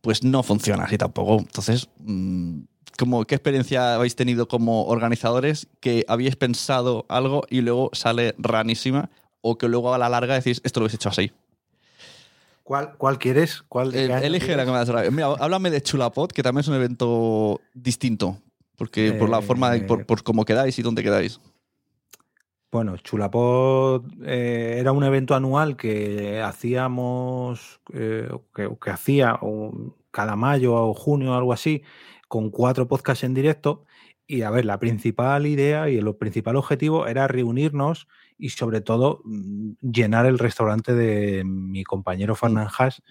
Pues 0.00 0.22
no 0.24 0.42
funciona 0.42 0.84
así 0.84 0.96
tampoco. 0.96 1.38
Entonces, 1.40 1.88
mm, 1.98 2.60
como, 2.98 3.24
¿qué 3.24 3.34
experiencia 3.34 3.96
habéis 3.96 4.16
tenido 4.16 4.48
como 4.48 4.86
organizadores 4.86 5.68
que 5.80 6.04
habíais 6.08 6.36
pensado 6.36 7.04
algo 7.08 7.42
y 7.50 7.60
luego 7.60 7.90
sale 7.92 8.34
ranísima 8.38 9.10
o 9.42 9.58
que 9.58 9.68
luego 9.68 9.92
a 9.92 9.98
la 9.98 10.08
larga 10.08 10.34
decís, 10.34 10.60
esto 10.64 10.80
lo 10.80 10.86
habéis 10.86 10.94
hecho 10.94 11.10
así? 11.10 11.30
¿Cuál, 12.66 12.96
cuál 12.98 13.16
quieres? 13.16 13.62
¿Cuál 13.68 13.92
de 13.92 14.06
elige 14.26 14.56
la 14.56 14.64
que 14.64 14.72
me 14.72 14.76
das 14.78 14.88
rabia. 14.88 15.08
Mira, 15.12 15.28
háblame 15.38 15.70
de 15.70 15.80
Chulapod, 15.80 16.32
que 16.32 16.42
también 16.42 16.62
es 16.62 16.68
un 16.68 16.74
evento 16.74 17.60
distinto. 17.74 18.38
Porque 18.76 19.12
por 19.12 19.28
la 19.28 19.40
forma, 19.40 19.70
de, 19.70 19.82
por, 19.82 20.00
Eh, 20.00 20.04
por 20.04 20.24
cómo 20.24 20.44
quedáis 20.44 20.76
y 20.76 20.82
dónde 20.82 21.04
quedáis. 21.04 21.40
Bueno, 22.72 22.96
Chulapod 22.96 24.02
eh, 24.24 24.78
era 24.80 24.90
un 24.90 25.04
evento 25.04 25.36
anual 25.36 25.76
que 25.76 26.40
hacíamos, 26.40 27.80
eh, 27.92 28.28
que, 28.52 28.68
que 28.82 28.90
hacía 28.90 29.38
cada 30.10 30.34
mayo 30.34 30.74
o 30.74 30.92
junio 30.92 31.34
o 31.34 31.34
algo 31.36 31.52
así, 31.52 31.84
con 32.26 32.50
cuatro 32.50 32.88
podcasts 32.88 33.22
en 33.22 33.32
directo. 33.32 33.84
Y 34.26 34.42
a 34.42 34.50
ver, 34.50 34.64
la 34.64 34.80
principal 34.80 35.46
idea 35.46 35.88
y 35.88 35.98
el 35.98 36.16
principal 36.16 36.56
objetivo 36.56 37.06
era 37.06 37.28
reunirnos 37.28 38.08
y 38.38 38.50
sobre 38.50 38.80
todo 38.80 39.20
mm, 39.24 39.72
llenar 39.82 40.26
el 40.26 40.38
restaurante 40.38 40.94
de 40.94 41.44
mi 41.44 41.84
compañero 41.84 42.34
Fernán 42.36 42.68
Haas 42.78 43.02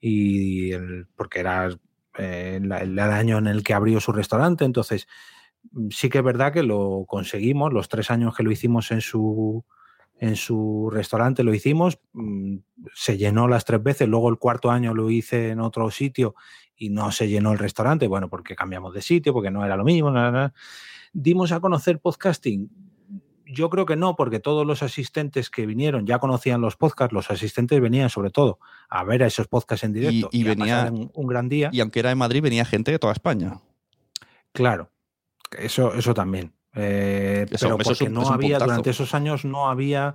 y 0.00 0.72
el- 0.72 1.06
porque 1.16 1.40
era 1.40 1.70
eh, 2.18 2.60
la- 2.62 2.78
el 2.80 2.98
año 3.00 3.38
en 3.38 3.48
el 3.48 3.64
que 3.64 3.74
abrió 3.74 4.00
su 4.00 4.12
restaurante, 4.12 4.64
entonces 4.64 5.06
mm, 5.72 5.88
sí 5.90 6.08
que 6.10 6.18
es 6.18 6.24
verdad 6.24 6.52
que 6.52 6.62
lo 6.62 7.04
conseguimos, 7.08 7.72
los 7.72 7.88
tres 7.88 8.10
años 8.10 8.36
que 8.36 8.42
lo 8.44 8.52
hicimos 8.52 8.90
en 8.92 9.00
su, 9.00 9.64
en 10.18 10.36
su 10.36 10.90
restaurante 10.92 11.42
lo 11.44 11.54
hicimos, 11.54 11.98
mm, 12.12 12.56
se 12.94 13.18
llenó 13.18 13.48
las 13.48 13.64
tres 13.64 13.82
veces, 13.82 14.08
luego 14.08 14.28
el 14.30 14.38
cuarto 14.38 14.70
año 14.70 14.94
lo 14.94 15.10
hice 15.10 15.50
en 15.50 15.60
otro 15.60 15.90
sitio 15.90 16.34
y 16.76 16.90
no 16.90 17.10
se 17.12 17.28
llenó 17.28 17.52
el 17.52 17.58
restaurante, 17.58 18.06
bueno, 18.08 18.28
porque 18.28 18.56
cambiamos 18.56 18.94
de 18.94 19.02
sitio, 19.02 19.32
porque 19.32 19.50
no 19.50 19.64
era 19.64 19.76
lo 19.76 19.84
mismo. 19.84 20.10
na, 20.10 20.30
na, 20.30 20.32
na. 20.32 20.54
Dimos 21.12 21.52
a 21.52 21.60
conocer 21.60 22.00
podcasting. 22.00 22.70
Yo 23.54 23.70
creo 23.70 23.86
que 23.86 23.96
no, 23.96 24.16
porque 24.16 24.40
todos 24.40 24.66
los 24.66 24.82
asistentes 24.82 25.48
que 25.50 25.66
vinieron 25.66 26.06
ya 26.06 26.18
conocían 26.18 26.60
los 26.60 26.76
podcasts, 26.76 27.12
los 27.12 27.30
asistentes 27.30 27.80
venían 27.80 28.10
sobre 28.10 28.30
todo 28.30 28.58
a 28.88 29.04
ver 29.04 29.22
a 29.22 29.26
esos 29.26 29.46
podcasts 29.48 29.84
en 29.84 29.92
directo 29.92 30.28
y 30.32 30.44
a 30.44 30.48
venía- 30.54 30.74
pasar 30.76 30.92
un, 30.92 31.10
un 31.14 31.26
gran 31.26 31.48
día. 31.48 31.70
Y 31.72 31.80
aunque 31.80 32.00
era 32.00 32.08
de 32.10 32.14
Madrid, 32.16 32.42
venía 32.42 32.64
gente 32.64 32.90
de 32.90 32.98
toda 32.98 33.12
España. 33.12 33.60
Claro, 34.52 34.90
eso, 35.58 35.94
eso 35.94 36.14
también. 36.14 36.52
Eh, 36.74 37.46
Eso- 37.50 37.66
pero 37.68 37.80
eso 37.80 37.92
es 37.92 37.98
porque 37.98 38.08
un- 38.08 38.14
no 38.14 38.22
es 38.22 38.30
había, 38.30 38.48
puntazo. 38.58 38.64
durante 38.66 38.90
esos 38.90 39.14
años 39.14 39.44
no 39.44 39.68
había. 39.68 40.14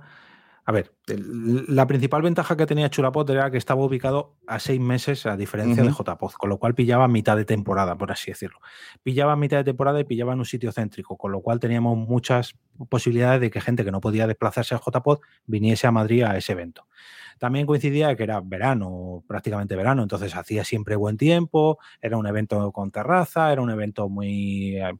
A 0.64 0.72
ver, 0.72 0.92
el- 1.08 1.64
la 1.74 1.86
principal 1.86 2.22
ventaja 2.22 2.56
que 2.56 2.66
tenía 2.66 2.90
Chulapot 2.90 3.28
era 3.30 3.50
que 3.50 3.58
estaba 3.58 3.82
ubicado 3.84 4.36
a 4.46 4.58
seis 4.58 4.78
meses, 4.80 5.26
a 5.26 5.36
diferencia 5.36 5.82
de 5.82 5.88
Ujú. 5.90 6.04
JPod, 6.04 6.32
con 6.34 6.50
lo 6.50 6.58
cual 6.58 6.74
pillaba 6.74 7.08
mitad 7.08 7.36
de 7.36 7.44
temporada, 7.44 7.96
por 7.96 8.12
así 8.12 8.30
decirlo. 8.30 8.58
Pillaba 9.02 9.34
mitad 9.36 9.56
de 9.56 9.64
temporada 9.64 9.98
y 10.00 10.04
pillaba 10.04 10.32
en 10.34 10.40
un 10.40 10.44
sitio 10.44 10.70
céntrico, 10.72 11.16
con 11.16 11.32
lo 11.32 11.40
cual 11.40 11.58
teníamos 11.60 11.96
muchas 11.96 12.54
posibilidades 12.88 13.40
de 13.40 13.50
que 13.50 13.60
gente 13.60 13.84
que 13.84 13.90
no 13.90 14.00
podía 14.00 14.26
desplazarse 14.26 14.74
a 14.74 14.78
JPod 14.84 15.18
viniese 15.46 15.86
a 15.86 15.92
Madrid 15.92 16.22
a 16.22 16.36
ese 16.36 16.52
evento. 16.52 16.86
También 17.40 17.64
coincidía 17.64 18.14
que 18.16 18.24
era 18.24 18.42
verano, 18.42 19.24
prácticamente 19.26 19.74
verano, 19.74 20.02
entonces 20.02 20.36
hacía 20.36 20.62
siempre 20.62 20.94
buen 20.94 21.16
tiempo, 21.16 21.78
era 22.02 22.18
un 22.18 22.26
evento 22.26 22.70
con 22.70 22.90
terraza, 22.90 23.50
era 23.50 23.62
un 23.62 23.70
evento 23.70 24.10
muy 24.10 24.76
eh, 24.76 24.92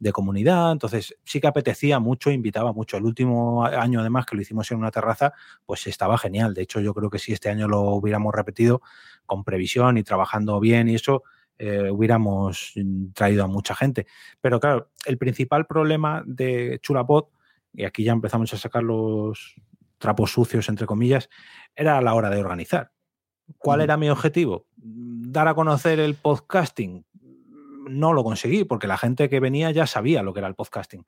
de 0.00 0.10
comunidad, 0.10 0.72
entonces 0.72 1.14
sí 1.22 1.40
que 1.40 1.46
apetecía 1.46 2.00
mucho, 2.00 2.32
invitaba 2.32 2.72
mucho. 2.72 2.96
El 2.96 3.04
último 3.04 3.64
año 3.64 4.00
además 4.00 4.26
que 4.26 4.34
lo 4.34 4.42
hicimos 4.42 4.68
en 4.72 4.78
una 4.78 4.90
terraza, 4.90 5.34
pues 5.64 5.86
estaba 5.86 6.18
genial. 6.18 6.52
De 6.52 6.62
hecho, 6.62 6.80
yo 6.80 6.94
creo 6.94 7.10
que 7.10 7.20
si 7.20 7.32
este 7.32 7.48
año 7.48 7.68
lo 7.68 7.82
hubiéramos 7.82 8.34
repetido 8.34 8.82
con 9.24 9.44
previsión 9.44 9.96
y 9.96 10.02
trabajando 10.02 10.58
bien 10.58 10.88
y 10.88 10.96
eso, 10.96 11.22
eh, 11.60 11.92
hubiéramos 11.92 12.72
mm, 12.74 13.12
traído 13.12 13.44
a 13.44 13.46
mucha 13.46 13.76
gente. 13.76 14.08
Pero 14.40 14.58
claro, 14.58 14.90
el 15.06 15.16
principal 15.16 15.64
problema 15.66 16.24
de 16.26 16.80
Chulapot, 16.82 17.30
y 17.72 17.84
aquí 17.84 18.02
ya 18.02 18.10
empezamos 18.10 18.52
a 18.52 18.56
sacar 18.56 18.82
los 18.82 19.54
trapos 19.98 20.32
sucios, 20.32 20.68
entre 20.68 20.86
comillas, 20.86 21.28
era 21.74 21.98
a 21.98 22.02
la 22.02 22.14
hora 22.14 22.30
de 22.30 22.40
organizar. 22.40 22.92
¿Cuál 23.58 23.80
era 23.80 23.96
mi 23.96 24.08
objetivo? 24.08 24.66
Dar 24.76 25.48
a 25.48 25.54
conocer 25.54 26.00
el 26.00 26.14
podcasting. 26.14 27.04
No 27.88 28.12
lo 28.12 28.24
conseguí 28.24 28.64
porque 28.64 28.86
la 28.86 28.96
gente 28.96 29.28
que 29.28 29.40
venía 29.40 29.70
ya 29.70 29.86
sabía 29.86 30.22
lo 30.22 30.32
que 30.32 30.40
era 30.40 30.48
el 30.48 30.54
podcasting. 30.54 31.04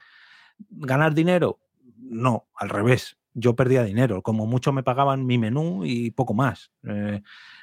¿Ganar 0.70 1.14
dinero? 1.14 1.60
No, 1.96 2.48
al 2.54 2.68
revés. 2.68 3.16
Yo 3.34 3.54
perdía 3.56 3.84
dinero. 3.84 4.22
Como 4.22 4.46
mucho 4.46 4.72
me 4.72 4.82
pagaban 4.82 5.26
mi 5.26 5.38
menú 5.38 5.84
y 5.84 6.10
poco 6.10 6.34
más. 6.34 6.72
Eh, 6.84 7.22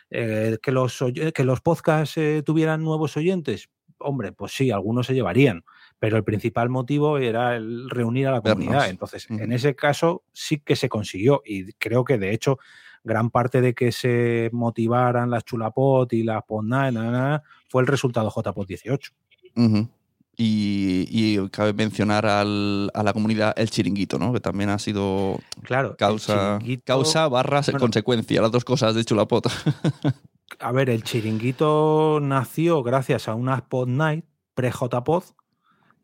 eh, 0.09 0.57
que, 0.61 0.71
los, 0.71 1.03
que 1.33 1.43
los 1.43 1.61
podcasts 1.61 2.17
eh, 2.17 2.43
tuvieran 2.45 2.83
nuevos 2.83 3.17
oyentes. 3.17 3.69
Hombre, 3.99 4.31
pues 4.31 4.51
sí, 4.51 4.71
algunos 4.71 5.07
se 5.07 5.13
llevarían. 5.13 5.63
Pero 5.99 6.17
el 6.17 6.23
principal 6.23 6.69
motivo 6.69 7.17
era 7.17 7.55
el 7.55 7.89
reunir 7.89 8.27
a 8.27 8.31
la 8.31 8.41
comunidad. 8.41 8.89
Entonces, 8.89 9.27
en 9.29 9.51
ese 9.51 9.75
caso 9.75 10.23
sí 10.33 10.59
que 10.59 10.75
se 10.75 10.89
consiguió. 10.89 11.41
Y 11.45 11.71
creo 11.73 12.03
que 12.03 12.17
de 12.17 12.33
hecho 12.33 12.57
gran 13.05 13.29
parte 13.29 13.59
de 13.61 13.73
que 13.73 13.91
se 13.91 14.49
motivaran 14.53 15.29
las 15.29 15.43
Chulapot 15.45 16.11
y 16.13 16.23
las 16.23 16.41
Podnight 16.43 16.93
na, 16.93 17.03
na, 17.03 17.11
na, 17.11 17.43
fue 17.69 17.81
el 17.81 17.87
resultado 17.87 18.29
JPOT 18.29 18.67
18. 18.67 19.11
Ujú. 19.55 19.87
Y, 20.35 21.05
y 21.11 21.49
cabe 21.49 21.73
mencionar 21.73 22.25
al- 22.25 22.89
a 22.93 23.03
la 23.03 23.13
comunidad 23.13 23.53
El 23.55 23.69
Chiringuito, 23.69 24.17
¿no? 24.17 24.33
Que 24.33 24.39
también 24.39 24.69
ha 24.71 24.79
sido 24.79 25.37
Claro, 25.61 25.95
causa, 25.95 26.59
causa 26.85 27.27
barra 27.27 27.61
bueno. 27.61 27.79
consecuencia, 27.79 28.41
las 28.41 28.51
dos 28.51 28.65
cosas 28.65 28.95
de 28.95 29.05
Chulapot. 29.05 29.45
A 30.59 30.71
ver, 30.71 30.89
el 30.89 31.03
chiringuito 31.03 32.19
nació 32.21 32.83
gracias 32.83 33.27
a 33.27 33.33
unas 33.35 33.63
Pod 33.63 33.87
Night 33.87 34.25
pre-JPod, 34.53 35.23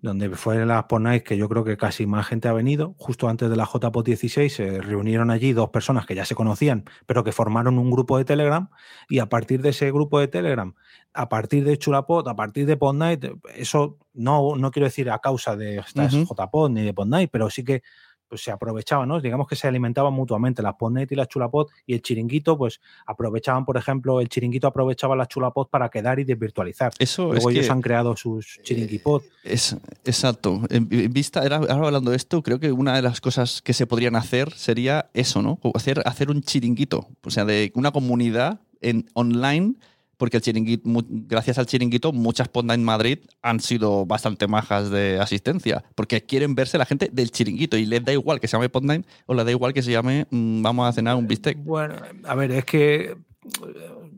donde 0.02 0.30
fue 0.30 0.66
las 0.66 0.86
Pod 0.86 1.02
Night 1.02 1.24
que 1.24 1.38
yo 1.38 1.50
creo 1.50 1.64
que 1.64 1.76
casi 1.76 2.06
más 2.06 2.28
gente 2.28 2.48
ha 2.48 2.54
venido. 2.54 2.96
Justo 2.98 3.28
antes 3.28 3.50
de 3.50 3.56
la 3.56 3.66
JPod 3.66 4.06
16 4.06 4.54
se 4.54 4.82
reunieron 4.82 5.30
allí 5.30 5.52
dos 5.52 5.70
personas 5.70 6.06
que 6.06 6.16
ya 6.16 6.24
se 6.24 6.36
conocían, 6.36 6.86
pero 7.06 7.24
que 7.24 7.32
formaron 7.32 7.78
un 7.78 7.92
grupo 7.92 8.18
de 8.18 8.24
Telegram. 8.24 8.70
Y 9.10 9.20
a 9.20 9.28
partir 9.28 9.62
de 9.62 9.70
ese 9.70 9.92
grupo 9.92 10.20
de 10.20 10.30
Telegram, 10.30 10.74
a 11.14 11.28
partir 11.28 11.66
de 11.66 11.78
Chulapod, 11.78 12.28
a 12.30 12.36
partir 12.36 12.66
de 12.66 12.78
Pod 12.78 12.96
Night, 12.96 13.26
eso 13.56 13.98
no, 14.14 14.56
no 14.56 14.72
quiero 14.72 14.86
decir 14.86 15.10
a 15.10 15.20
causa 15.20 15.58
de 15.58 15.78
estas 15.78 16.14
Ujú. 16.14 16.34
JPod 16.34 16.72
ni 16.72 16.84
de 16.84 16.94
Pod 16.94 17.08
Night, 17.08 17.30
pero 17.32 17.50
sí 17.50 17.64
que 17.66 17.84
pues, 18.30 18.44
se 18.44 18.52
aprovechaban, 18.52 19.10
¿no? 19.10 19.20
Digamos 19.20 19.48
que 19.48 19.56
se 19.56 19.68
alimentaban 19.68 20.14
mutuamente 20.14 20.62
las 20.62 20.76
Pod 20.76 20.92
Night 20.92 21.12
y 21.12 21.16
las 21.16 21.28
Chulapod 21.28 21.68
y 21.86 21.94
el 21.94 22.02
chiringuito, 22.02 22.58
pues 22.58 22.80
aprovechaban, 23.06 23.66
por 23.66 23.78
ejemplo, 23.78 24.22
el 24.22 24.30
chiringuito 24.30 24.68
aprovechaba 24.68 25.16
las 25.16 25.28
chulapod 25.28 25.68
para 25.68 25.90
quedar 25.90 26.20
y 26.20 26.24
desvirtualizar. 26.24 26.94
Eso 27.00 27.32
Luego 27.32 27.50
es 27.50 27.56
ellos 27.56 27.66
que 27.66 27.72
han 27.72 27.82
creado 27.82 28.16
sus 28.16 28.60
chiringuipod. 28.64 29.24
Es, 29.44 29.76
exacto. 30.06 30.62
En, 30.70 30.88
en 30.92 31.14
vista, 31.14 31.42
ahora 31.42 31.58
ahora 31.58 31.88
hablando 31.88 32.12
de 32.12 32.18
esto, 32.18 32.44
creo 32.44 32.60
que 32.60 32.72
una 32.72 32.96
de 32.96 33.02
las 33.02 33.22
cosas 33.22 33.62
que 33.62 33.74
se 33.74 33.88
podrían 33.88 34.16
hacer 34.16 34.52
sería 34.54 35.10
eso, 35.14 35.42
¿no? 35.42 35.60
Hacer 35.74 36.30
un 36.30 36.42
chiringuito, 36.42 37.08
o 37.24 37.30
sea, 37.30 37.46
de 37.46 37.72
una 37.76 37.92
comunidad 37.92 38.60
en 38.82 39.10
online, 39.14 39.76
porque 40.20 40.38
el 40.38 40.44
chiringuito, 40.44 40.84
gracias 41.08 41.58
al 41.58 41.66
chiringuito, 41.66 42.12
muchas 42.12 42.50
Ponda 42.50 42.74
en 42.74 42.84
Madrid 42.84 43.20
han 43.42 43.62
sido 43.62 44.06
bastante 44.06 44.48
majas 44.48 44.92
de 44.92 45.18
asistencia, 45.18 45.86
porque 45.96 46.26
quieren 46.26 46.56
verse 46.56 46.78
la 46.78 46.86
gente 46.86 47.10
del 47.12 47.32
chiringuito 47.32 47.78
y 47.78 47.86
les 47.86 48.04
da 48.04 48.12
igual 48.12 48.42
que 48.42 48.48
se 48.50 48.58
llame 48.58 48.68
Podnight 48.68 49.08
o 49.28 49.34
les 49.34 49.46
da 49.46 49.52
igual 49.52 49.74
que 49.74 49.82
se 49.82 49.92
llame 49.92 50.28
mm, 50.30 50.62
vamos 50.62 50.90
a 50.90 50.92
cenar 50.92 51.16
un 51.16 51.26
bistec. 51.26 51.58
Bueno, 51.64 51.96
a 52.26 52.36
ver, 52.36 52.52
es 52.52 52.66
que 52.66 53.16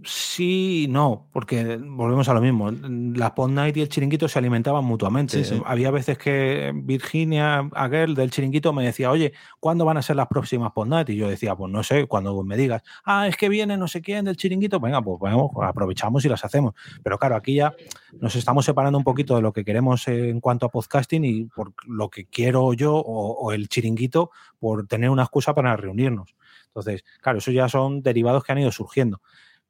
sí 0.03 0.83
y 0.83 0.87
no, 0.87 1.27
porque 1.31 1.77
volvemos 1.77 2.27
a 2.29 2.33
lo 2.33 2.41
mismo. 2.41 2.71
Las 2.71 3.31
Pod 3.31 3.49
Night 3.49 3.77
y 3.77 3.81
el 3.81 3.89
chiringuito 3.89 4.27
se 4.27 4.39
alimentaban 4.39 4.83
mutuamente. 4.83 5.43
Sí, 5.43 5.55
sí. 5.55 5.61
Había 5.65 5.91
veces 5.91 6.17
que 6.17 6.71
Virginia 6.73 7.69
Aguel 7.73 8.15
del 8.15 8.31
chiringuito 8.31 8.73
me 8.73 8.85
decía, 8.85 9.11
oye, 9.11 9.33
¿cuándo 9.59 9.85
van 9.85 9.97
a 9.97 10.01
ser 10.01 10.15
las 10.15 10.27
próximas 10.27 10.71
Pod 10.71 10.87
Night? 10.87 11.09
Y 11.09 11.15
yo 11.15 11.29
decía, 11.29 11.55
pues 11.55 11.71
no 11.71 11.83
sé, 11.83 12.07
cuando 12.07 12.41
me 12.43 12.57
digas, 12.57 12.83
ah, 13.05 13.27
es 13.27 13.37
que 13.37 13.49
viene 13.49 13.77
no 13.77 13.87
sé 13.87 14.01
quién 14.01 14.25
del 14.25 14.37
chiringuito, 14.37 14.79
venga, 14.79 15.01
pues 15.01 15.19
vamos, 15.19 15.51
aprovechamos 15.61 16.25
y 16.25 16.29
las 16.29 16.43
hacemos. 16.43 16.73
Pero 17.03 17.17
claro, 17.17 17.35
aquí 17.35 17.55
ya 17.55 17.73
nos 18.19 18.35
estamos 18.35 18.65
separando 18.65 18.97
un 18.97 19.03
poquito 19.03 19.35
de 19.35 19.41
lo 19.41 19.53
que 19.53 19.63
queremos 19.63 20.07
en 20.07 20.39
cuanto 20.39 20.65
a 20.65 20.69
podcasting 20.69 21.25
y 21.25 21.45
por 21.45 21.73
lo 21.85 22.09
que 22.09 22.25
quiero 22.25 22.73
yo 22.73 22.95
o, 22.95 23.33
o 23.33 23.51
el 23.51 23.69
chiringuito 23.69 24.31
por 24.59 24.87
tener 24.87 25.09
una 25.09 25.23
excusa 25.23 25.53
para 25.53 25.75
reunirnos. 25.75 26.35
Entonces, 26.67 27.03
claro, 27.21 27.39
eso 27.39 27.51
ya 27.51 27.67
son 27.67 28.01
derivados 28.01 28.43
que 28.43 28.51
han 28.53 28.59
ido 28.59 28.71
surgiendo. 28.71 29.21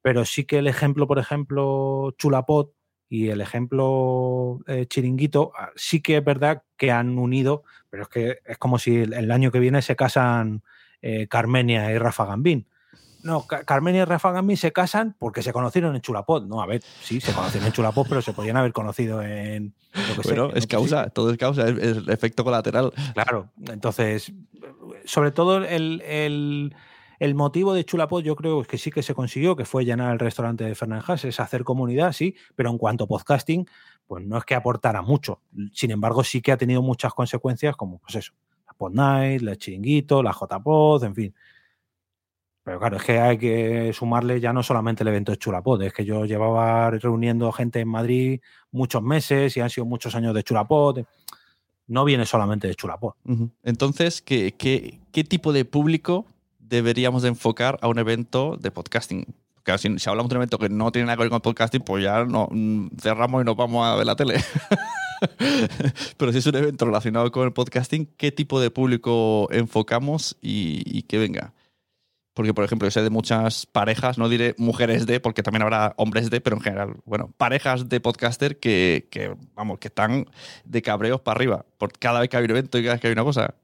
Pero 0.02 0.26
sí 0.26 0.46
que 0.46 0.58
el 0.60 0.68
ejemplo, 0.68 1.08
por 1.08 1.20
ejemplo, 1.20 2.14
Chulapot 2.18 2.74
y 3.10 3.30
el 3.30 3.42
ejemplo 3.42 4.60
eh, 4.68 4.86
Chiringuito, 4.88 5.52
ah, 5.58 5.70
sí 5.76 6.02
que 6.02 6.18
es 6.18 6.24
verdad 6.24 6.64
que 6.78 6.92
han 6.92 7.18
unido, 7.18 7.64
pero 7.90 8.04
es 8.04 8.10
que 8.10 8.40
es 8.46 8.58
como 8.58 8.80
si 8.80 8.96
el, 9.02 9.14
el 9.14 9.32
año 9.32 9.52
que 9.52 9.60
viene 9.60 9.82
se 9.82 9.96
casan 9.96 10.64
eh, 11.02 11.28
Carmenia 11.28 11.92
y 11.92 11.98
Rafa 11.98 12.26
Gambín. 12.26 12.68
No, 13.24 13.46
Ca- 13.46 13.64
Carmenia 13.66 14.02
y 14.02 14.06
Rafa 14.06 14.32
Gambín 14.32 14.58
se 14.58 14.72
casan 14.72 15.16
porque 15.20 15.44
se 15.44 15.54
conocieron 15.54 15.94
en 15.96 16.02
Chulapot. 16.02 16.48
No, 16.48 16.62
a 16.62 16.66
ver, 16.66 16.82
sí, 17.04 17.22
se 17.22 17.34
conocieron 17.34 17.68
en 17.68 17.74
Chulapot, 17.74 18.08
pero 18.10 18.22
se 18.22 18.34
podían 18.34 18.58
haber 18.58 18.74
conocido 18.74 19.22
en. 19.22 19.76
Bueno, 20.24 20.50
en 20.50 20.58
es 20.58 20.66
causa, 20.66 21.04
sitio. 21.04 21.12
todo 21.14 21.32
es 21.32 21.38
causa, 21.38 21.68
es, 21.70 21.78
es 21.78 22.08
efecto 22.08 22.44
colateral. 22.44 22.92
Claro, 23.14 23.52
entonces, 23.68 24.32
sobre 25.06 25.32
todo 25.32 25.58
el, 25.64 26.02
el- 26.02 26.76
el 27.22 27.36
motivo 27.36 27.76
de 27.76 27.86
Chulapod 27.86 28.24
yo 28.24 28.36
creo 28.36 28.64
que 28.64 28.80
sí 28.80 28.90
que 28.90 29.04
se 29.04 29.14
consiguió, 29.14 29.56
que 29.56 29.64
fue 29.64 29.86
llenar 29.86 30.12
el 30.12 30.18
restaurante 30.18 30.64
de 30.64 30.74
Fernández, 30.74 31.24
es 31.24 31.40
hacer 31.40 31.64
comunidad, 31.64 32.14
sí, 32.14 32.36
pero 32.56 32.72
en 32.72 32.80
cuanto 32.80 33.04
a 33.04 33.08
podcasting, 33.08 33.68
pues 34.08 34.26
no 34.26 34.40
es 34.40 34.44
que 34.44 34.56
aportara 34.56 35.04
mucho. 35.04 35.40
Sin 35.72 35.92
embargo, 35.92 36.24
sí 36.24 36.42
que 36.42 36.52
ha 36.52 36.58
tenido 36.58 36.82
muchas 36.82 37.14
consecuencias, 37.14 37.76
como 37.76 38.00
pues 38.00 38.16
eso, 38.16 38.34
la 38.66 38.74
Pod 38.74 38.94
Night, 38.94 39.44
la 39.44 39.56
Chiringuito, 39.56 40.24
la 40.24 40.32
JPod, 40.32 41.04
en 41.04 41.14
fin. 41.14 41.36
Pero 42.64 42.80
claro, 42.80 42.98
es 42.98 43.04
que 43.04 43.20
hay 43.20 43.38
que 43.38 43.94
sumarle 43.94 44.40
ya 44.40 44.52
no 44.52 44.64
solamente 44.64 45.04
el 45.04 45.10
evento 45.10 45.32
de 45.32 45.38
Chulapod, 45.38 45.80
es 45.84 45.94
que 45.94 46.04
yo 46.04 46.26
llevaba 46.26 46.90
reuniendo 46.90 47.52
gente 47.52 47.82
en 47.82 47.88
Madrid 47.88 48.42
muchos 48.72 49.04
meses 49.04 49.56
y 49.56 49.60
han 49.60 49.70
sido 49.70 49.86
muchos 49.86 50.16
años 50.16 50.34
de 50.34 50.42
Chulapod. 50.42 51.04
No 51.86 52.04
viene 52.04 52.26
solamente 52.26 52.68
de 52.68 52.74
Chulapod. 52.74 53.14
Entonces, 53.62 54.24
¿qué, 54.24 54.54
qué, 54.54 55.00
qué 55.12 55.24
tipo 55.24 55.54
de 55.54 55.66
público 55.66 56.26
deberíamos 56.72 57.22
de 57.22 57.28
enfocar 57.28 57.78
a 57.82 57.90
un 57.90 58.00
evento 58.00 58.58
de 58.60 58.72
podcasting? 58.72 59.26
Claro, 59.64 59.78
si, 59.78 60.00
si 60.00 60.10
hablamos 60.10 60.30
de 60.30 60.36
un 60.36 60.42
evento 60.42 60.58
que 60.58 60.70
no 60.70 60.92
tiene 60.92 61.06
nada 61.06 61.18
que 61.18 61.24
ver 61.24 61.30
con 61.30 61.42
podcasting, 61.42 61.82
pues 61.82 62.04
ya 62.04 62.24
no, 62.24 62.48
mm, 62.50 62.98
cerramos 63.00 63.42
y 63.42 63.46
nos 63.46 63.58
vamos 63.58 63.86
a 63.86 63.96
ver 63.96 64.06
la 64.06 64.16
tele. 64.16 64.36
Pero 66.18 66.32
si 66.32 66.40
es 66.40 66.48
un 66.48 66.56
evento 66.56 66.86
relacionado 66.86 67.32
con 67.32 67.44
el 67.44 67.54
podcasting, 67.54 68.08
¿qué 68.18 68.32
tipo 68.32 68.60
de 68.60 68.72
público 68.72 69.50
enfocamos 69.52 70.38
y, 70.42 70.82
y 70.86 71.04
que 71.04 71.20
venga? 71.20 71.54
Porque, 72.34 72.54
por 72.54 72.64
ejemplo, 72.64 72.88
yo 72.88 72.92
sé 72.92 73.04
de 73.04 73.10
muchas 73.10 73.66
parejas, 73.66 74.18
no 74.18 74.30
diré 74.30 74.56
mujeres 74.58 75.06
de, 75.06 75.20
porque 75.20 75.44
también 75.44 75.64
habrá 75.64 75.94
hombres 75.98 76.30
de, 76.30 76.40
pero 76.40 76.56
en 76.56 76.62
general, 76.62 76.96
bueno, 77.04 77.34
parejas 77.38 77.90
de 77.90 78.00
podcaster 78.00 78.58
que, 78.58 79.10
que, 79.12 79.36
vamos, 79.54 79.80
que 79.80 79.90
están 79.90 80.26
de 80.64 80.82
cabreos 80.82 81.20
para 81.20 81.36
arriba. 81.36 81.66
Por 81.78 81.92
cada 81.92 82.22
vez 82.22 82.30
que 82.30 82.38
hay 82.38 82.46
un 82.46 82.52
evento 82.52 82.78
y 82.78 82.84
cada 82.84 82.94
vez 82.94 83.02
que 83.02 83.08
hay 83.08 83.14
una 83.14 83.26
cosa. 83.26 83.56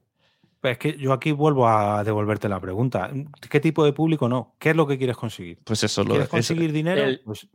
Pues 0.60 0.72
es 0.72 0.78
que 0.78 0.98
yo 0.98 1.12
aquí 1.12 1.30
vuelvo 1.32 1.68
a 1.68 2.02
devolverte 2.02 2.48
la 2.48 2.58
pregunta. 2.60 3.10
¿Qué 3.48 3.60
tipo 3.60 3.84
de 3.84 3.92
público 3.92 4.28
no? 4.28 4.54
¿Qué 4.58 4.70
es 4.70 4.76
lo 4.76 4.86
que 4.86 4.98
quieres 4.98 5.16
conseguir? 5.16 5.58
Pues 5.64 5.84
eso 5.84 6.02
lo 6.02 6.10
¿Quieres 6.10 6.24
es- 6.26 6.30
conseguir 6.30 6.72
dinero? 6.72 7.00
el- 7.02 7.20
Pues 7.24 7.46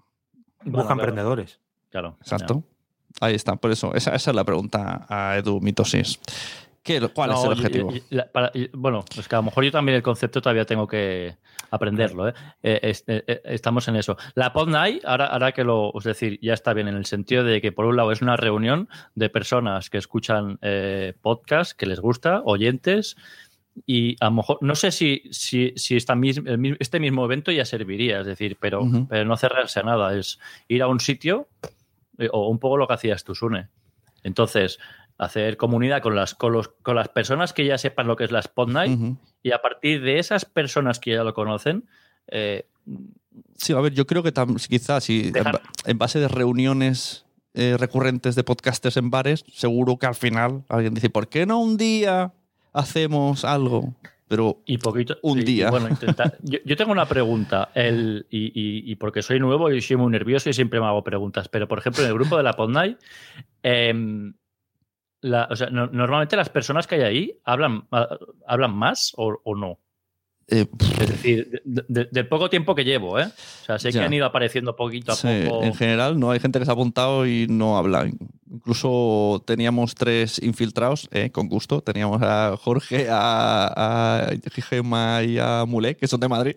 Bueno, 0.61 0.77
busca 0.77 0.87
claro. 0.87 1.01
emprendedores. 1.01 1.59
Claro. 1.89 2.17
Exacto. 2.21 2.63
Ahí 3.19 3.35
está, 3.35 3.55
por 3.57 3.71
eso. 3.71 3.93
Esa, 3.93 4.15
esa 4.15 4.31
es 4.31 4.35
la 4.35 4.43
pregunta 4.43 5.05
a 5.09 5.37
Edu 5.37 5.59
Mitosis. 5.61 6.19
¿Qué, 6.83 6.99
¿Cuál 7.13 7.31
es 7.31 7.43
el 7.45 7.51
objetivo? 7.53 7.93
bueno, 8.73 9.05
es 9.17 9.27
que 9.29 9.35
a 9.35 9.39
lo 9.39 9.43
mejor 9.43 9.63
yo 9.63 9.71
también 9.71 9.95
el 9.95 10.03
concepto 10.03 10.41
todavía 10.41 10.65
tengo 10.65 10.85
que 10.85 11.37
aprenderlo. 11.71 12.27
¿eh? 12.27 12.33
Eh, 12.61 12.93
eh, 13.07 13.41
estamos 13.45 13.87
en 13.87 13.95
eso. 13.95 14.17
La 14.35 14.51
Pod 14.51 14.67
Night, 14.67 15.01
ahora, 15.05 15.27
ahora 15.27 15.53
que 15.53 15.63
lo, 15.63 15.93
es 15.97 16.03
decir, 16.03 16.39
ya 16.41 16.53
está 16.53 16.73
bien 16.73 16.89
en 16.89 16.95
el 16.95 17.05
sentido 17.05 17.45
de 17.45 17.61
que 17.61 17.71
por 17.71 17.85
un 17.85 17.95
lado 17.95 18.11
es 18.11 18.21
una 18.21 18.35
reunión 18.35 18.89
de 19.15 19.29
personas 19.29 19.89
que 19.89 19.97
escuchan 19.97 20.59
podcast, 21.21 21.71
que 21.71 21.85
les 21.85 22.01
gusta, 22.01 22.41
oyentes, 22.43 23.15
y 23.85 24.17
a 24.19 24.25
lo 24.25 24.31
mejor, 24.31 24.57
no 24.59 24.75
sé 24.75 24.91
si, 24.91 25.23
si, 25.31 25.71
si 25.77 25.95
esta 25.95 26.15
este 26.79 26.99
mismo 26.99 27.23
evento 27.23 27.51
ya 27.53 27.63
serviría, 27.63 28.19
es 28.19 28.27
decir, 28.27 28.57
pero, 28.59 28.83
pero 29.07 29.23
no 29.23 29.37
cerrarse 29.37 29.79
a 29.79 29.83
nada, 29.83 30.15
es 30.17 30.37
ir 30.67 30.83
a 30.83 30.87
un 30.87 30.99
sitio 30.99 31.47
o 32.31 32.49
un 32.49 32.59
poco 32.59 32.75
lo 32.75 32.87
que 32.87 32.93
hacías 32.93 33.23
tú, 33.23 33.33
Sune. 33.33 33.69
Entonces, 34.23 34.79
hacer 35.17 35.57
comunidad 35.57 36.01
con 36.01 36.15
las, 36.15 36.35
con, 36.35 36.53
los, 36.53 36.69
con 36.81 36.95
las 36.95 37.09
personas 37.09 37.53
que 37.53 37.65
ya 37.65 37.77
sepan 37.77 38.07
lo 38.07 38.15
que 38.15 38.23
es 38.23 38.31
la 38.31 38.39
Spot 38.39 38.69
Night 38.69 39.17
y 39.41 39.51
a 39.51 39.61
partir 39.61 40.01
de 40.01 40.19
esas 40.19 40.45
personas 40.45 40.99
que 40.99 41.11
ya 41.11 41.23
lo 41.23 41.33
conocen. 41.33 41.85
Eh, 42.27 42.65
sí, 43.55 43.73
a 43.73 43.79
ver, 43.79 43.93
yo 43.93 44.07
creo 44.07 44.23
que 44.23 44.33
quizás 44.69 45.03
si 45.03 45.31
en, 45.85 45.97
base 45.97 46.19
de 46.19 46.27
reuniones 46.27 47.25
eh, 47.53 47.77
recurrentes 47.77 48.35
de 48.35 48.43
podcasters 48.43 48.97
en 48.97 49.09
bares, 49.09 49.45
seguro 49.51 49.97
que 49.97 50.07
al 50.07 50.15
final 50.15 50.63
alguien 50.69 50.93
dice, 50.93 51.09
¿por 51.09 51.27
qué 51.27 51.45
no 51.45 51.59
un 51.59 51.77
día 51.77 52.33
hacemos 52.73 53.45
algo? 53.45 53.93
Pero 54.27 54.63
y 54.65 54.77
poquito, 54.79 55.17
un 55.21 55.43
día. 55.45 55.69
Bueno, 55.69 55.89
yo, 56.41 56.75
tengo 56.75 56.91
una 56.91 57.05
pregunta, 57.05 57.69
el, 57.75 58.25
y, 58.31 58.95
porque 58.95 59.21
soy 59.21 59.39
nuevo 59.39 59.69
y 59.71 59.81
soy 59.81 59.97
muy 59.97 60.11
nervioso 60.11 60.49
y 60.49 60.53
siempre 60.53 60.79
me 60.79 60.87
hago 60.87 61.03
preguntas, 61.03 61.49
pero 61.49 61.67
por 61.67 61.79
ejemplo 61.79 62.01
en 62.03 62.09
el 62.09 62.15
grupo 62.15 62.37
de 62.37 62.43
la 62.43 62.53
Night, 65.23 65.61
em, 65.61 65.89
normalmente 65.91 66.35
las 66.35 66.49
personas 66.49 66.87
que 66.87 66.95
hay 66.95 67.01
ahí 67.01 67.39
hablan, 67.43 67.87
hablan 68.45 68.75
más 68.75 69.13
o, 69.15 69.55
no. 69.55 69.79
Eh, 70.47 70.65
es 71.01 71.07
decir, 71.09 71.61
del 71.63 72.27
poco 72.27 72.49
tiempo 72.49 72.75
que 72.75 72.83
llevo, 72.83 73.17
¿eh? 73.17 73.25
O 73.25 73.65
sea, 73.65 73.79
sé 73.79 73.91
que 73.91 73.99
han 73.99 74.13
ido 74.13 74.25
apareciendo 74.25 74.75
poquito 74.75 75.13
a 75.13 75.15
poco. 75.15 75.63
En 75.63 75.73
general, 75.73 76.19
no 76.19 76.31
hay 76.31 76.39
gente 76.39 76.59
que 76.59 76.65
se 76.65 76.71
ha 76.71 76.73
apuntado 76.73 77.25
y 77.25 77.47
no 77.47 77.77
habla. 77.77 78.09
Incluso 78.51 79.41
teníamos 79.47 79.95
tres 79.95 80.41
infiltrados, 80.43 81.07
¿eh? 81.11 81.31
con 81.31 81.47
gusto. 81.47 81.81
Teníamos 81.81 82.21
a 82.21 82.55
Jorge, 82.57 83.07
a, 83.09 84.27
a 84.27 84.31
Gema 84.69 85.23
y 85.23 85.39
a 85.39 85.65
Mulek, 85.65 85.97
que 85.97 86.07
son 86.07 86.19
de 86.19 86.27
Madrid. 86.27 86.55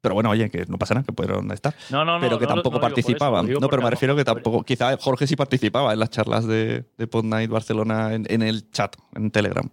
Pero 0.00 0.14
bueno, 0.14 0.30
oye, 0.30 0.48
que 0.48 0.64
no 0.66 0.78
pasa 0.78 0.94
nada, 0.94 1.04
que 1.04 1.12
pudieron 1.12 1.50
estar. 1.50 1.74
No, 1.90 2.04
no, 2.04 2.20
pero 2.20 2.38
que 2.38 2.46
tampoco 2.46 2.80
participaban. 2.80 3.48
no, 3.48 3.68
pero 3.68 3.82
me 3.82 3.90
refiero 3.90 4.14
que 4.14 4.24
tampoco. 4.24 4.62
Quizá 4.62 4.96
Jorge 4.96 5.26
sí 5.26 5.34
participaba 5.34 5.92
en 5.92 5.98
las 5.98 6.10
charlas 6.10 6.46
de, 6.46 6.84
de 6.96 7.06
Pod 7.06 7.24
Night 7.24 7.50
Barcelona 7.50 8.14
en, 8.14 8.42
el 8.42 8.70
chat, 8.70 8.94
en 9.16 9.30
Telegram. 9.30 9.68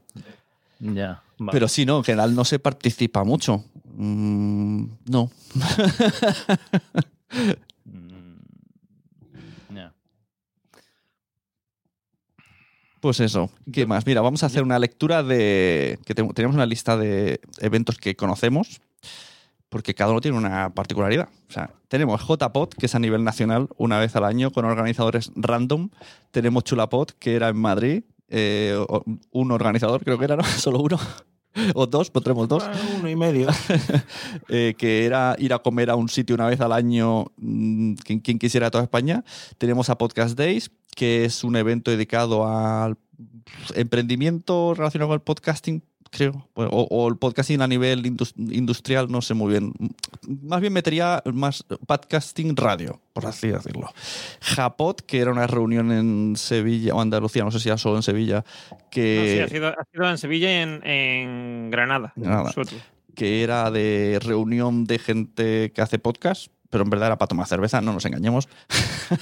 Ya. 0.80 1.21
Pero 1.51 1.67
sí, 1.67 1.86
no, 1.86 1.97
en 1.97 2.03
general 2.03 2.34
no 2.34 2.43
se 2.43 2.59
participa 2.59 3.23
mucho. 3.23 3.63
Mm, 3.95 4.86
no. 5.09 5.30
Mm, 7.86 8.36
pues 12.99 13.19
eso, 13.19 13.51
¿qué 13.71 13.86
más? 13.86 14.05
Mira, 14.07 14.21
vamos 14.21 14.41
a 14.41 14.47
hacer 14.47 14.63
una 14.63 14.80
lectura 14.80 15.21
de. 15.21 15.99
que 16.05 16.15
tenemos 16.15 16.55
una 16.55 16.65
lista 16.65 16.97
de 16.97 17.39
eventos 17.59 17.97
que 17.99 18.15
conocemos 18.15 18.82
porque 19.76 19.93
cada 19.93 20.11
uno 20.11 20.21
tiene 20.21 20.38
una 20.38 20.73
particularidad. 20.73 21.28
O 21.49 21.51
sea, 21.51 21.69
tenemos 21.89 22.26
JPod, 22.26 22.69
que 22.69 22.86
es 22.86 22.95
a 22.95 22.99
nivel 22.99 23.26
nacional, 23.26 23.67
una 23.76 23.99
vez 23.99 24.15
al 24.15 24.23
año, 24.23 24.49
con 24.49 24.63
organizadores 24.63 25.34
random. 25.36 25.89
Tenemos 26.32 26.63
Chulapod, 26.63 27.09
que 27.19 27.36
era 27.36 27.49
en 27.49 27.57
Madrid, 27.57 28.03
eh, 28.30 28.80
un 29.32 29.51
organizador, 29.51 30.01
creo 30.01 30.17
que 30.17 30.23
era, 30.23 30.38
¿no? 30.38 30.43
Solo 30.59 30.80
uno. 30.80 30.97
o 31.73 31.88
dos, 31.88 32.09
pondremos 32.09 32.47
dos. 32.47 32.63
uno 32.97 33.09
y 33.09 33.17
medio. 33.17 33.49
Eh, 34.47 34.76
que 34.78 35.05
era 35.05 35.36
ir 35.39 35.53
a 35.53 35.59
comer 35.59 35.89
a 35.89 35.97
un 35.97 36.07
sitio 36.07 36.36
una 36.36 36.47
vez 36.47 36.61
al 36.61 36.71
año, 36.71 37.26
mm, 37.36 37.95
quien, 37.95 38.21
quien 38.21 38.39
quisiera 38.39 38.67
a 38.67 38.71
toda 38.71 38.86
España. 38.86 39.26
Tenemos 39.57 39.89
a 39.89 39.97
Podcast 39.97 40.38
Days, 40.38 40.71
que 40.95 41.26
es 41.26 41.43
un 41.43 41.57
evento 41.57 41.91
dedicado 41.91 42.47
al 42.47 42.97
emprendimiento 43.76 44.73
relacionado 44.73 45.09
con 45.09 45.15
el 45.15 45.21
podcasting, 45.21 45.84
creo. 46.16 46.47
O, 46.53 47.07
el 47.09 47.18
podcasting 47.18 47.61
a 47.61 47.68
nivel 47.68 48.05
industrial, 48.05 49.11
no 49.11 49.22
sé 49.22 49.34
muy 49.34 49.51
bien. 49.51 49.74
Más 50.43 50.61
bien 50.61 50.72
metería 50.72 51.22
más 51.34 51.66
podcasting 51.86 52.55
radio, 52.55 53.01
por 53.11 53.26
así 53.26 53.49
decirlo. 53.49 53.89
Japot, 54.39 55.01
que 55.01 55.20
era 55.20 55.32
una 55.32 55.45
reunión 55.45 55.91
en 55.91 56.36
Sevilla 56.38 56.95
o 56.95 57.01
Andalucía, 57.01 57.43
no 57.43 57.51
sé 57.51 57.59
si 57.59 57.68
era 57.68 57.78
solo 57.78 57.97
en 57.97 58.03
Sevilla. 58.03 58.45
Que... 58.89 59.43
ha, 59.45 59.49
sido, 59.49 60.09
en 60.09 60.18
Sevilla 60.18 60.49
y 60.49 60.82
en, 60.84 61.70
Granada. 61.70 62.13
Granada 62.16 62.51
que 63.16 63.43
era 63.43 63.72
de 63.72 64.20
reunión 64.22 64.84
de 64.84 64.99
gente 64.99 65.72
que 65.74 65.82
hace 65.82 65.99
podcast, 65.99 66.51
pero 66.70 66.84
en 66.84 66.89
verdad 66.89 67.07
era 67.07 67.18
para 67.18 67.28
tomar 67.28 67.47
cerveza, 67.47 67.82
no 67.82 67.93
nos 67.93 68.05
engañemos. 68.05 68.47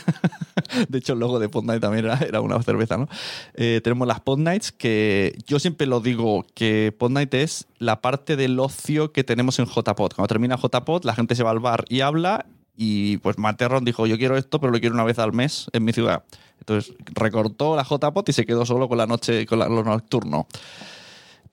de 0.90 0.98
hecho, 0.98 1.14
el 1.14 1.20
logo 1.20 1.40
de 1.40 1.50
Pod 1.50 1.66
Night 1.66 1.82
también 1.82 2.06
era, 2.06 2.42
una 2.42 2.62
cerveza, 2.64 2.98
¿no? 2.98 3.08
Eh, 3.54 3.82
tenemos 3.84 4.08
las 4.08 4.20
Pod 4.22 4.40
Nights, 4.40 4.72
que 4.72 5.38
yo 5.46 5.60
siempre 5.60 5.88
lo 5.88 6.00
digo, 6.00 6.46
que 6.54 6.94
Pod 6.98 7.12
Night 7.12 7.34
es 7.34 7.68
la 7.80 8.02
parte 8.02 8.36
del 8.36 8.60
ocio 8.60 9.12
que 9.12 9.24
tenemos 9.24 9.60
en 9.60 9.66
JPod. 9.66 10.14
Cuando 10.14 10.28
termina 10.28 10.58
JPod, 10.58 11.06
la 11.06 11.16
gente 11.16 11.36
se 11.36 11.44
va 11.44 11.52
al 11.52 11.60
bar 11.60 11.86
y 11.90 12.02
habla, 12.02 12.46
y 12.76 13.18
pues 13.18 13.38
Materron 13.38 13.86
dijo, 13.86 14.08
yo 14.08 14.18
quiero 14.18 14.38
esto, 14.38 14.60
pero 14.60 14.72
lo 14.72 14.80
quiero 14.80 14.96
una 14.96 15.04
vez 15.04 15.20
al 15.20 15.34
mes 15.34 15.68
en 15.74 15.84
mi 15.84 15.94
ciudad. 15.94 16.24
Entonces 16.60 16.96
recortó 17.14 17.76
la 17.76 17.84
JPod 17.84 18.28
y 18.28 18.34
se 18.34 18.46
quedó 18.46 18.66
solo 18.66 18.88
con 18.88 18.98
la 18.98 19.06
noche, 19.06 19.46
con 19.46 19.60
lo 19.60 19.84
nocturno 19.84 20.48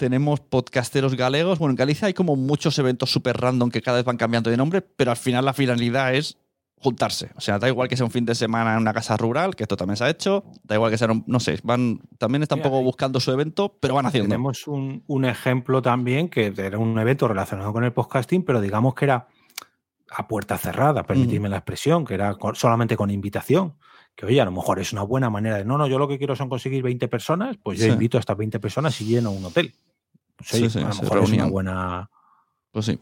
tenemos 0.00 0.40
podcasteros 0.40 1.14
galegos. 1.14 1.58
Bueno, 1.58 1.72
en 1.72 1.76
Galicia 1.76 2.06
hay 2.06 2.14
como 2.14 2.34
muchos 2.34 2.78
eventos 2.78 3.10
súper 3.10 3.36
random 3.36 3.70
que 3.70 3.82
cada 3.82 3.98
vez 3.98 4.06
van 4.06 4.16
cambiando 4.16 4.48
de 4.48 4.56
nombre, 4.56 4.80
pero 4.80 5.10
al 5.10 5.18
final 5.18 5.44
la 5.44 5.52
finalidad 5.52 6.14
es 6.14 6.38
juntarse. 6.76 7.32
O 7.36 7.42
sea, 7.42 7.58
da 7.58 7.68
igual 7.68 7.86
que 7.86 7.98
sea 7.98 8.06
un 8.06 8.10
fin 8.10 8.24
de 8.24 8.34
semana 8.34 8.72
en 8.72 8.78
una 8.78 8.94
casa 8.94 9.18
rural, 9.18 9.54
que 9.54 9.64
esto 9.64 9.76
también 9.76 9.98
se 9.98 10.04
ha 10.04 10.08
hecho, 10.08 10.42
da 10.64 10.76
igual 10.76 10.90
que 10.90 10.96
sea, 10.96 11.08
no 11.26 11.38
sé, 11.38 11.58
van, 11.62 12.00
también 12.16 12.42
están 12.42 12.60
un 12.60 12.62
poco 12.62 12.82
buscando 12.82 13.20
su 13.20 13.30
evento, 13.30 13.76
pero 13.78 13.92
van 13.92 14.06
haciendo. 14.06 14.30
Tenemos 14.30 14.66
un, 14.66 15.04
un, 15.06 15.26
ejemplo 15.26 15.82
también 15.82 16.30
que 16.30 16.50
era 16.56 16.78
un 16.78 16.98
evento 16.98 17.28
relacionado 17.28 17.74
con 17.74 17.84
el 17.84 17.92
podcasting, 17.92 18.42
pero 18.42 18.62
digamos 18.62 18.94
que 18.94 19.04
era 19.04 19.28
a 20.08 20.28
puerta 20.28 20.56
cerrada, 20.56 21.04
permitidme 21.04 21.50
la 21.50 21.58
expresión, 21.58 22.06
que 22.06 22.14
era 22.14 22.38
solamente 22.54 22.96
con 22.96 23.10
invitación. 23.10 23.74
Que 24.16 24.24
oye, 24.24 24.40
a 24.40 24.46
lo 24.46 24.52
mejor 24.52 24.78
es 24.80 24.94
una 24.94 25.02
buena 25.02 25.28
manera 25.28 25.58
de, 25.58 25.66
no, 25.66 25.76
no, 25.76 25.86
yo 25.86 25.98
lo 25.98 26.08
que 26.08 26.16
quiero 26.16 26.34
son 26.34 26.48
conseguir 26.48 26.82
20 26.82 27.06
personas, 27.08 27.58
pues 27.62 27.78
yo 27.78 27.86
invito 27.86 28.16
a 28.16 28.20
estas 28.20 28.38
20 28.38 28.58
personas 28.58 28.98
y 29.02 29.04
lleno 29.04 29.30
un 29.30 29.44
hotel. 29.44 29.74
Pues 30.48 30.72
sí, 30.72 30.78
a 30.78 30.88
lo 30.88 30.94
mejor 30.94 31.24
es 31.24 31.30
una 31.30 31.46
buena. 31.46 32.10
Pues 32.72 32.86
sí. 32.86 32.98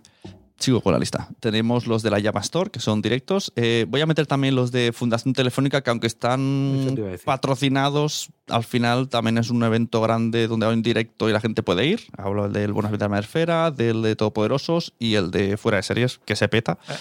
Sigo 0.59 0.81
con 0.81 0.93
la 0.93 0.99
lista. 0.99 1.29
Tenemos 1.39 1.87
los 1.87 2.03
de 2.03 2.11
la 2.11 2.19
Llama 2.19 2.41
Store, 2.41 2.69
que 2.69 2.81
son 2.81 3.01
directos. 3.01 3.53
Eh, 3.55 3.87
voy 3.89 4.01
a 4.01 4.07
meter 4.07 4.27
también 4.27 4.57
los 4.57 4.73
de 4.73 4.93
Fundación 4.93 5.33
Telefónica, 5.33 5.83
que 5.83 5.91
aunque 5.91 6.09
están 6.09 6.97
patrocinados, 7.25 8.31
al 8.49 8.65
final 8.65 9.09
también 9.09 9.39
es 9.39 9.51
un 9.51 9.63
evento 9.63 10.01
grande 10.01 10.49
donde 10.49 10.67
hay 10.67 10.73
un 10.73 10.83
directo 10.83 11.29
y 11.29 11.33
la 11.33 11.41
gente 11.41 11.63
puede 11.63 11.87
ir. 11.87 12.01
Hablo 12.17 12.49
del 12.49 12.73
Buenas 12.73 12.91
Vidas 12.91 13.09
de 13.09 13.19
Esfera, 13.21 13.71
del 13.71 14.03
de 14.03 14.17
Todopoderosos 14.17 14.95
y 14.99 15.15
el 15.15 15.31
de 15.31 15.57
Fuera 15.57 15.77
de 15.77 15.85
Series, 15.85 16.19
que 16.25 16.35
se 16.35 16.49
peta. 16.49 16.77
Eh, 16.89 16.95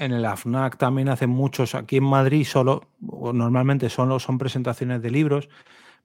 en 0.00 0.12
el 0.12 0.26
AFNAC 0.26 0.76
también 0.76 1.08
hacen 1.08 1.30
muchos. 1.30 1.74
Aquí 1.74 1.96
en 1.96 2.04
Madrid 2.04 2.44
solo, 2.44 2.88
normalmente 3.00 3.88
solo 3.88 4.18
son 4.18 4.36
presentaciones 4.36 5.00
de 5.00 5.10
libros 5.10 5.48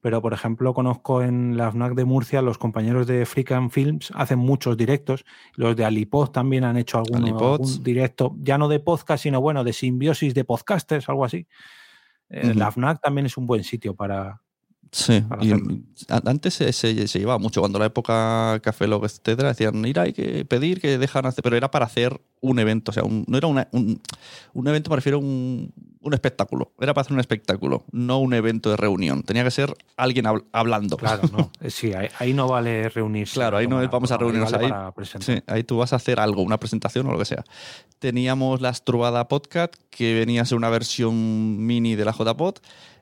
pero 0.00 0.22
por 0.22 0.32
ejemplo 0.32 0.74
conozco 0.74 1.22
en 1.22 1.56
la 1.56 1.70
FNAC 1.70 1.94
de 1.94 2.04
Murcia, 2.04 2.42
los 2.42 2.58
compañeros 2.58 3.06
de 3.06 3.26
Freakan 3.26 3.70
Films 3.70 4.12
hacen 4.14 4.38
muchos 4.38 4.76
directos, 4.76 5.24
los 5.54 5.76
de 5.76 5.84
Alipod 5.84 6.30
también 6.30 6.64
han 6.64 6.76
hecho 6.76 6.98
algún 6.98 7.24
directo, 7.82 8.36
ya 8.40 8.58
no 8.58 8.68
de 8.68 8.80
podcast, 8.80 9.22
sino 9.22 9.40
bueno, 9.40 9.64
de 9.64 9.72
simbiosis 9.72 10.34
de 10.34 10.44
podcasters, 10.44 11.08
algo 11.08 11.24
así. 11.24 11.46
Eh, 12.30 12.54
la 12.54 12.70
FNAC 12.70 13.00
también 13.00 13.26
es 13.26 13.36
un 13.36 13.46
buen 13.46 13.64
sitio 13.64 13.94
para, 13.94 14.40
Sí, 14.90 15.22
antes 16.08 16.54
se, 16.54 16.94
llevaba 16.94 17.38
mucho. 17.38 17.60
Cuando 17.60 17.78
la 17.78 17.86
época 17.86 18.58
Café 18.62 18.86
Log, 18.86 19.04
etcétera, 19.04 19.48
decían, 19.48 19.84
ir 19.84 19.98
hay 19.98 20.12
que 20.12 20.44
pedir 20.44 20.80
que 20.80 20.96
dejan 20.98 21.26
hacer, 21.26 21.42
pero 21.42 21.56
era 21.56 21.70
para 21.70 21.84
hacer 21.84 22.20
un 22.40 22.58
evento. 22.58 22.90
O 22.90 22.94
sea, 22.94 23.02
no 23.02 23.36
era 23.36 23.46
un, 23.46 23.64
un, 23.72 24.68
evento, 24.68 24.90
me 24.90 24.96
refiero 24.96 25.18
a 25.18 25.20
un, 25.20 25.72
un, 26.08 26.14
espectáculo. 26.14 26.72
Era 26.80 26.94
para 26.94 27.02
hacer 27.02 27.14
un 27.14 27.20
espectáculo, 27.20 27.84
no 27.92 28.18
un 28.18 28.34
evento 28.34 28.70
de 28.70 28.76
reunión. 28.76 29.22
Tenía 29.22 29.44
que 29.44 29.50
ser 29.50 29.74
alguien 29.96 30.26
hablando. 30.52 30.96
Claro, 30.96 31.22
no. 31.32 31.50
Eh, 31.60 31.70
sí, 31.70 31.92
ahí, 32.18 32.32
no 32.34 32.46
vale 32.46 32.88
reunirse. 32.88 33.34
Claro, 33.34 33.56
ahí 33.56 33.66
no 33.66 33.86
vamos 33.88 34.12
a 34.12 34.16
reunirnos. 34.16 34.52
Ahí, 34.52 34.70
sí, 35.20 35.42
ahí 35.46 35.64
tú 35.64 35.78
vas 35.78 35.92
a 35.92 35.96
hacer 35.96 36.20
algo, 36.20 36.42
una 36.42 36.58
presentación 36.58 37.06
o 37.06 37.12
lo 37.12 37.18
que 37.18 37.24
sea. 37.24 37.44
Teníamos 37.98 38.60
la 38.60 38.70
Estrubada 38.70 39.26
Podcast, 39.26 39.74
que 39.90 40.14
venía 40.14 40.42
a 40.42 40.44
ser 40.44 40.56
una 40.56 40.68
versión 40.68 41.64
mini 41.66 41.96
de 41.96 42.04
la 42.04 42.12
JPod 42.12 42.58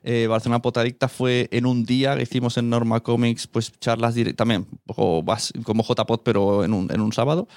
eh, 0.09 0.27
Barcelona 0.27 0.61
Potadicta 0.61 1.09
fue 1.09 1.49
en 1.51 1.65
un 1.65 1.83
día 1.83 2.15
que 2.15 2.23
hicimos 2.23 2.57
en 2.57 2.69
Norma 2.69 3.01
Comics, 3.01 3.45
pues 3.45 3.77
charlas 3.79 4.15
también, 4.37 4.65
como, 4.85 5.25
como 5.63 5.83
JPod, 5.83 6.21
pero 6.23 6.63
en 6.63 6.73
un, 6.73 6.89
en 6.89 7.01
un 7.01 7.11
sábado. 7.11 7.49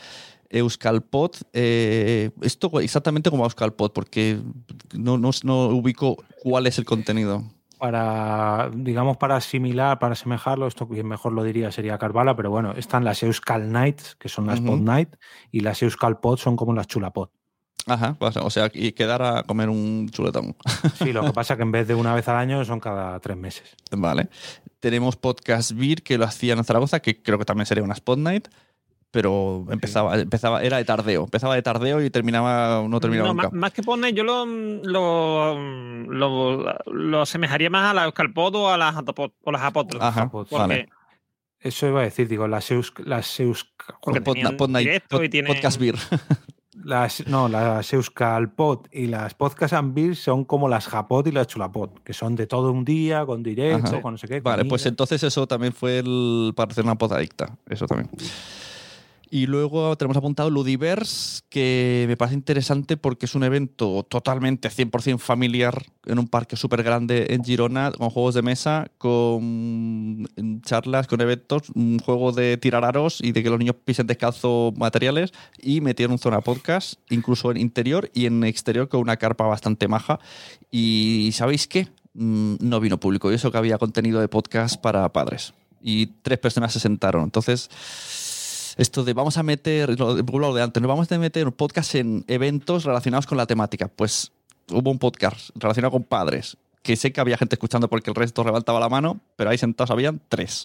Euskalpod, 0.50 1.36
eh, 1.52 2.30
esto 2.42 2.80
exactamente 2.80 3.30
como 3.30 3.44
Euskalpod, 3.44 3.92
porque 3.92 4.40
no, 4.96 5.16
no, 5.16 5.30
no, 5.44 5.66
ubico 5.68 6.16
cuál 6.42 6.66
es 6.66 6.78
el 6.78 6.84
contenido. 6.84 7.44
para, 7.78 8.70
digamos, 8.74 9.16
para 9.16 9.36
asimilar, 9.36 9.98
para 9.98 10.12
asemejarlo, 10.12 10.66
esto 10.66 10.88
quien 10.88 11.06
mejor 11.06 11.32
lo 11.32 11.44
diría 11.44 11.72
sería 11.72 11.98
Carvala, 11.98 12.36
pero 12.36 12.50
bueno, 12.50 12.72
están 12.72 13.04
las 13.04 13.22
Euskal 13.22 13.72
Nights, 13.72 14.16
que 14.16 14.28
son 14.28 14.46
las. 14.46 14.60
Pod 14.60 14.80
Night, 14.80 15.16
y 15.50 15.60
las 15.60 15.82
Euskal 15.82 16.18
Pod 16.20 16.38
son 16.38 16.56
como 16.56 16.74
las 16.74 16.88
Chulapod. 16.88 17.30
Ajá, 17.86 18.16
o 18.20 18.50
sea, 18.50 18.70
y 18.72 18.92
quedar 18.92 19.22
a 19.22 19.42
comer 19.44 19.68
un 19.68 20.08
chuletón. 20.10 20.54
Sí, 20.94 21.12
lo 21.12 21.24
que 21.24 21.32
pasa 21.32 21.56
que 21.56 21.62
en 21.62 21.72
vez 21.72 21.88
de 21.88 21.94
una 21.94 22.14
vez 22.14 22.28
al 22.28 22.36
año 22.36 22.64
son 22.64 22.80
cada 22.80 23.18
tres 23.20 23.36
meses. 23.36 23.74
Vale. 23.90 24.28
Tenemos 24.80 25.16
Podcast 25.16 25.72
Beer, 25.72 26.02
que 26.02 26.18
lo 26.18 26.24
hacían 26.24 26.58
en 26.58 26.64
Zaragoza, 26.64 27.00
que 27.00 27.22
creo 27.22 27.38
que 27.38 27.44
también 27.44 27.66
sería 27.66 27.84
una 27.84 27.94
Spot 27.94 28.18
Night, 28.18 28.48
pero 29.10 29.66
empezaba, 29.70 30.16
empezaba, 30.18 30.62
era 30.62 30.76
de 30.76 30.84
tardeo. 30.84 31.24
Empezaba 31.24 31.54
de 31.54 31.62
tardeo 31.62 32.02
y 32.02 32.10
terminaba, 32.10 32.86
no 32.88 33.00
terminaba 33.00 33.28
No, 33.28 33.34
nunca. 33.34 33.48
más, 33.50 33.52
más 33.60 33.72
que 33.72 33.82
pone, 33.82 34.12
yo 34.12 34.22
lo, 34.24 34.46
lo, 34.46 35.54
lo, 36.06 36.74
lo 36.86 37.20
asemejaría 37.22 37.70
más 37.70 37.90
a 37.90 37.94
la 37.94 38.04
Euskalpod 38.04 38.54
o 38.54 38.68
a 38.70 38.76
las 38.78 38.94
o 39.42 39.52
las 39.52 39.62
Apotros. 39.62 40.02
Ajá, 40.02 40.30
porque, 40.30 40.54
vale. 40.54 40.88
Eso 41.58 41.86
iba 41.88 42.00
a 42.00 42.04
decir, 42.04 42.26
digo, 42.28 42.48
las 42.48 42.70
Eusk, 42.70 43.00
las 43.00 43.38
Eusk- 43.40 43.66
porque 44.00 44.22
Pod 44.22 44.36
y 44.36 45.28
tienen- 45.28 45.52
Podcast 45.54 45.78
Beer. 45.78 45.96
las, 46.72 47.26
no, 47.26 47.48
las 47.48 47.92
Euskal 47.92 48.52
Pod 48.52 48.86
y 48.92 49.08
las 49.08 49.34
Podcast 49.34 49.74
and 49.74 49.92
Beer 49.94 50.16
son 50.16 50.44
como 50.46 50.70
las 50.70 50.86
Japod 50.88 51.26
y 51.26 51.32
las 51.32 51.48
Chulapod, 51.48 51.90
que 52.02 52.14
son 52.14 52.34
de 52.36 52.46
todo 52.46 52.72
un 52.72 52.86
día, 52.86 53.26
con 53.26 53.42
directo, 53.42 53.88
Ajá. 53.88 54.00
con 54.00 54.14
no 54.14 54.18
sé 54.18 54.26
qué. 54.28 54.40
Vale, 54.40 54.64
pues 54.64 54.82
comida. 54.84 54.88
entonces 54.90 55.22
eso 55.22 55.46
también 55.46 55.74
fue 55.74 55.98
el, 55.98 56.54
para 56.56 56.70
hacer 56.70 56.84
una 56.84 56.94
podadicta. 56.96 57.58
Eso 57.68 57.86
también. 57.86 58.08
Y 59.32 59.46
luego 59.46 59.96
tenemos 59.96 60.16
apuntado 60.16 60.50
Ludiverse, 60.50 61.42
que 61.48 62.04
me 62.08 62.16
parece 62.16 62.34
interesante 62.34 62.96
porque 62.96 63.26
es 63.26 63.36
un 63.36 63.44
evento 63.44 64.02
totalmente 64.02 64.68
100% 64.68 65.18
familiar 65.18 65.86
en 66.06 66.18
un 66.18 66.26
parque 66.26 66.56
súper 66.56 66.82
grande 66.82 67.28
en 67.30 67.44
Girona, 67.44 67.92
con 67.92 68.10
juegos 68.10 68.34
de 68.34 68.42
mesa, 68.42 68.90
con 68.98 70.26
charlas, 70.62 71.06
con 71.06 71.20
eventos, 71.20 71.70
un 71.76 72.00
juego 72.00 72.32
de 72.32 72.56
tirar 72.56 72.84
aros 72.84 73.20
y 73.22 73.30
de 73.30 73.44
que 73.44 73.50
los 73.50 73.60
niños 73.60 73.76
pisen 73.84 74.08
descalzo 74.08 74.74
materiales 74.76 75.30
y 75.62 75.80
metieron 75.80 76.18
zona 76.18 76.40
podcast, 76.40 76.94
incluso 77.08 77.52
en 77.52 77.58
interior 77.58 78.10
y 78.12 78.26
en 78.26 78.42
exterior 78.42 78.88
con 78.88 79.00
una 79.00 79.16
carpa 79.16 79.46
bastante 79.46 79.86
maja. 79.86 80.18
Y 80.72 81.30
¿sabéis 81.34 81.68
qué? 81.68 81.86
Mm, 82.14 82.56
No 82.60 82.80
vino 82.80 82.98
público 82.98 83.30
y 83.30 83.36
eso 83.36 83.52
que 83.52 83.58
había 83.58 83.78
contenido 83.78 84.18
de 84.20 84.26
podcast 84.26 84.80
para 84.80 85.08
padres. 85.12 85.54
Y 85.80 86.06
tres 86.22 86.38
personas 86.40 86.72
se 86.72 86.80
sentaron. 86.80 87.22
Entonces, 87.22 87.70
esto 88.76 89.04
de 89.04 89.12
vamos 89.12 89.36
a 89.38 89.42
meter, 89.42 89.98
lo 89.98 90.14
de- 90.14 90.62
antes, 90.62 90.82
vamos 90.82 91.10
a 91.10 91.18
meter 91.18 91.50
podcast 91.52 91.94
en 91.94 92.24
eventos 92.28 92.84
relacionados 92.84 93.26
con 93.26 93.38
la 93.38 93.46
temática. 93.46 93.88
Pues 93.88 94.32
hubo 94.70 94.90
un 94.90 94.98
podcast 94.98 95.50
relacionado 95.54 95.92
con 95.92 96.04
padres, 96.04 96.56
que 96.82 96.96
sé 96.96 97.12
que 97.12 97.20
había 97.20 97.36
gente 97.36 97.54
escuchando 97.56 97.88
porque 97.88 98.10
el 98.10 98.16
resto 98.16 98.42
levantaba 98.44 98.80
la 98.80 98.88
mano, 98.88 99.20
pero 99.36 99.50
ahí 99.50 99.58
sentados 99.58 99.90
habían 99.90 100.20
tres. 100.28 100.64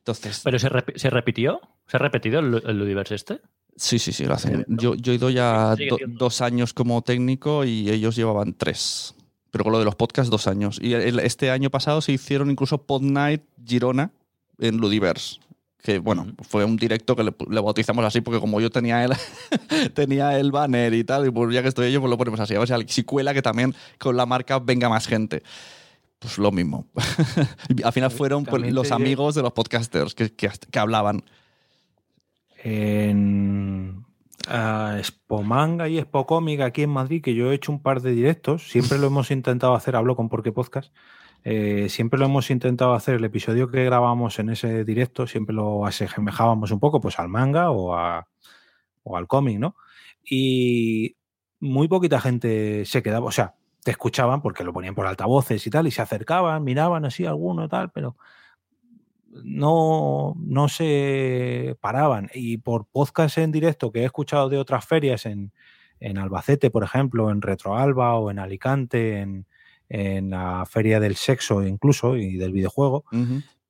Entonces, 0.00 0.40
¿Pero 0.44 0.58
se, 0.58 0.68
repi- 0.70 0.96
se 0.98 1.08
repitió? 1.10 1.60
¿Se 1.86 1.96
ha 1.96 2.00
repetido 2.00 2.40
el, 2.40 2.62
el 2.66 2.78
Ludiverse 2.78 3.14
este? 3.14 3.40
sí, 3.76 3.98
sí, 3.98 4.12
sí, 4.12 4.24
lo 4.24 4.34
hacen. 4.34 4.64
Yo, 4.68 4.94
yo 4.94 5.12
he 5.12 5.16
ido 5.16 5.30
ya 5.30 5.74
do- 5.74 5.96
dos 6.06 6.40
años 6.42 6.72
como 6.74 7.02
técnico 7.02 7.64
y 7.64 7.90
ellos 7.90 8.14
llevaban 8.16 8.52
tres. 8.54 9.14
Pero 9.50 9.64
con 9.64 9.72
lo 9.72 9.78
de 9.78 9.84
los 9.84 9.94
podcasts, 9.96 10.30
dos 10.30 10.46
años. 10.46 10.78
Y 10.82 10.92
el- 10.94 11.18
este 11.20 11.50
año 11.50 11.70
pasado 11.70 12.00
se 12.00 12.12
hicieron 12.12 12.50
incluso 12.50 12.78
Pod 12.78 13.02
Night 13.02 13.42
Girona 13.66 14.10
en 14.58 14.76
Ludiverse. 14.76 15.40
Que 15.84 15.98
bueno, 15.98 16.26
fue 16.40 16.64
un 16.64 16.76
directo 16.76 17.14
que 17.14 17.24
le, 17.24 17.34
le 17.50 17.60
bautizamos 17.60 18.02
así 18.06 18.22
porque 18.22 18.40
como 18.40 18.58
yo 18.58 18.70
tenía 18.70 19.04
el, 19.04 19.12
tenía 19.94 20.38
el 20.40 20.50
banner 20.50 20.94
y 20.94 21.04
tal, 21.04 21.26
y 21.26 21.30
pues 21.30 21.54
ya 21.54 21.60
que 21.60 21.68
estoy 21.68 21.92
yo, 21.92 22.00
pues 22.00 22.08
lo 22.08 22.16
ponemos 22.16 22.40
así. 22.40 22.54
A 22.54 22.58
ver 22.58 22.68
si, 22.68 22.74
si 22.88 23.04
cuela 23.04 23.34
que 23.34 23.42
también 23.42 23.74
con 23.98 24.16
la 24.16 24.24
marca 24.24 24.58
venga 24.58 24.88
más 24.88 25.06
gente. 25.06 25.42
Pues 26.24 26.38
lo 26.38 26.50
mismo. 26.52 26.86
Al 27.84 27.92
final 27.92 28.10
fueron 28.10 28.46
pues, 28.46 28.72
los 28.72 28.92
amigos 28.92 29.34
de 29.34 29.42
los 29.42 29.52
podcasters 29.52 30.14
que, 30.14 30.32
que, 30.32 30.50
que 30.70 30.78
hablaban. 30.78 31.22
en 32.62 34.06
ah, 34.48 34.98
Spomanga 35.02 35.86
y 35.90 36.00
Spocomic 36.00 36.62
aquí 36.62 36.84
en 36.84 36.90
Madrid, 36.90 37.22
que 37.22 37.34
yo 37.34 37.52
he 37.52 37.54
hecho 37.54 37.72
un 37.72 37.82
par 37.82 38.00
de 38.00 38.12
directos, 38.12 38.70
siempre 38.70 38.96
lo 38.96 39.08
hemos 39.08 39.30
intentado 39.30 39.74
hacer, 39.74 39.96
hablo 39.96 40.16
con 40.16 40.30
Porque 40.30 40.50
Podcast, 40.50 40.94
eh, 41.44 41.88
siempre 41.90 42.18
lo 42.18 42.26
hemos 42.26 42.50
intentado 42.50 42.94
hacer, 42.94 43.16
el 43.16 43.24
episodio 43.24 43.70
que 43.70 43.84
grabamos 43.84 44.38
en 44.38 44.50
ese 44.50 44.84
directo, 44.84 45.26
siempre 45.26 45.54
lo 45.54 45.86
asemejábamos 45.86 46.70
un 46.72 46.80
poco 46.80 47.00
pues 47.00 47.18
al 47.18 47.28
manga 47.28 47.70
o, 47.70 47.94
a- 47.94 48.26
o 49.04 49.16
al 49.16 49.26
cómic, 49.28 49.58
¿no? 49.58 49.76
Y 50.28 51.16
muy 51.60 51.88
poquita 51.88 52.20
gente 52.20 52.84
se 52.86 53.02
quedaba, 53.02 53.26
o 53.26 53.30
sea, 53.32 53.54
te 53.84 53.90
escuchaban 53.90 54.40
porque 54.42 54.64
lo 54.64 54.72
ponían 54.72 54.94
por 54.94 55.06
altavoces 55.06 55.66
y 55.66 55.70
tal, 55.70 55.86
y 55.86 55.90
se 55.90 56.02
acercaban, 56.02 56.64
miraban 56.64 57.04
así 57.04 57.26
alguno 57.26 57.66
y 57.66 57.68
tal, 57.68 57.90
pero 57.92 58.16
no, 59.42 60.34
no 60.38 60.68
se 60.68 61.76
paraban. 61.80 62.30
Y 62.34 62.58
por 62.58 62.86
podcast 62.86 63.38
en 63.38 63.52
directo 63.52 63.92
que 63.92 64.00
he 64.02 64.04
escuchado 64.04 64.48
de 64.48 64.58
otras 64.58 64.84
ferias 64.86 65.26
en, 65.26 65.52
en 66.00 66.18
Albacete, 66.18 66.70
por 66.70 66.84
ejemplo, 66.84 67.30
en 67.30 67.42
Retroalba 67.42 68.14
o 68.18 68.30
en 68.30 68.38
Alicante, 68.38 69.20
en, 69.20 69.46
en 69.88 70.30
la 70.30 70.64
Feria 70.66 71.00
del 71.00 71.16
Sexo 71.16 71.64
incluso 71.66 72.16
y 72.16 72.36
del 72.36 72.52
videojuego, 72.52 73.04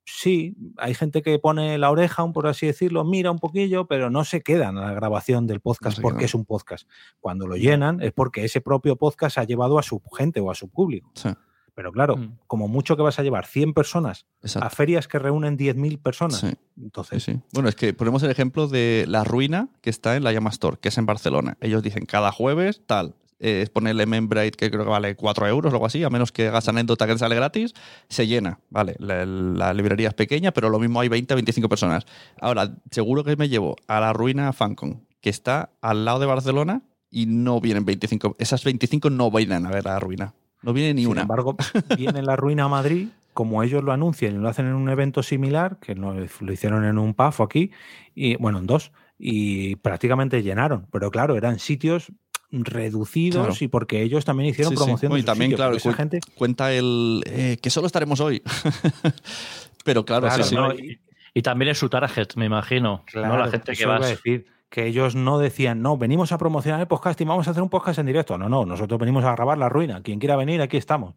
sí, 0.03 0.55
hay 0.77 0.93
gente 0.93 1.21
que 1.21 1.39
pone 1.39 1.77
la 1.77 1.89
oreja, 1.91 2.23
un- 2.23 2.33
por 2.33 2.47
así 2.47 2.67
decirlo, 2.67 3.03
mira 3.03 3.31
un 3.31 3.39
poquillo, 3.39 3.85
pero 3.87 4.09
no 4.09 4.23
se 4.23 4.41
quedan 4.41 4.77
a 4.77 4.85
la 4.87 4.93
grabación 4.93 5.47
del 5.47 5.61
podcast 5.61 5.99
porque 5.99 6.17
quedan. 6.19 6.25
es 6.25 6.35
un 6.35 6.45
podcast. 6.45 6.87
Cuando 7.19 7.47
lo 7.47 7.55
llenan 7.57 8.01
es 8.01 8.11
porque 8.13 8.45
ese 8.45 8.61
propio 8.61 8.95
podcast 8.97 9.37
ha 9.39 9.43
llevado 9.43 9.79
a 9.79 9.83
su 9.83 10.01
gente 10.15 10.39
o 10.39 10.51
a 10.51 10.55
su 10.55 10.69
público. 10.69 11.11
Sí, 11.15 11.29
Pero 11.73 11.91
claro, 11.91 12.15
Mm. 12.15 12.37
como 12.47 12.69
mucho 12.69 12.95
que 12.95 13.01
vas 13.03 13.19
a 13.19 13.23
llevar 13.23 13.45
100 13.45 13.73
personas 13.73 14.25
a 14.61 14.69
ferias 14.69 15.09
que 15.09 15.19
reúnen 15.19 15.57
10.000 15.57 15.97
personas. 15.99 16.37
Sí. 16.39 16.47
Sí, 16.47 16.55
Entonces, 16.81 17.21
sí. 17.23 17.37
Bueno, 17.51 17.67
es 17.67 17.75
que 17.75 17.93
ponemos 17.93 18.23
el 18.23 18.31
ejemplo 18.31 18.67
de 18.69 19.03
La 19.09 19.25
Ruina, 19.25 19.67
que 19.81 19.89
está 19.89 20.15
en 20.15 20.23
la 20.23 20.31
Llama 20.31 20.51
Store, 20.51 20.77
que 20.79 20.87
es 20.87 20.97
en 20.97 21.05
Barcelona. 21.05 21.57
Ellos 21.59 21.83
dicen 21.83 22.05
cada 22.05 22.31
jueves, 22.31 22.81
tal, 22.85 23.15
eh, 23.39 23.61
es 23.63 23.69
ponerle 23.69 24.05
membrane 24.05 24.51
que 24.51 24.71
creo 24.71 24.83
que 24.83 24.89
vale 24.89 25.15
4 25.15 25.47
euros 25.47 25.73
o 25.73 25.75
algo 25.75 25.85
así, 25.85 26.03
a 26.03 26.09
menos 26.09 26.31
que 26.31 26.47
hagas 26.47 26.67
anécdota 26.67 27.07
que 27.07 27.17
sale 27.17 27.35
gratis, 27.35 27.73
se 28.09 28.27
llena. 28.27 28.59
Vale, 28.69 28.95
la, 28.99 29.25
la 29.25 29.73
librería 29.73 30.09
es 30.09 30.13
pequeña, 30.13 30.51
pero 30.51 30.69
lo 30.69 30.79
mismo 30.79 30.99
hay 30.99 31.09
20 31.09 31.35
25 31.35 31.69
personas. 31.69 32.05
Ahora, 32.39 32.75
seguro 32.91 33.23
que 33.23 33.35
me 33.35 33.49
llevo 33.49 33.75
a 33.87 33.99
La 33.99 34.13
Ruina 34.13 34.53
Fancon, 34.53 35.05
que 35.21 35.29
está 35.29 35.71
al 35.81 36.05
lado 36.05 36.19
de 36.19 36.25
Barcelona 36.25 36.83
y 37.09 37.25
no 37.25 37.59
vienen 37.61 37.85
25. 37.85 38.35
Esas 38.39 38.63
25 38.63 39.09
no 39.09 39.31
vienen 39.31 39.65
a 39.65 39.69
ver 39.69 39.85
La 39.85 39.99
Ruina. 39.99 40.33
No 40.61 40.73
viene 40.73 40.93
ni 40.95 41.03
sin 41.03 41.11
una. 41.11 41.21
embargo, 41.21 41.55
viene 41.97 42.23
la 42.23 42.35
ruina 42.35 42.63
a 42.63 42.67
Madrid, 42.67 43.09
como 43.33 43.61
ellos 43.61 43.83
lo 43.83 43.91
anuncian 43.91 44.35
y 44.35 44.37
lo 44.39 44.49
hacen 44.49 44.65
en 44.65 44.73
un 44.73 44.89
evento 44.89 45.21
similar, 45.21 45.77
que 45.79 45.93
lo, 45.93 46.13
lo 46.13 46.51
hicieron 46.51 46.85
en 46.85 46.97
un 46.97 47.13
PAF 47.13 47.41
aquí, 47.41 47.71
y 48.15 48.35
bueno, 48.37 48.57
en 48.57 48.65
dos, 48.65 48.91
y 49.19 49.75
prácticamente 49.75 50.41
llenaron. 50.41 50.87
Pero 50.91 51.11
claro, 51.11 51.35
eran 51.35 51.59
sitios 51.59 52.11
reducidos 52.51 53.45
Claro. 53.47 53.57
y 53.59 53.67
porque 53.67 54.01
ellos 54.01 54.23
también 54.25 54.49
hicieron 54.49 54.71
Sí, 54.73 54.77
sí. 54.77 54.83
promoción 54.83 55.11
de 55.13 55.19
y 55.19 55.23
también, 55.23 55.51
claro, 55.51 55.71
pero 55.71 55.77
esa 55.77 55.89
cu- 55.91 55.95
gente 55.95 56.19
cuenta 56.35 56.71
el 56.73 57.23
eh, 57.25 57.57
que 57.61 57.69
solo 57.69 57.87
estaremos 57.87 58.19
hoy. 58.19 58.41
pero 59.83 60.05
claro, 60.05 60.27
Claro, 60.27 60.43
sí, 60.43 60.49
sí. 60.49 60.55
no, 60.55 60.73
y, 60.73 60.99
y 61.33 61.41
también 61.41 61.71
es 61.71 61.77
su 61.77 61.89
target, 61.89 62.27
me 62.35 62.45
imagino. 62.45 63.03
¿no? 63.13 63.37
La 63.37 63.47
gente 63.49 63.73
que 63.73 63.85
va. 63.85 63.97
a 63.97 64.07
decir 64.07 64.45
que 64.69 64.87
ellos 64.87 65.15
no 65.15 65.37
decían, 65.37 65.81
no, 65.81 65.97
venimos 65.97 66.31
a 66.31 66.37
promocionar 66.37 66.81
el 66.81 66.87
podcast 66.87 67.19
y 67.21 67.23
vamos 67.23 67.47
a 67.47 67.51
hacer 67.51 67.63
un 67.63 67.69
podcast 67.69 67.99
en 67.99 68.05
directo. 68.07 68.37
No, 68.37 68.49
no, 68.49 68.65
nosotros 68.65 68.99
venimos 68.99 69.23
a 69.23 69.31
grabar 69.33 69.57
la 69.57 69.69
ruina. 69.69 70.01
Quien 70.01 70.19
quiera 70.19 70.35
venir, 70.35 70.61
aquí 70.61 70.77
estamos. 70.77 71.13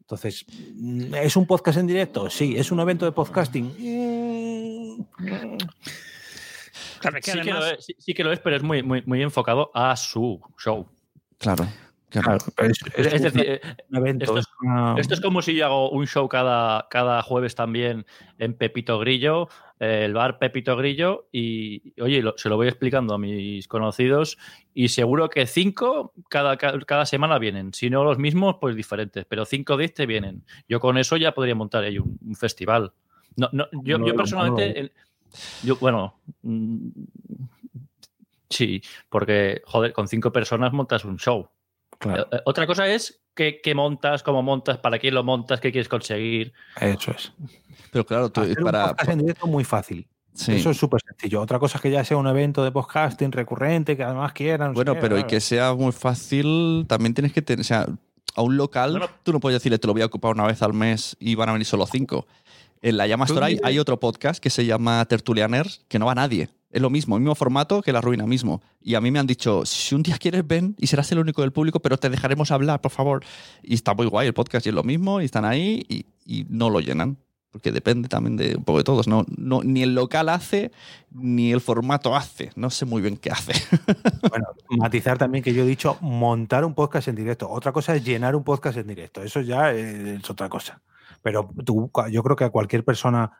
Entonces, 0.00 0.44
mm, 0.76 1.14
¿es 1.16 1.36
un 1.36 1.46
podcast 1.46 1.78
en 1.78 1.86
directo? 1.86 2.28
Sí. 2.30 2.54
¿Es 2.56 2.70
un 2.72 2.80
evento 2.80 3.04
de 3.04 3.12
podcasting? 3.12 3.72
Claro, 7.02 7.18
es 7.18 7.24
que 7.24 7.32
Sí 7.32 7.40
que, 7.40 7.50
además- 7.50 7.70
lo 7.70 7.78
es, 7.78 7.84
sí- 7.84 7.96
sí 7.98 8.14
que 8.14 8.24
lo 8.24 8.32
es, 8.32 8.38
pero 8.40 8.56
es 8.56 8.62
muy, 8.62 8.82
muy, 8.82 9.02
muy 9.06 9.22
enfocado 9.22 9.70
a 9.74 9.94
su 9.96 10.40
show. 10.58 10.88
Claro. 11.38 11.66
claro. 12.08 12.28
Claro, 12.38 12.44
pero 12.56 12.68
es, 12.70 12.78
es 12.94 13.06
Es 13.06 13.14
un- 13.14 13.22
decir, 13.22 13.60
un 13.90 13.96
evento. 13.96 14.24
esto 14.24 14.38
es- 14.38 14.44
es 14.46 14.52
una- 14.62 14.94
Esto 14.98 15.14
es 15.14 15.20
como 15.22 15.40
si 15.42 15.54
yo 15.54 15.64
hago 15.66 15.90
un 15.90 16.06
show 16.06 16.28
cada, 16.28 16.86
cada 16.90 17.22
jueves 17.22 17.54
también 17.54 18.04
en 18.38 18.52
Pepito 18.54 18.98
Grillo, 18.98 19.48
eh, 19.80 20.02
el 20.04 20.12
bar 20.12 20.38
Pepito 20.38 20.76
Grillo, 20.76 21.26
y 21.32 21.98
oye, 22.02 22.20
lo- 22.22 22.34
se 22.36 22.50
lo 22.50 22.56
voy 22.56 22.68
explicando 22.68 23.14
a 23.14 23.18
mis 23.18 23.66
conocidos, 23.66 24.36
y 24.74 24.88
seguro 24.88 25.30
que 25.30 25.46
cinco 25.46 26.12
cada, 26.28 26.58
ca- 26.58 26.78
cada 26.86 27.06
semana 27.06 27.38
vienen. 27.38 27.72
Si 27.72 27.88
no 27.88 28.04
los 28.04 28.18
mismos, 28.18 28.56
pues 28.60 28.76
diferentes, 28.76 29.24
pero 29.24 29.46
cinco 29.46 29.78
de 29.78 29.86
este 29.86 30.04
vienen. 30.04 30.44
Yo 30.68 30.80
con 30.80 30.98
eso 30.98 31.16
ya 31.16 31.32
podría 31.32 31.54
montar 31.54 31.82
ahí 31.84 31.98
un, 31.98 32.18
un 32.24 32.34
festival. 32.36 32.92
No, 33.36 33.48
no, 33.52 33.66
yo, 33.72 33.96
No, 33.98 34.06
yo 34.06 34.12
no, 34.12 34.16
personalmente, 34.18 34.92
yo, 35.62 35.76
bueno, 35.76 36.14
mm, 36.42 36.88
sí, 38.50 38.82
porque, 39.08 39.62
joder, 39.66 39.92
con 39.92 40.08
cinco 40.08 40.32
personas 40.32 40.72
montas 40.72 41.04
un 41.04 41.18
show. 41.18 41.48
claro, 41.98 42.24
Eh, 42.24 42.36
eh, 42.36 42.40
Otra 42.44 42.66
cosa 42.66 42.86
es 42.88 43.20
qué, 43.34 43.60
qué 43.62 43.74
montas, 43.74 44.22
cómo 44.22 44.42
montas, 44.42 44.78
para 44.78 44.98
quién 44.98 45.14
lo 45.14 45.24
montas, 45.24 45.60
qué 45.60 45.72
quieres 45.72 45.88
conseguir. 45.88 46.52
eso 46.80 47.12
es. 47.12 47.32
Pero 47.90 48.04
claro, 48.06 48.30
tú- 48.30 48.42
Hacer 48.42 48.58
un 48.58 48.64
para. 48.64 48.88
podcast 48.88 49.10
en 49.10 49.18
directo 49.20 49.46
muy 49.46 49.64
fácil. 49.64 50.06
sí. 50.34 50.52
Eso 50.54 50.70
es 50.70 50.76
súper 50.78 51.00
sencillo. 51.06 51.40
Otra 51.40 51.58
cosa 51.58 51.78
es 51.78 51.82
que 51.82 51.90
ya 51.90 52.04
sea 52.04 52.16
un 52.16 52.26
evento 52.26 52.64
de 52.64 52.72
podcasting 52.72 53.32
recurrente, 53.32 53.96
que 53.96 54.02
además 54.02 54.32
quieran. 54.32 54.72
Bueno, 54.74 54.94
pero 55.00 55.18
y 55.18 55.24
que 55.24 55.40
sea 55.40 55.74
muy 55.74 55.92
fácil, 55.92 56.84
también 56.88 57.14
tienes 57.14 57.32
que 57.32 57.42
tener. 57.42 57.60
O 57.60 57.64
sea, 57.64 57.86
A 58.34 58.40
un 58.40 58.56
local, 58.56 58.92
Bueno. 58.92 59.08
tú 59.24 59.30
no 59.30 59.40
puedes 59.40 59.56
decirle, 59.60 59.78
te 59.78 59.86
lo 59.86 59.92
voy 59.92 60.00
a 60.00 60.06
ocupar 60.06 60.32
una 60.32 60.46
vez 60.46 60.62
al 60.62 60.72
mes 60.72 61.14
y 61.20 61.34
van 61.34 61.50
a 61.50 61.52
venir 61.52 61.66
solo 61.66 61.84
cinco. 61.86 62.26
En 62.82 62.96
la 62.96 63.06
Llama 63.06 63.26
Store 63.26 63.46
hay, 63.46 63.58
hay 63.62 63.78
otro 63.78 64.00
podcast 64.00 64.42
que 64.42 64.50
se 64.50 64.66
llama 64.66 65.04
Tertulianers, 65.04 65.84
que 65.88 66.00
no 66.00 66.06
va 66.06 66.16
nadie. 66.16 66.48
Es 66.72 66.82
lo 66.82 66.90
mismo, 66.90 67.16
el 67.16 67.22
mismo 67.22 67.36
formato 67.36 67.80
que 67.80 67.92
La 67.92 68.00
Ruina 68.00 68.26
mismo. 68.26 68.60
Y 68.80 68.96
a 68.96 69.00
mí 69.00 69.12
me 69.12 69.20
han 69.20 69.26
dicho, 69.26 69.64
si 69.64 69.94
un 69.94 70.02
día 70.02 70.18
quieres, 70.18 70.44
ven 70.44 70.74
y 70.78 70.88
serás 70.88 71.12
el 71.12 71.20
único 71.20 71.42
del 71.42 71.52
público, 71.52 71.80
pero 71.80 71.96
te 71.96 72.10
dejaremos 72.10 72.50
hablar, 72.50 72.80
por 72.80 72.90
favor. 72.90 73.24
Y 73.62 73.74
está 73.74 73.94
muy 73.94 74.06
guay 74.06 74.26
el 74.26 74.34
podcast 74.34 74.66
y 74.66 74.70
es 74.70 74.74
lo 74.74 74.82
mismo, 74.82 75.20
y 75.20 75.26
están 75.26 75.44
ahí 75.44 75.86
y, 75.88 76.06
y 76.24 76.44
no 76.48 76.70
lo 76.70 76.80
llenan. 76.80 77.18
Porque 77.52 77.70
depende 77.70 78.08
también 78.08 78.38
de 78.38 78.56
un 78.56 78.64
poco 78.64 78.78
de 78.78 78.84
todos. 78.84 79.06
No, 79.06 79.26
no, 79.36 79.62
ni 79.62 79.82
el 79.82 79.94
local 79.94 80.30
hace, 80.30 80.72
ni 81.10 81.52
el 81.52 81.60
formato 81.60 82.16
hace. 82.16 82.50
No 82.56 82.70
sé 82.70 82.86
muy 82.86 83.02
bien 83.02 83.16
qué 83.16 83.30
hace. 83.30 83.52
Bueno, 84.30 84.46
matizar 84.70 85.18
también 85.18 85.44
que 85.44 85.52
yo 85.52 85.64
he 85.64 85.66
dicho 85.66 85.98
montar 86.00 86.64
un 86.64 86.74
podcast 86.74 87.08
en 87.08 87.16
directo. 87.16 87.50
Otra 87.50 87.72
cosa 87.72 87.94
es 87.94 88.02
llenar 88.02 88.34
un 88.34 88.44
podcast 88.44 88.78
en 88.78 88.86
directo. 88.86 89.22
Eso 89.22 89.42
ya 89.42 89.72
es 89.72 90.30
otra 90.30 90.48
cosa. 90.48 90.80
Pero 91.22 91.48
tú, 91.64 91.90
yo 92.10 92.22
creo 92.22 92.36
que 92.36 92.44
a 92.44 92.50
cualquier 92.50 92.84
persona, 92.84 93.32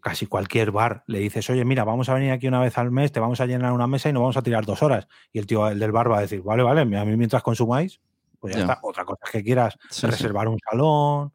casi 0.00 0.26
cualquier 0.26 0.70
bar, 0.70 1.04
le 1.06 1.18
dices, 1.18 1.48
oye, 1.50 1.64
mira, 1.64 1.84
vamos 1.84 2.08
a 2.08 2.14
venir 2.14 2.30
aquí 2.32 2.48
una 2.48 2.60
vez 2.60 2.76
al 2.78 2.90
mes, 2.90 3.12
te 3.12 3.20
vamos 3.20 3.40
a 3.40 3.46
llenar 3.46 3.72
una 3.72 3.86
mesa 3.86 4.08
y 4.08 4.12
nos 4.12 4.22
vamos 4.22 4.36
a 4.36 4.42
tirar 4.42 4.64
dos 4.64 4.82
horas. 4.82 5.06
Y 5.32 5.38
el 5.38 5.46
tío, 5.46 5.68
el 5.68 5.78
del 5.78 5.92
bar 5.92 6.10
va 6.10 6.18
a 6.18 6.22
decir, 6.22 6.42
vale, 6.42 6.62
vale, 6.62 6.80
a 6.80 6.84
mí 6.84 7.16
mientras 7.16 7.42
consumáis, 7.42 8.00
pues 8.40 8.54
ya, 8.54 8.60
Ya. 8.60 8.64
está. 8.72 8.78
Otra 8.82 9.04
cosa 9.04 9.20
es 9.26 9.30
que 9.30 9.44
quieras 9.44 9.78
Sí, 9.90 10.06
reservar 10.06 10.48
un 10.48 10.58
salón. 10.70 11.32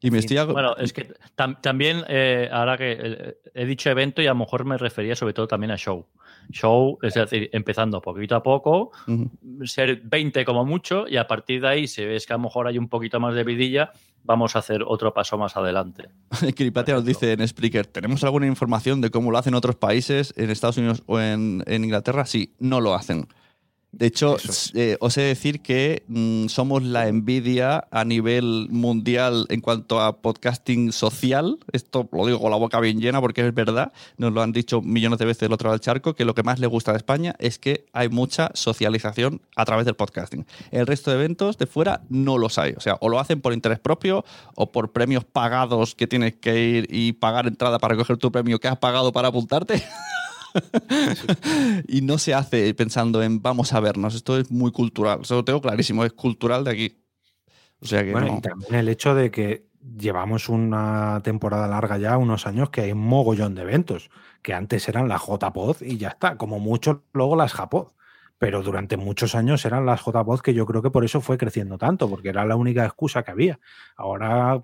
Y 0.00 0.10
me 0.10 0.18
estoy... 0.18 0.36
Bueno, 0.52 0.76
es 0.76 0.92
que 0.92 1.14
tam- 1.34 1.58
también, 1.62 2.04
eh, 2.08 2.48
ahora 2.52 2.76
que 2.76 2.96
eh, 3.00 3.36
he 3.54 3.64
dicho 3.64 3.88
evento 3.88 4.20
y 4.20 4.26
a 4.26 4.30
lo 4.30 4.36
mejor 4.36 4.66
me 4.66 4.76
refería 4.76 5.16
sobre 5.16 5.32
todo 5.32 5.48
también 5.48 5.70
a 5.70 5.76
show. 5.76 6.06
Show, 6.50 6.98
es 7.02 7.14
decir, 7.14 7.50
empezando 7.52 8.00
poquito 8.00 8.36
a 8.36 8.42
poco, 8.42 8.92
ser 9.64 10.00
20 10.04 10.44
como 10.44 10.64
mucho 10.64 11.06
y 11.08 11.16
a 11.16 11.26
partir 11.26 11.60
de 11.62 11.68
ahí, 11.68 11.86
si 11.86 12.04
ves 12.04 12.26
que 12.26 12.32
a 12.32 12.36
lo 12.36 12.44
mejor 12.44 12.66
hay 12.66 12.78
un 12.78 12.88
poquito 12.88 13.20
más 13.20 13.34
de 13.34 13.44
vidilla, 13.44 13.92
vamos 14.22 14.56
a 14.56 14.60
hacer 14.60 14.82
otro 14.86 15.12
paso 15.12 15.38
más 15.38 15.56
adelante. 15.56 16.08
Kiripatia 16.56 16.94
nos 16.94 17.04
dice 17.04 17.32
en 17.32 17.46
Spreaker, 17.46 17.86
¿tenemos 17.86 18.24
alguna 18.24 18.46
información 18.46 19.00
de 19.00 19.10
cómo 19.10 19.30
lo 19.30 19.38
hacen 19.38 19.54
otros 19.54 19.76
países, 19.76 20.34
en 20.36 20.50
Estados 20.50 20.78
Unidos 20.78 21.02
o 21.06 21.20
en, 21.20 21.62
en 21.66 21.84
Inglaterra? 21.84 22.26
Sí, 22.26 22.54
no 22.58 22.80
lo 22.80 22.94
hacen. 22.94 23.26
De 23.96 24.06
hecho, 24.06 24.36
eh, 24.74 24.96
os 25.00 25.16
he 25.16 25.22
de 25.22 25.28
decir 25.28 25.60
que 25.60 26.02
mm, 26.08 26.48
somos 26.48 26.82
la 26.82 27.06
envidia 27.06 27.86
a 27.90 28.04
nivel 28.04 28.66
mundial 28.70 29.46
en 29.50 29.60
cuanto 29.60 30.00
a 30.00 30.20
podcasting 30.20 30.92
social. 30.92 31.58
Esto 31.72 32.08
lo 32.12 32.26
digo 32.26 32.40
con 32.40 32.50
la 32.50 32.56
boca 32.56 32.80
bien 32.80 33.00
llena 33.00 33.20
porque 33.20 33.46
es 33.46 33.54
verdad. 33.54 33.92
Nos 34.16 34.32
lo 34.32 34.42
han 34.42 34.52
dicho 34.52 34.82
millones 34.82 35.18
de 35.20 35.26
veces 35.26 35.40
del 35.42 35.52
otro 35.52 35.68
lado 35.68 35.74
del 35.74 35.80
charco, 35.80 36.14
que 36.14 36.24
lo 36.24 36.34
que 36.34 36.42
más 36.42 36.58
le 36.58 36.66
gusta 36.66 36.90
de 36.90 36.98
España 36.98 37.36
es 37.38 37.58
que 37.58 37.86
hay 37.92 38.08
mucha 38.08 38.50
socialización 38.54 39.40
a 39.54 39.64
través 39.64 39.86
del 39.86 39.94
podcasting. 39.94 40.44
El 40.72 40.86
resto 40.86 41.10
de 41.10 41.16
eventos 41.16 41.56
de 41.56 41.66
fuera 41.66 42.02
no 42.08 42.36
los 42.36 42.58
hay. 42.58 42.72
O 42.76 42.80
sea, 42.80 42.96
o 43.00 43.08
lo 43.08 43.20
hacen 43.20 43.40
por 43.40 43.52
interés 43.52 43.78
propio 43.78 44.24
o 44.56 44.72
por 44.72 44.92
premios 44.92 45.24
pagados 45.24 45.94
que 45.94 46.08
tienes 46.08 46.34
que 46.34 46.60
ir 46.60 46.88
y 46.90 47.12
pagar 47.12 47.46
entrada 47.46 47.78
para 47.78 47.96
coger 47.96 48.16
tu 48.16 48.32
premio 48.32 48.58
que 48.58 48.66
has 48.66 48.78
pagado 48.78 49.12
para 49.12 49.28
apuntarte. 49.28 49.82
y 51.88 52.02
no 52.02 52.18
se 52.18 52.34
hace 52.34 52.72
pensando 52.74 53.22
en 53.22 53.42
vamos 53.42 53.72
a 53.72 53.80
vernos. 53.80 54.14
Esto 54.14 54.38
es 54.38 54.50
muy 54.50 54.72
cultural. 54.72 55.20
Eso 55.22 55.36
lo 55.36 55.44
tengo 55.44 55.60
clarísimo. 55.60 56.04
Es 56.04 56.12
cultural 56.12 56.64
de 56.64 56.70
aquí. 56.70 57.04
O 57.80 57.86
sea 57.86 58.04
que 58.04 58.12
Bueno, 58.12 58.28
no. 58.28 58.38
y 58.38 58.40
también 58.40 58.74
el 58.74 58.88
hecho 58.88 59.14
de 59.14 59.30
que 59.30 59.66
llevamos 59.96 60.48
una 60.48 61.20
temporada 61.22 61.68
larga 61.68 61.98
ya, 61.98 62.16
unos 62.16 62.46
años, 62.46 62.70
que 62.70 62.82
hay 62.82 62.92
un 62.92 63.06
mogollón 63.06 63.54
de 63.54 63.62
eventos, 63.62 64.10
que 64.42 64.54
antes 64.54 64.88
eran 64.88 65.08
las 65.08 65.22
JPod 65.22 65.82
y 65.82 65.98
ya 65.98 66.08
está, 66.08 66.36
como 66.36 66.58
mucho 66.58 67.04
luego 67.12 67.36
las 67.36 67.52
JPod. 67.52 67.88
Pero 68.38 68.62
durante 68.62 68.96
muchos 68.96 69.34
años 69.36 69.64
eran 69.64 69.86
las 69.86 70.04
JPod 70.04 70.40
que 70.40 70.54
yo 70.54 70.66
creo 70.66 70.82
que 70.82 70.90
por 70.90 71.04
eso 71.04 71.20
fue 71.20 71.38
creciendo 71.38 71.78
tanto, 71.78 72.08
porque 72.08 72.30
era 72.30 72.44
la 72.44 72.56
única 72.56 72.84
excusa 72.84 73.22
que 73.22 73.30
había. 73.30 73.60
Ahora 73.96 74.62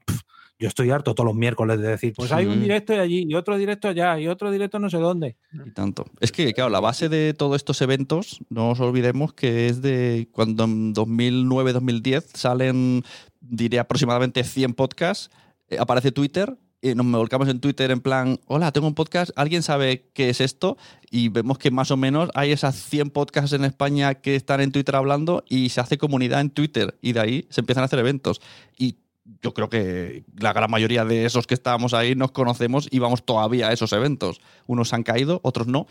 yo 0.60 0.68
estoy 0.68 0.90
harto 0.90 1.14
todos 1.14 1.26
los 1.26 1.34
miércoles 1.34 1.80
de 1.80 1.88
decir, 1.88 2.12
pues 2.14 2.30
hay 2.32 2.44
un 2.44 2.60
directo 2.60 2.92
allí 2.92 3.24
y 3.26 3.34
otro 3.34 3.56
directo 3.56 3.88
allá 3.88 4.20
y 4.20 4.28
otro 4.28 4.50
directo 4.50 4.78
no 4.78 4.90
sé 4.90 4.98
dónde. 4.98 5.36
Y 5.52 5.70
tanto. 5.70 6.04
Es 6.20 6.32
que, 6.32 6.52
claro, 6.52 6.68
la 6.68 6.80
base 6.80 7.08
de 7.08 7.32
todos 7.32 7.56
estos 7.56 7.80
eventos, 7.80 8.40
no 8.50 8.70
os 8.70 8.80
olvidemos 8.80 9.32
que 9.32 9.68
es 9.68 9.80
de 9.80 10.28
cuando 10.32 10.64
en 10.64 10.94
2009-2010 10.94 12.24
salen, 12.34 13.02
diré 13.40 13.78
aproximadamente 13.78 14.44
100 14.44 14.74
podcasts, 14.74 15.30
eh, 15.68 15.78
aparece 15.80 16.12
Twitter, 16.12 16.58
y 16.82 16.94
nos 16.94 17.06
volcamos 17.06 17.48
en 17.48 17.60
Twitter 17.60 17.90
en 17.90 18.00
plan, 18.00 18.38
hola, 18.46 18.72
tengo 18.72 18.86
un 18.86 18.94
podcast, 18.94 19.30
¿alguien 19.36 19.62
sabe 19.62 20.10
qué 20.14 20.30
es 20.30 20.40
esto? 20.40 20.78
Y 21.10 21.28
vemos 21.28 21.58
que 21.58 21.70
más 21.70 21.90
o 21.90 21.96
menos 21.96 22.30
hay 22.34 22.52
esas 22.52 22.74
100 22.76 23.10
podcasts 23.10 23.52
en 23.52 23.64
España 23.64 24.14
que 24.14 24.34
están 24.34 24.60
en 24.60 24.72
Twitter 24.72 24.96
hablando 24.96 25.44
y 25.48 25.70
se 25.70 25.80
hace 25.80 25.98
comunidad 25.98 26.40
en 26.40 26.50
Twitter 26.50 26.98
y 27.02 27.12
de 27.12 27.20
ahí 27.20 27.46
se 27.50 27.60
empiezan 27.60 27.82
a 27.82 27.84
hacer 27.86 27.98
eventos. 27.98 28.40
Y 28.78 28.96
yo 29.42 29.54
creo 29.54 29.68
que 29.68 30.24
la 30.38 30.52
gran 30.52 30.70
mayoría 30.70 31.04
de 31.04 31.24
esos 31.24 31.46
que 31.46 31.54
estábamos 31.54 31.94
ahí 31.94 32.14
nos 32.14 32.30
conocemos 32.32 32.88
y 32.90 32.98
vamos 32.98 33.24
todavía 33.24 33.68
a 33.68 33.72
esos 33.72 33.92
eventos. 33.92 34.40
Unos 34.66 34.92
han 34.92 35.02
caído, 35.02 35.40
otros 35.42 35.66
no, 35.66 35.86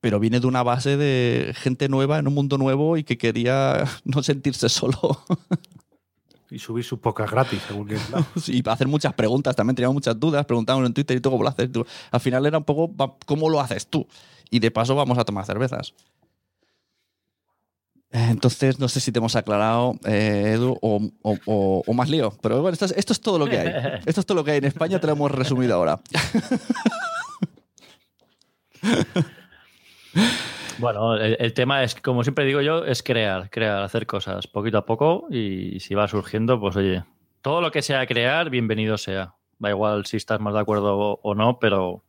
pero 0.00 0.20
viene 0.20 0.40
de 0.40 0.46
una 0.46 0.62
base 0.62 0.96
de 0.96 1.54
gente 1.56 1.88
nueva 1.88 2.18
en 2.18 2.28
un 2.28 2.34
mundo 2.34 2.58
nuevo 2.58 2.96
y 2.96 3.04
que 3.04 3.16
quería 3.18 3.84
no 4.04 4.22
sentirse 4.22 4.68
solo 4.68 4.98
Y 6.50 6.58
subir 6.58 6.84
sus 6.84 6.98
pocas 7.00 7.30
gratis, 7.30 7.60
según 7.66 7.88
que 7.88 7.96
y 8.48 8.62
hacer 8.68 8.86
muchas 8.86 9.12
preguntas. 9.14 9.56
También 9.56 9.74
teníamos 9.74 9.94
muchas 9.94 10.18
dudas, 10.20 10.44
preguntábamos 10.46 10.86
en 10.86 10.94
Twitter 10.94 11.16
y 11.16 11.20
tú 11.20 11.30
cómo 11.30 11.42
lo 11.42 11.48
haces. 11.48 11.72
Tú- 11.72 11.86
Al 12.10 12.20
final 12.20 12.46
era 12.46 12.58
un 12.58 12.64
poco 12.64 12.92
cómo 13.26 13.48
lo 13.50 13.60
haces 13.60 13.86
tú. 13.88 14.06
Y 14.50 14.60
de 14.60 14.70
paso 14.70 14.94
vamos 14.94 15.18
a 15.18 15.24
tomar 15.24 15.44
cervezas. 15.46 15.94
Entonces, 18.16 18.78
no 18.78 18.86
sé 18.88 19.00
si 19.00 19.10
te 19.10 19.18
hemos 19.18 19.34
aclarado, 19.34 19.96
eh, 20.06 20.52
Edu, 20.54 20.78
o, 20.80 21.00
o- 21.22 21.36
o- 21.46 21.82
o 21.84 21.92
más 21.94 22.08
lío. 22.08 22.32
Pero 22.40 22.62
bueno, 22.62 22.72
esto 22.72 22.84
es, 22.84 22.92
esto 22.96 23.12
es 23.12 23.20
todo 23.20 23.40
lo 23.40 23.46
que 23.48 23.58
hay. 23.58 23.68
Esto 24.06 24.20
es 24.20 24.26
todo 24.26 24.36
lo 24.36 24.44
que 24.44 24.52
hay 24.52 24.58
en 24.58 24.66
España, 24.66 25.00
te 25.00 25.08
lo 25.08 25.14
hemos 25.14 25.32
resumido 25.32 25.74
ahora. 25.74 25.98
Bueno, 30.78 31.14
el, 31.16 31.36
el 31.38 31.52
tema 31.54 31.84
es, 31.84 31.94
como 31.94 32.24
siempre 32.24 32.44
digo 32.44 32.60
yo, 32.60 32.84
es 32.84 33.02
crear, 33.02 33.48
crear, 33.50 33.82
hacer 33.82 34.06
cosas 34.06 34.46
poquito 34.48 34.78
a 34.78 34.84
poco 34.86 35.26
y 35.30 35.78
si 35.80 35.94
va 35.94 36.08
surgiendo, 36.08 36.58
pues 36.60 36.74
oye, 36.76 37.04
todo 37.42 37.60
lo 37.60 37.70
que 37.70 37.80
sea 37.82 38.06
crear, 38.06 38.50
bienvenido 38.50 38.98
sea. 38.98 39.34
Da 39.60 39.70
igual 39.70 40.04
si 40.04 40.16
estás 40.16 40.40
más 40.40 40.52
de 40.52 40.60
acuerdo 40.60 41.20
o 41.22 41.34
no, 41.36 41.58
pero 41.60 42.02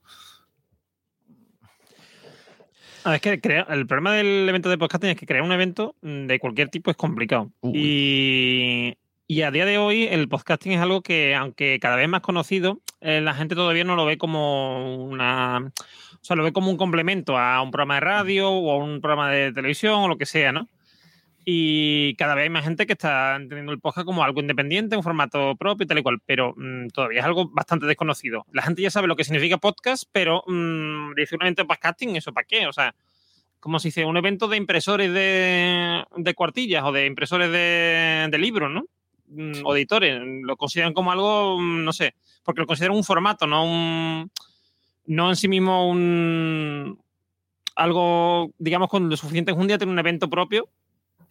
Ah, 3.06 3.16
es 3.16 3.22
que 3.22 3.40
crea- 3.40 3.68
el 3.70 3.86
problema 3.86 4.14
del 4.14 4.50
evento 4.50 4.68
de 4.70 4.78
podcasting 4.80 5.12
es 5.12 5.16
que 5.16 5.28
crear 5.28 5.44
un 5.44 5.52
evento 5.52 5.96
mm, 6.02 6.26
de 6.26 6.40
cualquier 6.40 6.70
tipo 6.70 6.90
es 6.90 6.98
complicado. 6.98 7.52
Y, 7.76 8.96
y 9.28 9.42
a 9.44 9.52
día 9.52 9.66
de 9.66 9.78
hoy 9.78 10.06
el 10.06 10.28
podcasting 10.28 10.72
es 10.74 10.80
algo 10.82 11.02
que, 11.02 11.36
aunque 11.36 11.78
cada 11.80 11.96
vez 11.98 12.10
más 12.10 12.22
conocido, 12.22 12.82
eh, 13.02 13.22
la 13.22 13.36
gente 13.36 13.54
todavía 13.54 13.84
no 13.84 13.96
lo 13.96 14.06
ve 14.06 14.18
como 14.18 15.06
una... 15.06 15.72
O 16.14 16.24
sea, 16.28 16.36
lo 16.36 16.44
ve 16.44 16.52
como 16.54 16.72
un 16.72 16.78
complemento 16.78 17.38
a 17.38 17.62
un 17.62 17.70
programa 17.70 17.96
de 17.96 18.00
radio 18.02 18.50
o 18.50 18.72
a 18.72 18.84
un 18.84 19.00
programa 19.02 19.30
de 19.30 19.52
televisión 19.54 19.94
o 20.02 20.08
lo 20.08 20.18
que 20.18 20.26
sea, 20.26 20.52
¿no? 20.52 20.68
Y 21.48 22.16
cada 22.16 22.34
vez 22.34 22.44
hay 22.44 22.50
más 22.50 22.64
gente 22.64 22.88
que 22.88 22.94
está 22.94 23.36
entendiendo 23.36 23.72
el 23.72 23.80
podcast 23.80 24.06
como 24.06 24.24
algo 24.24 24.42
independiente, 24.42 24.98
un 24.98 25.04
formato 25.04 25.56
propio 25.56 25.84
y 25.84 25.88
tal 25.88 26.00
y 26.00 26.02
cual, 26.02 26.20
pero 26.26 26.56
mm, 26.58 26.88
todavía 26.88 27.20
es 27.20 27.26
algo 27.26 27.50
bastante 27.50 27.86
desconocido. 27.86 28.48
La 28.52 28.64
gente 28.64 28.82
ya 28.82 28.90
sabe 28.90 29.08
lo 29.08 29.16
que 29.16 29.24
significa 29.24 29.58
podcast, 29.58 30.06
pero 30.12 30.44
mm, 30.48 31.14
dice 31.16 31.36
un 31.36 31.44
evento 31.44 31.68
podcasting, 31.68 32.16
¿eso 32.16 32.34
para 32.34 32.48
qué? 32.48 32.66
O 32.66 32.74
sea, 32.74 32.96
como 33.60 33.80
si 33.80 33.90
dice 33.90 34.06
un 34.06 34.18
evento 34.18 34.48
de 34.48 34.58
impresores 34.58 35.14
de, 35.14 36.04
de 36.18 36.34
cuartillas 36.34 36.84
o 36.84 36.92
de 36.92 37.06
impresores 37.06 37.52
de, 37.52 38.28
de 38.30 38.38
libros, 38.40 38.72
¿no? 38.72 38.86
Mm, 39.28 39.66
O 39.66 39.76
editores. 39.76 40.20
Lo 40.44 40.58
consideran 40.58 40.94
como 40.94 41.12
algo, 41.12 41.60
mm, 41.60 41.84
no 41.84 41.94
sé, 41.94 42.16
porque 42.44 42.62
lo 42.62 42.68
consideran 42.68 42.98
un 42.98 43.04
formato, 43.04 43.48
no 43.48 43.66
un. 43.66 44.32
No 45.06 45.30
en 45.30 45.36
sí 45.36 45.48
mismo 45.48 45.88
un. 45.90 47.00
Algo, 47.76 48.52
digamos, 48.58 48.90
con 48.90 49.10
lo 49.10 49.18
suficiente 49.18 49.52
enjundia 49.52 49.78
tener 49.78 49.92
un 49.92 50.00
evento 50.00 50.30
propio, 50.30 50.70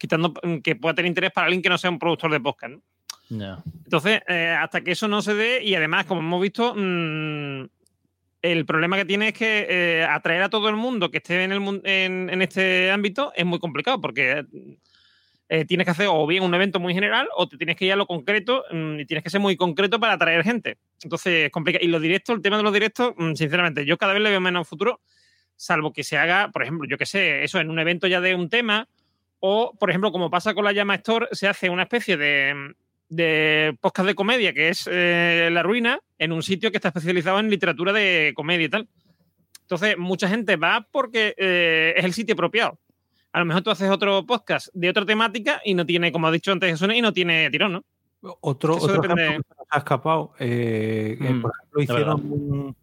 quitando 0.05 0.33
mm, 0.41 0.57
que 0.57 0.75
pueda 0.75 0.93
tener 0.93 1.09
interés 1.09 1.31
para 1.31 1.45
alguien 1.45 1.61
que 1.61 1.69
no 1.69 1.77
sea 1.77 1.89
un 1.89 1.99
productor 1.99 2.31
de 2.31 2.39
podcast, 2.39 2.73
¿no? 2.73 3.63
Entonces, 3.83 4.21
eh, 4.27 4.55
hasta 4.59 4.81
que 4.81 4.91
eso 4.91 5.07
no 5.07 5.21
se 5.23 5.33
dé, 5.33 5.63
y 5.63 5.73
además, 5.73 6.05
como 6.05 6.21
hemos 6.21 6.41
visto, 6.41 6.75
mm, 6.75 7.65
el 8.43 8.65
problema 8.67 8.97
que 8.97 9.05
tiene 9.05 9.29
es 9.29 9.33
que 9.33 9.65
eh, 9.67 10.03
atraer 10.03 10.43
a 10.43 10.49
todo 10.49 10.69
el 10.69 10.75
mundo 10.75 11.09
que 11.09 11.17
esté 11.17 11.43
en, 11.43 11.51
el, 11.51 11.81
en, 11.83 12.29
en 12.29 12.41
este 12.43 12.91
ámbito 12.91 13.33
es 13.35 13.45
muy 13.45 13.57
complicado, 13.57 13.99
porque 13.99 14.45
eh, 15.49 15.65
tienes 15.65 15.85
que 15.85 15.91
hacer 15.91 16.07
o 16.09 16.27
bien 16.27 16.43
un 16.43 16.53
evento 16.53 16.79
muy 16.79 16.93
general 16.93 17.27
o 17.35 17.47
te 17.47 17.57
tienes 17.57 17.75
que 17.75 17.85
ir 17.85 17.93
a 17.93 17.95
lo 17.95 18.05
concreto 18.05 18.63
mm, 18.71 18.99
y 18.99 19.05
tienes 19.05 19.23
que 19.23 19.31
ser 19.31 19.39
muy 19.39 19.55
concreto 19.55 19.99
para 19.99 20.13
atraer 20.13 20.43
gente. 20.43 20.77
Entonces, 21.01 21.45
es 21.45 21.51
complicado. 21.51 21.83
Y 21.83 21.87
los 21.87 22.01
directos, 22.01 22.35
el 22.35 22.43
tema 22.43 22.57
de 22.57 22.63
los 22.63 22.73
directos, 22.73 23.13
mm, 23.17 23.33
sinceramente, 23.33 23.85
yo 23.85 23.97
cada 23.97 24.13
vez 24.13 24.21
le 24.21 24.29
veo 24.29 24.41
menos 24.41 24.67
futuro, 24.67 25.01
salvo 25.55 25.93
que 25.93 26.03
se 26.03 26.17
haga, 26.17 26.51
por 26.51 26.61
ejemplo, 26.61 26.87
yo 26.87 26.97
que 26.97 27.05
sé, 27.05 27.43
eso 27.43 27.59
en 27.59 27.69
un 27.69 27.79
evento 27.79 28.07
ya 28.07 28.21
de 28.21 28.35
un 28.35 28.49
tema, 28.49 28.87
o, 29.47 29.73
por 29.77 29.89
ejemplo, 29.91 30.11
como 30.11 30.31
pasa 30.31 30.55
con 30.55 30.65
la 30.65 30.71
Llama 30.73 30.95
Store, 30.95 31.27
se 31.31 31.47
hace 31.47 31.69
una 31.69 31.83
especie 31.83 32.17
de, 32.17 32.73
de 33.09 33.77
podcast 33.79 34.07
de 34.07 34.15
comedia, 34.15 34.53
que 34.53 34.69
es 34.69 34.89
eh, 34.91 35.49
La 35.51 35.61
Ruina, 35.61 35.99
en 36.17 36.31
un 36.31 36.41
sitio 36.41 36.71
que 36.71 36.77
está 36.77 36.87
especializado 36.89 37.39
en 37.39 37.51
literatura 37.51 37.93
de 37.93 38.33
comedia 38.35 38.65
y 38.65 38.69
tal. 38.69 38.87
Entonces, 39.61 39.97
mucha 39.99 40.27
gente 40.27 40.55
va 40.55 40.87
porque 40.91 41.35
eh, 41.37 41.93
es 41.95 42.03
el 42.05 42.13
sitio 42.13 42.33
apropiado. 42.33 42.79
a 43.33 43.39
lo 43.39 43.45
mejor 43.45 43.61
tú 43.61 43.69
haces 43.69 43.89
otro 43.91 44.25
podcast 44.25 44.69
de 44.73 44.89
otra 44.89 45.05
temática 45.05 45.61
y 45.63 45.73
no 45.75 45.85
tiene, 45.85 46.11
como 46.11 46.25
ha 46.27 46.31
dicho 46.31 46.51
antes 46.51 46.71
Jesús, 46.71 46.89
y 46.95 47.01
no 47.01 47.13
tiene 47.13 47.49
tirón, 47.51 47.73
¿no? 47.73 47.83
Otro, 48.41 48.77
Eso 48.77 48.85
otro 48.85 49.01
depende- 49.03 49.27
ejemplo 49.27 49.55
que 49.55 49.59
nos 49.59 49.67
ha 49.69 49.77
escapado, 49.77 50.33
eh, 50.39 51.17
Mm, 51.19 51.41
por 51.41 51.51
ejemplo, 51.53 51.81
hicieron 51.83 52.31
un, 52.31 52.75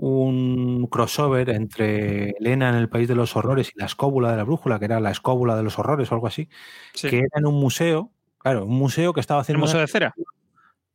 un 0.00 0.86
crossover 0.86 1.50
entre 1.50 2.30
Elena 2.38 2.68
en 2.68 2.76
el 2.76 2.88
País 2.88 3.08
de 3.08 3.16
los 3.16 3.34
Horrores 3.34 3.72
y 3.74 3.78
la 3.80 3.86
Escóbula 3.86 4.30
de 4.30 4.36
la 4.36 4.44
Brújula, 4.44 4.78
que 4.78 4.84
era 4.84 5.00
la 5.00 5.10
Escóbula 5.10 5.56
de 5.56 5.64
los 5.64 5.76
Horrores 5.76 6.10
o 6.12 6.14
algo 6.14 6.28
así, 6.28 6.48
Sí. 6.94 7.08
que 7.10 7.18
era 7.18 7.28
en 7.34 7.46
un 7.46 7.54
museo, 7.58 8.12
claro, 8.38 8.64
un 8.64 8.78
museo 8.78 9.12
que 9.12 9.18
estaba 9.20 9.40
¿El 9.40 9.42
haciendo... 9.42 9.60
museo 9.60 9.80
de 9.80 9.88
cera? 9.88 10.14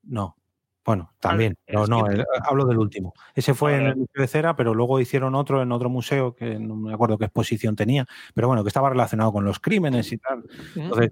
No. 0.03 0.37
Bueno, 0.85 1.13
también, 1.19 1.51
el 1.65 1.75
pero 1.75 1.87
no, 1.87 2.07
el- 2.07 2.25
hablo 2.45 2.65
del 2.65 2.77
último. 2.77 3.13
Ese 3.35 3.53
fue 3.53 3.73
Ah, 3.73 3.77
en 3.77 3.85
el 3.87 3.95
Museo 3.95 4.21
de 4.21 4.27
Cera, 4.27 4.55
pero 4.57 4.73
luego 4.73 4.99
hicieron 4.99 5.33
otro 5.33 5.61
en 5.61 5.71
otro 5.71 5.89
museo, 5.89 6.35
que 6.35 6.59
no 6.59 6.75
me 6.75 6.93
acuerdo 6.93 7.17
qué 7.17 7.23
exposición 7.23 7.77
tenía, 7.77 8.05
pero 8.33 8.49
bueno, 8.49 8.63
que 8.63 8.67
estaba 8.67 8.89
relacionado 8.89 9.31
con 9.31 9.45
los 9.45 9.59
crímenes 9.61 10.11
y 10.11 10.17
tal. 10.17 10.43
Entonces, 10.75 11.11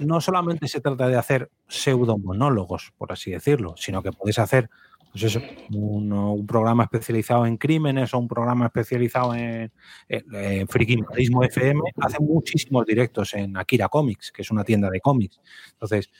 no 0.00 0.20
solamente 0.20 0.68
se 0.68 0.82
trata 0.82 1.08
de 1.08 1.16
hacer 1.16 1.50
pseudomonólogos, 1.68 2.92
por 2.98 3.12
así 3.12 3.30
decirlo, 3.30 3.74
sino 3.78 4.02
que 4.02 4.12
podéis 4.12 4.38
hacer 4.38 4.68
pues 5.12 5.24
eso, 5.24 5.42
un, 5.74 6.10
un 6.10 6.46
programa 6.46 6.84
especializado 6.84 7.44
en 7.44 7.58
crímenes 7.58 8.14
o 8.14 8.18
un 8.18 8.26
programa 8.26 8.66
especializado 8.66 9.34
en, 9.34 9.70
en, 10.08 10.34
en 10.34 10.68
frikimarismo 10.68 11.44
FM. 11.44 11.80
Hacen 12.00 12.26
muchísimos 12.26 12.86
directos 12.86 13.34
en 13.34 13.56
Akira 13.56 13.88
Comics, 13.88 14.32
que 14.32 14.40
es 14.40 14.50
una 14.50 14.64
tienda 14.64 14.88
de 14.88 15.00
cómics. 15.00 15.38
Entonces, 15.72 16.10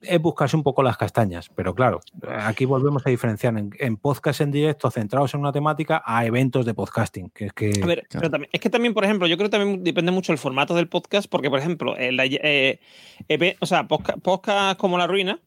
es 0.00 0.20
buscarse 0.20 0.56
un 0.56 0.62
poco 0.62 0.82
las 0.82 0.96
castañas, 0.96 1.48
pero 1.54 1.74
claro, 1.74 2.00
aquí 2.40 2.64
volvemos 2.64 3.06
a 3.06 3.10
diferenciar 3.10 3.56
en, 3.58 3.70
en 3.78 3.96
podcast 3.96 4.40
en 4.40 4.50
directo 4.50 4.90
centrados 4.90 5.34
en 5.34 5.40
una 5.40 5.52
temática 5.52 6.02
a 6.04 6.24
eventos 6.24 6.64
de 6.66 6.74
podcasting, 6.74 7.30
que 7.30 7.46
es 7.46 7.52
que... 7.52 7.72
A 7.82 7.86
ver, 7.86 8.06
pero 8.10 8.30
también, 8.30 8.50
es 8.52 8.60
que 8.60 8.70
también, 8.70 8.94
por 8.94 9.04
ejemplo, 9.04 9.26
yo 9.26 9.36
creo 9.36 9.48
que 9.50 9.58
también 9.58 9.82
depende 9.82 10.12
mucho 10.12 10.32
el 10.32 10.38
formato 10.38 10.74
del 10.74 10.88
podcast, 10.88 11.28
porque, 11.28 11.50
por 11.50 11.58
ejemplo, 11.58 11.96
el, 11.96 12.18
eh, 12.20 12.80
eh, 13.28 13.56
o 13.60 13.66
sea, 13.66 13.88
podcast, 13.88 14.18
podcast 14.20 14.78
como 14.78 14.98
La 14.98 15.06
Ruina, 15.06 15.40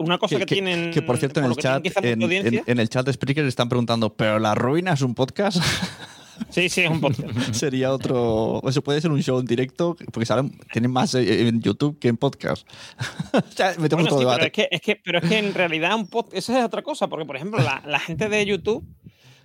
una 0.00 0.18
cosa 0.18 0.36
que, 0.36 0.46
que, 0.46 0.54
tienen. 0.54 0.90
que 0.90 1.02
por 1.02 1.18
cierto, 1.18 1.40
en 1.40 1.46
el, 1.46 1.56
chat, 1.56 1.86
en, 2.02 2.22
en, 2.22 2.62
en, 2.66 2.80
el 2.80 2.88
chat 2.88 3.06
de 3.06 3.12
Spreaker 3.12 3.44
están 3.44 3.68
preguntando, 3.68 4.14
¿pero 4.14 4.38
La 4.38 4.54
Ruina 4.54 4.94
es 4.94 5.02
un 5.02 5.14
podcast? 5.14 5.58
Sí, 6.48 6.68
sí, 6.68 6.82
es 6.82 6.90
un 6.90 7.00
podcast. 7.00 7.28
Sería 7.54 7.92
otro. 7.92 8.62
Eso 8.66 8.82
puede 8.82 9.00
ser 9.00 9.10
un 9.10 9.22
show 9.22 9.38
en 9.38 9.46
directo, 9.46 9.96
porque 10.12 10.26
salen, 10.26 10.58
tienen 10.72 10.90
más 10.90 11.14
en 11.14 11.60
YouTube 11.60 11.98
que 11.98 12.08
en 12.08 12.16
podcast. 12.16 12.66
o 13.32 13.52
sea, 13.52 13.74
metemos 13.78 14.04
bueno, 14.04 14.08
todo 14.08 14.20
sí, 14.20 14.26
pero 14.26 14.46
es, 14.46 14.52
que, 14.52 14.68
es 14.70 14.80
que, 14.80 14.96
pero 14.96 15.18
es 15.18 15.28
que 15.28 15.38
en 15.38 15.54
realidad 15.54 15.94
un 15.94 16.08
podcast. 16.08 16.36
Esa 16.36 16.58
es 16.58 16.64
otra 16.64 16.82
cosa, 16.82 17.08
porque, 17.08 17.26
por 17.26 17.36
ejemplo, 17.36 17.60
la, 17.60 17.82
la 17.86 18.00
gente 18.00 18.28
de 18.28 18.46
YouTube 18.46 18.84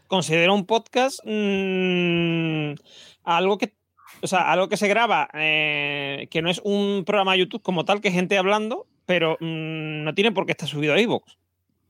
considera 0.08 0.52
un 0.52 0.66
podcast 0.66 1.20
mmm, 1.26 2.74
algo 3.24 3.58
que. 3.58 3.76
O 4.22 4.28
sea, 4.28 4.52
algo 4.52 4.70
que 4.70 4.78
se 4.78 4.88
graba, 4.88 5.30
eh, 5.34 6.28
que 6.32 6.42
no 6.42 6.50
es 6.50 6.62
un 6.64 7.04
programa 7.06 7.34
de 7.34 7.40
YouTube 7.40 7.62
como 7.62 7.86
tal, 7.86 8.02
que 8.02 8.12
gente 8.12 8.38
hablando, 8.38 8.88
pero 9.06 9.38
mmm, 9.40 10.04
no 10.04 10.14
tiene 10.14 10.32
por 10.32 10.46
qué 10.46 10.52
estar 10.52 10.68
subido 10.68 10.94
a 10.94 11.00
iVoox. 11.00 11.38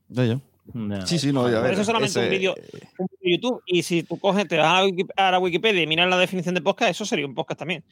Ya, 0.09 0.25
ya. 0.25 0.39
No. 0.73 1.05
Sí, 1.05 1.19
sí, 1.19 1.31
no, 1.31 1.47
ya 1.49 1.61
Por 1.61 1.71
eso 1.71 1.83
solamente 1.83 2.19
ese... 2.19 2.23
un 2.23 2.29
vídeo 2.29 2.55
de 2.55 3.31
YouTube. 3.31 3.61
Y 3.67 3.83
si 3.83 4.01
tú 4.01 4.17
coges, 4.17 4.47
te 4.47 4.57
vas 4.57 4.83
a 5.15 5.31
la 5.31 5.39
Wikipedia 5.39 5.83
y 5.83 5.87
miras 5.87 6.09
la 6.09 6.17
definición 6.17 6.55
de 6.55 6.61
podcast, 6.61 6.91
eso 6.91 7.05
sería 7.05 7.27
un 7.27 7.35
podcast 7.35 7.59
también. 7.59 7.83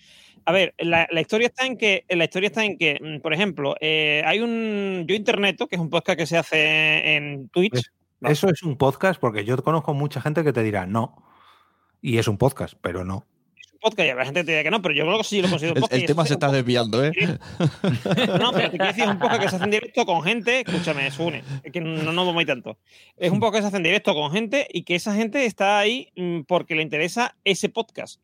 A 0.45 0.51
ver, 0.51 0.73
la, 0.79 1.07
la 1.11 1.21
historia 1.21 1.47
está 1.47 1.67
en 1.67 1.77
que, 1.77 2.03
la 2.09 2.23
historia 2.23 2.47
está 2.47 2.65
en 2.65 2.77
que, 2.77 2.99
mm, 2.99 3.21
por 3.21 3.33
ejemplo, 3.33 3.75
eh, 3.79 4.23
hay 4.25 4.39
un 4.39 5.05
Yo 5.07 5.15
Interneto, 5.15 5.67
que 5.67 5.75
es 5.75 5.81
un 5.81 5.91
podcast 5.91 6.17
que 6.17 6.25
se 6.25 6.37
hace 6.37 7.15
en 7.15 7.47
Twitch. 7.49 7.73
Pues, 7.73 7.91
no. 8.21 8.29
Eso 8.29 8.49
es 8.49 8.63
un 8.63 8.77
podcast, 8.77 9.19
porque 9.19 9.45
yo 9.45 9.55
conozco 9.61 9.93
mucha 9.93 10.19
gente 10.19 10.43
que 10.43 10.53
te 10.53 10.63
dirá 10.63 10.87
no. 10.87 11.23
Y 12.01 12.17
es 12.17 12.27
un 12.27 12.37
podcast, 12.37 12.73
pero 12.81 13.05
no 13.05 13.27
podcast 13.83 14.07
y 14.07 14.09
habrá 14.09 14.25
gente 14.25 14.39
que 14.39 14.45
te 14.45 14.51
diga 14.51 14.63
que 14.63 14.71
no, 14.71 14.81
pero 14.81 14.95
yo 14.95 15.03
creo 15.05 15.17
que 15.17 15.23
sí 15.23 15.41
lo 15.41 15.49
considero 15.49 15.75
un 15.75 15.81
podcast. 15.81 15.93
El, 15.93 16.01
el 16.01 16.07
tema 16.07 16.25
se 16.25 16.33
está 16.33 16.51
desviando, 16.51 17.03
¿eh? 17.03 17.11
No, 18.39 18.51
pero 18.53 18.71
te 18.71 18.77
quiero 18.77 18.85
decir, 18.85 19.03
es 19.03 19.09
un 19.09 19.19
podcast 19.19 19.41
que 19.41 19.49
se 19.49 19.55
hace 19.57 19.65
en 19.65 19.71
directo 19.71 20.05
con 20.05 20.23
gente, 20.23 20.61
escúchame, 20.61 21.11
Sune, 21.11 21.43
que 21.71 21.81
no 21.81 22.11
nos 22.11 22.25
vamos 22.25 22.37
a 22.37 22.41
ir 22.41 22.47
tanto. 22.47 22.77
Es 23.17 23.31
un 23.31 23.39
podcast 23.39 23.57
que 23.57 23.61
se 23.61 23.67
hace 23.67 23.77
en 23.77 23.83
directo 23.83 24.15
con 24.15 24.31
gente 24.31 24.67
y 24.71 24.83
que 24.83 24.95
esa 24.95 25.13
gente 25.13 25.45
está 25.45 25.77
ahí 25.79 26.09
mm, 26.15 26.41
porque 26.47 26.75
le 26.75 26.81
interesa 26.81 27.35
ese 27.43 27.69
podcast. 27.69 28.21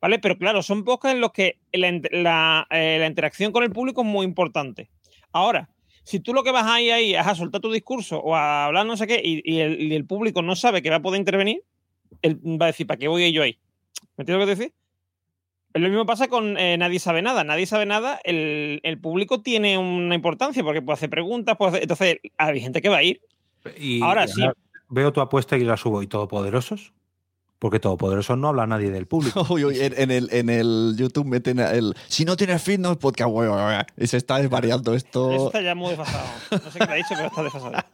¿Vale? 0.00 0.18
Pero 0.18 0.38
claro, 0.38 0.62
son 0.62 0.84
podcasts 0.84 1.14
en 1.14 1.20
los 1.20 1.32
que 1.32 1.58
la, 1.72 2.00
la, 2.10 2.66
eh, 2.70 2.96
la 2.98 3.06
interacción 3.06 3.52
con 3.52 3.64
el 3.64 3.70
público 3.70 4.00
es 4.00 4.06
muy 4.06 4.24
importante. 4.24 4.88
Ahora, 5.30 5.68
si 6.04 6.20
tú 6.20 6.32
lo 6.32 6.42
que 6.42 6.50
vas 6.50 6.66
ahí, 6.66 6.90
ahí 6.90 7.14
es 7.14 7.26
a 7.26 7.34
soltar 7.34 7.60
tu 7.60 7.70
discurso 7.70 8.18
o 8.18 8.34
a 8.34 8.64
hablar 8.66 8.86
no 8.86 8.96
sé 8.96 9.06
qué 9.06 9.20
y, 9.22 9.42
y, 9.44 9.60
el, 9.60 9.80
y 9.80 9.94
el, 9.94 10.06
público 10.06 10.42
no 10.42 10.56
sabe 10.56 10.82
que 10.82 10.90
va 10.90 10.96
a 10.96 11.02
poder 11.02 11.20
intervenir, 11.20 11.62
él 12.22 12.36
va 12.36 12.66
a 12.66 12.68
decir, 12.68 12.86
¿para 12.86 12.98
qué 12.98 13.08
voy 13.08 13.30
yo 13.32 13.42
ahí? 13.42 13.58
¿Me 14.16 14.22
entiendes 14.22 14.46
lo 14.46 14.46
que 14.46 14.56
te 14.56 14.58
decir? 14.58 14.79
Lo 15.74 15.88
mismo 15.88 16.04
pasa 16.04 16.28
con 16.28 16.58
eh, 16.58 16.76
Nadie 16.78 16.98
sabe 16.98 17.22
nada. 17.22 17.44
Nadie 17.44 17.66
sabe 17.66 17.86
nada, 17.86 18.20
el, 18.24 18.80
el, 18.82 18.98
público 18.98 19.40
tiene 19.40 19.78
una 19.78 20.14
importancia 20.14 20.64
porque 20.64 20.82
puede 20.82 20.94
hacer 20.94 21.10
preguntas, 21.10 21.56
puede 21.56 21.70
hacer... 21.70 21.82
entonces 21.82 22.18
hay 22.38 22.60
gente 22.60 22.82
que 22.82 22.88
va 22.88 22.98
a 22.98 23.02
ir. 23.02 23.20
Y, 23.78 24.02
ahora 24.02 24.24
y 24.24 24.28
sí. 24.28 24.42
Veo 24.88 25.12
tu 25.12 25.20
apuesta 25.20 25.56
y 25.56 25.64
la 25.64 25.76
subo. 25.76 26.02
¿Y 26.02 26.08
Todopoderosos? 26.08 26.92
Porque 27.60 27.78
Todopoderosos 27.78 28.36
no 28.38 28.48
habla 28.48 28.66
nadie 28.66 28.90
del 28.90 29.06
público. 29.06 29.46
Uy, 29.50 29.64
uy, 29.64 29.80
en, 29.80 29.92
en, 29.96 30.10
el, 30.10 30.28
en 30.32 30.48
el 30.48 30.94
YouTube 30.96 31.26
meten 31.26 31.60
el. 31.60 31.94
Si 32.08 32.24
no 32.24 32.36
tienes 32.36 32.60
feed, 32.62 32.80
no 32.80 32.92
es 32.92 32.98
podcast. 32.98 33.30
Uy, 33.32 33.46
uy, 33.46 33.54
uy, 33.54 33.74
y 33.96 34.06
se 34.08 34.16
está 34.16 34.38
desvariando 34.38 34.94
esto. 34.94 35.30
Eso 35.30 35.46
está 35.46 35.60
ya 35.60 35.74
muy 35.74 35.90
desfasado. 35.90 36.26
No 36.50 36.70
sé 36.70 36.78
qué 36.78 36.86
te 36.86 36.92
ha 36.92 36.96
dicho, 36.96 37.08
pero 37.10 37.26
está 37.26 37.42
desfasado. 37.42 37.72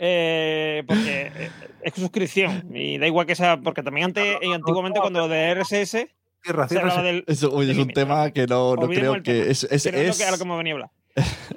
Eh, 0.00 0.82
porque 0.88 1.50
es 1.82 1.94
suscripción. 1.94 2.74
Y 2.74 2.98
da 2.98 3.06
igual 3.06 3.26
que 3.26 3.36
sea. 3.36 3.60
Porque 3.60 3.82
también 3.82 4.06
antes, 4.06 4.38
antiguamente, 4.52 4.98
cuando 4.98 5.20
lo 5.20 5.28
de 5.28 5.54
RSS. 5.54 6.08
Del, 6.44 7.24
Eso, 7.26 7.52
oye, 7.52 7.72
es 7.72 7.78
un 7.78 7.88
tema 7.88 8.30
que 8.30 8.46
no, 8.46 8.76
no 8.76 8.88
creo 8.88 9.22
que. 9.22 9.50
Es, 9.50 9.64
es, 9.64 9.86
es, 9.86 9.86
es, 9.86 10.20
a 10.26 10.30
lo 10.30 10.38
que 10.38 10.44
me 10.44 10.56
venía 10.56 10.72
a 10.72 10.76
hablar. 10.76 10.90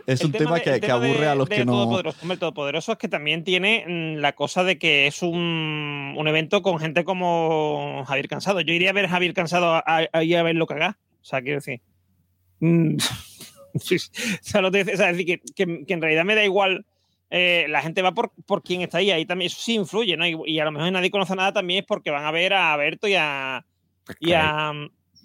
es 0.07 0.23
un 0.23 0.31
tema, 0.31 0.55
tema, 0.55 0.59
que, 0.59 0.71
de, 0.71 0.81
que 0.81 0.91
aburre 0.91 1.19
de, 1.19 1.27
a 1.27 1.35
los 1.35 1.47
de 1.47 1.55
que 1.55 1.65
no. 1.65 1.73
Todopoderoso. 1.73 2.17
Hombre, 2.21 2.33
el 2.33 2.39
Todopoderoso 2.39 2.91
es 2.93 2.97
que 2.97 3.07
también 3.07 3.43
tiene 3.43 3.85
mm, 3.87 4.19
la 4.19 4.33
cosa 4.33 4.63
de 4.63 4.77
que 4.77 5.07
es 5.07 5.21
un, 5.21 6.15
un, 6.17 6.27
evento 6.27 6.61
con 6.61 6.79
gente 6.79 7.03
como 7.03 8.03
Javier 8.07 8.27
Cansado. 8.27 8.61
Yo 8.61 8.73
iría 8.73 8.89
a 8.89 8.93
ver 8.93 9.05
a 9.05 9.09
Javier 9.09 9.33
Cansado 9.33 9.75
a, 9.75 9.83
a, 9.85 9.99
a, 10.11 10.19
a 10.19 10.43
verlo 10.43 10.65
cagar. 10.65 10.97
O 11.21 11.25
sea, 11.25 11.41
quiero 11.41 11.57
decir. 11.57 11.81
Mm, 12.59 12.95
o 13.73 13.79
sea, 14.41 14.61
lo 14.61 14.71
te, 14.71 14.81
o 14.81 14.97
sea, 14.97 15.11
es 15.11 15.17
decir, 15.17 15.25
que, 15.25 15.53
que, 15.55 15.85
que, 15.85 15.93
en 15.93 16.01
realidad 16.01 16.25
me 16.25 16.35
da 16.35 16.43
igual. 16.43 16.85
Eh, 17.29 17.65
la 17.69 17.81
gente 17.81 18.01
va 18.01 18.13
por, 18.13 18.33
por 18.45 18.61
quien 18.61 18.81
está 18.81 18.97
ahí. 18.97 19.11
Ahí 19.11 19.25
también 19.25 19.47
eso 19.47 19.61
sí 19.61 19.75
influye, 19.75 20.17
¿no? 20.17 20.27
Y, 20.27 20.37
y, 20.45 20.59
a 20.59 20.65
lo 20.65 20.71
mejor 20.71 20.91
nadie 20.91 21.11
conoce 21.11 21.35
nada 21.35 21.53
también 21.53 21.81
es 21.81 21.85
porque 21.85 22.11
van 22.11 22.25
a 22.25 22.31
ver 22.31 22.53
a 22.53 22.75
Berto 22.75 23.07
y 23.07 23.15
a. 23.15 23.65
Y 24.19 24.34
a, 24.34 24.73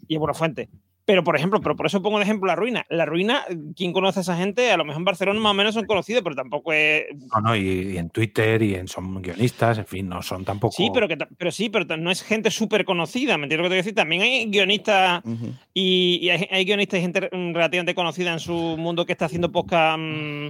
y 0.09 0.17
a 0.17 0.19
Buenafuente. 0.19 0.69
Pero, 1.07 1.23
por 1.23 1.37
ejemplo, 1.37 1.61
pero 1.61 1.77
por 1.77 1.87
eso 1.87 2.03
pongo 2.03 2.19
de 2.19 2.25
ejemplo 2.25 2.49
la 2.49 2.57
ruina. 2.57 2.85
La 2.91 3.07
ruina, 3.07 3.45
¿quién 3.77 3.93
conoce 3.93 4.19
a 4.19 4.23
esa 4.23 4.37
gente? 4.37 4.73
A 4.73 4.77
lo 4.77 4.85
mejor 4.85 5.01
en 5.01 5.05
Barcelona 5.05 5.39
más 5.39 5.53
o 5.53 5.55
menos 5.55 5.75
son 5.75 5.87
conocidos, 5.87 6.25
pero 6.25 6.35
tampoco 6.35 6.73
es. 6.73 7.05
No, 7.33 7.41
no, 7.41 7.57
y, 7.57 7.93
y 7.93 7.97
en 7.97 8.11
Twitter 8.11 8.61
y 8.61 8.75
en 8.75 8.89
son 8.89 9.23
guionistas, 9.23 9.79
en 9.79 9.87
fin, 9.87 10.09
no 10.09 10.21
son 10.21 10.45
tampoco. 10.45 10.75
Sí, 10.77 10.91
pero 10.93 11.07
que 11.07 11.17
pero 11.17 11.53
sí, 11.53 11.69
pero 11.69 11.97
no 11.97 12.11
es 12.11 12.25
gente 12.25 12.51
súper 12.51 12.85
conocida, 12.85 13.39
¿me 13.39 13.45
entiendes 13.45 13.63
lo 13.63 13.69
que 13.69 13.69
te 13.69 13.75
a 13.75 13.83
decir? 13.83 13.95
También 13.95 14.23
hay 14.23 14.47
guionistas 14.47 15.25
uh 15.25 15.29
-huh. 15.29 15.53
y, 15.73 16.19
y 16.23 16.31
hay, 16.31 16.49
hay, 16.51 16.65
guionistas 16.65 16.99
y 16.99 17.03
gente 17.03 17.21
relativamente 17.31 17.95
conocida 17.95 18.33
en 18.33 18.41
su 18.41 18.53
mundo 18.53 19.07
que 19.07 19.13
está 19.13 19.27
haciendo 19.27 19.53
podcast. 19.53 20.01
Mmm, 20.01 20.49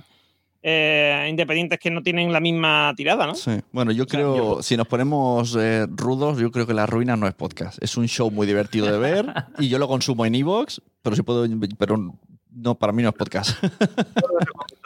eh, 0.68 1.28
independientes 1.30 1.78
que 1.78 1.92
no 1.92 2.02
tienen 2.02 2.32
la 2.32 2.40
misma 2.40 2.92
tirada, 2.96 3.24
¿no? 3.24 3.36
Sí. 3.36 3.52
Bueno, 3.70 3.92
yo 3.92 4.04
creo, 4.04 4.32
o 4.32 4.34
sea, 4.34 4.44
yo... 4.44 4.62
si 4.64 4.76
nos 4.76 4.88
ponemos 4.88 5.56
eh, 5.56 5.86
rudos, 5.88 6.38
yo 6.38 6.50
creo 6.50 6.66
que 6.66 6.74
La 6.74 6.86
Ruina 6.86 7.16
no 7.16 7.28
es 7.28 7.34
podcast. 7.34 7.80
Es 7.80 7.96
un 7.96 8.08
show 8.08 8.32
muy 8.32 8.48
divertido 8.48 8.90
de 8.90 8.98
ver 8.98 9.32
y 9.60 9.68
yo 9.68 9.78
lo 9.78 9.86
consumo 9.86 10.26
en 10.26 10.34
Evox, 10.34 10.82
pero 11.02 11.14
si 11.14 11.22
puedo, 11.22 11.46
pero 11.78 12.18
no, 12.56 12.74
para 12.74 12.92
mí 12.92 13.02
no 13.02 13.10
es 13.10 13.14
podcast. 13.14 13.50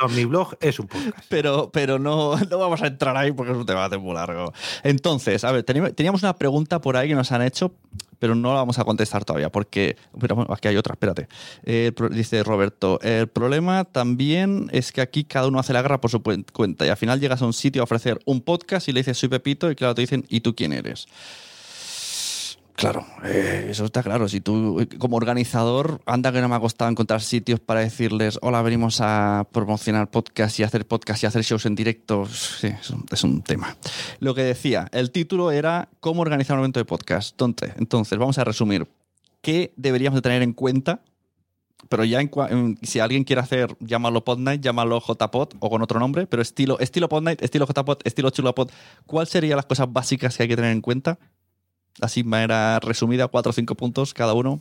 No, 0.01 0.09
mi 0.09 0.25
blog 0.25 0.57
es 0.63 0.81
un 0.81 0.87
podcast. 0.87 1.27
Pero, 1.29 1.71
pero 1.71 1.99
no, 1.99 2.35
no 2.51 2.59
vamos 2.59 2.81
a 2.81 2.87
entrar 2.87 3.15
ahí 3.19 3.33
porque 3.33 3.53
es 3.53 3.59
un 3.59 3.67
debate 3.67 3.99
muy 3.99 4.15
largo. 4.15 4.51
Entonces, 4.83 5.45
a 5.45 5.53
ver, 5.53 5.63
teníamos 5.63 6.23
una 6.23 6.35
pregunta 6.35 6.81
por 6.81 6.97
ahí 6.97 7.09
que 7.09 7.15
nos 7.15 7.31
han 7.33 7.43
hecho, 7.43 7.75
pero 8.19 8.35
no 8.35 8.49
la 8.49 8.61
vamos 8.61 8.79
a 8.79 8.85
contestar 8.85 9.27
todavía 9.27 9.53
porque. 9.53 9.97
Pero 10.19 10.37
bueno, 10.37 10.55
aquí 10.55 10.69
hay 10.69 10.79
otra, 10.79 10.95
espérate. 10.95 11.29
Eh, 11.65 11.93
dice 12.13 12.43
Roberto: 12.43 12.99
el 13.03 13.29
problema 13.29 13.85
también 13.85 14.71
es 14.73 14.91
que 14.91 15.03
aquí 15.03 15.25
cada 15.25 15.49
uno 15.49 15.59
hace 15.59 15.75
la 15.75 15.83
guerra 15.83 16.01
por 16.01 16.11
su 16.11 16.23
cuenta 16.23 16.87
y 16.87 16.89
al 16.89 16.97
final 16.97 17.21
llegas 17.21 17.43
a 17.43 17.45
un 17.45 17.53
sitio 17.53 17.83
a 17.83 17.85
ofrecer 17.85 18.21
un 18.25 18.41
podcast 18.41 18.89
y 18.89 18.93
le 18.93 19.01
dices 19.01 19.19
soy 19.19 19.29
Pepito 19.29 19.71
y 19.71 19.75
claro, 19.75 19.95
te 19.95 20.01
dicen 20.01 20.25
¿y 20.31 20.41
tú 20.41 20.55
quién 20.55 20.73
eres? 20.73 21.09
Claro, 22.81 23.05
eh, 23.25 23.67
eso 23.69 23.85
está 23.85 24.03
claro. 24.03 24.27
Si 24.27 24.41
tú, 24.41 24.89
como 24.97 25.19
organizador, 25.19 26.01
anda 26.07 26.33
que 26.33 26.41
no 26.41 26.49
me 26.49 26.55
ha 26.55 26.61
costado 26.61 26.91
encontrar 26.91 27.21
sitios 27.21 27.61
para 27.61 27.81
decirles, 27.81 28.39
hola, 28.41 28.63
venimos 28.63 29.03
a 29.03 29.47
promocionar 29.53 30.11
podcast 30.11 30.59
y 30.59 30.63
hacer 30.63 30.89
podcast 30.89 31.23
y 31.23 31.27
hacer 31.27 31.43
shows 31.43 31.67
en 31.67 31.75
directo. 31.75 32.25
Sí, 32.25 32.69
es 33.13 33.23
un, 33.23 33.43
tema. 33.43 33.77
Lo 34.19 34.35
que 34.35 34.45
decía, 34.45 34.89
el 34.93 35.11
título 35.11 35.51
era 35.51 35.91
cómo 36.01 36.23
organizar 36.23 36.57
un 36.57 36.61
evento 36.61 36.81
de 36.81 36.87
podcast. 36.87 37.33
Entonces, 37.33 37.75
entonces 37.77 38.19
vamos 38.19 38.39
a 38.39 38.45
resumir. 38.45 38.89
¿Qué 39.43 39.75
deberíamos 39.77 40.17
de 40.17 40.23
tener 40.23 40.41
en 40.41 40.55
cuenta? 40.55 41.03
Pero 41.91 42.05
ya 42.05 42.23
si 42.81 42.99
alguien 42.99 43.25
quiere 43.25 43.43
hacer, 43.43 43.77
llámalo 43.81 44.25
Podnight, 44.25 44.63
llámalo 44.63 45.03
JPod 45.07 45.51
o 45.59 45.69
con 45.69 45.83
otro 45.83 46.01
nombre, 46.01 46.27
pero 46.27 46.41
estilo, 46.41 46.79
estilo 46.79 47.11
Podnight, 47.11 47.43
estilo 47.43 47.67
JPod, 47.67 47.99
estilo 48.05 48.31
Chulapod. 48.31 48.71
¿Cuáles 49.05 49.29
serían 49.29 49.57
las 49.57 49.67
cosas 49.67 49.93
básicas 49.93 50.35
que 50.35 50.45
hay 50.45 50.49
que 50.49 50.57
tener 50.57 50.73
en 50.73 50.81
cuenta? 50.81 51.19
Así 52.01 52.25
manera 52.25 52.79
resumida, 52.81 53.29
cuatro 53.29 53.51
o 53.51 53.53
cinco 53.53 53.75
puntos 53.75 54.15
cada 54.15 54.35
uno. 54.35 54.61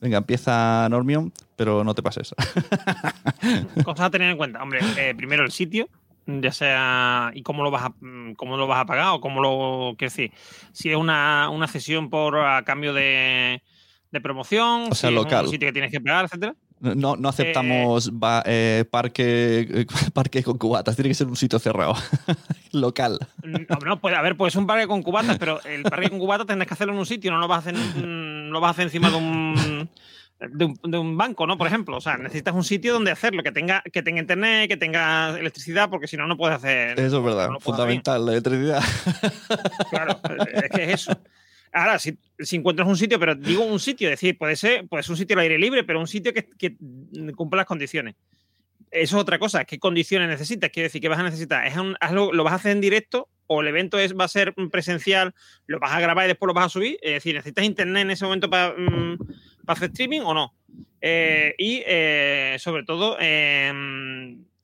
Venga, 0.00 0.18
empieza 0.18 0.86
Normion, 0.90 1.32
pero 1.56 1.82
no 1.82 1.94
te 1.94 2.02
pases. 2.02 2.34
Cosas 3.84 4.06
a 4.06 4.10
tener 4.10 4.30
en 4.30 4.36
cuenta. 4.36 4.62
Hombre, 4.62 4.80
eh, 4.96 5.14
primero 5.16 5.44
el 5.44 5.50
sitio, 5.50 5.88
ya 6.26 6.52
sea 6.52 7.30
y 7.34 7.42
cómo 7.42 7.62
lo 7.64 7.70
vas 7.70 7.84
a 7.84 7.88
mm, 8.00 8.34
cómo 8.34 8.56
lo 8.56 8.66
vas 8.66 8.80
a 8.80 8.86
pagar 8.86 9.08
o 9.14 9.20
cómo 9.20 9.40
lo 9.40 9.94
quiero 9.96 10.10
decir 10.10 10.30
si 10.72 10.90
es 10.90 10.96
una, 10.96 11.48
una 11.48 11.66
cesión 11.66 12.10
por 12.10 12.38
a 12.38 12.62
cambio 12.64 12.92
de, 12.92 13.62
de 14.10 14.20
promoción 14.20 14.88
O 14.90 14.94
sea, 14.94 15.08
si 15.08 15.14
es 15.16 15.22
local. 15.22 15.46
un 15.46 15.50
sitio 15.50 15.68
que 15.68 15.72
tienes 15.72 15.90
que 15.90 16.00
pagar 16.02 16.26
etcétera 16.26 16.54
No, 16.80 17.16
no 17.16 17.28
aceptamos 17.28 18.18
ba- 18.18 18.42
eh, 18.46 18.84
parque, 18.90 19.60
eh, 19.70 19.86
parque 20.14 20.42
con 20.42 20.58
cubatas, 20.58 20.94
tiene 20.96 21.08
que 21.08 21.14
ser 21.14 21.26
un 21.26 21.36
sitio 21.36 21.58
cerrado, 21.58 21.94
local. 22.72 23.18
no, 23.42 23.58
no, 23.84 24.00
puede 24.00 24.16
haber 24.16 24.36
pues 24.36 24.54
un 24.56 24.66
parque 24.66 24.86
con 24.86 25.02
cubatas 25.02 25.38
pero 25.38 25.60
el 25.64 25.82
parque 25.82 26.08
con 26.10 26.18
cubatas 26.18 26.46
tendrás 26.46 26.68
que 26.68 26.74
hacerlo 26.74 26.92
en 26.92 26.98
un 27.00 27.06
sitio 27.06 27.30
no 27.32 27.38
lo 27.38 27.48
vas 27.48 27.66
a 27.66 27.70
hacer 27.70 27.74
mm, 27.74 28.50
lo 28.50 28.60
vas 28.60 28.68
a 28.68 28.70
hacer 28.72 28.84
encima 28.84 29.10
de 29.10 29.16
un 29.16 29.88
de 30.40 30.64
un, 30.66 30.78
de 30.84 30.96
un 30.98 31.16
banco, 31.16 31.48
¿no? 31.48 31.58
Por 31.58 31.66
ejemplo, 31.66 31.96
o 31.96 32.00
sea, 32.00 32.16
necesitas 32.16 32.54
un 32.54 32.62
sitio 32.62 32.92
donde 32.92 33.10
hacerlo, 33.10 33.42
que 33.42 33.50
tenga, 33.50 33.82
que 33.92 34.04
tenga 34.04 34.20
internet, 34.20 34.68
que 34.68 34.76
tenga 34.76 35.36
electricidad, 35.36 35.90
porque 35.90 36.06
si 36.06 36.16
no, 36.16 36.28
no 36.28 36.36
puedes 36.36 36.56
hacer. 36.56 36.98
Eso 37.00 37.18
es 37.18 37.24
verdad, 37.24 37.50
no 37.50 37.58
fundamental, 37.58 38.24
la 38.24 38.32
electricidad. 38.32 38.80
Claro, 39.90 40.20
es 40.62 40.70
que 40.70 40.84
es 40.84 40.90
eso. 40.94 41.18
Ahora, 41.72 41.98
si, 41.98 42.18
encuentras 42.52 42.88
un 42.88 42.96
sitio, 42.96 43.18
pero 43.18 43.34
digo 43.34 43.64
un 43.64 43.80
sitio, 43.80 44.08
es 44.08 44.12
decir, 44.12 44.36
puede 44.38 44.56
ser 44.56 44.86
pues 44.88 45.08
un 45.08 45.16
sitio 45.16 45.34
al 45.34 45.42
aire 45.42 45.58
libre, 45.58 45.84
pero 45.84 46.00
un 46.00 46.06
sitio 46.06 46.32
que, 46.32 46.76
cumpla 47.34 47.58
las 47.58 47.66
condiciones. 47.66 48.14
Eso 48.90 49.16
es 49.16 49.22
otra 49.22 49.38
cosa. 49.38 49.64
¿Qué 49.64 49.78
condiciones 49.78 50.28
necesitas? 50.28 50.70
Quiere 50.70 50.88
decir, 50.88 51.00
¿qué 51.00 51.08
vas 51.08 51.18
a 51.18 51.22
necesitar? 51.22 51.66
¿Es 51.66 51.76
un- 51.76 51.96
¿Lo 52.12 52.44
vas 52.44 52.52
a 52.52 52.56
hacer 52.56 52.72
en 52.72 52.80
directo 52.80 53.28
o 53.46 53.60
el 53.60 53.68
evento 53.68 53.98
es, 53.98 54.16
va 54.16 54.24
a 54.24 54.28
ser 54.28 54.54
presencial? 54.70 55.34
¿Lo 55.66 55.78
vas 55.78 55.92
a 55.92 56.00
grabar 56.00 56.24
y 56.24 56.28
después 56.28 56.46
lo 56.46 56.54
vas 56.54 56.66
a 56.66 56.70
subir? 56.70 56.98
Es 57.02 57.12
decir, 57.12 57.34
¿necesitas 57.34 57.64
internet 57.64 58.02
en 58.02 58.10
ese 58.12 58.24
momento 58.24 58.48
para, 58.48 58.74
mm, 58.76 59.18
hacer 59.66 59.90
streaming 59.90 60.20
o 60.20 60.32
no? 60.32 60.54
Eh, 61.00 61.54
y 61.58 61.82
eh, 61.86 62.56
sobre 62.58 62.84
todo, 62.84 63.16
eh, 63.20 63.72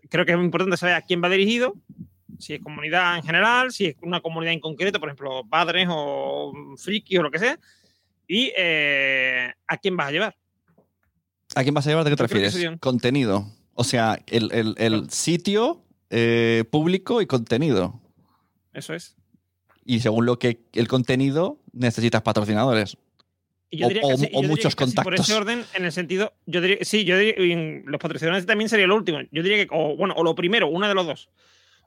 creo 0.08 0.24
que 0.24 0.32
es 0.32 0.38
muy 0.38 0.46
importante 0.46 0.76
saber 0.76 0.94
a 0.94 1.02
quién 1.02 1.22
va 1.22 1.28
dirigido, 1.28 1.74
si 2.38 2.54
es 2.54 2.60
comunidad 2.62 3.16
en 3.16 3.22
general, 3.22 3.72
si 3.72 3.86
es 3.86 3.96
una 4.02 4.20
comunidad 4.20 4.52
en 4.54 4.60
concreto, 4.60 4.98
por 5.00 5.08
ejemplo, 5.08 5.42
padres 5.48 5.86
o 5.90 6.52
frikis 6.76 7.18
o 7.18 7.22
lo 7.22 7.30
que 7.30 7.38
sea, 7.38 7.58
y 8.26 8.52
eh, 8.56 9.52
a 9.66 9.76
quién 9.78 9.96
vas 9.96 10.08
a 10.08 10.12
llevar. 10.12 10.36
¿A 11.54 11.62
quién 11.62 11.74
vas 11.74 11.86
a 11.86 11.90
llevar? 11.90 12.04
¿De 12.04 12.10
qué 12.10 12.16
te 12.16 12.22
refieres? 12.24 12.78
Contenido. 12.80 13.46
O 13.74 13.84
sea, 13.84 14.18
el, 14.26 14.50
el- 14.52 14.74
el 14.78 15.10
sitio 15.10 15.82
eh, 16.10 16.64
público 16.70 17.20
y 17.22 17.26
contenido. 17.26 18.00
Eso 18.72 18.94
es. 18.94 19.16
Y 19.84 20.00
según 20.00 20.26
lo 20.26 20.38
que 20.38 20.60
el 20.72 20.88
contenido, 20.88 21.58
necesitas 21.72 22.22
patrocinadores. 22.22 22.96
Y 23.70 23.78
yo 23.78 23.86
O- 23.86 23.88
diría 23.88 24.02
que 24.02 24.14
o- 24.14 24.16
sí- 24.16 24.24
o 24.26 24.28
yo 24.28 24.34
diría 24.36 24.48
muchos 24.48 24.76
casi 24.76 24.92
Por 24.94 25.04
contactos. 25.04 25.28
ese 25.28 25.36
orden, 25.38 25.64
en 25.74 25.84
el 25.84 25.92
sentido, 25.92 26.32
yo 26.46 26.60
diría, 26.60 26.78
sí, 26.82 27.04
yo 27.04 27.18
diría, 27.18 27.82
los 27.84 28.00
patrocinadores 28.00 28.46
también 28.46 28.68
sería 28.68 28.86
lo 28.86 28.96
último. 28.96 29.18
Yo 29.30 29.42
diría 29.42 29.58
que, 29.66 29.68
o 29.70 29.96
bueno, 29.96 30.14
o 30.16 30.22
lo 30.24 30.34
primero, 30.34 30.68
una 30.68 30.88
de 30.88 30.94
los 30.94 31.06
dos. 31.06 31.28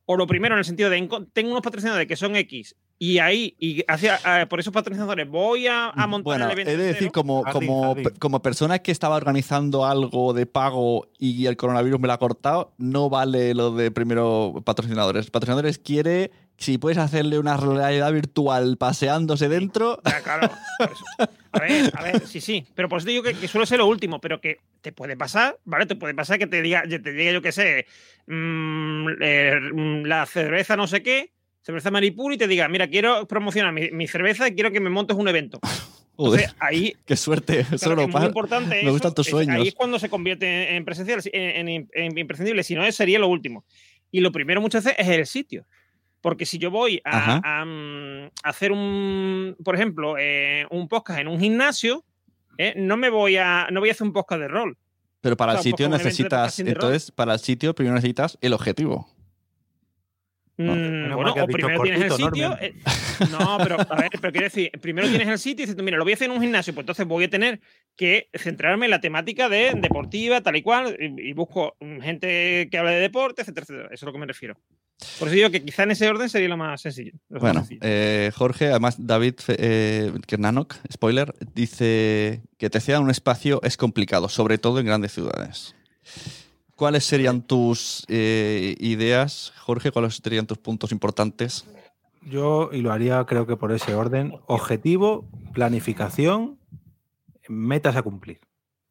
O 0.09 0.15
lo 0.15 0.25
primero 0.25 0.55
en 0.55 0.59
el 0.59 0.65
sentido 0.65 0.89
de, 0.89 0.97
tengo 1.33 1.51
unos 1.51 1.61
patrocinadores 1.61 2.07
que 2.07 2.15
son 2.15 2.37
X, 2.37 2.75
y 2.97 3.19
ahí, 3.19 3.55
y 3.59 3.83
hacia, 3.89 4.17
por 4.49 4.59
esos 4.59 4.73
patrocinadores 4.73 5.27
voy 5.27 5.67
a, 5.67 5.89
a 5.89 6.07
montar 6.07 6.23
Bueno, 6.23 6.45
el 6.45 6.51
he 6.51 6.53
evento. 6.53 6.71
de 6.71 6.87
decir, 6.87 7.11
como, 7.11 7.43
como, 7.43 7.95
como 8.17 8.41
persona 8.41 8.79
que 8.79 8.91
estaba 8.91 9.17
organizando 9.17 9.85
algo 9.85 10.33
de 10.33 10.45
pago 10.45 11.09
y 11.19 11.45
el 11.45 11.57
coronavirus 11.57 11.99
me 11.99 12.07
lo 12.07 12.13
ha 12.13 12.19
cortado, 12.19 12.73
no 12.77 13.09
vale 13.09 13.53
lo 13.53 13.71
de 13.71 13.91
primero 13.91 14.61
patrocinadores. 14.63 15.29
Patrocinadores 15.29 15.77
quiere, 15.77 16.31
si 16.57 16.77
puedes 16.77 16.97
hacerle 16.97 17.37
una 17.39 17.55
realidad 17.57 18.11
virtual 18.11 18.77
paseándose 18.77 19.47
dentro, 19.47 20.01
Ya, 20.05 20.21
claro. 20.21 20.49
por 20.79 20.91
eso. 20.91 21.05
A 21.51 21.59
ver, 21.59 21.91
a 21.95 22.03
ver, 22.03 22.27
sí, 22.27 22.41
sí. 22.41 22.65
Pero 22.75 22.89
por 22.89 22.97
eso 22.97 23.05
te 23.05 23.11
digo 23.11 23.23
que, 23.23 23.33
que 23.35 23.47
suele 23.47 23.65
ser 23.67 23.77
lo 23.79 23.87
último, 23.87 24.19
pero 24.19 24.41
que 24.41 24.57
te 24.81 24.91
puede 24.91 25.15
pasar, 25.15 25.57
¿vale? 25.65 25.85
Te 25.85 25.95
puede 25.95 26.13
pasar 26.13 26.37
que 26.39 26.47
te 26.47 26.61
diga, 26.61 26.83
te 26.83 26.99
diga 27.11 27.31
yo 27.31 27.41
qué 27.41 27.51
sé, 27.51 27.85
mm, 28.27 29.07
eh, 29.21 29.59
mm, 29.73 30.03
la 30.05 30.25
cerveza 30.25 30.75
no 30.75 30.87
sé 30.87 31.01
qué, 31.03 31.31
cerveza 31.61 31.91
Maripur, 31.91 32.33
y 32.33 32.37
te 32.37 32.47
diga, 32.47 32.67
mira, 32.67 32.87
quiero 32.87 33.27
promocionar 33.27 33.73
mi, 33.73 33.89
mi 33.91 34.07
cerveza 34.07 34.47
y 34.47 34.53
quiero 34.55 34.71
que 34.71 34.79
me 34.79 34.89
montes 34.89 35.17
un 35.17 35.27
evento. 35.27 35.59
joder, 36.15 36.41
Entonces, 36.41 36.55
ahí 36.59 36.95
qué 37.05 37.15
suerte. 37.15 37.59
Eso 37.59 37.77
Claro, 37.77 38.01
es 38.03 38.07
muy 38.09 38.25
importante 38.25 38.69
me 38.75 38.81
eso, 38.81 38.91
gustan 38.91 39.13
tus 39.13 39.27
sueños. 39.27 39.55
Ahí 39.55 39.67
es 39.69 39.75
cuando 39.75 39.99
se 39.99 40.09
convierte 40.09 40.75
en 40.75 40.85
presencial, 40.85 41.21
en, 41.31 41.67
en- 41.69 41.89
en 41.93 42.17
imprescindible. 42.17 42.63
Si 42.63 42.73
no, 42.75 42.83
es- 42.85 42.95
sería 42.95 43.19
lo 43.19 43.27
último. 43.27 43.63
Y 44.11 44.21
lo 44.21 44.31
primero 44.31 44.61
muchas 44.61 44.83
veces 44.85 44.99
es 44.99 45.07
el 45.09 45.25
sitio. 45.25 45.65
Porque 46.27 46.45
si 46.45 46.57
yo 46.57 46.69
voy 46.69 46.99
a, 47.05 47.39
a, 47.41 47.63
mm, 47.63 48.31
hacer 48.43 48.73
un, 48.73 49.55
por 49.63 49.75
ejemplo, 49.75 50.17
eh, 50.19 50.65
un 50.71 50.89
podcast 50.89 51.21
en 51.21 51.29
un 51.29 51.39
gimnasio, 51.39 52.03
eh, 52.57 52.73
no 52.75 52.97
me 52.97 53.09
voy 53.09 53.37
a, 53.37 53.69
no 53.71 53.79
voy 53.79 53.87
a 53.87 53.91
hacer 53.93 54.05
un 54.05 54.11
podcast 54.11 54.41
de 54.41 54.49
rol. 54.49 54.77
Pero 55.21 55.37
para 55.37 55.53
o 55.53 55.55
el 55.55 55.63
sea, 55.63 55.71
sitio 55.71 55.87
necesitas, 55.87 56.59
entonces, 56.59 57.11
para 57.11 57.31
el 57.31 57.39
sitio 57.39 57.73
primero 57.73 57.95
necesitas 57.95 58.37
el 58.41 58.51
objetivo. 58.51 59.07
Mm, 60.57 60.65
menos 60.65 61.15
bueno, 61.15 61.31
o 61.31 61.47
primero 61.47 61.81
tienes 61.81 62.01
el 62.01 62.11
sitio. 62.11 62.57
Eh, 62.59 62.73
no, 63.31 63.57
pero 63.63 63.77
a 63.79 63.95
ver, 63.95 64.09
pero 64.19 64.33
quiero 64.33 64.47
decir, 64.47 64.69
primero 64.81 65.07
tienes 65.07 65.29
el 65.29 65.39
sitio 65.39 65.63
y 65.63 65.67
dices, 65.67 65.81
mira, 65.81 65.97
lo 65.97 66.03
voy 66.03 66.11
a 66.11 66.15
hacer 66.15 66.29
en 66.29 66.35
un 66.35 66.41
gimnasio, 66.41 66.73
pues 66.73 66.83
entonces 66.83 67.07
voy 67.07 67.23
a 67.23 67.29
tener 67.29 67.61
que 67.95 68.29
centrarme 68.33 68.87
en 68.87 68.91
la 68.91 68.99
temática 68.99 69.47
de 69.47 69.71
deportiva, 69.75 70.41
tal 70.41 70.57
y 70.57 70.61
cual, 70.61 70.97
y, 70.99 71.29
y 71.29 71.31
busco 71.31 71.77
gente 72.01 72.67
que 72.69 72.77
hable 72.77 72.95
de 72.95 72.99
deporte, 72.99 73.43
etcétera, 73.43 73.63
etcétera. 73.63 73.85
Eso 73.85 73.93
es 73.93 74.03
a 74.03 74.05
lo 74.07 74.11
que 74.11 74.19
me 74.19 74.25
refiero. 74.25 74.57
Por 75.19 75.27
eso 75.27 75.35
digo 75.35 75.51
que 75.51 75.63
quizá 75.63 75.83
en 75.83 75.91
ese 75.91 76.09
orden 76.09 76.27
sería 76.27 76.49
lo 76.49 76.57
más 76.57 76.81
sencillo. 76.81 77.13
lo 77.29 77.35
más 77.35 77.41
Bueno, 77.41 77.59
sencillo. 77.59 77.81
eh, 77.83 78.31
Jorge, 78.35 78.67
además 78.69 78.95
David 78.99 79.35
eh, 79.49 80.11
Kernanok, 80.25 80.75
spoiler, 80.91 81.35
dice 81.53 82.41
que 82.57 82.69
te 82.69 82.79
cedan 82.79 83.03
un 83.03 83.11
espacio 83.11 83.61
es 83.63 83.77
complicado, 83.77 84.27
sobre 84.27 84.57
todo 84.57 84.79
en 84.79 84.87
grandes 84.87 85.13
ciudades. 85.13 85.75
¿Cuáles 86.75 87.05
serían 87.05 87.41
tus 87.41 88.05
eh, 88.07 88.75
ideas, 88.79 89.53
Jorge? 89.59 89.91
¿Cuáles 89.91 90.15
serían 90.15 90.45
tus 90.47 90.57
puntos 90.57 90.91
importantes? 90.91 91.65
Yo, 92.23 92.69
y 92.73 92.81
lo 92.81 92.91
haría 92.91 93.23
creo 93.25 93.45
que 93.47 93.55
por 93.55 93.71
ese 93.71 93.93
orden, 93.95 94.33
objetivo, 94.47 95.25
planificación, 95.53 96.59
metas 97.47 97.95
a 97.95 98.01
cumplir. 98.01 98.41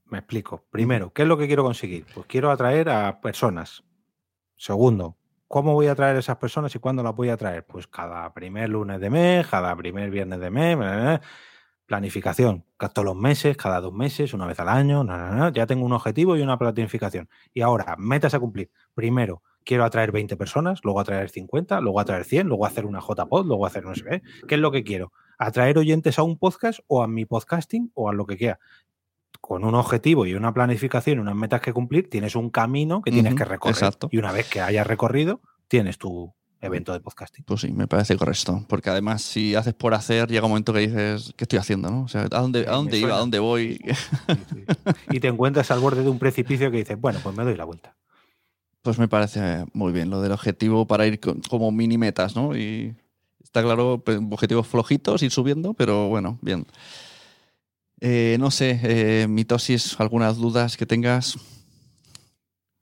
Me 0.05 0.19
explico. 0.19 0.65
Primero, 0.71 1.13
¿qué 1.13 1.23
es 1.23 1.29
lo 1.29 1.37
que 1.37 1.47
quiero 1.49 1.65
conseguir? 1.65 2.07
Pues 2.15 2.27
quiero 2.27 2.51
atraer 2.51 2.89
a 2.89 3.21
personas. 3.21 3.83
Segundo, 4.57 5.17
¿cómo 5.49 5.75
voy 5.75 5.87
a 5.87 5.93
atraer 5.93 6.17
a 6.17 6.19
esas 6.19 6.37
personas 6.37 6.75
y 6.75 6.79
cuándo 6.79 7.03
las 7.03 7.15
voy 7.15 7.29
a 7.31 7.35
atraer? 7.35 7.65
Pues 7.67 7.87
cada 7.87 8.33
primer 8.35 8.69
lunes 8.69 9.01
de 9.01 9.11
mes, 9.11 9.47
cada 9.47 9.75
primer 9.77 10.11
viernes 10.11 10.41
de 10.41 10.51
mes. 10.51 10.77
bla, 10.77 10.97
bla. 10.97 11.21
Planificación, 11.87 12.65
todos 12.93 13.05
los 13.05 13.15
meses, 13.15 13.57
cada 13.57 13.81
dos 13.81 13.93
meses, 13.93 14.35
una 14.35 14.45
vez 14.45 14.59
al 14.59 14.69
año. 14.69 15.05
Ya 15.53 15.67
tengo 15.67 15.87
un 15.87 15.93
objetivo 15.93 16.37
y 16.37 16.43
una 16.43 16.59
planificación. 16.59 17.29
Y 17.55 17.61
ahora, 17.61 17.95
metas 17.97 18.35
a 18.35 18.41
cumplir. 18.41 18.71
Primero, 18.93 19.43
quiero 19.65 19.85
atraer 19.85 20.11
20 20.11 20.37
personas, 20.37 20.81
luego 20.83 20.99
atraer 20.99 21.29
50, 21.29 21.81
luego 21.81 22.01
atraer 22.01 22.25
100, 22.25 22.49
luego 22.49 22.67
hacer 22.67 22.87
una 22.87 23.01
JPod, 23.01 23.47
luego 23.47 23.67
hacer 23.67 23.85
no 23.85 23.95
sé 23.95 24.03
qué. 24.03 24.23
¿Qué 24.49 24.57
es 24.57 24.61
lo 24.61 24.73
que 24.73 24.83
quiero? 24.83 25.13
¿Atraer 25.39 25.79
oyentes 25.79 26.19
a 26.19 26.25
un 26.25 26.39
podcast 26.39 26.81
o 26.89 27.05
a 27.05 27.09
mi 27.09 27.25
podcasting 27.25 27.93
o 27.95 28.09
a 28.09 28.13
lo 28.13 28.27
que 28.27 28.37
quiera? 28.37 28.59
Con 29.47 29.65
un 29.65 29.75
objetivo 29.77 30.27
y 30.27 30.35
una 30.35 30.53
planificación, 30.53 31.21
unas 31.21 31.37
metas 31.37 31.61
que 31.61 31.73
cumplir, 31.73 32.11
tienes 32.11 32.35
un 32.35 32.51
camino 32.51 33.01
que 33.03 33.13
tienes 33.13 33.35
que 33.37 33.45
recorrer. 33.45 33.75
exacto. 33.77 34.09
Y 34.11 34.19
una 34.19 34.33
vez 34.33 34.49
que 34.49 34.61
hayas 34.61 34.85
recorrido, 34.85 35.41
tienes 35.69 35.99
tu 35.99 36.35
evento 36.61 36.93
de 36.93 36.99
podcasting. 36.99 37.45
Pues 37.45 37.61
sí, 37.61 37.71
me 37.73 37.87
parece 37.87 38.17
correcto. 38.17 38.65
Porque 38.69 38.91
además, 38.91 39.23
si 39.23 39.55
haces 39.55 39.73
por 39.75 39.95
hacer, 39.95 40.29
llega 40.29 40.47
un 40.47 40.51
momento 40.51 40.73
que 40.73 40.81
dices, 40.81 41.33
¿qué 41.37 41.45
estoy 41.45 41.61
haciendo? 41.61 41.89
¿no? 41.93 42.03
O 42.03 42.09
sea, 42.09 42.23
¿a 42.23 42.41
dónde, 42.41 42.63
Sí, 42.63 42.67
a 42.69 42.73
dónde 42.73 42.99
iba? 42.99 43.15
¿A 43.15 43.19
dónde 43.19 43.39
voy? 43.39 43.79
Sí, 43.79 43.95
sí. 44.53 44.65
Y 45.11 45.21
te 45.21 45.29
encuentras 45.29 45.71
al 45.71 45.79
borde 45.79 46.03
de 46.03 46.09
un 46.11 46.19
precipicio 46.19 46.71
que 46.73 46.79
dices, 46.79 47.01
bueno, 47.01 47.21
pues 47.23 47.37
me 47.37 47.45
doy 47.45 47.55
la 47.57 47.65
vuelta. 47.65 47.95
Pues 48.83 48.99
me 48.99 49.07
parece 49.07 49.65
muy 49.73 49.93
bien 49.93 50.11
lo 50.11 50.21
del 50.23 50.33
objetivo 50.33 50.87
para 50.89 51.07
ir 51.07 51.21
con- 51.21 51.41
como 51.49 51.71
mini 51.71 51.99
metas, 51.99 52.35
¿no? 52.35 52.57
Y 52.57 52.97
está 53.45 53.63
claro, 53.63 54.03
pues, 54.05 54.19
objetivos 54.31 54.67
flojitos, 54.67 55.23
ir 55.23 55.31
subiendo, 55.31 55.73
pero 55.75 56.09
bueno, 56.09 56.39
bien. 56.43 56.67
Eh, 58.01 58.37
no 58.39 58.51
sé, 58.51 58.81
eh, 58.83 59.27
mitosis, 59.29 59.99
algunas 60.01 60.37
dudas 60.37 60.77
que 60.77 60.87
tengas. 60.87 61.37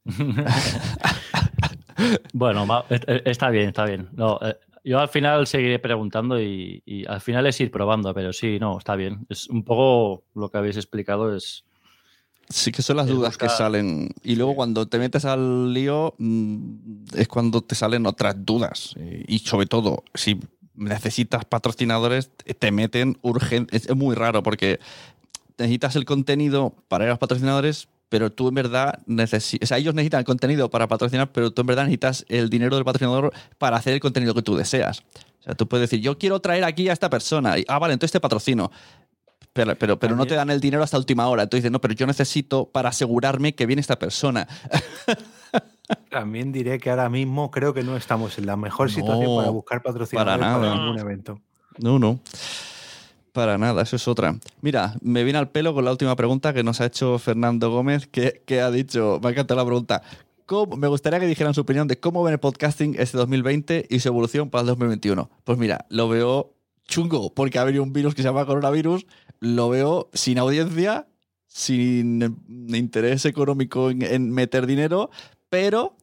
Bueno, 2.32 2.66
va- 2.66 2.84
eh, 2.90 3.22
está 3.24 3.50
bien, 3.50 3.68
está 3.68 3.84
bien. 3.84 4.08
No, 4.14 4.38
eh, 4.42 4.56
yo 4.82 4.98
al 4.98 5.08
final 5.08 5.46
seguiré 5.46 5.78
preguntando 5.78 6.40
y, 6.42 6.82
y 6.84 7.06
al 7.06 7.20
final 7.20 7.46
es 7.46 7.60
ir 7.60 7.70
probando, 7.70 8.12
pero 8.12 8.32
sí, 8.32 8.58
no, 8.58 8.78
está 8.78 8.96
bien. 8.96 9.24
Es 9.28 9.48
un 9.48 9.62
poco 9.62 10.24
lo 10.34 10.50
que 10.50 10.58
habéis 10.58 10.76
explicado, 10.76 11.34
es 11.36 11.64
Sí 12.50 12.72
que 12.72 12.82
son 12.82 12.96
las 12.98 13.06
dudas 13.06 13.38
que 13.38 13.48
salen. 13.48 14.10
Y 14.22 14.36
luego 14.36 14.54
cuando 14.54 14.86
te 14.86 14.98
metes 14.98 15.24
al 15.24 15.72
lío 15.72 16.14
mm, 16.18 17.04
es 17.16 17.26
cuando 17.28 17.62
te 17.62 17.74
salen 17.74 18.04
otras 18.06 18.34
dudas. 18.44 18.94
Y 19.26 19.38
sobre 19.38 19.66
todo, 19.66 20.04
si 20.12 20.38
necesitas 20.74 21.44
patrocinadores, 21.44 22.30
te 22.58 22.72
meten 22.72 23.18
urgente. 23.22 23.76
Es 23.76 23.94
muy 23.94 24.14
raro 24.14 24.42
porque 24.42 24.80
necesitas 25.58 25.96
el 25.96 26.04
contenido 26.04 26.74
para 26.88 27.04
ir 27.04 27.08
a 27.08 27.12
los 27.12 27.18
patrocinadores, 27.18 27.88
pero 28.08 28.30
tú 28.30 28.48
en 28.48 28.54
verdad 28.54 29.00
necesitas... 29.06 29.64
O 29.64 29.66
sea, 29.66 29.78
ellos 29.78 29.94
necesitan 29.94 30.20
el 30.20 30.24
contenido 30.24 30.70
para 30.70 30.88
patrocinar, 30.88 31.32
pero 31.32 31.52
tú 31.52 31.62
en 31.62 31.66
verdad 31.66 31.84
necesitas 31.84 32.24
el 32.28 32.50
dinero 32.50 32.76
del 32.76 32.84
patrocinador 32.84 33.32
para 33.58 33.76
hacer 33.76 33.94
el 33.94 34.00
contenido 34.00 34.34
que 34.34 34.42
tú 34.42 34.56
deseas. 34.56 35.00
O 35.40 35.42
sea, 35.44 35.54
tú 35.54 35.68
puedes 35.68 35.90
decir, 35.90 36.02
yo 36.02 36.18
quiero 36.18 36.40
traer 36.40 36.64
aquí 36.64 36.88
a 36.88 36.92
esta 36.92 37.10
persona. 37.10 37.58
Y, 37.58 37.64
ah, 37.68 37.78
vale, 37.78 37.94
entonces 37.94 38.12
te 38.12 38.20
patrocino 38.20 38.70
Pero, 39.52 39.76
pero, 39.76 39.98
pero 39.98 40.16
no 40.16 40.26
te 40.26 40.34
dan 40.34 40.50
el 40.50 40.60
dinero 40.60 40.82
hasta 40.82 40.96
última 40.96 41.28
hora. 41.28 41.44
Entonces 41.44 41.62
dices, 41.62 41.72
no, 41.72 41.80
pero 41.80 41.94
yo 41.94 42.06
necesito 42.06 42.66
para 42.66 42.88
asegurarme 42.90 43.54
que 43.54 43.66
viene 43.66 43.80
esta 43.80 43.98
persona. 43.98 44.46
También 46.10 46.52
diré 46.52 46.78
que 46.78 46.90
ahora 46.90 47.08
mismo 47.08 47.50
creo 47.50 47.74
que 47.74 47.82
no 47.82 47.96
estamos 47.96 48.38
en 48.38 48.46
la 48.46 48.56
mejor 48.56 48.90
situación 48.90 49.24
No, 49.30 49.36
para 49.36 49.50
buscar 49.50 49.82
patrocinadores 49.82 50.38
para 50.46 50.58
para, 50.60 50.74
ningún 50.76 50.98
evento. 50.98 51.40
No, 51.78 51.98
no. 51.98 52.20
Para 53.32 53.58
nada, 53.58 53.82
eso 53.82 53.96
es 53.96 54.06
otra. 54.06 54.36
Mira, 54.60 54.94
me 55.02 55.24
viene 55.24 55.38
al 55.40 55.50
pelo 55.50 55.74
con 55.74 55.84
la 55.84 55.90
última 55.90 56.14
pregunta 56.14 56.54
que 56.54 56.62
nos 56.62 56.80
ha 56.80 56.86
hecho 56.86 57.18
Fernando 57.18 57.70
Gómez, 57.70 58.06
que, 58.06 58.42
que 58.46 58.60
ha 58.60 58.70
dicho, 58.70 59.18
me 59.20 59.28
ha 59.28 59.32
encantado 59.32 59.58
la 59.60 59.66
pregunta. 59.66 60.02
¿Cómo- 60.46 60.76
me 60.76 60.86
gustaría 60.86 61.18
que 61.18 61.26
dijeran 61.26 61.52
su 61.52 61.62
opinión 61.62 61.88
de 61.88 61.98
cómo 61.98 62.22
ven 62.22 62.34
el 62.34 62.38
podcasting 62.38 62.94
este 62.98 63.18
2020 63.18 63.86
y 63.90 63.98
su 63.98 64.08
evolución 64.08 64.50
para 64.50 64.60
el 64.62 64.68
2021. 64.68 65.28
Pues 65.42 65.58
mira, 65.58 65.84
lo 65.88 66.08
veo 66.08 66.54
chungo, 66.86 67.34
porque 67.34 67.58
ha 67.58 67.64
venido 67.64 67.82
un 67.82 67.92
virus 67.92 68.14
que 68.14 68.22
se 68.22 68.28
llama 68.28 68.46
coronavirus, 68.46 69.04
lo 69.40 69.68
veo 69.68 70.10
sin 70.12 70.38
audiencia, 70.38 71.08
sin 71.48 72.36
interés 72.68 73.24
económico 73.24 73.90
en, 73.90 74.02
en 74.02 74.30
meter 74.30 74.66
dinero, 74.66 75.10
pero 75.54 75.94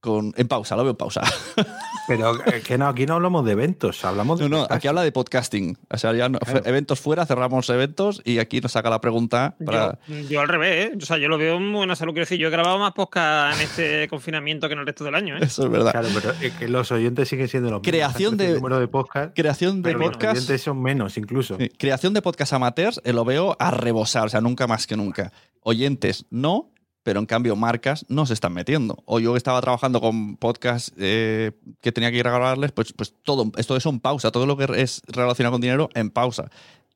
con, 0.00 0.32
en 0.36 0.46
pausa, 0.48 0.76
lo 0.76 0.82
veo 0.84 0.90
en 0.92 0.96
pausa. 0.98 1.22
Pero 2.06 2.34
eh, 2.44 2.60
que 2.62 2.76
no, 2.76 2.86
aquí 2.88 3.06
no 3.06 3.14
hablamos 3.14 3.46
de 3.46 3.52
eventos, 3.52 4.04
hablamos 4.04 4.38
de 4.38 4.50
No, 4.50 4.58
no, 4.58 4.66
aquí 4.68 4.86
habla 4.86 5.00
de 5.00 5.10
podcasting. 5.10 5.78
O 5.90 5.96
sea, 5.96 6.12
ya 6.12 6.28
no- 6.28 6.38
Claro. 6.38 6.60
eventos 6.66 7.00
fuera, 7.00 7.24
cerramos 7.24 7.70
eventos 7.70 8.20
y 8.26 8.38
aquí 8.40 8.60
nos 8.60 8.72
saca 8.72 8.90
la 8.90 9.00
pregunta 9.00 9.56
para. 9.64 9.98
Yo, 10.06 10.14
yo 10.28 10.40
al 10.42 10.48
revés, 10.48 10.90
¿eh? 10.92 10.98
O 11.00 11.06
sea, 11.06 11.16
yo 11.16 11.28
lo 11.28 11.38
veo 11.38 11.56
en 11.56 11.72
buena 11.72 11.96
salud. 11.96 12.12
Quiero 12.12 12.24
decir, 12.26 12.38
yo 12.38 12.48
he 12.48 12.50
grabado 12.50 12.78
más 12.78 12.92
podcast 12.92 13.56
en 13.58 13.64
este 13.64 14.08
confinamiento 14.10 14.66
que 14.68 14.74
en 14.74 14.80
el 14.80 14.84
resto 14.86 15.04
del 15.04 15.14
año, 15.14 15.38
¿eh? 15.38 15.40
Eso 15.44 15.64
es 15.64 15.70
verdad. 15.70 15.92
Claro, 15.92 16.08
pero 16.12 16.34
es 16.42 16.52
que 16.52 16.68
los 16.68 16.92
oyentes 16.92 17.26
siguen 17.26 17.48
siendo 17.48 17.70
los 17.70 17.80
mismos. 17.80 17.90
Creación 17.90 18.36
de- 18.36 18.52
número 18.56 18.78
de 18.78 18.88
podcast, 18.88 19.34
Creación 19.34 19.80
de 19.80 19.88
pero 19.88 20.00
los 20.00 20.10
podcast. 20.10 20.36
oyentes 20.36 20.62
son 20.62 20.82
menos 20.82 21.16
incluso. 21.16 21.56
sí, 21.58 21.70
Creación 21.70 22.12
de 22.12 22.20
podcast 22.20 22.52
amateurs 22.52 23.00
eh, 23.04 23.14
lo 23.14 23.24
veo 23.24 23.56
a 23.58 23.70
rebosar, 23.70 24.26
o 24.26 24.28
sea, 24.28 24.42
nunca 24.42 24.66
más 24.66 24.86
que 24.86 24.98
nunca. 24.98 25.32
Oyentes 25.62 26.26
no, 26.28 26.73
pero 27.04 27.20
en 27.20 27.26
cambio 27.26 27.54
marcas 27.54 28.04
no 28.08 28.26
se 28.26 28.32
están 28.32 28.54
metiendo. 28.54 29.02
O 29.04 29.20
yo 29.20 29.36
estaba 29.36 29.60
trabajando 29.60 30.00
con 30.00 30.36
podcasts 30.36 30.92
eh, 30.98 31.52
que 31.80 31.92
tenía 31.92 32.10
que 32.10 32.16
ir 32.16 32.26
a 32.26 32.30
grabarles, 32.30 32.72
pues, 32.72 32.92
pues 32.92 33.14
todo, 33.22 33.52
esto 33.56 33.76
eso 33.76 33.90
en 33.90 34.00
pausa, 34.00 34.32
todo 34.32 34.46
lo 34.46 34.56
que 34.56 34.66
es 34.82 35.02
relacionado 35.06 35.52
con 35.52 35.60
dinero 35.60 35.90
en 35.94 36.10
pausa. 36.10 36.50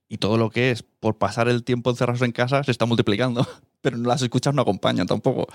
Y 0.09 0.17
todo 0.17 0.39
lo 0.39 0.49
que 0.49 0.71
es 0.71 0.83
por 0.83 1.19
pasar 1.19 1.49
el 1.49 1.63
tiempo 1.63 1.91
encerrados 1.91 2.23
en 2.23 2.33
casa 2.33 2.65
se 2.65 2.71
está 2.71 2.87
multiplicando. 2.87 3.47
Pero 3.83 3.99
las 3.99 4.23
escuchas 4.23 4.55
no 4.55 4.63
acompañan 4.63 5.07
tampoco. 5.07 5.47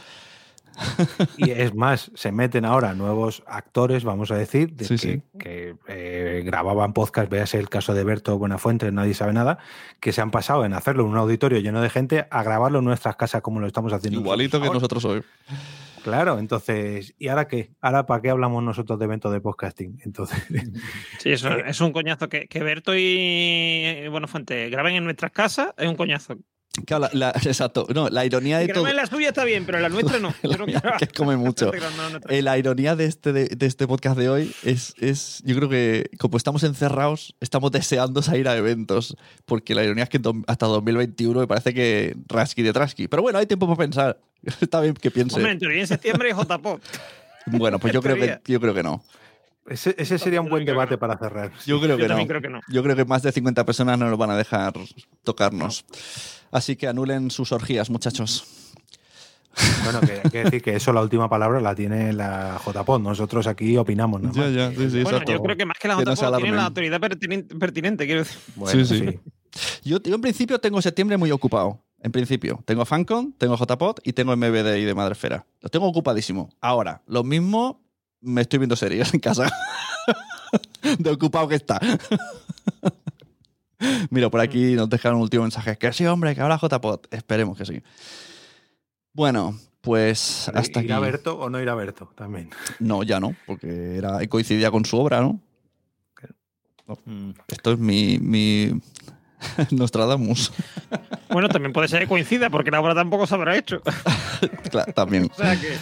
Y 1.37 1.51
es 1.51 1.73
más, 1.73 2.11
se 2.15 2.31
meten 2.31 2.65
ahora 2.65 2.93
nuevos 2.93 3.43
actores, 3.47 4.03
vamos 4.03 4.31
a 4.31 4.35
decir, 4.35 4.73
de 4.73 4.85
Sí, 4.85 4.95
que, 4.95 4.97
sí. 4.97 5.21
que, 5.39 5.75
eh, 5.87 6.41
grababan 6.45 6.93
podcast, 6.93 7.29
véase 7.29 7.59
el 7.59 7.69
caso 7.69 7.93
de 7.93 8.03
Berto 8.03 8.37
Buenafuente, 8.37 8.91
nadie 8.91 9.13
sabe 9.13 9.33
nada, 9.33 9.57
que 9.99 10.11
se 10.11 10.21
han 10.21 10.31
pasado 10.31 10.65
en 10.65 10.73
hacerlo 10.73 11.03
en 11.03 11.09
un 11.09 11.17
auditorio 11.17 11.59
lleno 11.59 11.81
de 11.81 11.89
gente 11.89 12.27
a 12.29 12.43
grabarlo 12.43 12.79
en 12.79 12.85
nuestras 12.85 13.15
casas 13.15 13.41
como 13.41 13.59
lo 13.59 13.67
estamos 13.67 13.93
haciendo. 13.93 14.19
Igualito 14.19 14.61
que 14.61 14.69
nosotros 14.69 15.05
ahora. 15.05 15.17
nosotros 15.19 15.49
hoy. 15.49 15.73
Claro, 16.03 16.37
entonces, 16.37 17.15
¿y 17.17 17.29
ahora 17.29 17.47
qué? 17.47 17.71
¿Ahora 17.79 18.05
para 18.05 18.21
qué 18.21 18.29
hablamos 18.29 18.61
nosotros 18.61 18.99
de 18.99 19.05
eventos 19.05 19.31
de 19.31 19.39
podcasting? 19.39 20.01
Entonces, 20.03 20.37
Sí, 21.19 21.31
eso 21.31 21.49
es 21.65 21.79
un 21.79 21.93
coñazo. 21.93 22.27
Que, 22.27 22.47
que 22.47 22.61
Berto 22.61 22.91
y 22.93 24.05
Buenafuente 24.09 24.69
graben 24.69 24.95
en 24.95 25.05
nuestras 25.05 25.31
casas 25.31 25.69
es 25.77 25.87
un 25.87 25.95
coñazo. 25.95 26.35
Claro, 26.87 27.07
la- 27.13 27.27
la- 27.27 27.29
exacto. 27.43 27.85
No, 27.93 28.09
la 28.09 28.25
ironía 28.25 28.57
de 28.57 28.65
Que 28.67 28.73
todo. 28.73 28.87
en 28.87 28.95
la 28.95 29.05
suya 29.05 29.27
está 29.29 29.43
bien, 29.45 29.65
pero 29.65 29.79
la 29.79 29.89
nuestra 29.89 30.17
no. 30.19 30.33
No 30.57 30.65
mía, 30.65 30.81
que 30.97 31.07
come 31.07 31.37
mucho. 31.37 31.71
No, 31.71 32.09
no, 32.09 32.19
no, 32.19 32.19
Eh, 32.29 32.41
la 32.41 32.57
ironía 32.57 32.95
de 32.95 33.05
este, 33.05 33.31
de, 33.31 33.45
de 33.47 33.65
este 33.67 33.85
podcast 33.87 34.17
de 34.17 34.29
hoy 34.29 34.55
es, 34.63 34.95
es, 34.99 35.41
yo 35.45 35.55
creo 35.55 35.69
que 35.69 36.09
como 36.17 36.35
estamos 36.37 36.63
encerrados, 36.63 37.35
estamos 37.41 37.71
deseando 37.71 38.21
salir 38.23 38.47
a 38.47 38.57
eventos, 38.57 39.15
porque 39.45 39.75
la 39.75 39.83
ironía 39.83 40.05
es 40.05 40.09
que 40.09 40.19
hasta 40.47 40.65
2021 40.65 41.39
me 41.41 41.47
parece 41.47 41.73
que 41.75 42.15
rasqui 42.27 42.63
de 42.63 42.73
trasqui. 42.73 43.07
Pero 43.07 43.21
bueno, 43.21 43.37
hay 43.37 43.45
tiempo 43.45 43.67
para 43.67 43.77
pensar. 43.77 44.19
Está 44.61 44.81
bien 44.81 44.95
que 44.95 45.11
piense. 45.11 45.35
Hombre, 45.35 45.51
en 45.51 45.59
teoría 45.59 45.81
en 45.81 45.87
septiembre 45.87 46.29
es 46.31 46.35
JPOT. 46.35 46.81
bueno, 47.45 47.77
pues 47.77 47.93
yo 47.93 48.01
creo, 48.01 48.15
que, 48.15 48.39
yo 48.45 48.59
creo 48.59 48.73
que 48.73 48.81
no. 48.83 49.03
ese, 49.67 49.93
ese 49.99 50.17
sería 50.17 50.41
un 50.41 50.49
buen 50.49 50.65
debate 50.65 50.95
no. 50.95 50.99
para 50.99 51.17
cerrar. 51.19 51.51
Yo 51.67 51.79
creo 51.79 51.91
Yo 51.91 51.97
que 51.97 52.03
no. 52.03 52.07
también 52.09 52.27
creo 52.27 52.41
que 52.41 52.49
no. 52.49 52.61
Yo 52.67 52.81
creo 52.81 52.95
que 52.95 53.05
más 53.05 53.21
de 53.21 53.31
50 53.31 53.63
personas 53.63 53.99
no 53.99 54.09
nos 54.09 54.17
van 54.17 54.31
a 54.31 54.37
dejar 54.37 54.73
tocarnos. 55.23 55.85
Así 56.53 56.75
que 56.75 56.87
anulen 56.87 57.31
sus 57.31 57.51
orgías, 57.51 57.89
muchachos. 57.89 58.45
Bueno, 59.83 60.01
que 60.01 60.21
hay 60.23 60.29
que 60.31 60.43
decir 60.45 60.61
que 60.63 60.75
eso 60.75 60.93
la 60.93 61.01
última 61.01 61.29
palabra 61.29 61.59
la 61.59 61.75
tiene 61.75 62.13
la 62.13 62.59
JPod. 62.65 63.01
Nosotros 63.01 63.45
aquí 63.47 63.75
opinamos. 63.77 64.21
más. 64.21 64.35
Ya, 64.35 64.49
ya, 64.49 64.69
sí, 64.69 64.75
sí, 64.89 65.03
Bueno, 65.03 65.09
exacto. 65.17 65.31
yo 65.33 65.41
creo 65.43 65.57
que 65.57 65.65
más 65.65 65.77
que 65.79 65.87
la 65.87 65.95
no 65.95 66.03
tienen 66.37 66.55
la 66.55 66.65
autoridad 66.65 66.99
pertinen- 67.01 67.59
pertinente, 67.59 68.05
quiero 68.05 68.23
decir. 68.23 68.37
Bueno, 68.55 68.85
Sí, 68.85 68.97
sí. 68.99 69.19
Yo, 69.83 70.01
yo 70.01 70.15
en 70.15 70.21
principio 70.21 70.59
tengo 70.59 70.81
septiembre 70.81 71.17
muy 71.17 71.29
ocupado. 71.31 71.83
En 72.01 72.11
principio. 72.11 72.61
Tengo 72.65 72.83
FanCon, 72.85 73.33
tengo 73.33 73.55
JPod 73.55 73.97
y 74.03 74.13
tengo 74.13 74.35
MBD 74.35 74.77
y 74.79 74.83
de 74.83 74.93
Madrefera. 74.95 75.45
Lo 75.61 75.69
tengo 75.69 75.87
ocupadísimo. 75.87 76.49
Ahora, 76.59 77.01
lo 77.07 77.23
mismo 77.23 77.81
me 78.21 78.41
estoy 78.41 78.59
viendo 78.59 78.75
series 78.75 79.13
en 79.13 79.19
casa. 79.19 79.51
de 80.99 81.09
ocupado 81.11 81.47
que 81.47 81.55
está. 81.55 81.79
Mira, 84.09 84.29
por 84.29 84.39
aquí 84.39 84.73
nos 84.75 84.89
dejan 84.89 85.15
un 85.15 85.21
último 85.21 85.43
mensaje. 85.43 85.77
Que 85.77 85.93
sí, 85.93 86.05
hombre, 86.05 86.35
que 86.35 86.41
ahora 86.41 86.59
JPod. 86.61 87.01
Esperemos 87.11 87.57
que 87.57 87.65
sí. 87.65 87.81
Bueno, 89.13 89.57
pues 89.81 90.49
hasta 90.53 90.79
aquí. 90.79 90.87
¿Ir 90.87 90.93
a 90.93 90.99
Berto 90.99 91.37
o 91.37 91.49
no 91.49 91.61
ir 91.61 91.69
a 91.69 91.75
Berto? 91.75 92.11
También. 92.15 92.49
No, 92.79 93.03
ya 93.03 93.19
no, 93.19 93.35
porque 93.45 93.97
era, 93.97 94.25
coincidía 94.27 94.71
con 94.71 94.85
su 94.85 94.97
obra, 94.97 95.21
¿no? 95.21 95.39
Mm. 97.05 97.31
Esto 97.47 97.71
es 97.71 97.79
mi, 97.79 98.19
mi 98.19 98.71
Nostradamus. 99.71 100.51
Bueno, 101.29 101.49
también 101.49 101.73
puede 101.73 101.87
ser 101.87 102.01
que 102.01 102.07
coincida, 102.07 102.51
porque 102.51 102.69
la 102.69 102.79
obra 102.79 102.93
tampoco 102.93 103.25
se 103.25 103.33
habrá 103.33 103.57
hecho. 103.57 103.81
Claro, 104.69 104.93
también. 104.93 105.31
O 105.31 105.35
sea 105.35 105.59
que. 105.59 105.77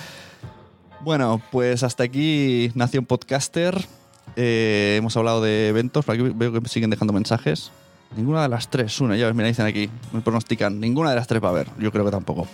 Bueno, 1.01 1.41
pues 1.51 1.83
hasta 1.83 2.03
aquí 2.03 2.71
Nación 2.73 3.05
Podcaster. 3.05 3.75
Eh, 4.37 4.95
hemos 4.97 5.17
hablado 5.17 5.41
de 5.41 5.67
eventos, 5.67 6.05
por 6.05 6.15
aquí 6.15 6.23
veo 6.33 6.53
que 6.53 6.61
me 6.61 6.69
siguen 6.69 6.89
dejando 6.89 7.11
mensajes. 7.11 7.69
Ninguna 8.15 8.43
de 8.43 8.49
las 8.49 8.69
tres, 8.69 8.99
una, 8.99 9.15
ya 9.15 9.25
ves, 9.27 9.35
mira, 9.35 9.47
dicen 9.47 9.65
aquí, 9.65 9.89
me 10.11 10.21
pronostican. 10.21 10.79
Ninguna 10.79 11.11
de 11.11 11.15
las 11.15 11.27
tres 11.27 11.41
va 11.43 11.47
a 11.47 11.51
haber, 11.51 11.67
yo 11.79 11.91
creo 11.91 12.03
que 12.05 12.11
tampoco. 12.11 12.47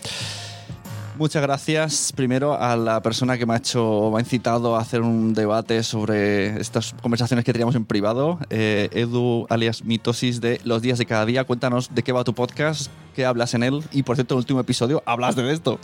Muchas 1.18 1.42
gracias 1.42 2.14
primero 2.16 2.62
a 2.62 2.76
la 2.76 3.02
persona 3.02 3.40
que 3.40 3.48
me 3.48 3.56
ha 3.56 3.58
hecho, 3.58 4.12
me 4.12 4.18
ha 4.18 4.20
incitado 4.20 4.76
a 4.76 4.82
hacer 4.82 5.02
un 5.02 5.34
debate 5.34 5.82
sobre 5.82 6.62
estas 6.62 6.94
conversaciones 7.02 7.44
que 7.44 7.54
teníamos 7.54 7.74
en 7.74 7.86
privado. 7.86 8.38
Eh, 8.52 8.90
Edu, 8.92 9.48
alias 9.50 9.84
Mitosis 9.84 10.42
de 10.42 10.62
Los 10.64 10.84
Días 10.84 11.00
de 11.00 11.08
Cada 11.08 11.26
Día. 11.26 11.44
Cuéntanos 11.44 11.90
de 11.96 12.04
qué 12.04 12.12
va 12.12 12.24
tu 12.24 12.36
podcast, 12.36 12.92
qué 13.16 13.26
hablas 13.26 13.56
en 13.56 13.64
él. 13.64 13.84
Y 13.92 14.04
por 14.04 14.16
cierto, 14.16 14.36
en 14.36 14.38
el 14.38 14.42
último 14.42 14.60
episodio 14.60 15.02
hablaste 15.08 15.42
de 15.42 15.54
esto. 15.54 15.80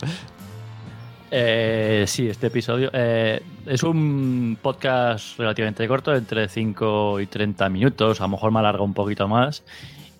Eh, 1.36 2.04
sí, 2.06 2.28
este 2.28 2.46
episodio 2.46 2.90
eh, 2.92 3.42
es 3.66 3.82
un 3.82 4.56
podcast 4.62 5.36
relativamente 5.36 5.88
corto, 5.88 6.14
entre 6.14 6.48
5 6.48 7.18
y 7.18 7.26
30 7.26 7.68
minutos, 7.70 8.20
a 8.20 8.24
lo 8.24 8.28
mejor 8.28 8.52
me 8.52 8.60
alarga 8.60 8.84
un 8.84 8.94
poquito 8.94 9.26
más. 9.26 9.64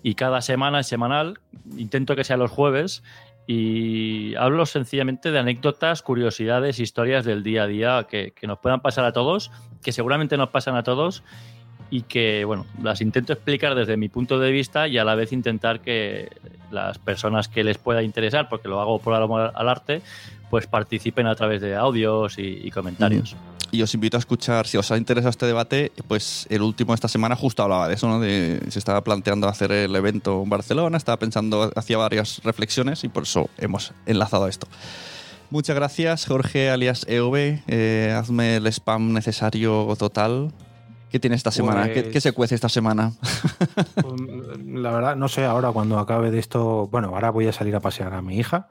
Y 0.03 0.15
cada 0.15 0.41
semana 0.41 0.83
semanal, 0.83 1.39
intento 1.77 2.17
que 2.17 2.25
sea 2.25 2.35
los 2.35 2.51
jueves 2.51 3.01
y 3.47 4.35
hablo 4.35 4.65
sencillamente 4.65 5.31
de 5.31 5.39
anécdotas, 5.39 6.01
curiosidades, 6.01 6.79
historias 6.79 7.23
del 7.23 7.43
día 7.43 7.63
a 7.63 7.67
día 7.67 8.07
que, 8.09 8.31
que 8.31 8.45
nos 8.45 8.59
puedan 8.59 8.81
pasar 8.81 9.05
a 9.05 9.13
todos, 9.13 9.51
que 9.81 9.93
seguramente 9.93 10.35
nos 10.35 10.49
pasan 10.49 10.75
a 10.75 10.83
todos 10.83 11.23
y 11.89 12.01
que, 12.01 12.43
bueno, 12.43 12.65
las 12.83 12.99
intento 12.99 13.31
explicar 13.31 13.73
desde 13.73 13.95
mi 13.95 14.09
punto 14.09 14.37
de 14.37 14.51
vista 14.51 14.89
y 14.89 14.97
a 14.97 15.05
la 15.05 15.15
vez 15.15 15.31
intentar 15.31 15.79
que 15.79 16.29
las 16.71 16.97
personas 16.97 17.47
que 17.47 17.63
les 17.63 17.77
pueda 17.77 18.03
interesar, 18.03 18.49
porque 18.49 18.67
lo 18.67 18.79
hago 18.81 18.99
por 18.99 19.13
amor 19.13 19.51
al 19.53 19.69
arte, 19.69 20.01
pues 20.49 20.67
participen 20.67 21.27
a 21.27 21.35
través 21.35 21.61
de 21.61 21.75
audios 21.75 22.35
y, 22.37 22.69
comentarios. 22.71 23.35
Y 23.71 23.81
os 23.81 23.93
invito 23.93 24.15
a 24.17 24.19
escuchar, 24.19 24.67
si 24.67 24.77
os 24.77 24.91
ha 24.91 24.97
interesado 24.97 25.31
este 25.31 25.45
debate, 25.45 25.91
pues 26.07 26.47
el 26.49 26.61
último 26.61 26.93
de 26.93 26.95
esta 26.95 27.07
semana 27.07 27.35
justo 27.35 27.63
hablaba 27.63 27.87
de 27.87 27.95
eso, 27.95 28.07
¿no? 28.07 28.21
Se 28.21 28.79
estaba 28.79 29.03
planteando 29.03 29.47
hacer 29.47 29.71
el 29.71 29.95
evento 29.95 30.43
en 30.43 30.49
Barcelona, 30.49 30.97
estaba 30.97 31.17
pensando, 31.17 31.71
hacía 31.75 31.97
varias 31.97 32.41
reflexiones 32.43 33.03
y 33.03 33.09
por 33.09 33.23
eso 33.23 33.49
hemos 33.57 33.93
enlazado 34.05 34.47
esto. 34.47 34.67
Muchas 35.49 35.75
gracias, 35.75 36.25
Jorge, 36.25 36.69
alias 36.69 37.05
EV. 37.07 37.61
Eh, 37.67 38.15
hazme 38.17 38.57
el 38.57 38.67
spam 38.67 39.13
necesario 39.13 39.93
total. 39.97 40.51
¿Qué 41.15 41.19
tiene 41.21 41.37
esta 41.37 41.49
semana? 41.49 41.89
¿Qué, 41.93 42.03
Pues- 42.03 42.21
se 42.23 42.33
cuece 42.33 42.55
esta 42.55 42.67
semana? 42.67 43.13
La 44.67 44.91
verdad, 44.91 45.15
no 45.15 45.29
sé, 45.29 45.45
ahora 45.45 45.71
cuando 45.71 45.97
acabe 45.97 46.29
de 46.29 46.39
esto, 46.39 46.87
bueno, 46.91 47.07
ahora 47.13 47.29
voy 47.29 47.47
a 47.47 47.53
salir 47.53 47.73
a 47.73 47.79
pasear 47.79 48.13
a 48.13 48.21
mi 48.21 48.37
hija, 48.37 48.67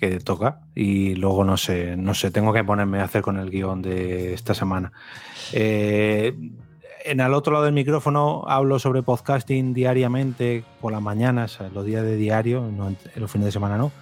que 0.00 0.18
toca, 0.18 0.58
y 0.74 1.14
luego 1.14 1.44
no 1.44 1.56
sé, 1.56 1.96
no 1.96 2.14
sé, 2.14 2.32
tengo 2.32 2.52
que 2.52 2.64
ponerme 2.64 2.98
a 2.98 3.04
hacer 3.04 3.22
con 3.22 3.38
el 3.38 3.48
guion 3.48 3.80
de 3.82 4.34
esta 4.34 4.54
semana. 4.54 4.90
Eh, 5.52 6.34
En 7.04 7.20
el 7.20 7.32
otro 7.32 7.52
lado 7.52 7.64
del 7.66 7.74
micrófono 7.74 8.42
hablo 8.48 8.80
sobre 8.80 9.04
podcasting 9.04 9.72
diariamente, 9.72 10.64
por 10.80 10.90
las 10.90 11.00
mañanas, 11.00 11.60
los 11.72 11.86
días 11.86 12.02
de 12.02 12.16
diario, 12.16 12.68
no 12.76 12.92
los 13.14 13.30
fines 13.30 13.46
de 13.46 13.52
semana 13.52 13.78
no. 13.78 13.92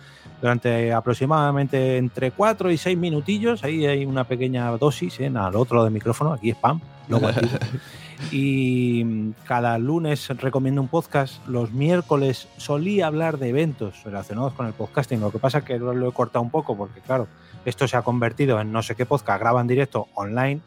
Durante 0.41 0.93
aproximadamente 0.93 1.97
entre 1.97 2.31
4 2.31 2.71
y 2.71 2.77
6 2.77 2.99
minutillos, 2.99 3.65
ahí 3.65 3.87
hay 3.87 4.05
una 4.05 4.25
pequeña 4.25 4.71
dosis, 4.73 5.19
¿eh? 5.21 5.33
al 5.35 5.57
otro 5.57 5.77
lado 5.77 5.85
del 5.85 5.95
micrófono, 5.95 6.33
aquí 6.33 6.51
spam, 6.51 6.81
luego 7.09 7.29
aquí. 7.29 7.49
y 8.33 9.33
cada 9.45 9.79
lunes 9.79 10.29
recomiendo 10.29 10.81
un 10.81 10.89
podcast. 10.89 11.47
Los 11.47 11.73
miércoles 11.73 12.49
solía 12.57 13.07
hablar 13.07 13.39
de 13.39 13.49
eventos 13.49 14.03
relacionados 14.05 14.53
con 14.53 14.67
el 14.67 14.73
podcasting. 14.73 15.21
Lo 15.21 15.31
que 15.31 15.39
pasa 15.39 15.59
es 15.59 15.65
que 15.65 15.79
lo 15.79 16.09
he 16.09 16.13
cortado 16.13 16.43
un 16.43 16.51
poco 16.51 16.77
porque, 16.77 17.01
claro, 17.01 17.29
esto 17.65 17.89
se 17.89 17.97
ha 17.97 18.03
convertido 18.03 18.61
en 18.61 18.73
no 18.73 18.83
sé 18.83 18.95
qué 18.95 19.07
podcast, 19.07 19.41
graban 19.41 19.67
directo 19.67 20.09
online. 20.15 20.61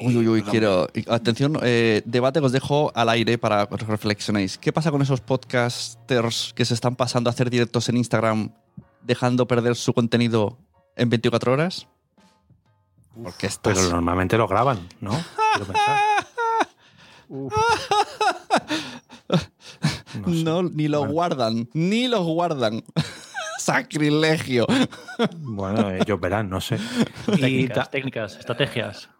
Uy, 0.00 0.16
uy, 0.16 0.28
uy, 0.28 0.42
quiero. 0.42 0.88
Atención, 1.08 1.58
eh, 1.62 2.02
debate 2.04 2.40
que 2.40 2.46
os 2.46 2.52
dejo 2.52 2.92
al 2.94 3.08
aire 3.08 3.36
para 3.38 3.66
que 3.66 3.76
reflexionéis. 3.84 4.56
¿Qué 4.58 4.72
pasa 4.72 4.90
con 4.90 5.02
esos 5.02 5.20
podcasters 5.20 6.52
que 6.54 6.64
se 6.64 6.74
están 6.74 6.96
pasando 6.96 7.28
a 7.28 7.32
hacer 7.32 7.50
directos 7.50 7.88
en 7.88 7.96
Instagram, 7.96 8.52
dejando 9.02 9.46
perder 9.46 9.76
su 9.76 9.92
contenido 9.92 10.58
en 10.96 11.10
24 11.10 11.52
horas? 11.52 11.88
Porque 13.22 13.48
Pero 13.62 13.82
normalmente 13.90 14.38
lo 14.38 14.46
graban, 14.46 14.88
¿no? 15.00 15.12
No, 20.26 20.62
ni 20.62 20.88
lo 20.88 21.06
guardan, 21.06 21.68
ni 21.74 22.08
lo 22.08 22.24
guardan. 22.24 22.82
Sacrilegio. 23.58 24.66
Bueno, 25.36 25.90
ellos 25.90 26.18
verán, 26.20 26.48
no 26.48 26.60
sé. 26.60 26.78
Técnicas, 27.26 27.90
técnicas, 27.90 28.36
estrategias. 28.36 29.10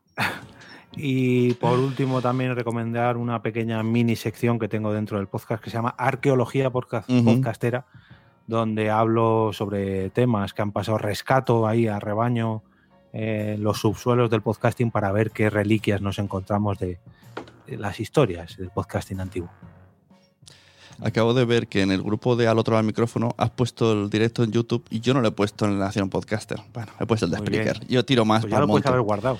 Y 1.00 1.54
por 1.54 1.78
último, 1.78 2.20
también 2.20 2.56
recomendar 2.56 3.16
una 3.16 3.40
pequeña 3.40 3.82
mini 3.82 4.16
sección 4.16 4.58
que 4.58 4.68
tengo 4.68 4.92
dentro 4.92 5.18
del 5.18 5.28
podcast 5.28 5.62
que 5.62 5.70
se 5.70 5.76
llama 5.76 5.94
Arqueología 5.96 6.70
Podcastera, 6.70 7.86
donde 8.48 8.90
hablo 8.90 9.52
sobre 9.52 10.10
temas 10.10 10.54
que 10.54 10.62
han 10.62 10.72
pasado 10.72 10.98
rescato 10.98 11.68
ahí 11.68 11.86
a 11.86 12.00
rebaño 12.00 12.62
los 13.12 13.80
subsuelos 13.80 14.30
del 14.30 14.42
podcasting 14.42 14.90
para 14.90 15.12
ver 15.12 15.30
qué 15.30 15.50
reliquias 15.50 16.00
nos 16.00 16.18
encontramos 16.18 16.78
de, 16.78 16.98
las 17.66 18.00
historias 18.00 18.56
del 18.56 18.70
podcasting 18.70 19.20
antiguo. 19.20 19.50
Acabo 21.02 21.34
de 21.34 21.44
ver 21.44 21.68
que 21.68 21.82
en 21.82 21.90
el 21.90 22.02
grupo 22.02 22.34
de 22.36 22.48
Al 22.48 22.58
otro 22.58 22.72
lado 22.72 22.82
del 22.82 22.86
micrófono 22.86 23.34
has 23.36 23.50
puesto 23.50 23.92
el 23.92 24.10
directo 24.10 24.42
en 24.42 24.50
YouTube 24.50 24.84
y 24.90 25.00
yo 25.00 25.14
no 25.14 25.20
lo 25.20 25.28
he 25.28 25.32
puesto 25.32 25.64
en 25.64 25.78
la 25.78 25.86
Nación 25.86 26.10
Podcaster. 26.10 26.60
Bueno, 26.72 26.92
he 26.98 27.06
puesto 27.06 27.26
el 27.26 27.32
de 27.32 27.38
Spreaker. 27.38 27.86
Yo 27.86 28.04
tiro 28.04 28.24
más 28.24 28.42
pues 28.42 28.50
para 28.50 28.62
ya 28.62 28.66
lo 28.66 28.72
puedes 28.72 28.86
haber 28.86 29.02
guardado. 29.02 29.38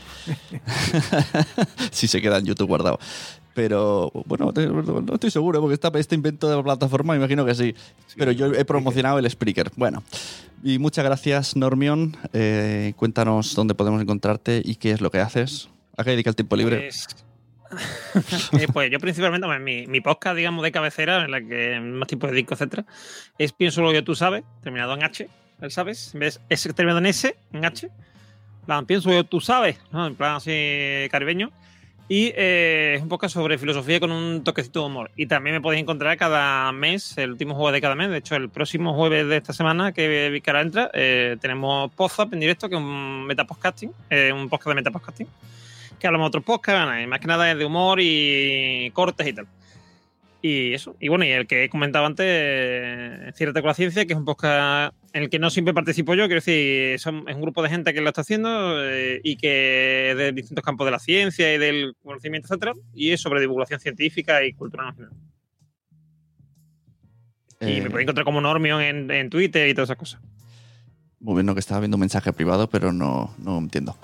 si 1.90 2.06
se 2.06 2.20
queda 2.20 2.38
en 2.38 2.46
YouTube 2.46 2.68
guardado. 2.68 2.98
Pero 3.54 4.12
bueno, 4.26 4.52
no 4.54 5.14
estoy 5.14 5.32
seguro 5.32 5.60
porque 5.60 5.74
está 5.74 5.90
este 5.96 6.14
invento 6.14 6.48
de 6.48 6.56
la 6.56 6.62
plataforma, 6.62 7.16
imagino 7.16 7.44
que 7.44 7.56
sí. 7.56 7.74
Pero 8.16 8.30
yo 8.30 8.46
he 8.46 8.64
promocionado 8.64 9.18
el 9.18 9.28
Spreaker. 9.28 9.72
Bueno, 9.74 10.04
y 10.62 10.78
muchas 10.78 11.04
gracias, 11.04 11.56
Normion. 11.56 12.16
Eh, 12.32 12.92
cuéntanos 12.96 13.56
dónde 13.56 13.74
podemos 13.74 14.00
encontrarte 14.00 14.62
y 14.64 14.76
qué 14.76 14.92
es 14.92 15.00
lo 15.00 15.10
que 15.10 15.18
haces. 15.18 15.68
¿A 15.96 16.04
qué 16.04 16.10
dedica 16.10 16.30
el 16.30 16.36
tiempo 16.36 16.54
libre? 16.54 16.82
Pues, 16.82 17.08
eh, 18.58 18.66
pues 18.72 18.90
yo 18.90 18.98
principalmente, 18.98 19.46
mi, 19.58 19.86
mi, 19.86 20.00
podcast, 20.00 20.36
digamos, 20.36 20.62
de 20.62 20.72
cabecera, 20.72 21.24
en 21.24 21.30
la 21.30 21.40
que 21.40 21.80
más 21.80 22.08
tipos 22.08 22.30
de 22.30 22.36
discos, 22.36 22.60
etcétera, 22.60 22.84
es 23.38 23.52
Pienso 23.52 23.82
lo 23.82 23.92
que 23.92 24.02
tú 24.02 24.14
sabes, 24.14 24.44
terminado 24.62 24.94
en 24.94 25.04
H, 25.04 25.28
¿sabes? 25.68 26.14
En 26.14 26.20
vez 26.20 26.40
es 26.48 26.62
terminado 26.74 26.98
en 26.98 27.06
S, 27.06 27.36
en 27.52 27.64
H. 27.64 27.90
Plan, 28.66 28.86
pienso 28.86 29.10
yo 29.10 29.24
tú 29.24 29.40
sabes, 29.40 29.78
¿no? 29.92 30.06
En 30.06 30.14
plan 30.14 30.36
así 30.36 31.08
caribeño. 31.10 31.50
Y 32.10 32.32
eh, 32.36 32.94
es 32.96 33.02
un 33.02 33.08
podcast 33.08 33.34
sobre 33.34 33.58
filosofía 33.58 34.00
con 34.00 34.10
un 34.10 34.42
toquecito 34.42 34.80
de 34.80 34.86
humor. 34.86 35.10
Y 35.14 35.26
también 35.26 35.56
me 35.56 35.60
podéis 35.60 35.82
encontrar 35.82 36.16
cada 36.16 36.72
mes, 36.72 37.18
el 37.18 37.32
último 37.32 37.54
jueves 37.54 37.74
de 37.74 37.80
cada 37.82 37.94
mes. 37.94 38.08
De 38.08 38.16
hecho, 38.16 38.34
el 38.34 38.48
próximo 38.48 38.94
jueves 38.94 39.26
de 39.26 39.36
esta 39.36 39.52
semana 39.52 39.92
que 39.92 40.42
ahora 40.46 40.62
entra, 40.62 40.90
eh, 40.94 41.36
tenemos 41.38 41.90
Podzap 41.92 42.32
en 42.32 42.40
directo, 42.40 42.68
que 42.70 42.76
es 42.76 42.80
un 42.80 43.26
metapodcasting, 43.26 43.92
un 44.32 44.48
podcast 44.48 44.68
de 44.68 44.74
metapodcasting 44.74 45.28
que 45.98 46.06
hablamos 46.06 46.26
de 46.26 46.28
otros 46.28 46.44
podcasts, 46.44 47.08
más 47.08 47.20
que 47.20 47.26
nada 47.26 47.50
es 47.50 47.58
de 47.58 47.64
humor 47.64 47.98
y 48.00 48.90
cortes 48.92 49.26
y 49.26 49.32
tal. 49.32 49.46
Y 50.40 50.72
eso. 50.72 50.94
Y 51.00 51.08
bueno, 51.08 51.24
y 51.24 51.30
el 51.30 51.46
que 51.48 51.64
he 51.64 51.68
comentado 51.68 52.06
antes, 52.06 52.24
eh, 52.28 53.32
Cierta 53.34 53.60
con 53.60 53.68
la 53.68 53.74
Ciencia, 53.74 54.06
que 54.06 54.12
es 54.12 54.18
un 54.18 54.24
podcast 54.24 54.94
en 55.12 55.24
el 55.24 55.30
que 55.30 55.40
no 55.40 55.50
siempre 55.50 55.74
participo 55.74 56.14
yo, 56.14 56.26
quiero 56.26 56.36
decir, 56.36 56.94
es 56.94 57.06
un 57.06 57.24
grupo 57.40 57.62
de 57.62 57.70
gente 57.70 57.92
que 57.92 58.00
lo 58.00 58.08
está 58.08 58.20
haciendo 58.20 58.84
eh, 58.84 59.20
y 59.24 59.36
que 59.36 60.10
es 60.10 60.16
de 60.16 60.32
distintos 60.32 60.64
campos 60.64 60.86
de 60.86 60.92
la 60.92 61.00
ciencia 61.00 61.52
y 61.52 61.58
del 61.58 61.94
conocimiento, 62.04 62.46
etcétera, 62.46 62.72
y 62.94 63.10
es 63.10 63.20
sobre 63.20 63.40
divulgación 63.40 63.80
científica 63.80 64.44
y 64.44 64.52
cultura 64.52 64.84
nacional. 64.84 65.12
Y 67.60 67.64
me 67.64 67.78
eh. 67.78 67.90
podéis 67.90 68.04
encontrar 68.04 68.24
como 68.24 68.40
Normion 68.40 68.80
en, 68.80 69.10
en 69.10 69.30
Twitter 69.30 69.68
y 69.68 69.74
todas 69.74 69.88
esas 69.88 69.98
cosas. 69.98 70.20
Muy 71.20 71.34
bien, 71.34 71.46
no 71.46 71.54
que 71.54 71.60
estaba 71.60 71.80
viendo 71.80 71.96
un 71.96 72.00
mensaje 72.00 72.32
privado, 72.32 72.70
pero 72.70 72.92
no, 72.92 73.34
no 73.38 73.58
entiendo. 73.58 73.96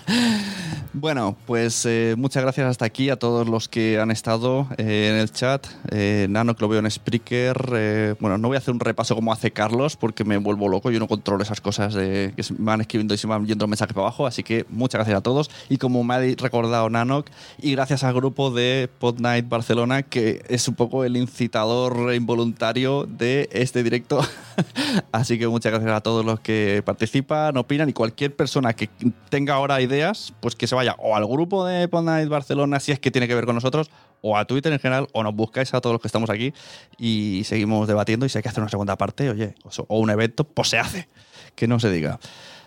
bueno, 0.94 1.36
pues 1.46 1.84
eh, 1.84 2.14
muchas 2.16 2.42
gracias 2.42 2.66
hasta 2.66 2.86
aquí 2.86 3.10
a 3.10 3.18
todos 3.18 3.46
los 3.46 3.68
que 3.68 4.00
han 4.00 4.10
estado 4.10 4.66
eh, 4.78 5.10
en 5.12 5.20
el 5.20 5.30
chat. 5.30 5.66
Eh, 5.90 6.28
Nano, 6.30 6.56
que 6.56 6.62
lo 6.62 6.68
veo 6.70 6.80
en 6.80 6.90
Spreaker. 6.90 8.16
bueno, 8.20 8.38
no 8.38 8.48
voy 8.48 8.54
a 8.54 8.58
hacer 8.58 8.72
un 8.72 8.80
repaso 8.80 9.14
como 9.14 9.34
hace 9.34 9.50
Carlos, 9.50 9.96
porque 9.96 10.24
me 10.24 10.38
vuelvo 10.38 10.66
loco. 10.68 10.90
Yo 10.90 10.98
no 10.98 11.08
controlo 11.08 11.42
esas 11.42 11.60
cosas 11.60 11.94
que 11.94 12.32
me 12.56 12.64
van 12.64 12.80
escribiendo 12.80 13.12
y 13.12 13.18
se 13.18 13.26
van 13.26 13.46
yendo 13.46 13.66
mensajes 13.66 13.92
para 13.92 14.06
abajo. 14.06 14.26
Así 14.26 14.42
que 14.42 14.64
muchas 14.70 15.00
gracias 15.00 15.18
a 15.18 15.20
todos. 15.20 15.50
Y 15.68 15.76
como 15.76 16.02
me 16.04 16.14
ha 16.14 16.20
recordado 16.20 16.88
Nanok, 16.88 17.26
y 17.60 17.72
gracias 17.72 18.02
al 18.02 18.14
grupo 18.14 18.50
de 18.50 18.88
Pod 18.98 19.20
Night 19.20 19.46
Barcelona, 19.46 20.04
que 20.04 20.42
es 20.48 20.66
un 20.68 20.74
poco 20.74 21.04
el 21.04 21.18
incitador 21.18 22.14
involuntario 22.14 23.04
de 23.04 23.50
este 23.52 23.82
directo. 23.82 24.22
así 25.12 25.38
que 25.38 25.46
muchas 25.46 25.72
gracias 25.72 25.92
a 25.92 26.00
todos 26.00 26.29
que 26.38 26.82
participan, 26.84 27.56
opinan 27.56 27.88
y 27.88 27.92
cualquier 27.92 28.36
persona 28.36 28.72
que 28.74 28.88
tenga 29.28 29.54
ahora 29.54 29.80
ideas, 29.80 30.32
pues 30.38 30.54
que 30.54 30.68
se 30.68 30.76
vaya 30.76 30.94
o 30.98 31.16
al 31.16 31.26
grupo 31.26 31.66
de 31.66 31.88
Night 31.90 32.28
Barcelona 32.28 32.78
si 32.78 32.92
es 32.92 33.00
que 33.00 33.10
tiene 33.10 33.26
que 33.26 33.34
ver 33.34 33.46
con 33.46 33.56
nosotros, 33.56 33.90
o 34.22 34.36
a 34.36 34.44
Twitter 34.44 34.72
en 34.72 34.78
general, 34.78 35.08
o 35.12 35.24
nos 35.24 35.34
buscáis 35.34 35.74
a 35.74 35.80
todos 35.80 35.94
los 35.94 36.00
que 36.00 36.08
estamos 36.08 36.30
aquí 36.30 36.54
y 36.98 37.42
seguimos 37.44 37.88
debatiendo 37.88 38.26
y 38.26 38.28
si 38.28 38.38
hay 38.38 38.42
que 38.42 38.48
hacer 38.48 38.62
una 38.62 38.70
segunda 38.70 38.96
parte, 38.96 39.30
oye, 39.30 39.54
o 39.88 39.98
un 39.98 40.10
evento, 40.10 40.44
pues 40.44 40.68
se 40.68 40.78
hace, 40.78 41.08
que 41.56 41.66
no 41.66 41.80
se 41.80 41.90
diga. 41.90 42.20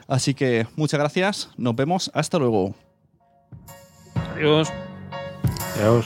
Así 0.08 0.34
que 0.34 0.68
muchas 0.76 1.00
gracias, 1.00 1.50
nos 1.56 1.76
vemos, 1.76 2.12
hasta 2.14 2.38
luego. 2.40 2.76
Adiós. 4.36 4.70
Adiós. 5.78 6.06